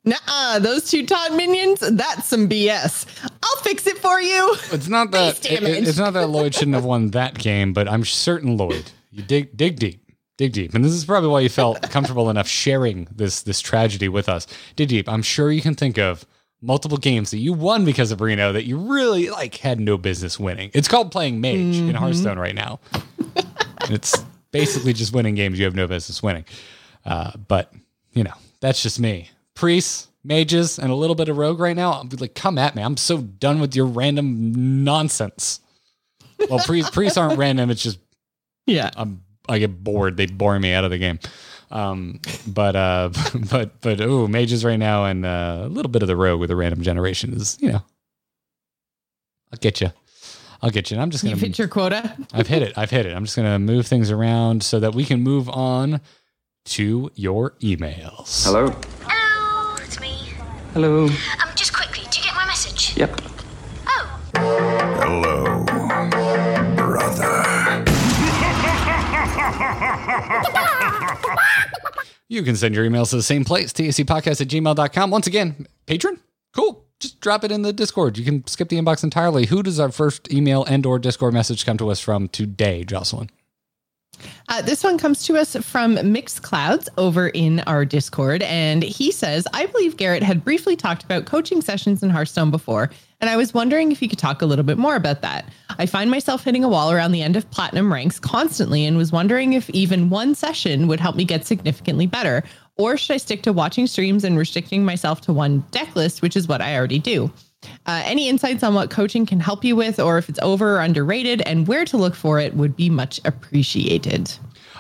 "Nah, 0.05 0.59
those 0.59 0.90
two 0.90 1.07
taunt 1.07 1.34
minions, 1.36 1.80
that's 1.80 2.26
some 2.26 2.49
BS. 2.49 3.07
I'll 3.42 3.62
fix 3.62 3.86
it 3.86 3.99
for 3.99 4.20
you." 4.20 4.57
It's 4.72 4.88
not 4.88 5.11
that 5.12 5.36
Face 5.38 5.61
it- 5.61 5.88
it's 5.88 5.99
not 5.99 6.12
that 6.14 6.28
Lloyd 6.28 6.55
shouldn't 6.55 6.74
have 6.74 6.84
won 6.84 7.11
that 7.11 7.38
game, 7.38 7.72
but 7.72 7.88
I'm 7.88 8.05
certain 8.05 8.57
Lloyd, 8.57 8.90
you 9.11 9.22
dig 9.22 9.57
dig 9.57 9.78
deep, 9.78 10.03
dig 10.36 10.53
deep, 10.53 10.74
and 10.74 10.84
this 10.84 10.92
is 10.92 11.05
probably 11.05 11.28
why 11.30 11.40
you 11.40 11.49
felt 11.49 11.82
comfortable 11.90 12.30
enough 12.30 12.49
sharing 12.49 13.09
this 13.14 13.42
this 13.42 13.61
tragedy 13.61 14.09
with 14.09 14.28
us. 14.28 14.46
Dig 14.76 14.88
deep. 14.88 15.09
I'm 15.09 15.22
sure 15.22 15.51
you 15.53 15.61
can 15.62 15.74
think 15.74 15.99
of 15.99 16.24
multiple 16.61 16.99
games 16.99 17.30
that 17.30 17.38
you 17.38 17.53
won 17.53 17.84
because 17.84 18.11
of 18.11 18.20
Reno 18.20 18.53
that 18.53 18.64
you 18.64 18.76
really 18.78 19.30
like 19.30 19.55
had 19.57 19.78
no 19.78 19.96
business 19.96 20.40
winning. 20.40 20.70
It's 20.74 20.88
called 20.88 21.12
playing 21.12 21.40
Mage 21.40 21.76
in 21.76 21.94
Hearthstone 21.94 22.36
right 22.36 22.55
now. 22.55 22.80
And 23.36 23.90
it's 23.92 24.18
basically 24.51 24.92
just 24.92 25.12
winning 25.12 25.36
games 25.36 25.59
you 25.61 25.64
have 25.66 25.76
no 25.76 25.86
business 25.86 26.20
winning. 26.20 26.44
Uh, 27.07 27.30
but 27.46 27.72
you 28.12 28.24
know, 28.24 28.32
that's 28.61 28.82
just 28.82 28.99
me. 28.99 29.30
Priests, 29.59 30.07
mages, 30.23 30.79
and 30.79 30.93
a 30.93 30.95
little 30.95 31.17
bit 31.17 31.29
of 31.29 31.37
rogue 31.37 31.59
right 31.59 31.75
now. 31.75 31.93
I'm 31.95 32.09
like, 32.21 32.37
come 32.37 32.59
at 32.59 32.77
me. 32.77 32.83
I'm 32.83 32.97
so 32.97 33.19
done 33.19 33.59
with 33.61 33.75
your 33.75 33.87
random 33.87 34.85
nonsense. 34.85 35.59
Well, 36.49 36.61
priests, 36.61 36.91
priests 36.95 37.19
aren't 37.19 37.37
random. 37.37 37.69
It's 37.69 37.83
just 37.83 37.99
Yeah. 38.67 38.91
I'm 38.97 39.23
I 39.49 39.59
get 39.59 39.83
bored. 39.83 40.17
They 40.17 40.27
bore 40.27 40.57
me 40.61 40.75
out 40.75 40.85
of 40.85 40.93
the 40.93 40.99
game. 40.99 41.19
Um, 41.73 42.21
but 42.47 42.77
uh, 42.77 43.11
but 43.51 43.81
but 43.81 44.01
oh, 44.01 44.29
mages 44.29 44.65
right 44.65 44.79
now 44.79 45.07
and 45.07 45.27
uh, 45.27 45.63
a 45.65 45.69
little 45.69 45.91
bit 45.91 46.03
of 46.03 46.09
the 46.09 46.15
rogue 46.15 46.39
with 46.39 46.53
a 46.53 46.57
random 46.57 46.83
generation 46.83 47.33
is 47.33 47.59
you 47.61 47.73
know, 47.73 47.83
I'll 49.53 49.59
get 49.61 49.81
you. 49.81 49.91
I'll 50.63 50.71
get 50.71 50.91
you. 50.91 50.95
And 50.97 51.03
I'm 51.03 51.11
just 51.11 51.25
gonna. 51.25 51.35
You've 51.35 51.43
hit 51.43 51.59
your 51.59 51.67
quota. 51.67 52.17
I've 52.33 52.47
hit 52.47 52.63
it. 52.63 52.77
I've 52.79 52.91
hit 52.91 53.07
it. 53.07 53.13
I'm 53.13 53.25
just 53.25 53.35
gonna 53.37 53.59
move 53.59 53.89
things 53.89 54.13
around 54.13 54.63
so 54.63 54.79
that 54.79 54.95
we 54.95 55.05
can 55.05 55.21
move 55.21 55.49
on 55.49 56.01
to 56.67 57.11
your 57.15 57.53
emails. 57.61 58.45
Hello? 58.45 58.67
Hello, 58.67 58.75
it's 58.77 58.89
me. 58.89 58.97
Hello? 60.81 61.07
Um, 61.07 61.11
just 61.57 61.74
quickly, 61.74 62.05
do 62.09 62.20
you 62.20 62.24
get 62.24 62.37
my 62.37 62.47
message? 62.47 62.97
Yep. 62.97 63.20
Oh, 63.89 64.20
Hello, 65.03 65.64
brother. 66.76 67.85
You 72.29 72.45
can 72.45 72.55
send 72.55 72.76
your 72.76 72.89
emails 72.89 73.11
to 73.11 73.16
the 73.16 73.24
same 73.24 73.45
place, 73.45 73.72
tacpodcast 73.72 74.41
at 74.41 74.47
gmail.com. 74.47 75.11
Once 75.11 75.26
again, 75.26 75.66
patron? 75.87 76.20
Cool. 76.55 76.85
Just 77.01 77.18
drop 77.20 77.43
it 77.43 77.51
in 77.51 77.62
the 77.62 77.72
Discord. 77.72 78.16
You 78.16 78.24
can 78.24 78.47
skip 78.47 78.68
the 78.68 78.76
inbox 78.76 79.03
entirely. 79.03 79.47
Who 79.47 79.64
does 79.64 79.81
our 79.81 79.91
first 79.91 80.33
email 80.33 80.62
and 80.62 80.87
or 80.87 81.01
Discord 81.01 81.35
message 81.35 81.66
come 81.66 81.79
to 81.79 81.91
us 81.91 81.99
from 81.99 82.29
today, 82.29 82.85
Jocelyn? 82.85 83.31
Uh, 84.49 84.62
this 84.62 84.83
one 84.83 84.99
comes 84.99 85.25
to 85.25 85.37
us 85.37 85.57
from 85.57 86.12
Mixed 86.12 86.43
Clouds 86.43 86.89
over 86.97 87.29
in 87.29 87.61
our 87.61 87.85
Discord. 87.85 88.43
And 88.43 88.83
he 88.83 89.12
says, 89.12 89.47
I 89.53 89.66
believe 89.66 89.97
Garrett 89.97 90.23
had 90.23 90.45
briefly 90.45 90.77
talked 90.77 91.05
about 91.05 91.27
coaching 91.27 91.61
sessions 91.61 92.03
in 92.03 92.11
Hearthstone 92.11 92.51
before. 92.51 92.91
And 93.21 93.29
I 93.29 93.37
was 93.37 93.53
wondering 93.53 93.91
if 93.91 94.01
you 94.01 94.09
could 94.09 94.19
talk 94.19 94.43
a 94.43 94.47
little 94.47 94.64
bit 94.64 94.79
more 94.79 94.97
about 94.97 95.23
that. 95.23 95.45
I 95.79 95.87
find 95.87 96.11
myself 96.11 96.45
hitting 96.45 96.64
a 96.64 96.69
wall 96.69 96.93
around 96.93 97.12
the 97.12 97.23
end 97.23 97.37
of 97.37 97.51
platinum 97.51 97.93
ranks 97.93 98.19
constantly 98.21 98.85
and 98.85 98.97
was 98.97 99.12
wondering 99.12 99.55
if 99.55 99.69
even 99.71 100.11
one 100.11 100.35
session 100.35 100.87
would 100.87 101.01
help 101.01 101.16
me 101.16 101.25
get 101.25 101.45
significantly 101.45 102.07
better. 102.07 102.45
Or 102.77 102.97
should 102.97 103.14
I 103.14 103.16
stick 103.16 103.43
to 103.43 103.53
watching 103.53 103.89
streams 103.89 104.23
and 104.23 104.39
restricting 104.39 104.85
myself 104.85 105.21
to 105.23 105.33
one 105.33 105.64
deck 105.73 105.97
list, 105.97 106.23
which 106.23 106.37
is 106.37 106.47
what 106.47 106.61
I 106.61 106.77
already 106.77 107.01
do? 107.01 107.31
Uh, 107.87 108.03
any 108.05 108.29
insights 108.29 108.63
on 108.63 108.75
what 108.75 108.91
coaching 108.91 109.27
can 109.27 109.41
help 109.41 109.65
you 109.65 109.75
with, 109.75 109.99
or 109.99 110.19
if 110.19 110.29
it's 110.29 110.39
over 110.43 110.77
or 110.77 110.81
underrated, 110.81 111.43
and 111.43 111.67
where 111.67 111.85
to 111.85 111.97
look 111.97 112.15
for 112.15 112.39
it 112.39 112.55
would 112.55 112.77
be 112.77 112.91
much 112.91 113.21
appreciated. 113.25 114.33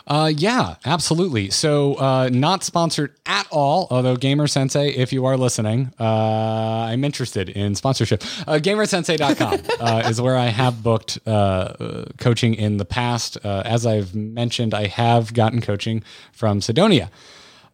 Uh, 0.08 0.32
yeah, 0.34 0.76
absolutely. 0.86 1.50
So, 1.50 1.94
uh, 1.96 2.30
not 2.32 2.64
sponsored 2.64 3.14
at 3.26 3.46
all. 3.50 3.88
Although 3.90 4.16
Gamer 4.16 4.46
Sensei, 4.46 4.88
if 4.88 5.12
you 5.12 5.26
are 5.26 5.36
listening, 5.36 5.92
uh, 6.00 6.04
I'm 6.88 7.04
interested 7.04 7.50
in 7.50 7.74
sponsorship. 7.74 8.22
Uh, 8.46 8.54
GamerSensei.com 8.54 9.60
uh, 9.80 10.08
is 10.08 10.20
where 10.20 10.36
I 10.36 10.46
have 10.46 10.82
booked 10.82 11.18
uh, 11.26 11.30
uh, 11.30 12.04
coaching 12.16 12.54
in 12.54 12.78
the 12.78 12.86
past. 12.86 13.36
Uh, 13.44 13.62
as 13.66 13.84
I've 13.84 14.14
mentioned, 14.14 14.72
I 14.72 14.86
have 14.86 15.34
gotten 15.34 15.60
coaching 15.60 16.02
from 16.32 16.62
Sidonia, 16.62 17.10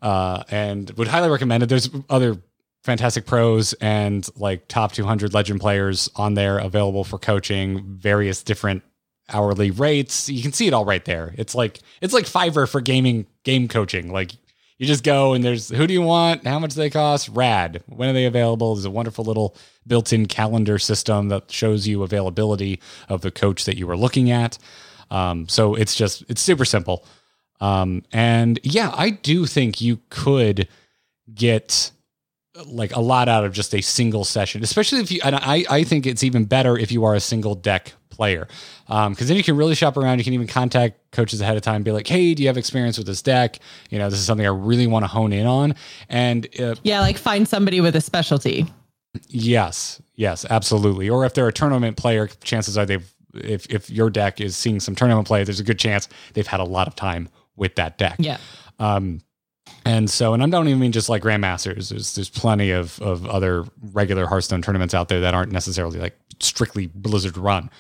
uh, 0.02 0.42
and 0.50 0.90
would 0.92 1.08
highly 1.08 1.30
recommend 1.30 1.62
it. 1.62 1.68
There's 1.68 1.88
other 2.10 2.36
fantastic 2.84 3.24
pros 3.24 3.72
and 3.74 4.28
like 4.36 4.68
top 4.68 4.92
200 4.92 5.32
legend 5.32 5.58
players 5.58 6.10
on 6.16 6.34
there 6.34 6.58
available 6.58 7.02
for 7.02 7.18
coaching 7.18 7.82
various 7.96 8.42
different 8.42 8.82
hourly 9.30 9.70
rates. 9.70 10.28
You 10.28 10.42
can 10.42 10.52
see 10.52 10.66
it 10.66 10.74
all 10.74 10.84
right 10.84 11.04
there. 11.04 11.34
It's 11.38 11.54
like 11.54 11.80
it's 12.02 12.12
like 12.12 12.26
fiverr 12.26 12.70
for 12.70 12.82
gaming 12.82 13.26
game 13.42 13.68
coaching. 13.68 14.12
Like 14.12 14.32
you 14.76 14.86
just 14.86 15.02
go 15.02 15.32
and 15.32 15.42
there's 15.42 15.70
who 15.70 15.86
do 15.86 15.94
you 15.94 16.02
want? 16.02 16.46
How 16.46 16.58
much 16.58 16.74
do 16.74 16.80
they 16.80 16.90
cost? 16.90 17.30
Rad. 17.30 17.82
When 17.86 18.10
are 18.10 18.12
they 18.12 18.26
available? 18.26 18.74
There's 18.74 18.84
a 18.84 18.90
wonderful 18.90 19.24
little 19.24 19.56
built-in 19.86 20.26
calendar 20.26 20.78
system 20.78 21.30
that 21.30 21.50
shows 21.50 21.88
you 21.88 22.02
availability 22.02 22.80
of 23.08 23.22
the 23.22 23.30
coach 23.30 23.64
that 23.64 23.78
you 23.78 23.86
were 23.86 23.96
looking 23.96 24.30
at. 24.30 24.58
Um, 25.10 25.48
so 25.48 25.74
it's 25.74 25.96
just 25.96 26.22
it's 26.28 26.42
super 26.42 26.66
simple. 26.66 27.06
Um, 27.60 28.02
and 28.12 28.58
yeah 28.62 28.92
i 28.94 29.10
do 29.10 29.46
think 29.46 29.80
you 29.80 30.00
could 30.10 30.68
get 31.34 31.92
like 32.66 32.94
a 32.94 33.00
lot 33.00 33.28
out 33.28 33.44
of 33.44 33.52
just 33.52 33.74
a 33.74 33.80
single 33.80 34.24
session, 34.24 34.62
especially 34.62 35.00
if 35.00 35.10
you, 35.10 35.20
and 35.24 35.34
I, 35.34 35.64
I 35.68 35.84
think 35.84 36.06
it's 36.06 36.22
even 36.22 36.44
better 36.44 36.78
if 36.78 36.92
you 36.92 37.04
are 37.04 37.14
a 37.14 37.20
single 37.20 37.54
deck 37.54 37.92
player. 38.10 38.46
Um, 38.86 39.14
cause 39.16 39.26
then 39.26 39.36
you 39.36 39.42
can 39.42 39.56
really 39.56 39.74
shop 39.74 39.96
around. 39.96 40.18
You 40.18 40.24
can 40.24 40.34
even 40.34 40.46
contact 40.46 41.10
coaches 41.10 41.40
ahead 41.40 41.56
of 41.56 41.62
time, 41.62 41.82
be 41.82 41.90
like, 41.90 42.06
Hey, 42.06 42.32
do 42.34 42.42
you 42.44 42.48
have 42.48 42.56
experience 42.56 42.96
with 42.96 43.08
this 43.08 43.22
deck? 43.22 43.58
You 43.90 43.98
know, 43.98 44.08
this 44.08 44.20
is 44.20 44.24
something 44.24 44.46
I 44.46 44.50
really 44.50 44.86
want 44.86 45.02
to 45.02 45.08
hone 45.08 45.32
in 45.32 45.46
on. 45.46 45.74
And, 46.08 46.46
uh, 46.60 46.76
Yeah, 46.84 47.00
like 47.00 47.18
find 47.18 47.48
somebody 47.48 47.80
with 47.80 47.96
a 47.96 48.00
specialty. 48.00 48.66
yes, 49.28 50.00
yes, 50.14 50.44
absolutely. 50.48 51.08
Or 51.08 51.24
if 51.24 51.34
they're 51.34 51.48
a 51.48 51.52
tournament 51.52 51.96
player, 51.96 52.28
chances 52.42 52.78
are 52.78 52.86
they've, 52.86 53.08
if, 53.34 53.66
if 53.68 53.90
your 53.90 54.10
deck 54.10 54.40
is 54.40 54.56
seeing 54.56 54.78
some 54.78 54.94
tournament 54.94 55.26
play, 55.26 55.42
there's 55.42 55.60
a 55.60 55.64
good 55.64 55.78
chance 55.78 56.08
they've 56.34 56.46
had 56.46 56.60
a 56.60 56.64
lot 56.64 56.86
of 56.86 56.94
time 56.94 57.28
with 57.56 57.74
that 57.76 57.98
deck. 57.98 58.16
Yeah. 58.18 58.38
Um, 58.78 59.20
and 59.84 60.08
so, 60.08 60.32
and 60.34 60.42
I 60.42 60.46
don't 60.46 60.68
even 60.68 60.80
mean 60.80 60.92
just 60.92 61.08
like 61.08 61.22
grandmasters. 61.22 61.90
There's 61.90 62.14
there's 62.14 62.30
plenty 62.30 62.70
of 62.70 63.00
of 63.02 63.26
other 63.26 63.64
regular 63.92 64.26
Hearthstone 64.26 64.62
tournaments 64.62 64.94
out 64.94 65.08
there 65.08 65.20
that 65.20 65.34
aren't 65.34 65.52
necessarily 65.52 65.98
like 65.98 66.18
strictly 66.40 66.86
Blizzard 66.86 67.36
run. 67.36 67.70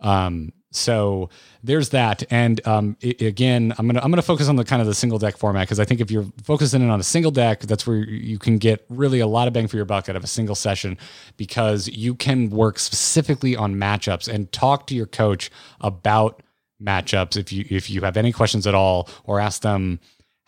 Um, 0.00 0.52
so 0.70 1.30
there's 1.62 1.88
that. 1.90 2.22
And 2.30 2.64
um, 2.66 2.96
i 3.02 3.14
again, 3.20 3.74
I'm 3.78 3.86
gonna 3.86 4.00
I'm 4.00 4.10
gonna 4.10 4.22
focus 4.22 4.48
on 4.48 4.56
the 4.56 4.64
kind 4.64 4.80
of 4.80 4.86
the 4.86 4.94
single 4.94 5.18
deck 5.18 5.36
format 5.36 5.66
because 5.66 5.80
I 5.80 5.84
think 5.84 6.00
if 6.00 6.10
you're 6.10 6.26
focusing 6.44 6.82
in 6.82 6.90
on 6.90 7.00
a 7.00 7.04
single 7.04 7.30
deck, 7.30 7.60
that's 7.60 7.86
where 7.86 7.96
you 7.96 8.38
can 8.38 8.58
get 8.58 8.84
really 8.88 9.20
a 9.20 9.26
lot 9.26 9.48
of 9.48 9.54
bang 9.54 9.66
for 9.66 9.76
your 9.76 9.84
buck 9.84 10.08
out 10.08 10.16
of 10.16 10.22
a 10.22 10.28
single 10.28 10.54
session 10.54 10.96
because 11.36 11.88
you 11.88 12.14
can 12.14 12.50
work 12.50 12.78
specifically 12.78 13.56
on 13.56 13.74
matchups 13.74 14.32
and 14.32 14.52
talk 14.52 14.86
to 14.88 14.94
your 14.94 15.06
coach 15.06 15.50
about 15.80 16.42
matchups 16.82 17.36
if 17.36 17.52
you 17.52 17.64
if 17.70 17.90
you 17.90 18.02
have 18.02 18.16
any 18.16 18.30
questions 18.30 18.66
at 18.66 18.74
all 18.74 19.08
or 19.24 19.40
ask 19.40 19.62
them 19.62 19.98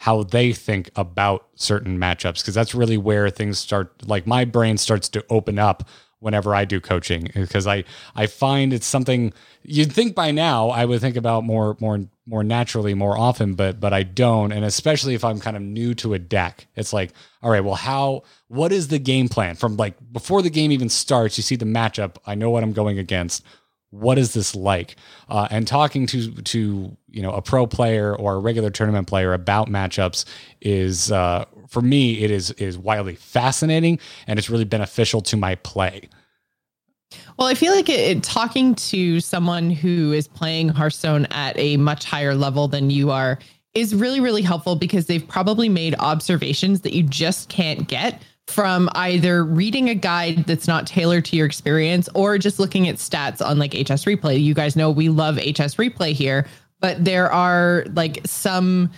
how 0.00 0.22
they 0.22 0.50
think 0.50 0.90
about 0.96 1.46
certain 1.56 1.98
matchups 1.98 2.40
because 2.40 2.54
that's 2.54 2.74
really 2.74 2.96
where 2.96 3.28
things 3.28 3.58
start 3.58 3.92
like 4.08 4.26
my 4.26 4.46
brain 4.46 4.78
starts 4.78 5.10
to 5.10 5.22
open 5.28 5.58
up 5.58 5.86
whenever 6.20 6.54
I 6.54 6.64
do 6.64 6.80
coaching 6.80 7.30
because 7.34 7.66
I 7.66 7.84
I 8.16 8.26
find 8.26 8.72
it's 8.72 8.86
something 8.86 9.34
you'd 9.62 9.92
think 9.92 10.14
by 10.14 10.30
now 10.30 10.70
I 10.70 10.86
would 10.86 11.02
think 11.02 11.16
about 11.16 11.44
more 11.44 11.76
more 11.80 12.00
more 12.24 12.42
naturally 12.42 12.94
more 12.94 13.18
often 13.18 13.52
but 13.54 13.78
but 13.78 13.92
I 13.92 14.02
don't 14.02 14.52
and 14.52 14.64
especially 14.64 15.14
if 15.14 15.22
I'm 15.22 15.38
kind 15.38 15.54
of 15.56 15.62
new 15.62 15.94
to 15.96 16.14
a 16.14 16.18
deck 16.18 16.66
it's 16.76 16.94
like 16.94 17.12
all 17.42 17.50
right 17.50 17.62
well 17.62 17.74
how 17.74 18.22
what 18.48 18.72
is 18.72 18.88
the 18.88 18.98
game 18.98 19.28
plan? 19.28 19.54
From 19.54 19.76
like 19.76 19.96
before 20.12 20.40
the 20.40 20.50
game 20.50 20.72
even 20.72 20.88
starts 20.88 21.36
you 21.36 21.42
see 21.42 21.56
the 21.56 21.66
matchup 21.66 22.16
I 22.24 22.34
know 22.36 22.48
what 22.48 22.62
I'm 22.62 22.72
going 22.72 22.98
against 22.98 23.44
what 23.90 24.18
is 24.18 24.34
this 24.34 24.54
like? 24.54 24.96
Uh, 25.28 25.48
and 25.50 25.66
talking 25.66 26.06
to 26.06 26.32
to 26.32 26.96
you 27.08 27.22
know 27.22 27.32
a 27.32 27.42
pro 27.42 27.66
player 27.66 28.14
or 28.14 28.34
a 28.34 28.38
regular 28.38 28.70
tournament 28.70 29.08
player 29.08 29.32
about 29.32 29.68
matchups 29.68 30.24
is 30.60 31.10
uh, 31.12 31.44
for 31.68 31.82
me 31.82 32.22
it 32.22 32.30
is 32.30 32.50
is 32.52 32.78
wildly 32.78 33.16
fascinating 33.16 33.98
and 34.26 34.38
it's 34.38 34.48
really 34.48 34.64
beneficial 34.64 35.20
to 35.22 35.36
my 35.36 35.56
play. 35.56 36.08
Well, 37.38 37.48
I 37.48 37.54
feel 37.54 37.74
like 37.74 37.88
it- 37.88 38.22
talking 38.22 38.74
to 38.76 39.20
someone 39.20 39.70
who 39.70 40.12
is 40.12 40.28
playing 40.28 40.68
Hearthstone 40.68 41.26
at 41.30 41.58
a 41.58 41.76
much 41.76 42.04
higher 42.04 42.34
level 42.34 42.68
than 42.68 42.90
you 42.90 43.10
are 43.10 43.38
is 43.74 43.94
really, 43.94 44.20
really 44.20 44.42
helpful 44.42 44.76
because 44.76 45.06
they've 45.06 45.26
probably 45.26 45.68
made 45.68 45.94
observations 45.98 46.80
that 46.82 46.92
you 46.92 47.02
just 47.02 47.48
can't 47.48 47.88
get 47.88 48.20
from 48.50 48.88
either 48.94 49.44
reading 49.44 49.88
a 49.88 49.94
guide 49.94 50.44
that's 50.44 50.66
not 50.66 50.86
tailored 50.86 51.24
to 51.26 51.36
your 51.36 51.46
experience 51.46 52.08
or 52.14 52.38
just 52.38 52.58
looking 52.58 52.88
at 52.88 52.96
stats 52.96 53.44
on 53.44 53.58
like 53.58 53.72
HS 53.72 54.04
replay. 54.04 54.42
You 54.42 54.54
guys 54.54 54.76
know 54.76 54.90
we 54.90 55.08
love 55.08 55.36
HS 55.36 55.76
replay 55.76 56.12
here, 56.12 56.46
but 56.80 57.04
there 57.04 57.30
are 57.32 57.84
like 57.94 58.20
some 58.26 58.90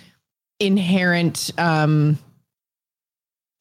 inherent 0.60 1.50
um 1.58 2.18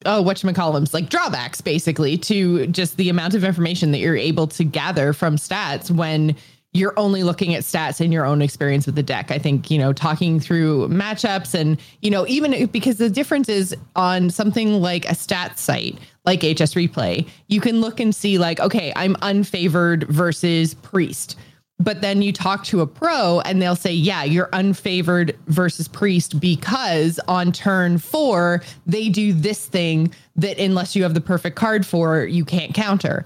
oh 0.06 0.22
whatchamacallums 0.22 0.94
like 0.94 1.08
drawbacks 1.08 1.60
basically 1.60 2.16
to 2.16 2.66
just 2.68 2.96
the 2.96 3.08
amount 3.08 3.34
of 3.34 3.42
information 3.42 3.90
that 3.90 3.98
you're 3.98 4.16
able 4.16 4.46
to 4.46 4.62
gather 4.62 5.12
from 5.12 5.36
stats 5.36 5.90
when 5.90 6.36
you're 6.74 6.98
only 6.98 7.22
looking 7.22 7.54
at 7.54 7.62
stats 7.62 8.00
in 8.00 8.10
your 8.12 8.24
own 8.24 8.40
experience 8.40 8.86
with 8.86 8.94
the 8.94 9.02
deck. 9.02 9.30
I 9.30 9.38
think, 9.38 9.70
you 9.70 9.78
know, 9.78 9.92
talking 9.92 10.40
through 10.40 10.88
matchups 10.88 11.54
and, 11.54 11.78
you 12.00 12.10
know, 12.10 12.26
even 12.26 12.66
because 12.66 12.96
the 12.96 13.10
difference 13.10 13.50
is 13.50 13.76
on 13.94 14.30
something 14.30 14.80
like 14.80 15.04
a 15.04 15.12
stats 15.12 15.58
site 15.58 15.98
like 16.24 16.40
HS 16.40 16.74
Replay, 16.74 17.28
you 17.48 17.60
can 17.60 17.80
look 17.80 18.00
and 18.00 18.14
see, 18.14 18.38
like, 18.38 18.58
okay, 18.60 18.92
I'm 18.96 19.16
unfavored 19.16 20.08
versus 20.08 20.74
priest 20.74 21.36
But 21.82 22.00
then 22.00 22.22
you 22.22 22.32
talk 22.32 22.64
to 22.66 22.80
a 22.80 22.86
pro 22.86 23.40
and 23.40 23.60
they'll 23.60 23.74
say, 23.74 23.92
yeah, 23.92 24.22
you're 24.22 24.46
unfavored 24.48 25.34
versus 25.48 25.88
priest 25.88 26.38
because 26.38 27.18
on 27.26 27.50
turn 27.50 27.98
four, 27.98 28.62
they 28.86 29.08
do 29.08 29.32
this 29.32 29.66
thing 29.66 30.14
that 30.36 30.58
unless 30.58 30.94
you 30.94 31.02
have 31.02 31.14
the 31.14 31.20
perfect 31.20 31.56
card 31.56 31.84
for, 31.84 32.24
you 32.24 32.44
can't 32.44 32.72
counter. 32.72 33.24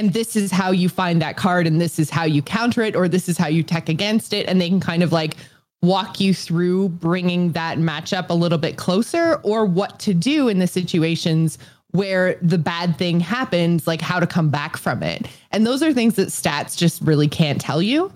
And 0.00 0.14
this 0.14 0.34
is 0.34 0.50
how 0.50 0.70
you 0.70 0.88
find 0.88 1.20
that 1.20 1.36
card, 1.36 1.66
and 1.66 1.78
this 1.78 1.98
is 1.98 2.08
how 2.08 2.24
you 2.24 2.40
counter 2.40 2.80
it, 2.80 2.96
or 2.96 3.06
this 3.06 3.28
is 3.28 3.36
how 3.36 3.48
you 3.48 3.62
tech 3.62 3.90
against 3.90 4.32
it. 4.32 4.48
And 4.48 4.58
they 4.58 4.70
can 4.70 4.80
kind 4.80 5.02
of 5.02 5.12
like 5.12 5.36
walk 5.82 6.20
you 6.20 6.32
through 6.32 6.88
bringing 6.88 7.52
that 7.52 7.76
matchup 7.76 8.30
a 8.30 8.34
little 8.34 8.56
bit 8.56 8.78
closer 8.78 9.34
or 9.42 9.66
what 9.66 9.98
to 10.00 10.14
do 10.14 10.48
in 10.48 10.58
the 10.58 10.66
situations 10.66 11.58
where 11.90 12.38
the 12.40 12.56
bad 12.56 12.96
thing 12.96 13.20
happens, 13.20 13.86
like 13.86 14.00
how 14.00 14.18
to 14.18 14.26
come 14.26 14.48
back 14.48 14.78
from 14.78 15.02
it. 15.02 15.26
And 15.50 15.66
those 15.66 15.82
are 15.82 15.92
things 15.92 16.14
that 16.14 16.28
stats 16.28 16.78
just 16.78 17.02
really 17.02 17.28
can't 17.28 17.60
tell 17.60 17.82
you. 17.82 18.10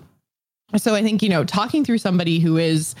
So 0.77 0.95
I 0.95 1.03
think, 1.03 1.21
you 1.21 1.29
know, 1.29 1.43
talking 1.43 1.85
through 1.85 1.99
somebody 1.99 2.39
who 2.39 2.57
is 2.57 2.95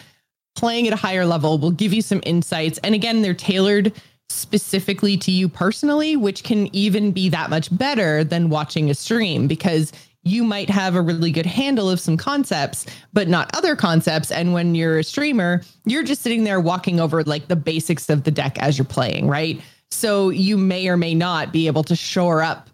playing 0.55 0.85
at 0.85 0.93
a 0.93 0.97
higher 0.97 1.25
level 1.25 1.57
will 1.57 1.71
give 1.71 1.91
you 1.91 2.03
some 2.03 2.21
insights. 2.23 2.77
And 2.83 2.93
again, 2.93 3.23
they're 3.23 3.33
tailored 3.33 3.93
specifically 4.29 5.17
to 5.17 5.31
you 5.31 5.47
personally, 5.47 6.15
which 6.15 6.43
can 6.43 6.73
even 6.75 7.11
be 7.11 7.29
that 7.29 7.49
much 7.49 7.75
better 7.75 8.23
than 8.23 8.49
watching 8.49 8.89
a 8.89 8.93
stream 8.95 9.47
because 9.47 9.91
you 10.23 10.43
might 10.43 10.69
have 10.69 10.95
a 10.95 11.01
really 11.01 11.31
good 11.31 11.45
handle 11.45 11.89
of 11.89 11.99
some 11.99 12.17
concepts, 12.17 12.85
but 13.13 13.27
not 13.27 13.55
other 13.55 13.75
concepts. 13.75 14.31
And 14.31 14.53
when 14.53 14.73
you're 14.73 14.99
a 14.99 15.03
streamer, 15.03 15.61
you're 15.85 16.03
just 16.03 16.23
sitting 16.23 16.43
there 16.43 16.59
walking 16.59 16.99
over 16.99 17.23
like 17.23 17.47
the 17.47 17.55
basics 17.55 18.09
of 18.09 18.23
the 18.23 18.31
deck 18.31 18.57
as 18.59 18.77
you're 18.77 18.85
playing, 18.85 19.27
right? 19.27 19.61
So 19.91 20.29
you 20.29 20.57
may 20.57 20.87
or 20.87 20.97
may 20.97 21.13
not 21.13 21.53
be 21.53 21.67
able 21.67 21.83
to 21.83 21.95
shore 21.95 22.41
up 22.41 22.69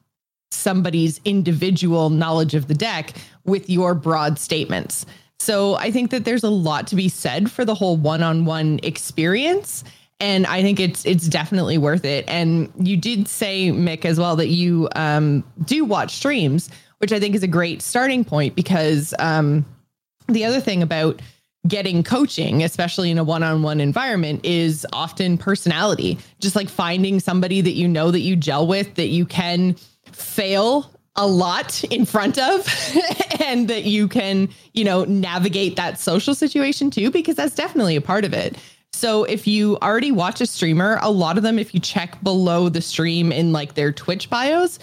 somebody's 0.52 1.19
individual 1.26 2.10
knowledge 2.10 2.56
of 2.56 2.68
the 2.68 2.73
deck 2.73 3.14
with 3.45 3.69
your 3.69 3.94
broad 3.95 4.40
statements. 4.40 5.06
So 5.40 5.76
I 5.76 5.91
think 5.91 6.11
that 6.11 6.23
there's 6.23 6.44
a 6.44 6.49
lot 6.49 6.88
to 6.88 6.95
be 6.95 7.10
said 7.10 7.52
for 7.52 7.65
the 7.65 7.76
whole 7.76 7.98
one-on-one 7.98 8.80
experience 8.84 9.84
and 10.22 10.45
I 10.45 10.61
think 10.61 10.80
it's 10.80 11.03
it's 11.03 11.27
definitely 11.27 11.80
worth 11.80 12.06
it. 12.06 12.23
And 12.27 12.72
you 12.80 12.95
did 12.95 13.27
say 13.27 13.72
Mick 13.72 14.06
as 14.06 14.19
well 14.19 14.35
that 14.35 14.49
you 14.49 14.88
um, 14.95 15.43
do 15.65 15.84
watch 15.84 16.15
streams, 16.15 16.69
which 16.99 17.11
I 17.11 17.19
think 17.19 17.35
is 17.35 17.41
a 17.43 17.48
great 17.48 17.81
starting 17.81 18.23
point 18.23 18.56
because 18.56 19.15
um, 19.18 19.65
the 20.27 20.45
other 20.45 20.61
thing 20.61 20.84
about 20.84 21.22
getting 21.68 22.03
coaching, 22.03 22.64
especially 22.64 23.10
in 23.10 23.18
a 23.18 23.23
one-on-one 23.23 23.81
environment, 23.81 24.45
is 24.45 24.85
often 24.93 25.39
personality. 25.39 26.19
Just 26.39 26.56
like 26.56 26.69
finding 26.69 27.19
somebody 27.19 27.60
that 27.61 27.73
you 27.73 27.88
know 27.88 28.11
that 28.11 28.22
you 28.22 28.35
gel 28.35 28.68
with, 28.68 28.93
that 28.95 29.07
you 29.07 29.26
can 29.26 29.76
fail 30.11 30.91
a 31.15 31.26
lot 31.26 31.84
in 31.85 32.06
front 32.06 32.38
of 32.38 32.68
and 33.41 33.68
that 33.69 33.85
you 33.85 34.07
can, 34.07 34.49
you 34.73 34.84
know, 34.84 35.03
navigate 35.03 35.77
that 35.77 35.99
social 35.99 36.35
situation 36.35 36.91
too 36.91 37.10
because 37.10 37.35
that's 37.35 37.56
definitely 37.56 37.95
a 37.95 38.02
part 38.02 38.23
of 38.23 38.34
it. 38.34 38.56
So 38.93 39.23
if 39.23 39.47
you 39.47 39.77
already 39.81 40.11
watch 40.11 40.41
a 40.41 40.45
streamer, 40.45 40.99
a 41.01 41.09
lot 41.09 41.38
of 41.38 41.43
them 41.43 41.57
if 41.57 41.73
you 41.73 41.80
check 41.80 42.22
below 42.23 42.69
the 42.69 42.81
stream 42.81 43.31
in 43.31 43.51
like 43.51 43.73
their 43.73 43.91
Twitch 43.91 44.30
bios 44.30 44.80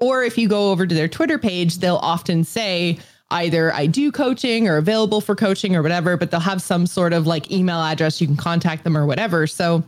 or 0.00 0.24
if 0.24 0.36
you 0.36 0.48
go 0.48 0.70
over 0.70 0.86
to 0.86 0.94
their 0.94 1.08
Twitter 1.08 1.38
page, 1.38 1.78
they'll 1.78 1.96
often 1.96 2.42
say 2.42 2.98
either 3.30 3.72
I 3.72 3.86
do 3.86 4.12
coaching 4.12 4.68
or 4.68 4.76
available 4.76 5.20
for 5.20 5.34
coaching 5.34 5.74
or 5.74 5.82
whatever, 5.82 6.16
but 6.16 6.30
they'll 6.30 6.40
have 6.40 6.60
some 6.60 6.86
sort 6.86 7.12
of 7.12 7.26
like 7.26 7.50
email 7.50 7.80
address 7.80 8.20
you 8.20 8.26
can 8.26 8.36
contact 8.36 8.84
them 8.84 8.96
or 8.96 9.06
whatever. 9.06 9.46
So 9.46 9.82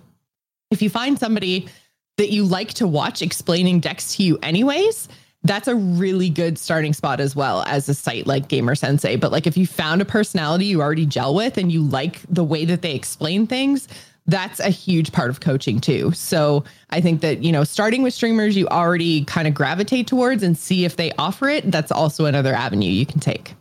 if 0.71 0.81
you 0.81 0.89
find 0.89 1.19
somebody 1.19 1.69
that 2.17 2.31
you 2.31 2.45
like 2.45 2.75
to 2.75 2.87
watch 2.87 3.23
explaining 3.23 3.81
decks 3.81 4.15
to 4.17 4.23
you 4.23 4.39
anyways, 4.43 5.09
that's 5.45 5.69
a 5.69 5.77
really 5.77 6.31
good 6.31 6.59
starting 6.59 6.95
spot 6.95 7.21
as 7.21 7.37
well 7.37 7.63
as 7.67 7.89
a 7.89 7.95
site 7.95 8.27
like 8.27 8.49
Gamer 8.49 8.75
Sensei. 8.75 9.17
But 9.17 9.31
like 9.31 9.47
if 9.47 9.57
you 9.57 9.67
found 9.67 10.01
a 10.01 10.05
personality 10.05 10.65
you 10.65 10.81
already 10.81 11.07
gel 11.07 11.35
with 11.35 11.59
and 11.59 11.71
you 11.71 11.83
like 11.83 12.21
the 12.29 12.43
way 12.43 12.65
that 12.65 12.81
they 12.83 12.95
explain 12.95 13.47
things, 13.47 13.87
that's 14.27 14.59
a 14.59 14.71
huge 14.71 15.13
part 15.13 15.29
of 15.29 15.41
coaching 15.41 15.81
too. 15.81 16.11
So 16.13 16.65
I 16.89 17.03
think 17.03 17.21
that, 17.21 17.43
you 17.43 17.53
know, 17.53 17.63
starting 17.63 18.03
with 18.03 18.15
streamers 18.15 18.57
you 18.57 18.67
already 18.69 19.23
kind 19.27 19.47
of 19.47 19.53
gravitate 19.53 20.07
towards 20.07 20.43
and 20.43 20.57
see 20.57 20.87
if 20.87 20.97
they 20.97 21.13
offer 21.19 21.51
it, 21.51 21.71
that's 21.71 21.93
also 21.93 22.25
another 22.25 22.55
avenue 22.55 22.91
you 22.91 23.05
can 23.05 23.21
take. 23.21 23.55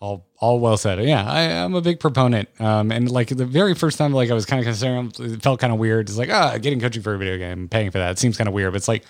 All, 0.00 0.24
all 0.38 0.60
well 0.60 0.76
said. 0.76 1.02
Yeah, 1.02 1.24
I, 1.28 1.64
I'm 1.64 1.74
a 1.74 1.80
big 1.80 1.98
proponent. 1.98 2.48
Um, 2.60 2.92
and 2.92 3.10
like 3.10 3.28
the 3.28 3.44
very 3.44 3.74
first 3.74 3.98
time, 3.98 4.12
like 4.12 4.30
I 4.30 4.34
was 4.34 4.46
kind 4.46 4.60
of 4.60 4.66
considering, 4.66 5.12
it 5.18 5.42
felt 5.42 5.58
kind 5.58 5.72
of 5.72 5.80
weird. 5.80 6.08
It's 6.08 6.18
like, 6.18 6.30
ah, 6.30 6.58
getting 6.58 6.78
coaching 6.78 7.02
for 7.02 7.14
a 7.14 7.18
video 7.18 7.38
game, 7.38 7.68
paying 7.68 7.90
for 7.90 7.98
that. 7.98 8.12
It 8.12 8.18
seems 8.20 8.36
kind 8.36 8.46
of 8.46 8.54
weird, 8.54 8.72
but 8.72 8.76
it's 8.76 8.88
like, 8.88 9.04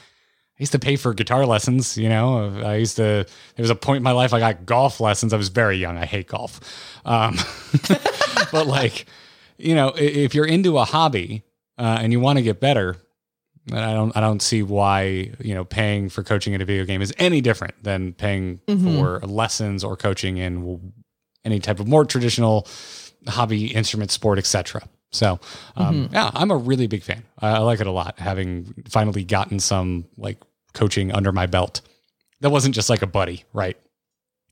used 0.62 0.72
to 0.72 0.78
pay 0.78 0.97
for 0.97 1.12
guitar 1.14 1.44
lessons, 1.47 1.97
you 1.98 2.09
know. 2.09 2.60
I 2.64 2.76
used 2.76 2.97
to. 2.97 3.02
There 3.56 3.62
was 3.62 3.70
a 3.70 3.74
point 3.74 3.98
in 3.98 4.02
my 4.02 4.12
life 4.12 4.32
I 4.32 4.39
got 4.39 4.64
golf 4.66 5.01
lessons. 5.01 5.32
I 5.32 5.36
was 5.36 5.48
very 5.48 5.76
young. 5.76 5.97
I 5.98 6.06
hate 6.06 6.26
golf, 6.28 6.60
um, 7.05 7.36
but 8.52 8.66
like, 8.66 9.06
you 9.59 9.74
know, 9.74 9.93
if 9.97 10.34
you're 10.34 10.47
into 10.47 10.78
a 10.78 10.84
hobby 10.84 11.43
uh, 11.78 11.98
and 12.01 12.12
you 12.12 12.20
want 12.20 12.39
to 12.39 12.43
get 12.43 12.60
better, 12.60 12.97
I 13.72 13.93
don't. 13.93 14.16
I 14.16 14.20
don't 14.20 14.43
see 14.43 14.62
why 14.62 15.30
you 15.40 15.55
know 15.55 15.64
paying 15.64 16.09
for 16.09 16.22
coaching 16.22 16.52
in 16.52 16.60
a 16.60 16.64
video 16.64 16.84
game 16.84 17.02
is 17.02 17.12
any 17.18 17.40
different 17.40 17.74
than 17.82 18.12
paying 18.12 18.59
Mhm. 18.66 18.84
for 18.84 19.26
lessons 19.26 19.84
or 19.84 19.97
coaching 19.97 20.36
in 20.39 20.93
any 21.44 21.60
type 21.60 21.78
of 21.80 21.86
more 21.86 22.05
traditional 22.05 22.66
hobby, 23.28 23.66
instrument, 23.72 24.10
sport, 24.10 24.39
etc. 24.39 24.82
So, 25.12 25.39
um, 25.76 25.94
Mm-hmm. 26.06 26.14
yeah, 26.14 26.30
I'm 26.34 26.51
a 26.51 26.56
really 26.56 26.86
big 26.86 27.02
fan. 27.02 27.22
I, 27.39 27.51
I 27.51 27.59
like 27.59 27.80
it 27.80 27.86
a 27.86 27.90
lot. 27.93 28.18
Having 28.18 28.74
finally 28.89 29.22
gotten 29.24 29.60
some 29.60 30.06
like 30.16 30.39
coaching 30.73 31.12
under 31.12 31.32
my 31.32 31.47
belt, 31.47 31.81
that 32.40 32.51
wasn't 32.51 32.74
just 32.74 32.90
like 32.90 33.03
a 33.03 33.07
buddy, 33.07 33.44
right? 33.53 33.77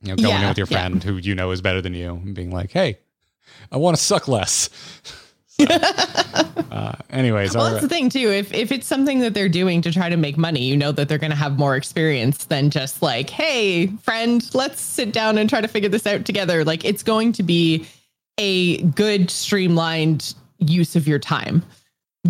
You 0.03 0.09
know, 0.09 0.17
going 0.17 0.43
in 0.43 0.49
with 0.49 0.59
your 0.59 0.67
yeah. 0.71 0.79
friend 0.79 1.03
who 1.05 1.17
you 1.17 1.35
know 1.35 1.51
is 1.51 1.61
better 1.61 1.83
than 1.83 1.95
you, 1.95 2.11
and 2.13 2.35
being 2.35 2.51
like, 2.51 2.71
"Hey, 2.71 2.99
I 3.71 3.77
want 3.77 3.97
to 3.97 4.03
suck 4.03 4.29
less." 4.29 4.71
So, 5.61 5.67
uh, 5.67 6.95
anyways, 7.11 7.55
Well, 7.55 7.71
that's 7.71 7.83
the 7.83 7.89
thing 7.89 8.09
too. 8.09 8.31
If 8.31 8.51
if 8.55 8.73
it's 8.73 8.87
something 8.87 9.19
that 9.19 9.35
they're 9.35 9.49
doing 9.49 9.83
to 9.83 9.93
try 9.93 10.09
to 10.09 10.17
make 10.17 10.39
money, 10.39 10.63
you 10.63 10.75
know 10.75 10.91
that 10.93 11.07
they're 11.07 11.19
going 11.19 11.33
to 11.33 11.37
have 11.37 11.59
more 11.59 11.77
experience 11.77 12.47
than 12.47 12.71
just 12.71 13.03
like, 13.03 13.29
"Hey, 13.29 13.89
friend, 13.89 14.49
let's 14.55 14.81
sit 14.81 15.13
down 15.13 15.37
and 15.37 15.51
try 15.51 15.61
to 15.61 15.69
figure 15.69 15.91
this 15.91 16.07
out 16.07 16.25
together." 16.25 16.65
Like 16.65 16.85
it's 16.85 17.03
going 17.03 17.33
to 17.33 17.43
be 17.43 17.87
a 18.39 18.81
good 18.83 19.31
streamlined 19.31 20.35
use 20.61 20.97
of 20.97 21.07
your 21.07 21.19
time 21.19 21.63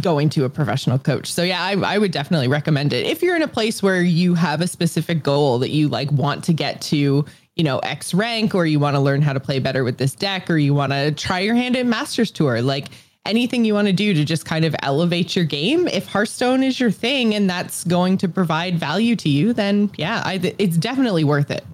going 0.01 0.29
to 0.31 0.45
a 0.45 0.49
professional 0.49 0.99
coach. 0.99 1.33
So 1.33 1.43
yeah, 1.43 1.63
I, 1.63 1.73
I 1.73 1.99
would 1.99 2.13
definitely 2.13 2.47
recommend 2.49 2.93
it. 2.93 3.07
If 3.07 3.23
you're 3.23 3.35
in 3.35 3.43
a 3.43 3.49
place 3.49 3.83
where 3.83 4.01
you 4.03 4.35
have 4.35 4.61
a 4.61 4.67
specific 4.69 5.23
goal 5.23 5.59
that 5.59 5.71
you 5.71 5.89
like 5.89 6.13
want 6.13 6.45
to 6.45 6.53
get 6.53 6.81
to, 6.83 7.25
you 7.57 7.65
know, 7.65 7.79
X 7.81 8.15
rank 8.15 8.55
or 8.55 8.67
you 8.67 8.79
want 8.79 8.95
to 8.95 9.01
learn 9.01 9.21
how 9.21 9.33
to 9.33 9.41
play 9.41 9.59
better 9.59 9.83
with 9.83 9.99
this 9.99 10.15
deck 10.15 10.49
or 10.49 10.57
you 10.59 10.75
want 10.75 10.93
to 10.93 11.11
try 11.13 11.41
your 11.41 11.57
hand 11.57 11.77
at 11.77 11.87
Masters 11.87 12.31
Tour, 12.31 12.63
like 12.63 12.87
anything 13.27 13.65
you 13.65 13.75
want 13.75 13.89
to 13.89 13.93
do 13.93 14.15
to 14.15 14.25
just 14.25 14.47
kind 14.47 14.65
of 14.65 14.77
elevate 14.83 15.35
your 15.35 15.45
game. 15.45 15.89
If 15.89 16.07
Hearthstone 16.07 16.63
is 16.63 16.79
your 16.79 16.93
thing 16.93 17.35
and 17.35 17.51
that's 17.51 17.83
going 17.85 18.17
to 18.19 18.29
provide 18.29 18.79
value 18.79 19.17
to 19.17 19.29
you, 19.29 19.53
then 19.53 19.91
yeah, 19.99 20.23
I, 20.25 20.55
it's 20.59 20.77
definitely 20.77 21.25
worth 21.25 21.51
it. 21.51 21.65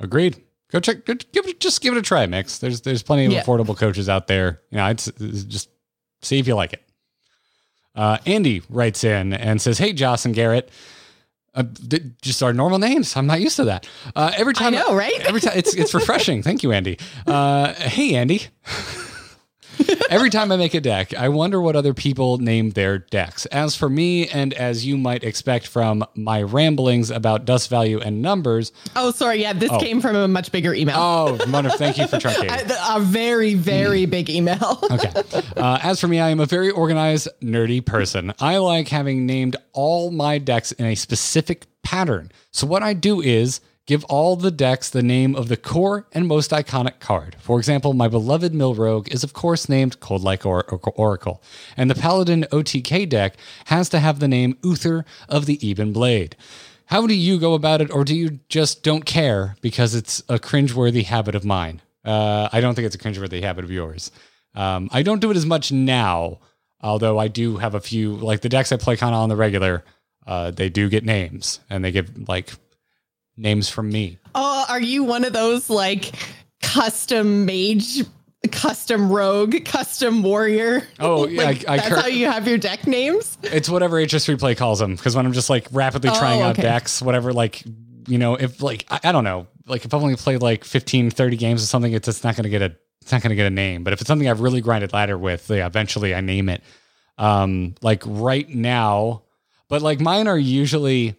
Agreed. 0.00 0.42
Go 0.72 0.80
check. 0.80 1.04
Go, 1.04 1.14
give 1.14 1.46
it, 1.46 1.60
just 1.60 1.80
give 1.80 1.94
it 1.94 1.98
a 1.98 2.02
try, 2.02 2.26
Mix. 2.26 2.58
There's 2.58 2.80
there's 2.80 3.02
plenty 3.04 3.24
of 3.26 3.32
Yeah. 3.32 3.42
affordable 3.44 3.76
coaches 3.76 4.08
out 4.08 4.26
there. 4.26 4.60
You 4.70 4.78
know, 4.78 4.84
I'd 4.84 4.98
s- 5.00 5.12
just 5.46 5.70
see 6.26 6.38
if 6.38 6.46
you 6.46 6.54
like 6.54 6.72
it. 6.72 6.82
Uh, 7.94 8.18
Andy 8.26 8.62
writes 8.68 9.04
in 9.04 9.32
and 9.32 9.60
says, 9.60 9.78
"Hey, 9.78 9.92
Joce 9.92 10.24
and 10.26 10.34
Garrett." 10.34 10.70
Uh, 11.54 11.62
just 12.20 12.42
our 12.42 12.52
normal 12.52 12.78
names. 12.78 13.16
I'm 13.16 13.26
not 13.26 13.40
used 13.40 13.56
to 13.56 13.64
that. 13.64 13.88
Uh, 14.14 14.30
every 14.36 14.52
time, 14.52 14.74
know, 14.74 14.94
right? 14.94 15.18
Every 15.20 15.40
time, 15.40 15.54
it's 15.56 15.72
it's 15.74 15.94
refreshing. 16.00 16.42
Thank 16.42 16.62
you, 16.62 16.72
Andy. 16.72 16.98
Uh, 17.26 17.72
hey, 17.72 18.14
Andy. 18.14 18.42
Every 20.10 20.30
time 20.30 20.52
I 20.52 20.56
make 20.56 20.74
a 20.74 20.80
deck, 20.80 21.14
I 21.14 21.28
wonder 21.28 21.60
what 21.60 21.74
other 21.76 21.92
people 21.94 22.38
name 22.38 22.70
their 22.70 22.98
decks. 22.98 23.44
As 23.46 23.74
for 23.74 23.88
me, 23.88 24.28
and 24.28 24.54
as 24.54 24.86
you 24.86 24.96
might 24.96 25.24
expect 25.24 25.66
from 25.66 26.04
my 26.14 26.42
ramblings 26.42 27.10
about 27.10 27.44
dust 27.44 27.68
value 27.68 28.00
and 28.00 28.22
numbers, 28.22 28.72
Oh, 28.94 29.10
sorry. 29.10 29.42
Yeah, 29.42 29.52
this 29.52 29.70
Oh. 29.72 29.78
came 29.80 30.00
from 30.00 30.14
a 30.16 30.28
much 30.28 30.52
bigger 30.52 30.72
email. 30.74 30.96
Oh, 30.98 31.38
wonderful. 31.50 31.78
Thank 31.78 31.98
you 31.98 32.06
for 32.06 32.16
truncating. 32.18 32.70
a, 32.92 32.96
a 32.96 33.00
very, 33.00 33.54
very 33.54 34.06
big 34.06 34.30
email. 34.30 34.78
Okay. 34.96 35.10
Uh, 35.56 35.78
as 35.82 36.00
for 36.00 36.08
me, 36.08 36.20
I 36.20 36.30
am 36.30 36.40
a 36.40 36.46
very 36.46 36.70
organized, 36.70 37.28
nerdy 37.42 37.84
person. 37.84 38.32
I 38.40 38.58
like 38.58 38.88
having 38.88 39.26
named 39.26 39.56
all 39.72 40.10
my 40.10 40.38
decks 40.38 40.72
in 40.72 40.86
a 40.86 40.94
specific 40.94 41.66
pattern. 41.82 42.30
So, 42.50 42.66
what 42.66 42.82
I 42.82 42.94
do 42.94 43.20
is 43.20 43.60
give 43.86 44.04
all 44.04 44.36
the 44.36 44.50
decks 44.50 44.90
the 44.90 45.02
name 45.02 45.34
of 45.34 45.48
the 45.48 45.56
core 45.56 46.06
and 46.12 46.26
most 46.26 46.50
iconic 46.50 46.98
card. 47.00 47.36
For 47.38 47.58
example, 47.58 47.92
my 47.92 48.08
beloved 48.08 48.52
Mill 48.52 48.74
Rogue 48.74 49.08
is, 49.12 49.22
of 49.24 49.32
course, 49.32 49.68
named 49.68 50.00
Coldlight 50.00 50.44
or- 50.44 50.64
or- 50.64 50.92
Oracle, 50.96 51.42
and 51.76 51.88
the 51.90 51.94
Paladin 51.94 52.44
OTK 52.50 53.06
deck 53.08 53.36
has 53.66 53.88
to 53.90 54.00
have 54.00 54.18
the 54.18 54.28
name 54.28 54.58
Uther 54.62 55.04
of 55.28 55.46
the 55.46 55.66
Ebon 55.66 55.92
Blade. 55.92 56.36
How 56.86 57.06
do 57.06 57.14
you 57.14 57.38
go 57.38 57.54
about 57.54 57.80
it, 57.80 57.90
or 57.92 58.04
do 58.04 58.14
you 58.14 58.40
just 58.48 58.82
don't 58.82 59.04
care 59.04 59.56
because 59.60 59.94
it's 59.94 60.20
a 60.28 60.38
cringeworthy 60.38 61.04
habit 61.04 61.34
of 61.34 61.44
mine? 61.44 61.82
Uh, 62.04 62.48
I 62.52 62.60
don't 62.60 62.74
think 62.74 62.86
it's 62.86 62.94
a 62.94 62.98
cringeworthy 62.98 63.42
habit 63.42 63.64
of 63.64 63.70
yours. 63.70 64.12
Um, 64.54 64.88
I 64.92 65.02
don't 65.02 65.20
do 65.20 65.30
it 65.30 65.36
as 65.36 65.44
much 65.44 65.72
now, 65.72 66.38
although 66.80 67.18
I 67.18 67.28
do 67.28 67.56
have 67.56 67.74
a 67.74 67.80
few, 67.80 68.14
like 68.14 68.40
the 68.40 68.48
decks 68.48 68.70
I 68.70 68.76
play 68.76 68.96
kind 68.96 69.14
of 69.14 69.20
on 69.20 69.28
the 69.28 69.36
regular, 69.36 69.84
uh, 70.26 70.50
they 70.52 70.68
do 70.68 70.88
get 70.88 71.04
names 71.04 71.60
and 71.68 71.84
they 71.84 71.90
give 71.92 72.28
like 72.28 72.52
names 73.36 73.68
from 73.68 73.90
me. 73.90 74.18
Oh, 74.34 74.64
are 74.68 74.80
you 74.80 75.04
one 75.04 75.24
of 75.24 75.32
those 75.32 75.68
like 75.70 76.12
custom 76.62 77.44
mage, 77.46 78.02
custom 78.50 79.10
rogue, 79.10 79.64
custom 79.64 80.22
warrior? 80.22 80.82
Oh, 81.00 81.26
yeah, 81.28 81.42
Like, 81.44 81.68
I- 81.68 81.74
I 81.74 81.76
that's 81.78 81.88
cur- 81.88 82.00
how 82.00 82.06
you 82.06 82.26
have 82.26 82.46
your 82.48 82.58
deck 82.58 82.86
names. 82.86 83.38
It's 83.44 83.68
whatever 83.68 84.00
HS 84.00 84.26
Replay 84.26 84.56
calls 84.56 84.78
them. 84.78 84.94
Because 84.96 85.16
when 85.16 85.26
I'm 85.26 85.32
just 85.32 85.50
like 85.50 85.66
rapidly 85.72 86.10
Oh, 86.10 86.18
trying 86.18 86.42
out 86.42 86.52
okay. 86.52 86.62
decks, 86.62 87.00
whatever, 87.02 87.32
like, 87.32 87.62
you 88.08 88.18
know, 88.18 88.34
if 88.36 88.62
like, 88.62 88.86
I, 88.90 89.00
I 89.04 89.12
don't 89.12 89.24
know, 89.24 89.46
like 89.66 89.84
if 89.84 89.92
I've 89.94 90.02
only 90.02 90.16
played 90.16 90.42
like 90.42 90.64
15, 90.64 91.10
30 91.10 91.36
games 91.36 91.62
or 91.62 91.66
something, 91.66 91.92
it's 91.92 92.06
just 92.06 92.24
not 92.24 92.36
going 92.36 92.44
to 92.44 92.50
get 92.50 92.62
a, 92.62 92.76
it's 93.02 93.12
not 93.12 93.22
going 93.22 93.30
to 93.30 93.36
get 93.36 93.46
a 93.46 93.50
name. 93.50 93.84
But 93.84 93.92
if 93.92 94.00
it's 94.00 94.08
something 94.08 94.28
I've 94.28 94.40
really 94.40 94.60
grinded 94.60 94.92
ladder 94.92 95.16
with, 95.18 95.48
yeah, 95.50 95.66
eventually 95.66 96.14
I 96.14 96.20
name 96.20 96.48
it. 96.48 96.62
Um, 97.18 97.74
like 97.82 98.02
right 98.04 98.48
now, 98.48 99.22
but 99.68 99.80
like 99.82 100.00
mine 100.00 100.28
are 100.28 100.38
usually, 100.38 101.14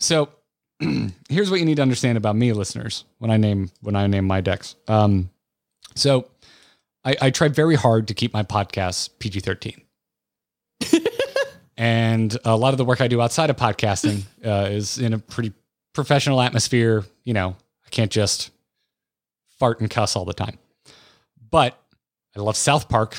so 0.00 0.30
here's 1.28 1.50
what 1.50 1.60
you 1.60 1.66
need 1.66 1.76
to 1.76 1.82
understand 1.82 2.18
about 2.18 2.36
me 2.36 2.52
listeners 2.52 3.04
when 3.18 3.30
I 3.30 3.36
name, 3.36 3.70
when 3.80 3.96
I 3.96 4.06
name 4.06 4.26
my 4.26 4.40
decks. 4.40 4.76
Um, 4.88 5.30
so 5.94 6.28
I, 7.04 7.16
I 7.20 7.30
try 7.30 7.48
very 7.48 7.76
hard 7.76 8.08
to 8.08 8.14
keep 8.14 8.32
my 8.32 8.42
podcasts 8.42 9.08
PG 9.18 9.40
13 9.40 9.80
and 11.76 12.36
a 12.44 12.56
lot 12.56 12.74
of 12.74 12.78
the 12.78 12.84
work 12.84 13.00
I 13.00 13.08
do 13.08 13.20
outside 13.20 13.50
of 13.50 13.56
podcasting 13.56 14.22
uh, 14.44 14.68
is 14.70 14.98
in 14.98 15.12
a 15.12 15.18
pretty 15.18 15.52
professional 15.94 16.40
atmosphere. 16.40 17.04
You 17.24 17.34
know, 17.34 17.56
I 17.84 17.88
can't 17.90 18.10
just 18.10 18.50
fart 19.58 19.80
and 19.80 19.90
cuss 19.90 20.16
all 20.16 20.24
the 20.24 20.34
time. 20.34 20.58
But 21.50 21.78
I 22.36 22.40
love 22.40 22.56
South 22.56 22.88
Park, 22.88 23.18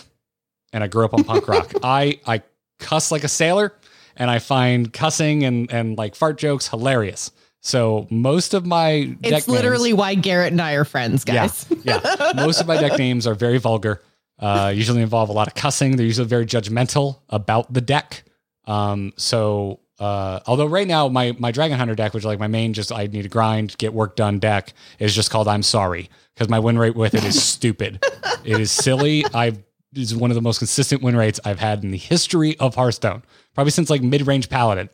and 0.74 0.84
I 0.84 0.88
grew 0.88 1.06
up 1.06 1.14
on 1.14 1.24
punk 1.24 1.48
rock. 1.48 1.74
I 1.84 2.20
I 2.26 2.44
cuss 2.80 3.12
like 3.12 3.24
a 3.24 3.30
sailor, 3.30 3.74
and 4.16 4.30
I 4.30 4.40
find 4.40 4.92
cussing 4.92 5.44
and 5.44 5.72
and 5.72 5.98
like 5.98 6.16
fart 6.16 6.38
jokes 6.38 6.68
hilarious. 6.68 7.32
So 7.68 8.08
most 8.10 8.54
of 8.54 8.66
my 8.66 9.04
deck 9.22 9.40
It's 9.40 9.48
literally 9.50 9.90
names- 9.90 10.00
why 10.00 10.16
Garrett 10.16 10.54
and 10.54 10.62
I 10.62 10.74
are 10.74 10.86
friends, 10.86 11.26
guys. 11.26 11.66
yeah, 11.84 12.00
yeah. 12.02 12.32
Most 12.46 12.62
of 12.62 12.68
my 12.68 12.78
deck 12.80 12.98
names 12.98 13.28
are 13.28 13.34
very 13.34 13.58
vulgar. 13.58 14.02
Uh, 14.40 14.72
usually 14.74 15.02
involve 15.02 15.28
a 15.28 15.34
lot 15.34 15.48
of 15.48 15.54
cussing. 15.56 15.98
They're 15.98 16.06
usually 16.06 16.30
very 16.30 16.46
judgmental 16.46 17.20
about 17.28 17.74
the 17.74 17.82
deck. 17.82 18.24
Um, 18.64 19.12
so 19.18 19.82
uh, 20.00 20.40
although 20.46 20.68
right 20.68 20.88
now 20.88 21.10
my 21.10 21.36
my 21.40 21.52
Dragon 21.52 21.78
Hunter 21.78 21.94
deck, 21.94 22.14
which 22.14 22.22
is 22.22 22.26
like 22.26 22.40
my 22.40 22.48
main, 22.48 22.72
just 22.72 22.90
I 22.94 23.08
need 23.08 23.24
to 23.24 23.30
grind, 23.30 23.76
get 23.78 23.94
work 23.94 24.16
done 24.16 24.40
deck, 24.40 24.72
is 25.00 25.14
just 25.14 25.30
called 25.30 25.50
I'm 25.50 25.64
sorry 25.64 26.10
because 26.36 26.48
my 26.48 26.60
win 26.60 26.78
rate 26.78 26.96
with 26.96 27.16
it 27.16 27.26
is 27.26 27.44
stupid. 27.44 28.02
It 28.46 28.62
is 28.62 28.72
silly. 28.72 29.26
I've 29.34 29.62
is 29.94 30.16
one 30.16 30.32
of 30.32 30.36
the 30.36 30.42
most 30.42 30.60
consistent 30.60 31.02
win 31.02 31.18
rates 31.18 31.38
I've 31.44 31.60
had 31.60 31.84
in 31.84 31.92
the 31.92 31.98
history 31.98 32.58
of 32.60 32.76
Hearthstone, 32.76 33.24
probably 33.56 33.72
since 33.72 33.90
like 33.90 34.02
mid 34.02 34.26
range 34.26 34.48
Paladin, 34.48 34.90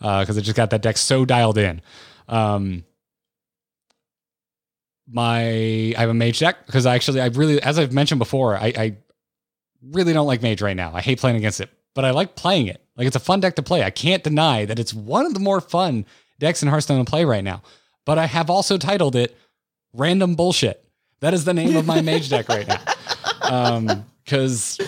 because 0.00 0.36
I 0.36 0.40
just 0.40 0.56
got 0.56 0.70
that 0.70 0.82
deck 0.82 0.96
so 0.96 1.24
dialed 1.24 1.58
in. 1.58 1.80
Um, 2.28 2.84
my 5.12 5.42
I 5.42 5.94
have 5.96 6.08
a 6.10 6.14
mage 6.14 6.38
deck 6.38 6.66
because 6.66 6.86
I 6.86 6.94
actually 6.94 7.20
I 7.20 7.26
really 7.26 7.60
as 7.62 7.78
I've 7.78 7.92
mentioned 7.92 8.18
before 8.18 8.56
I, 8.56 8.72
I 8.76 8.96
really 9.82 10.12
don't 10.12 10.26
like 10.26 10.42
mage 10.42 10.62
right 10.62 10.76
now. 10.76 10.92
I 10.94 11.00
hate 11.00 11.18
playing 11.18 11.36
against 11.36 11.60
it, 11.60 11.70
but 11.94 12.04
I 12.04 12.10
like 12.10 12.36
playing 12.36 12.68
it. 12.68 12.82
Like 12.96 13.06
it's 13.06 13.16
a 13.16 13.20
fun 13.20 13.40
deck 13.40 13.56
to 13.56 13.62
play. 13.62 13.82
I 13.82 13.90
can't 13.90 14.22
deny 14.22 14.64
that 14.64 14.78
it's 14.78 14.94
one 14.94 15.26
of 15.26 15.34
the 15.34 15.40
more 15.40 15.60
fun 15.60 16.06
decks 16.38 16.62
in 16.62 16.68
Hearthstone 16.68 17.04
to 17.04 17.10
play 17.10 17.24
right 17.24 17.44
now. 17.44 17.62
But 18.06 18.18
I 18.18 18.26
have 18.26 18.50
also 18.50 18.78
titled 18.78 19.16
it 19.16 19.36
"Random 19.92 20.34
Bullshit." 20.34 20.84
That 21.20 21.34
is 21.34 21.44
the 21.44 21.54
name 21.54 21.76
of 21.76 21.86
my 21.86 22.00
mage 22.00 22.30
deck 22.30 22.48
right 22.48 22.66
now, 22.66 22.80
Um, 23.42 24.06
because 24.24 24.78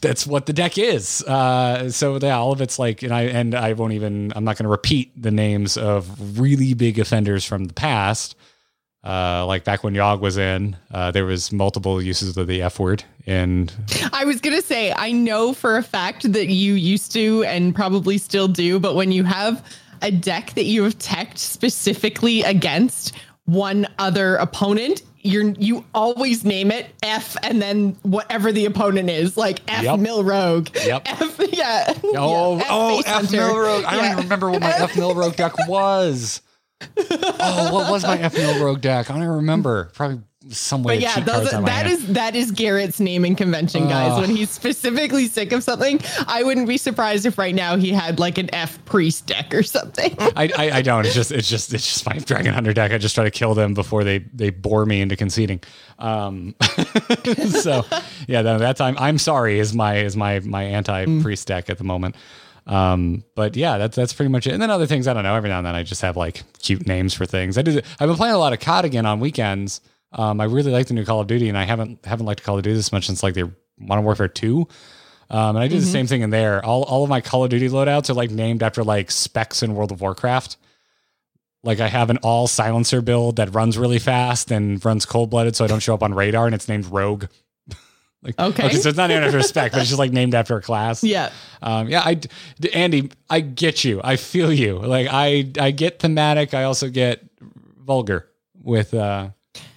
that's 0.00 0.26
what 0.26 0.46
the 0.46 0.52
deck 0.52 0.78
is. 0.78 1.22
Uh, 1.22 1.90
so 1.90 2.18
yeah, 2.18 2.38
all 2.38 2.52
of 2.52 2.60
it's 2.60 2.78
like, 2.78 3.02
and 3.02 3.12
I 3.12 3.22
and 3.22 3.54
I 3.54 3.72
won't 3.74 3.92
even. 3.92 4.32
I'm 4.34 4.44
not 4.44 4.56
going 4.56 4.64
to 4.64 4.70
repeat 4.70 5.10
the 5.20 5.30
names 5.30 5.76
of 5.76 6.38
really 6.38 6.74
big 6.74 6.98
offenders 6.98 7.44
from 7.44 7.64
the 7.64 7.74
past. 7.74 8.36
Uh, 9.02 9.46
like 9.46 9.64
back 9.64 9.82
when 9.82 9.94
Yogg 9.94 10.20
was 10.20 10.36
in, 10.36 10.76
uh, 10.90 11.10
there 11.10 11.24
was 11.24 11.52
multiple 11.52 12.02
uses 12.02 12.36
of 12.36 12.46
the 12.46 12.60
F 12.60 12.78
word, 12.78 13.02
and 13.26 13.72
I 14.12 14.26
was 14.26 14.42
gonna 14.42 14.60
say, 14.60 14.92
I 14.92 15.10
know 15.10 15.54
for 15.54 15.78
a 15.78 15.82
fact 15.82 16.30
that 16.30 16.48
you 16.48 16.74
used 16.74 17.10
to 17.12 17.42
and 17.44 17.74
probably 17.74 18.18
still 18.18 18.46
do, 18.46 18.78
but 18.78 18.94
when 18.94 19.10
you 19.10 19.24
have 19.24 19.64
a 20.02 20.10
deck 20.10 20.52
that 20.54 20.64
you 20.64 20.82
have 20.82 20.98
teched 20.98 21.38
specifically 21.38 22.42
against 22.42 23.14
one 23.50 23.86
other 23.98 24.36
opponent, 24.36 25.02
you're 25.22 25.50
you 25.58 25.84
always 25.94 26.44
name 26.44 26.70
it 26.70 26.86
F 27.02 27.36
and 27.42 27.60
then 27.60 27.96
whatever 28.02 28.52
the 28.52 28.64
opponent 28.64 29.10
is, 29.10 29.36
like 29.36 29.60
F 29.68 29.82
Yep. 29.82 29.98
Mill 30.00 30.24
Rogue. 30.24 30.68
Yep. 30.84 31.02
F 31.06 31.40
yeah. 31.52 31.92
Oh, 32.04 32.56
yeah, 32.56 32.64
oh, 32.70 32.98
F 33.00 33.06
Hunter. 33.06 33.36
Milrogue. 33.36 33.84
I 33.84 33.96
don't 33.96 34.04
even 34.06 34.18
remember 34.24 34.50
what 34.50 34.60
my 34.60 34.70
F 34.70 34.96
Milrogue 34.96 35.36
deck 35.36 35.52
was. 35.68 36.42
Oh, 36.96 37.72
what 37.74 37.90
was 37.90 38.02
my 38.04 38.18
F 38.18 38.34
Milrogue 38.34 38.80
deck? 38.80 39.10
I 39.10 39.14
don't 39.14 39.22
even 39.22 39.36
remember. 39.36 39.90
Probably 39.94 40.20
some 40.48 40.82
way 40.82 40.96
But 40.96 41.02
yeah, 41.02 41.20
those, 41.20 41.34
cards 41.34 41.54
on 41.54 41.62
my 41.62 41.68
that 41.68 41.86
is 41.86 42.06
that 42.08 42.34
is 42.34 42.50
Garrett's 42.50 42.98
naming 42.98 43.36
convention, 43.36 43.88
guys. 43.88 44.12
Ugh. 44.12 44.22
when 44.22 44.30
he's 44.34 44.48
specifically 44.48 45.26
sick 45.26 45.52
of 45.52 45.62
something, 45.62 46.00
I 46.26 46.42
wouldn't 46.42 46.66
be 46.66 46.78
surprised 46.78 47.26
if 47.26 47.36
right 47.36 47.54
now 47.54 47.76
he 47.76 47.90
had 47.90 48.18
like 48.18 48.38
an 48.38 48.52
F 48.54 48.82
priest 48.86 49.26
deck 49.26 49.52
or 49.52 49.62
something. 49.62 50.14
I, 50.18 50.50
I, 50.56 50.70
I 50.78 50.82
don't. 50.82 51.04
It's 51.04 51.14
just 51.14 51.30
it's 51.30 51.48
just 51.48 51.74
it's 51.74 51.86
just 51.86 52.06
my 52.06 52.16
Dragon 52.18 52.54
Hunter 52.54 52.72
deck. 52.72 52.90
I 52.90 52.98
just 52.98 53.14
try 53.14 53.24
to 53.24 53.30
kill 53.30 53.54
them 53.54 53.74
before 53.74 54.02
they 54.02 54.18
they 54.18 54.48
bore 54.48 54.86
me 54.86 55.02
into 55.02 55.14
conceding. 55.14 55.60
Um, 55.98 56.54
so 57.50 57.84
yeah, 58.26 58.40
that, 58.40 58.58
that 58.60 58.76
time 58.76 58.96
I'm 58.98 59.18
sorry 59.18 59.58
is 59.58 59.74
my 59.74 59.98
is 59.98 60.16
my 60.16 60.40
my 60.40 60.62
anti 60.62 61.20
priest 61.20 61.48
deck 61.48 61.68
at 61.68 61.76
the 61.76 61.84
moment. 61.84 62.16
Um, 62.66 63.24
but 63.34 63.56
yeah, 63.56 63.76
that's 63.76 63.94
that's 63.94 64.14
pretty 64.14 64.30
much 64.30 64.46
it. 64.46 64.54
And 64.54 64.62
then 64.62 64.70
other 64.70 64.86
things 64.86 65.06
I 65.06 65.12
don't 65.12 65.24
know. 65.24 65.34
Every 65.34 65.50
now 65.50 65.58
and 65.58 65.66
then 65.66 65.74
I 65.74 65.82
just 65.82 66.00
have 66.00 66.16
like 66.16 66.44
cute 66.62 66.86
names 66.86 67.12
for 67.12 67.26
things. 67.26 67.58
I 67.58 67.62
did. 67.62 67.84
I've 67.98 68.08
been 68.08 68.16
playing 68.16 68.34
a 68.34 68.38
lot 68.38 68.54
of 68.54 68.60
COD 68.60 68.86
again 68.86 69.04
on 69.04 69.20
weekends. 69.20 69.82
Um, 70.12 70.40
I 70.40 70.44
really 70.44 70.72
like 70.72 70.86
the 70.86 70.94
new 70.94 71.04
Call 71.04 71.20
of 71.20 71.26
Duty, 71.26 71.48
and 71.48 71.56
I 71.56 71.64
haven't 71.64 72.04
haven't 72.04 72.26
liked 72.26 72.42
Call 72.42 72.56
of 72.56 72.62
Duty 72.64 72.74
this 72.76 72.92
much 72.92 73.06
since 73.06 73.22
like 73.22 73.34
the 73.34 73.52
Modern 73.78 74.04
Warfare 74.04 74.28
Two. 74.28 74.66
Um, 75.30 75.54
and 75.54 75.58
I 75.58 75.68
do 75.68 75.78
the 75.78 75.86
same 75.86 76.08
thing 76.08 76.22
in 76.22 76.30
there. 76.30 76.64
All 76.64 76.82
all 76.82 77.04
of 77.04 77.08
my 77.10 77.20
Call 77.20 77.44
of 77.44 77.50
Duty 77.50 77.68
loadouts 77.68 78.10
are 78.10 78.14
like 78.14 78.30
named 78.30 78.62
after 78.62 78.82
like 78.82 79.10
specs 79.10 79.62
in 79.62 79.74
World 79.74 79.92
of 79.92 80.00
Warcraft. 80.00 80.56
Like 81.62 81.78
I 81.78 81.88
have 81.88 82.10
an 82.10 82.16
all 82.18 82.46
silencer 82.48 83.02
build 83.02 83.36
that 83.36 83.54
runs 83.54 83.76
really 83.78 83.98
fast 83.98 84.50
and 84.50 84.84
runs 84.84 85.04
cold 85.06 85.30
blooded, 85.30 85.54
so 85.54 85.64
I 85.64 85.68
don't 85.68 85.80
show 85.80 85.94
up 85.94 86.02
on 86.02 86.14
radar, 86.14 86.46
and 86.46 86.54
it's 86.54 86.68
named 86.68 86.86
Rogue. 86.86 87.26
like 88.22 88.36
Okay. 88.40 88.70
so 88.70 88.88
it's 88.88 88.96
not 88.98 89.08
named 89.08 89.24
after 89.24 89.38
a 89.38 89.42
spec, 89.44 89.72
but 89.72 89.80
it's 89.82 89.90
just 89.90 89.98
like 89.98 90.10
named 90.10 90.34
after 90.34 90.56
a 90.56 90.62
class. 90.62 91.04
yeah. 91.04 91.30
Um, 91.62 91.88
yeah, 91.88 92.02
I, 92.04 92.14
d- 92.14 92.28
Andy, 92.72 93.10
I 93.28 93.40
get 93.40 93.84
you. 93.84 94.00
I 94.02 94.16
feel 94.16 94.50
you. 94.52 94.78
Like 94.78 95.08
I, 95.10 95.50
I 95.60 95.70
get 95.70 95.98
thematic. 96.00 96.54
I 96.54 96.64
also 96.64 96.88
get 96.88 97.22
vulgar 97.76 98.26
with, 98.62 98.94
uh, 98.94 99.28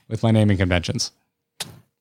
with 0.08 0.24
my 0.24 0.32
naming 0.32 0.58
conventions. 0.58 1.12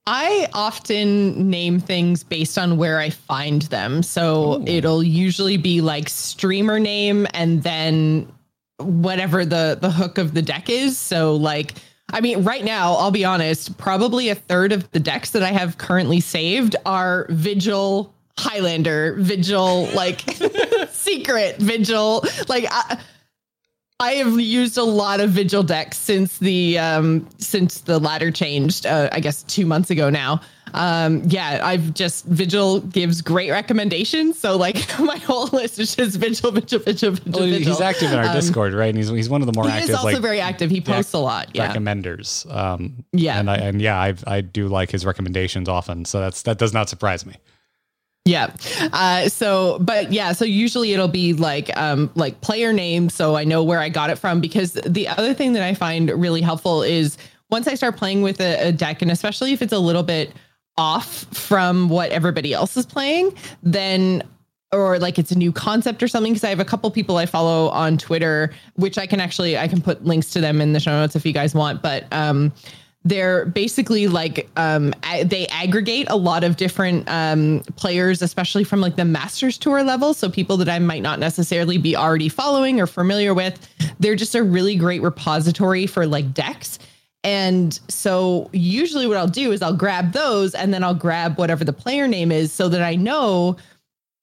I 0.07 0.49
often 0.53 1.49
name 1.49 1.79
things 1.79 2.25
based 2.25 2.59
on 2.59 2.77
where 2.77 2.99
I 2.99 3.11
find 3.11 3.63
them. 3.63 4.03
So 4.03 4.63
it'll 4.67 5.03
usually 5.03 5.57
be 5.57 5.81
like 5.81 6.09
streamer 6.09 6.81
name 6.81 7.27
and 7.35 7.63
then 7.63 8.31
whatever 8.79 9.45
the 9.45 9.79
the 9.81 9.91
hook 9.91 10.19
of 10.19 10.35
the 10.35 10.43
deck 10.43 10.69
is. 10.69 10.99
So 10.99 11.37
like 11.37 11.75
I 12.11 12.21
mean 12.21 12.43
right 12.43 12.65
now, 12.65 12.95
I'll 12.95 13.13
be 13.13 13.25
honest, 13.25 13.79
probably 13.79 14.29
a 14.29 14.35
third 14.35 14.73
of 14.73 14.91
the 14.91 14.99
decks 14.99 15.31
that 15.31 15.43
I 15.45 15.53
have 15.53 15.79
currently 15.79 16.19
saved 16.19 16.75
are 16.85 17.27
Vigil 17.31 18.13
Highlander, 18.39 19.15
Vigil 19.21 19.87
like 19.95 20.25
secret 20.91 21.59
Vigil 21.59 22.25
like 22.49 22.67
I, 22.69 22.99
I 24.03 24.13
have 24.15 24.41
used 24.41 24.77
a 24.79 24.83
lot 24.85 25.21
of 25.21 25.31
Vigil 25.31 25.63
decks 25.63 25.97
since 25.99 26.39
the 26.39 26.79
um 26.79 27.29
since 27.39 27.81
the 27.81 27.99
ladder 27.99 28.31
changed. 28.31 28.85
Uh, 28.87 29.09
I 29.13 29.21
guess 29.21 29.43
two 29.45 29.65
months 29.67 29.91
ago 29.91 30.11
now. 30.11 30.41
Um, 30.75 31.23
yeah, 31.27 31.61
I've 31.63 31.93
just 31.93 32.25
Vigil 32.25 32.81
gives 32.81 33.21
great 33.21 33.51
recommendations. 33.51 34.39
So 34.39 34.57
like 34.57 34.77
my 34.99 35.19
whole 35.19 35.47
list 35.49 35.79
is 35.79 35.95
just 35.95 36.17
Vigil, 36.17 36.51
Vigil, 36.51 36.79
Vigil, 36.81 37.11
Vigil. 37.13 37.33
Well, 37.41 37.49
Vigil. 37.51 37.73
he's 37.73 37.81
active 37.81 38.11
in 38.11 38.19
our 38.19 38.25
Um, 38.25 38.35
Discord, 38.35 38.73
right? 38.73 38.89
And 38.89 38.97
he's, 38.97 39.09
he's 39.11 39.29
one 39.29 39.43
of 39.43 39.47
the 39.47 39.53
more 39.55 39.65
He 39.67 39.71
active, 39.73 39.91
is 39.91 39.97
also 39.97 40.13
like 40.13 40.23
very 40.23 40.41
active. 40.41 40.71
He 40.71 40.81
posts 40.81 41.13
a 41.13 41.19
lot. 41.19 41.51
Yeah. 41.55 41.69
recommenders. 41.73 42.51
Um, 42.55 43.05
Yeah. 43.13 43.39
and 43.39 43.51
I, 43.51 43.57
and 43.57 43.83
yeah, 43.83 43.99
I, 44.01 44.15
I 44.27 44.41
do 44.41 44.67
like 44.69 44.91
his 44.91 45.05
recommendations 45.05 45.69
often. 45.69 46.07
So 46.07 46.21
that's, 46.21 46.41
that 46.43 46.57
does 46.59 46.73
not 46.73 46.89
surprise 46.89 47.27
me. 47.27 47.35
Yeah. 48.25 48.55
Uh, 48.93 49.29
so, 49.29 49.79
but 49.81 50.13
yeah, 50.13 50.33
so 50.33 50.45
usually 50.45 50.93
it'll 50.93 51.09
be 51.09 51.33
like, 51.33 51.77
um, 51.77 52.11
like 52.15 52.41
player 52.41 52.73
name. 52.73 53.09
So 53.09 53.37
I 53.37 53.45
know 53.45 53.65
where 53.65 53.81
I 53.81 53.89
got 53.89 54.11
it 54.11 54.17
from 54.17 54.41
because 54.41 54.73
the 54.73 55.09
other 55.09 55.35
thing 55.35 55.55
that 55.55 55.63
I 55.63 55.75
find 55.75 56.09
really 56.11 56.41
helpful 56.41 56.83
is 56.83 57.19
once 57.51 57.67
I 57.67 57.75
start 57.75 57.97
playing 57.97 58.23
with 58.23 58.41
a, 58.41 58.69
a 58.69 58.73
deck 58.73 59.03
and 59.03 59.11
especially 59.11 59.53
if 59.53 59.61
it's 59.61 59.73
a 59.73 59.79
little 59.79 60.05
bit 60.05 60.33
off 60.79 61.25
from 61.37 61.89
what 61.89 62.11
everybody 62.11 62.55
else 62.55 62.77
is 62.77 62.87
playing, 62.87 63.35
then 63.63 64.23
or 64.73 64.99
like 64.99 65.19
it's 65.19 65.31
a 65.31 65.37
new 65.37 65.53
concept 65.53 66.03
or 66.03 66.09
something 66.09 66.33
because 66.33 66.45
I 66.45 66.49
have 66.49 66.61
a 66.61 66.65
couple 66.65 66.91
people 66.91 67.19
I 67.19 67.27
follow 67.27 67.69
on 67.69 67.99
Twitter 67.99 68.53
which 68.77 68.97
I 68.99 69.07
can 69.07 69.21
actually 69.21 69.59
I 69.59 69.69
can 69.69 69.83
put 69.83 70.05
links 70.05 70.31
to 70.31 70.41
them 70.41 70.61
in 70.61 70.73
the 70.73 70.81
show 70.81 70.93
notes 70.93 71.15
if 71.15 71.27
you 71.27 71.33
guys 71.33 71.55
want 71.55 71.83
but 71.83 72.07
um 72.11 72.53
they're 73.05 73.47
basically 73.47 74.07
like 74.07 74.49
um 74.57 74.95
a- 75.05 75.25
they 75.25 75.47
aggregate 75.49 76.07
a 76.09 76.17
lot 76.17 76.45
of 76.45 76.57
different 76.57 77.09
um 77.09 77.61
players 77.77 78.23
especially 78.23 78.65
from 78.65 78.81
like 78.81 78.97
the 78.97 79.05
masters 79.05 79.59
tour 79.59 79.83
level. 79.83 80.15
So 80.15 80.29
people 80.31 80.57
that 80.59 80.69
i 80.69 80.79
might 80.79 81.03
not 81.03 81.19
necessarily 81.19 81.79
be 81.79 81.97
already 81.97 82.29
following 82.29 82.81
or 82.81 82.87
familiar 82.87 83.35
with 83.35 83.59
they're 83.99 84.17
just 84.17 84.35
a 84.35 84.43
really 84.43 84.77
great 84.77 85.03
repository 85.03 85.87
for 85.87 86.07
like 86.07 86.33
decks. 86.33 86.79
And 87.25 87.79
so 87.89 88.51
usually 88.53 89.07
what 89.07 89.17
i'll 89.17 89.29
do 89.29 89.53
is 89.53 89.63
i'll 89.63 89.77
grab 89.77 90.13
those 90.13 90.55
and 90.55 90.73
then 90.75 90.83
i'll 90.85 90.95
grab 90.95 91.39
whatever 91.39 91.65
the 91.65 91.73
player 91.73 92.09
name 92.09 92.33
is 92.33 92.53
so 92.53 92.69
that 92.69 92.83
i 92.83 92.95
know 92.97 93.57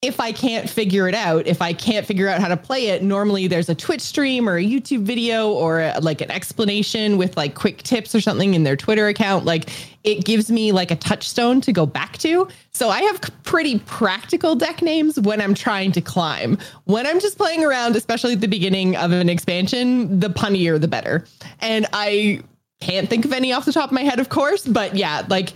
if 0.02 0.18
I 0.18 0.32
can't 0.32 0.68
figure 0.68 1.08
it 1.08 1.14
out, 1.14 1.46
if 1.46 1.60
I 1.60 1.74
can't 1.74 2.06
figure 2.06 2.26
out 2.26 2.40
how 2.40 2.48
to 2.48 2.56
play 2.56 2.86
it, 2.86 3.02
normally 3.02 3.48
there's 3.48 3.68
a 3.68 3.74
Twitch 3.74 4.00
stream 4.00 4.48
or 4.48 4.56
a 4.56 4.64
YouTube 4.64 5.02
video 5.02 5.50
or 5.50 5.80
a, 5.80 6.00
like 6.00 6.22
an 6.22 6.30
explanation 6.30 7.18
with 7.18 7.36
like 7.36 7.54
quick 7.54 7.82
tips 7.82 8.14
or 8.14 8.20
something 8.22 8.54
in 8.54 8.62
their 8.62 8.76
Twitter 8.76 9.08
account. 9.08 9.44
Like 9.44 9.68
it 10.02 10.24
gives 10.24 10.50
me 10.50 10.72
like 10.72 10.90
a 10.90 10.96
touchstone 10.96 11.60
to 11.60 11.72
go 11.72 11.84
back 11.84 12.16
to. 12.18 12.48
So 12.72 12.88
I 12.88 13.02
have 13.02 13.20
pretty 13.42 13.80
practical 13.80 14.54
deck 14.54 14.80
names 14.80 15.20
when 15.20 15.38
I'm 15.38 15.52
trying 15.52 15.92
to 15.92 16.00
climb. 16.00 16.56
When 16.84 17.06
I'm 17.06 17.20
just 17.20 17.36
playing 17.36 17.62
around, 17.62 17.94
especially 17.94 18.32
at 18.32 18.40
the 18.40 18.48
beginning 18.48 18.96
of 18.96 19.12
an 19.12 19.28
expansion, 19.28 20.18
the 20.18 20.30
punnier 20.30 20.80
the 20.80 20.88
better. 20.88 21.26
And 21.60 21.86
I 21.92 22.40
can't 22.80 23.10
think 23.10 23.26
of 23.26 23.34
any 23.34 23.52
off 23.52 23.66
the 23.66 23.72
top 23.72 23.90
of 23.90 23.92
my 23.92 24.04
head, 24.04 24.18
of 24.18 24.30
course, 24.30 24.66
but 24.66 24.96
yeah, 24.96 25.26
like 25.28 25.52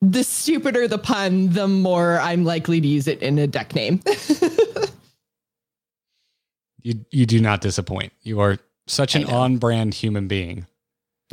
the 0.00 0.22
stupider 0.22 0.88
the 0.88 0.98
pun, 0.98 1.50
the 1.50 1.68
more 1.68 2.18
I'm 2.20 2.44
likely 2.44 2.80
to 2.80 2.86
use 2.86 3.08
it 3.08 3.22
in 3.22 3.38
a 3.38 3.46
deck 3.46 3.74
name. 3.74 4.00
You 6.84 7.04
you 7.10 7.26
do 7.26 7.40
not 7.40 7.62
disappoint. 7.62 8.12
You 8.22 8.40
are 8.40 8.58
such 8.86 9.14
an 9.14 9.24
on 9.24 9.56
brand 9.56 9.94
human 9.94 10.28
being. 10.28 10.66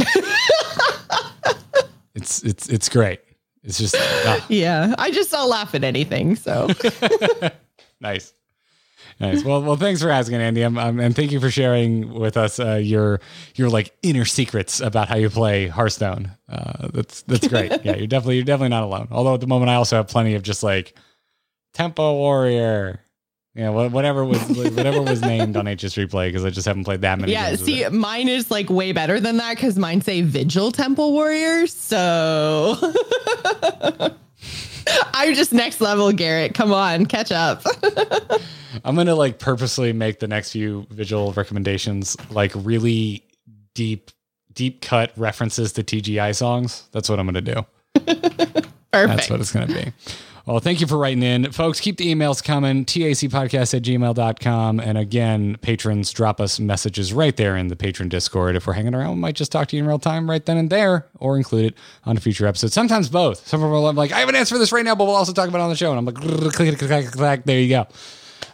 it's 2.16 2.42
it's 2.44 2.70
it's 2.70 2.88
great. 2.88 3.20
It's 3.62 3.78
just 3.78 3.96
ah, 3.98 4.46
yeah, 4.50 4.96
I 4.98 5.12
just 5.12 5.34
I'll 5.34 5.50
laugh 5.50 5.76
at 5.76 5.84
anything. 5.84 6.38
So 6.38 6.70
nice. 8.00 8.34
Nice. 9.22 9.44
Well, 9.44 9.62
well, 9.62 9.76
thanks 9.76 10.02
for 10.02 10.10
asking, 10.10 10.38
Andy, 10.42 10.64
um, 10.64 10.78
and 10.78 11.16
thank 11.16 11.32
you 11.32 11.40
for 11.40 11.52
sharing 11.52 12.12
with 12.12 12.38
us 12.38 12.60
uh, 12.60 12.76
your 12.76 13.22
your 13.56 13.70
like 13.70 13.96
inner 14.02 14.26
secrets 14.26 14.80
about 14.82 15.10
how 15.10 15.16
you 15.16 15.30
play 15.30 15.68
Hearthstone. 15.68 16.32
Uh, 16.50 16.88
that's 16.92 17.22
that's 17.24 17.48
great. 17.48 17.72
yeah, 17.84 17.96
you're 17.96 18.08
definitely 18.08 18.38
you're 18.38 18.46
definitely 18.46 18.70
not 18.70 18.84
alone. 18.84 19.08
Although 19.12 19.36
at 19.36 19.40
the 19.40 19.48
moment, 19.48 19.70
I 19.70 19.76
also 19.76 19.96
have 19.98 20.08
plenty 20.08 20.34
of 20.34 20.42
just 20.42 20.64
like 20.64 20.96
Tempo 21.76 22.14
Warrior. 22.16 23.00
Yeah, 23.54 23.70
wha- 23.70 23.90
whatever 23.90 24.26
was 24.26 24.42
whatever 24.50 25.02
was 25.04 25.22
named 25.22 25.56
on 25.56 25.66
HS 25.66 25.96
Replay 25.96 26.30
because 26.30 26.44
I 26.44 26.50
just 26.50 26.66
haven't 26.66 26.86
played 26.86 27.02
that 27.02 27.20
many. 27.20 27.32
yeah, 27.34 27.54
see, 27.56 27.88
mine 27.90 28.28
is 28.28 28.50
like 28.50 28.70
way 28.72 28.92
better 28.92 29.20
than 29.20 29.38
that 29.38 29.56
because 29.56 29.78
mine 29.78 30.02
say 30.02 30.22
Vigil 30.22 30.72
Tempo 30.72 31.10
Warrior. 31.10 31.68
So 31.68 32.76
I'm 35.14 35.34
just 35.34 35.54
next 35.54 35.82
level, 35.82 36.12
Garrett. 36.12 36.54
Come 36.54 36.74
on, 36.74 37.06
catch 37.06 37.32
up. 37.32 37.64
I'm 38.84 38.96
gonna 38.96 39.16
like 39.16 39.40
purposely 39.40 39.94
make 39.94 40.20
the 40.20 40.28
next 40.28 40.52
few 40.52 40.88
visual 40.90 41.34
recommendations 41.34 42.18
like 42.30 42.52
really 42.56 43.24
deep, 43.74 44.12
deep 44.54 44.82
cut 44.82 45.12
references 45.16 45.74
to 45.74 45.84
TGI 45.84 46.36
songs. 46.36 46.88
That's 46.92 47.10
what 47.10 47.20
I'm 47.20 47.26
gonna 47.26 47.42
do. 47.42 47.66
Perfect. 48.92 49.18
That's 49.18 49.30
what 49.30 49.40
it's 49.40 49.52
going 49.52 49.68
to 49.68 49.74
be. 49.74 49.94
Well, 50.46 50.60
thank 50.60 50.82
you 50.82 50.88
for 50.88 50.98
writing 50.98 51.22
in. 51.22 51.52
Folks, 51.52 51.80
keep 51.80 51.98
the 51.98 52.14
emails 52.14 52.44
coming. 52.44 52.84
TACpodcast 52.86 53.76
at 53.76 53.84
gmail.com. 53.84 54.80
And 54.80 54.98
again, 54.98 55.58
patrons 55.62 56.12
drop 56.12 56.42
us 56.42 56.60
messages 56.60 57.14
right 57.14 57.36
there 57.36 57.56
in 57.56 57.68
the 57.68 57.76
patron 57.76 58.10
Discord. 58.10 58.56
If 58.56 58.66
we're 58.66 58.74
hanging 58.74 58.96
around, 58.96 59.16
we 59.16 59.20
might 59.22 59.36
just 59.36 59.52
talk 59.52 59.68
to 59.70 59.76
you 59.76 59.84
in 59.84 59.88
real 59.88 60.00
time 60.00 60.30
right 60.30 60.44
then 60.44 60.58
and 60.58 60.70
there 60.70 61.08
or 61.20 61.38
include 61.38 61.66
it 61.66 61.78
on 62.06 62.18
a 62.18 62.20
future 62.20 62.48
episode. 62.48 62.72
Sometimes 62.72 63.08
both. 63.10 63.46
Some 63.48 63.60
people 63.60 63.86
are 63.86 63.94
like, 63.94 64.12
I 64.12 64.20
have 64.20 64.30
an 64.30 64.36
answer 64.36 64.56
for 64.56 64.60
this 64.60 64.72
right 64.72 64.84
now, 64.84 64.96
but 64.96 65.06
we'll 65.06 65.16
also 65.16 65.34
talk 65.34 65.48
about 65.48 65.60
it 65.60 65.64
on 65.64 65.70
the 65.70 65.76
show. 65.76 65.92
And 65.92 66.00
I'm 66.00 66.06
like, 66.06 66.16
click, 66.16 66.54
click, 66.54 66.78
click, 66.80 66.90
click, 66.90 67.12
click. 67.12 67.44
there 67.44 67.60
you 67.60 67.70
go. 67.70 67.88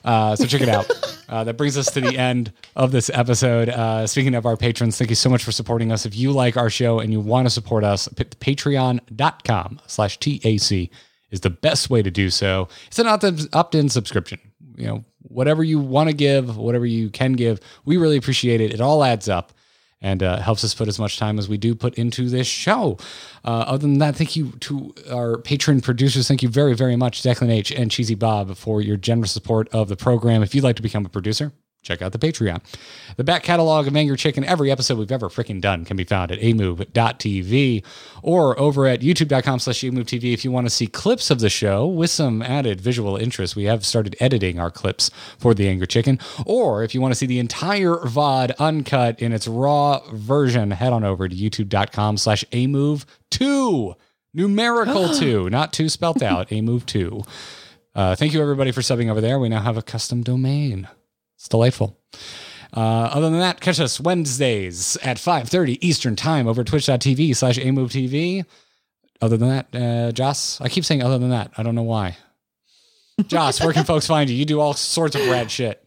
Uh, 0.03 0.35
so 0.35 0.45
check 0.45 0.61
it 0.61 0.69
out. 0.69 0.89
Uh, 1.29 1.43
that 1.43 1.57
brings 1.57 1.77
us 1.77 1.91
to 1.91 1.99
the 1.99 2.17
end 2.17 2.53
of 2.77 2.93
this 2.93 3.09
episode. 3.13 3.67
Uh, 3.67 4.07
speaking 4.07 4.33
of 4.33 4.45
our 4.45 4.55
patrons, 4.55 4.97
thank 4.97 5.09
you 5.09 5.15
so 5.17 5.29
much 5.29 5.43
for 5.43 5.51
supporting 5.51 5.91
us. 5.91 6.05
If 6.05 6.15
you 6.15 6.31
like 6.31 6.55
our 6.55 6.69
show 6.69 6.99
and 6.99 7.11
you 7.11 7.19
want 7.19 7.45
to 7.47 7.49
support 7.49 7.83
us, 7.83 8.07
p- 8.07 8.23
patreon.com 8.23 9.81
slash 9.87 10.17
TAC 10.19 10.89
is 11.31 11.41
the 11.41 11.49
best 11.49 11.89
way 11.89 12.01
to 12.01 12.11
do 12.11 12.29
so. 12.29 12.67
It's 12.87 12.99
an 12.99 13.07
opt- 13.07 13.47
opt-in 13.53 13.89
subscription. 13.89 14.39
You 14.75 14.87
know, 14.87 15.05
whatever 15.23 15.63
you 15.63 15.79
want 15.79 16.09
to 16.09 16.15
give, 16.15 16.57
whatever 16.57 16.85
you 16.85 17.09
can 17.09 17.33
give, 17.33 17.59
we 17.85 17.97
really 17.97 18.17
appreciate 18.17 18.61
it. 18.61 18.73
It 18.73 18.81
all 18.81 19.03
adds 19.03 19.27
up 19.27 19.53
and 20.01 20.21
uh, 20.21 20.37
helps 20.37 20.63
us 20.63 20.75
put 20.75 20.87
as 20.87 20.99
much 20.99 21.17
time 21.17 21.39
as 21.39 21.49
we 21.49 21.57
do 21.57 21.73
put 21.73 21.95
into 21.95 22.29
this 22.29 22.47
show. 22.47 22.97
Uh, 23.43 23.65
other 23.67 23.79
than 23.79 23.97
that, 23.97 24.15
thank 24.15 24.35
you 24.35 24.51
to 24.59 24.93
our 25.11 25.39
patron 25.39 25.81
producers. 25.81 26.27
Thank 26.27 26.43
you 26.43 26.49
very, 26.49 26.75
very 26.75 26.95
much, 26.95 27.23
Declan 27.23 27.49
H. 27.49 27.71
and 27.71 27.89
Cheesy 27.89 28.15
Bob, 28.15 28.55
for 28.55 28.81
your 28.81 28.97
generous 28.97 29.31
support 29.31 29.67
of 29.69 29.89
the 29.89 29.95
program. 29.95 30.43
If 30.43 30.53
you'd 30.53 30.63
like 30.63 30.75
to 30.75 30.83
become 30.83 31.05
a 31.05 31.09
producer, 31.09 31.51
check 31.87 32.01
out 32.01 32.11
the 32.11 32.19
Patreon. 32.19 32.61
The 33.15 33.23
back 33.23 33.43
catalog 33.43 33.87
of 33.87 33.95
Angry 33.95 34.17
Chicken, 34.17 34.43
every 34.43 34.69
episode 34.69 34.97
we've 34.97 35.11
ever 35.11 35.29
freaking 35.29 35.61
done 35.61 35.85
can 35.85 35.95
be 35.95 36.03
found 36.03 36.31
at 36.31 36.39
amove.tv 36.39 37.83
or 38.21 38.59
over 38.59 38.85
at 38.87 39.01
youtube.com 39.01 39.59
slash 39.59 39.81
TV 39.81 40.33
if 40.33 40.43
you 40.43 40.51
want 40.51 40.65
to 40.65 40.69
see 40.69 40.87
clips 40.87 41.31
of 41.31 41.39
the 41.39 41.49
show 41.49 41.87
with 41.87 42.09
some 42.09 42.41
added 42.41 42.81
visual 42.81 43.15
interest. 43.15 43.55
We 43.55 43.63
have 43.65 43.85
started 43.85 44.15
editing 44.19 44.59
our 44.59 44.69
clips 44.69 45.09
for 45.37 45.53
the 45.53 45.67
Angry 45.67 45.87
Chicken. 45.87 46.19
Or 46.45 46.83
if 46.83 46.93
you 46.93 47.01
want 47.01 47.11
to 47.11 47.15
see 47.15 47.25
the 47.25 47.39
entire 47.39 47.95
VOD 47.95 48.51
uncut 48.59 49.19
in 49.19 49.31
its 49.31 49.47
raw 49.47 50.01
version, 50.11 50.71
head 50.71 50.93
on 50.93 51.03
over 51.03 51.27
to 51.27 51.35
youtube.com 51.35 52.17
slash 52.17 52.43
amove2. 52.51 53.95
Numerical 54.33 55.09
2, 55.13 55.49
not 55.49 55.73
2 55.73 55.89
spelt 55.89 56.21
out, 56.21 56.49
amove2. 56.49 57.27
Uh, 57.95 58.15
thank 58.15 58.33
you 58.33 58.41
everybody 58.41 58.71
for 58.71 58.81
subbing 58.81 59.09
over 59.09 59.21
there. 59.21 59.39
We 59.39 59.49
now 59.49 59.61
have 59.61 59.77
a 59.77 59.81
custom 59.81 60.21
domain. 60.21 60.87
It's 61.37 61.47
delightful. 61.47 61.97
Uh, 62.75 62.79
other 63.13 63.29
than 63.29 63.39
that, 63.39 63.61
catch 63.61 63.79
us 63.79 63.99
Wednesdays 63.99 64.97
at 64.97 65.17
5.30 65.17 65.77
Eastern 65.81 66.15
Time 66.15 66.47
over 66.47 66.63
twitch.tv 66.63 67.35
slash 67.35 67.57
amovetv. 67.57 68.45
Other 69.21 69.37
than 69.37 69.49
that, 69.49 69.75
uh, 69.75 70.11
Joce, 70.11 70.59
I 70.61 70.69
keep 70.69 70.85
saying 70.85 71.01
other 71.01 71.17
than 71.17 71.29
that. 71.29 71.51
I 71.57 71.63
don't 71.63 71.75
know 71.75 71.83
why. 71.83 72.17
Joce, 73.25 73.61
where 73.61 73.73
can 73.73 73.83
folks 73.83 74.05
find 74.05 74.29
you? 74.29 74.35
You 74.35 74.45
do 74.45 74.59
all 74.59 74.73
sorts 74.73 75.15
of 75.15 75.27
rad 75.27 75.49
shit. 75.49 75.86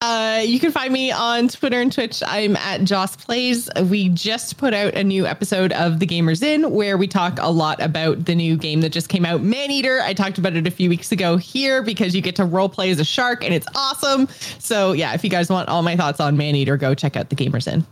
Uh, 0.00 0.42
you 0.46 0.60
can 0.60 0.70
find 0.70 0.92
me 0.92 1.10
on 1.10 1.48
Twitter 1.48 1.80
and 1.80 1.92
Twitch. 1.92 2.22
I'm 2.24 2.54
at 2.56 2.84
Joce 2.84 3.16
Plays. 3.16 3.68
We 3.86 4.08
just 4.10 4.56
put 4.56 4.72
out 4.72 4.94
a 4.94 5.02
new 5.02 5.26
episode 5.26 5.72
of 5.72 5.98
The 5.98 6.06
Gamers 6.06 6.40
In 6.40 6.70
where 6.70 6.96
we 6.96 7.08
talk 7.08 7.38
a 7.40 7.50
lot 7.50 7.82
about 7.82 8.24
the 8.24 8.36
new 8.36 8.56
game 8.56 8.80
that 8.82 8.90
just 8.90 9.08
came 9.08 9.26
out, 9.26 9.42
Maneater. 9.42 10.00
I 10.00 10.14
talked 10.14 10.38
about 10.38 10.54
it 10.54 10.68
a 10.68 10.70
few 10.70 10.88
weeks 10.88 11.10
ago 11.10 11.36
here 11.36 11.82
because 11.82 12.14
you 12.14 12.20
get 12.22 12.36
to 12.36 12.44
role 12.44 12.68
play 12.68 12.90
as 12.90 13.00
a 13.00 13.04
shark 13.04 13.42
and 13.42 13.52
it's 13.52 13.66
awesome. 13.74 14.28
So 14.60 14.92
yeah, 14.92 15.14
if 15.14 15.24
you 15.24 15.30
guys 15.30 15.50
want 15.50 15.68
all 15.68 15.82
my 15.82 15.96
thoughts 15.96 16.20
on 16.20 16.36
Maneater, 16.36 16.76
go 16.76 16.94
check 16.94 17.16
out 17.16 17.30
The 17.30 17.36
Gamers 17.36 17.66
In. 17.66 17.84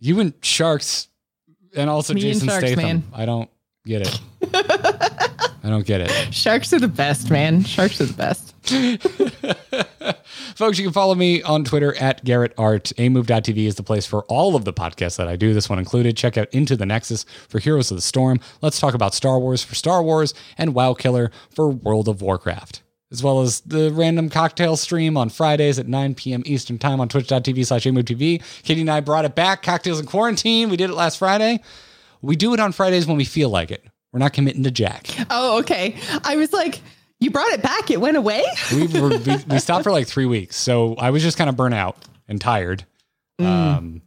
You 0.00 0.18
and 0.18 0.34
Sharks 0.42 1.06
and 1.76 1.88
also 1.88 2.12
Me 2.14 2.22
and 2.22 2.32
Jason 2.32 2.48
Sharks, 2.48 2.66
Statham. 2.66 2.82
man. 2.84 3.02
I 3.12 3.24
don't 3.24 3.48
get 3.86 4.02
it. 4.02 4.20
I 5.64 5.70
don't 5.70 5.86
get 5.86 6.00
it. 6.02 6.34
Sharks 6.34 6.72
are 6.72 6.78
the 6.78 6.88
best, 6.88 7.30
man. 7.30 7.64
Sharks 7.64 8.00
are 8.00 8.06
the 8.06 8.12
best. 8.12 8.54
Folks, 10.56 10.78
you 10.78 10.84
can 10.84 10.92
follow 10.92 11.14
me 11.14 11.42
on 11.42 11.64
Twitter 11.64 11.94
at 11.96 12.24
Garrett 12.24 12.52
Art. 12.56 12.92
AMove.tv 12.96 13.66
is 13.66 13.74
the 13.74 13.82
place 13.82 14.06
for 14.06 14.24
all 14.24 14.56
of 14.56 14.64
the 14.64 14.72
podcasts 14.72 15.16
that 15.16 15.26
I 15.26 15.36
do, 15.36 15.52
this 15.54 15.68
one 15.68 15.78
included. 15.78 16.16
Check 16.16 16.36
out 16.36 16.48
Into 16.52 16.76
the 16.76 16.86
Nexus 16.86 17.24
for 17.48 17.58
Heroes 17.58 17.90
of 17.90 17.96
the 17.96 18.02
Storm. 18.02 18.40
Let's 18.60 18.78
talk 18.78 18.94
about 18.94 19.14
Star 19.14 19.38
Wars 19.38 19.64
for 19.64 19.74
Star 19.74 20.02
Wars 20.02 20.34
and 20.58 20.74
WoW 20.74 20.94
Killer 20.94 21.30
for 21.50 21.70
World 21.70 22.08
of 22.08 22.22
Warcraft. 22.22 22.82
As 23.10 23.22
well 23.22 23.42
as 23.42 23.60
the 23.60 23.90
random 23.92 24.28
cocktail 24.28 24.76
stream 24.76 25.16
on 25.16 25.28
Fridays 25.28 25.78
at 25.78 25.86
9 25.86 26.14
p.m. 26.14 26.42
Eastern 26.46 26.78
Time 26.78 27.00
on 27.00 27.08
twitch.tv 27.08 27.66
slash 27.66 27.84
AMoveTV. 27.84 28.42
Katie 28.62 28.80
and 28.80 28.90
I 28.90 29.00
brought 29.00 29.24
it 29.24 29.34
back. 29.34 29.62
Cocktails 29.62 30.00
in 30.00 30.06
Quarantine. 30.06 30.68
We 30.68 30.76
did 30.76 30.90
it 30.90 30.94
last 30.94 31.18
Friday. 31.18 31.60
We 32.24 32.36
do 32.36 32.54
it 32.54 32.60
on 32.60 32.72
Fridays 32.72 33.06
when 33.06 33.16
we 33.16 33.24
feel 33.24 33.50
like 33.50 33.70
it. 33.70 33.84
We're 34.12 34.20
not 34.20 34.32
committing 34.32 34.62
to 34.64 34.70
Jack. 34.70 35.08
Oh, 35.30 35.58
okay. 35.58 35.96
I 36.24 36.36
was 36.36 36.52
like, 36.52 36.80
you 37.20 37.30
brought 37.30 37.52
it 37.52 37.62
back. 37.62 37.90
It 37.90 38.00
went 38.00 38.16
away. 38.16 38.44
we, 38.72 38.86
were, 38.86 39.08
we 39.08 39.36
we 39.48 39.58
stopped 39.58 39.84
for 39.84 39.92
like 39.92 40.06
three 40.06 40.26
weeks, 40.26 40.56
so 40.56 40.94
I 40.94 41.10
was 41.10 41.22
just 41.22 41.36
kind 41.36 41.50
of 41.50 41.56
burnt 41.56 41.74
out 41.74 41.96
and 42.28 42.40
tired. 42.40 42.84
Um, 43.40 44.02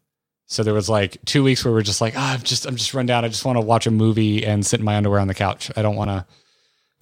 so 0.46 0.64
there 0.64 0.74
was 0.74 0.88
like 0.88 1.18
two 1.26 1.44
weeks 1.44 1.64
where 1.66 1.74
we 1.74 1.80
are 1.80 1.84
just 1.84 2.00
like, 2.00 2.14
ah, 2.16 2.34
I'm 2.34 2.42
just 2.42 2.66
I'm 2.66 2.78
just 2.78 2.94
run 2.94 3.06
down. 3.06 3.26
I 3.26 3.28
just 3.28 3.44
want 3.44 3.58
to 3.58 3.62
watch 3.62 3.86
a 3.86 3.92
movie 3.92 4.46
and 4.46 4.66
sit 4.66 4.80
in 4.80 4.86
my 4.86 4.96
underwear 4.96 5.20
on 5.20 5.28
the 5.28 5.34
couch. 5.34 5.70
I 5.76 5.82
don't 5.82 5.96
want 5.96 6.10
to. 6.10 6.26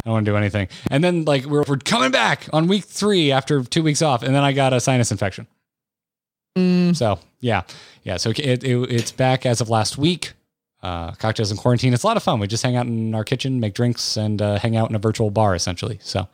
I 0.03 0.09
don't 0.09 0.13
want 0.13 0.25
to 0.25 0.31
do 0.31 0.37
anything. 0.37 0.67
And 0.89 1.03
then 1.03 1.25
like 1.25 1.45
we're 1.45 1.63
we're 1.67 1.77
coming 1.77 2.11
back 2.11 2.47
on 2.51 2.67
week 2.67 2.85
three 2.85 3.31
after 3.31 3.63
two 3.63 3.83
weeks 3.83 4.01
off, 4.01 4.23
and 4.23 4.33
then 4.33 4.43
I 4.43 4.51
got 4.53 4.73
a 4.73 4.79
sinus 4.79 5.11
infection. 5.11 5.47
So 6.93 7.19
yeah, 7.39 7.63
yeah. 8.03 8.17
So 8.17 8.31
it, 8.31 8.39
it 8.39 8.63
it's 8.63 9.11
back 9.11 9.45
as 9.45 9.61
of 9.61 9.69
last 9.69 9.97
week. 9.97 10.33
Uh, 10.85 11.11
cocktails 11.13 11.49
in 11.49 11.57
quarantine. 11.57 11.95
It's 11.95 12.03
a 12.03 12.07
lot 12.07 12.15
of 12.15 12.21
fun. 12.21 12.39
We 12.39 12.45
just 12.45 12.61
hang 12.61 12.75
out 12.75 12.85
in 12.85 13.15
our 13.15 13.23
kitchen, 13.23 13.59
make 13.59 13.73
drinks, 13.73 14.17
and 14.17 14.39
uh, 14.39 14.59
hang 14.59 14.75
out 14.77 14.87
in 14.91 14.95
a 14.95 14.99
virtual 14.99 15.31
bar 15.31 15.55
essentially. 15.55 15.97
So 16.03 16.27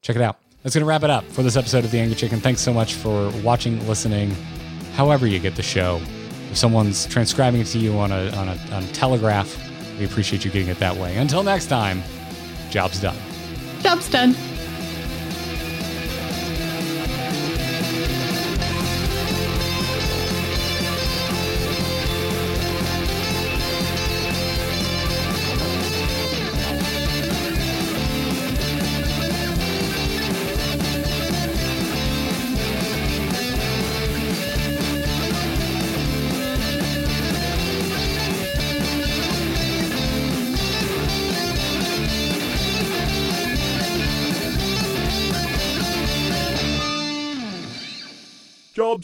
check 0.00 0.16
it 0.16 0.22
out. 0.22 0.38
That's 0.62 0.74
going 0.74 0.80
to 0.80 0.88
wrap 0.88 1.02
it 1.02 1.10
up 1.10 1.24
for 1.24 1.42
this 1.42 1.56
episode 1.56 1.84
of 1.84 1.90
The 1.90 1.98
Angry 1.98 2.16
Chicken. 2.16 2.40
Thanks 2.40 2.62
so 2.62 2.72
much 2.72 2.94
for 2.94 3.30
watching, 3.42 3.86
listening, 3.86 4.34
however 4.94 5.26
you 5.26 5.38
get 5.38 5.56
the 5.56 5.62
show. 5.62 6.00
if 6.50 6.56
someone's 6.56 7.06
transcribing 7.06 7.60
it 7.60 7.66
to 7.68 7.78
you 7.78 7.98
on 7.98 8.12
a 8.12 8.30
on 8.30 8.48
a, 8.48 8.56
on 8.72 8.82
a 8.82 8.92
telegraph, 8.92 9.56
we 9.98 10.04
appreciate 10.04 10.42
you 10.44 10.50
getting 10.50 10.68
it 10.68 10.78
that 10.78 10.96
way. 10.96 11.16
Until 11.16 11.42
next 11.42 11.66
time, 11.66 12.02
job's 12.70 13.00
done. 13.00 13.16
Job's 13.82 14.08
done. 14.08 14.34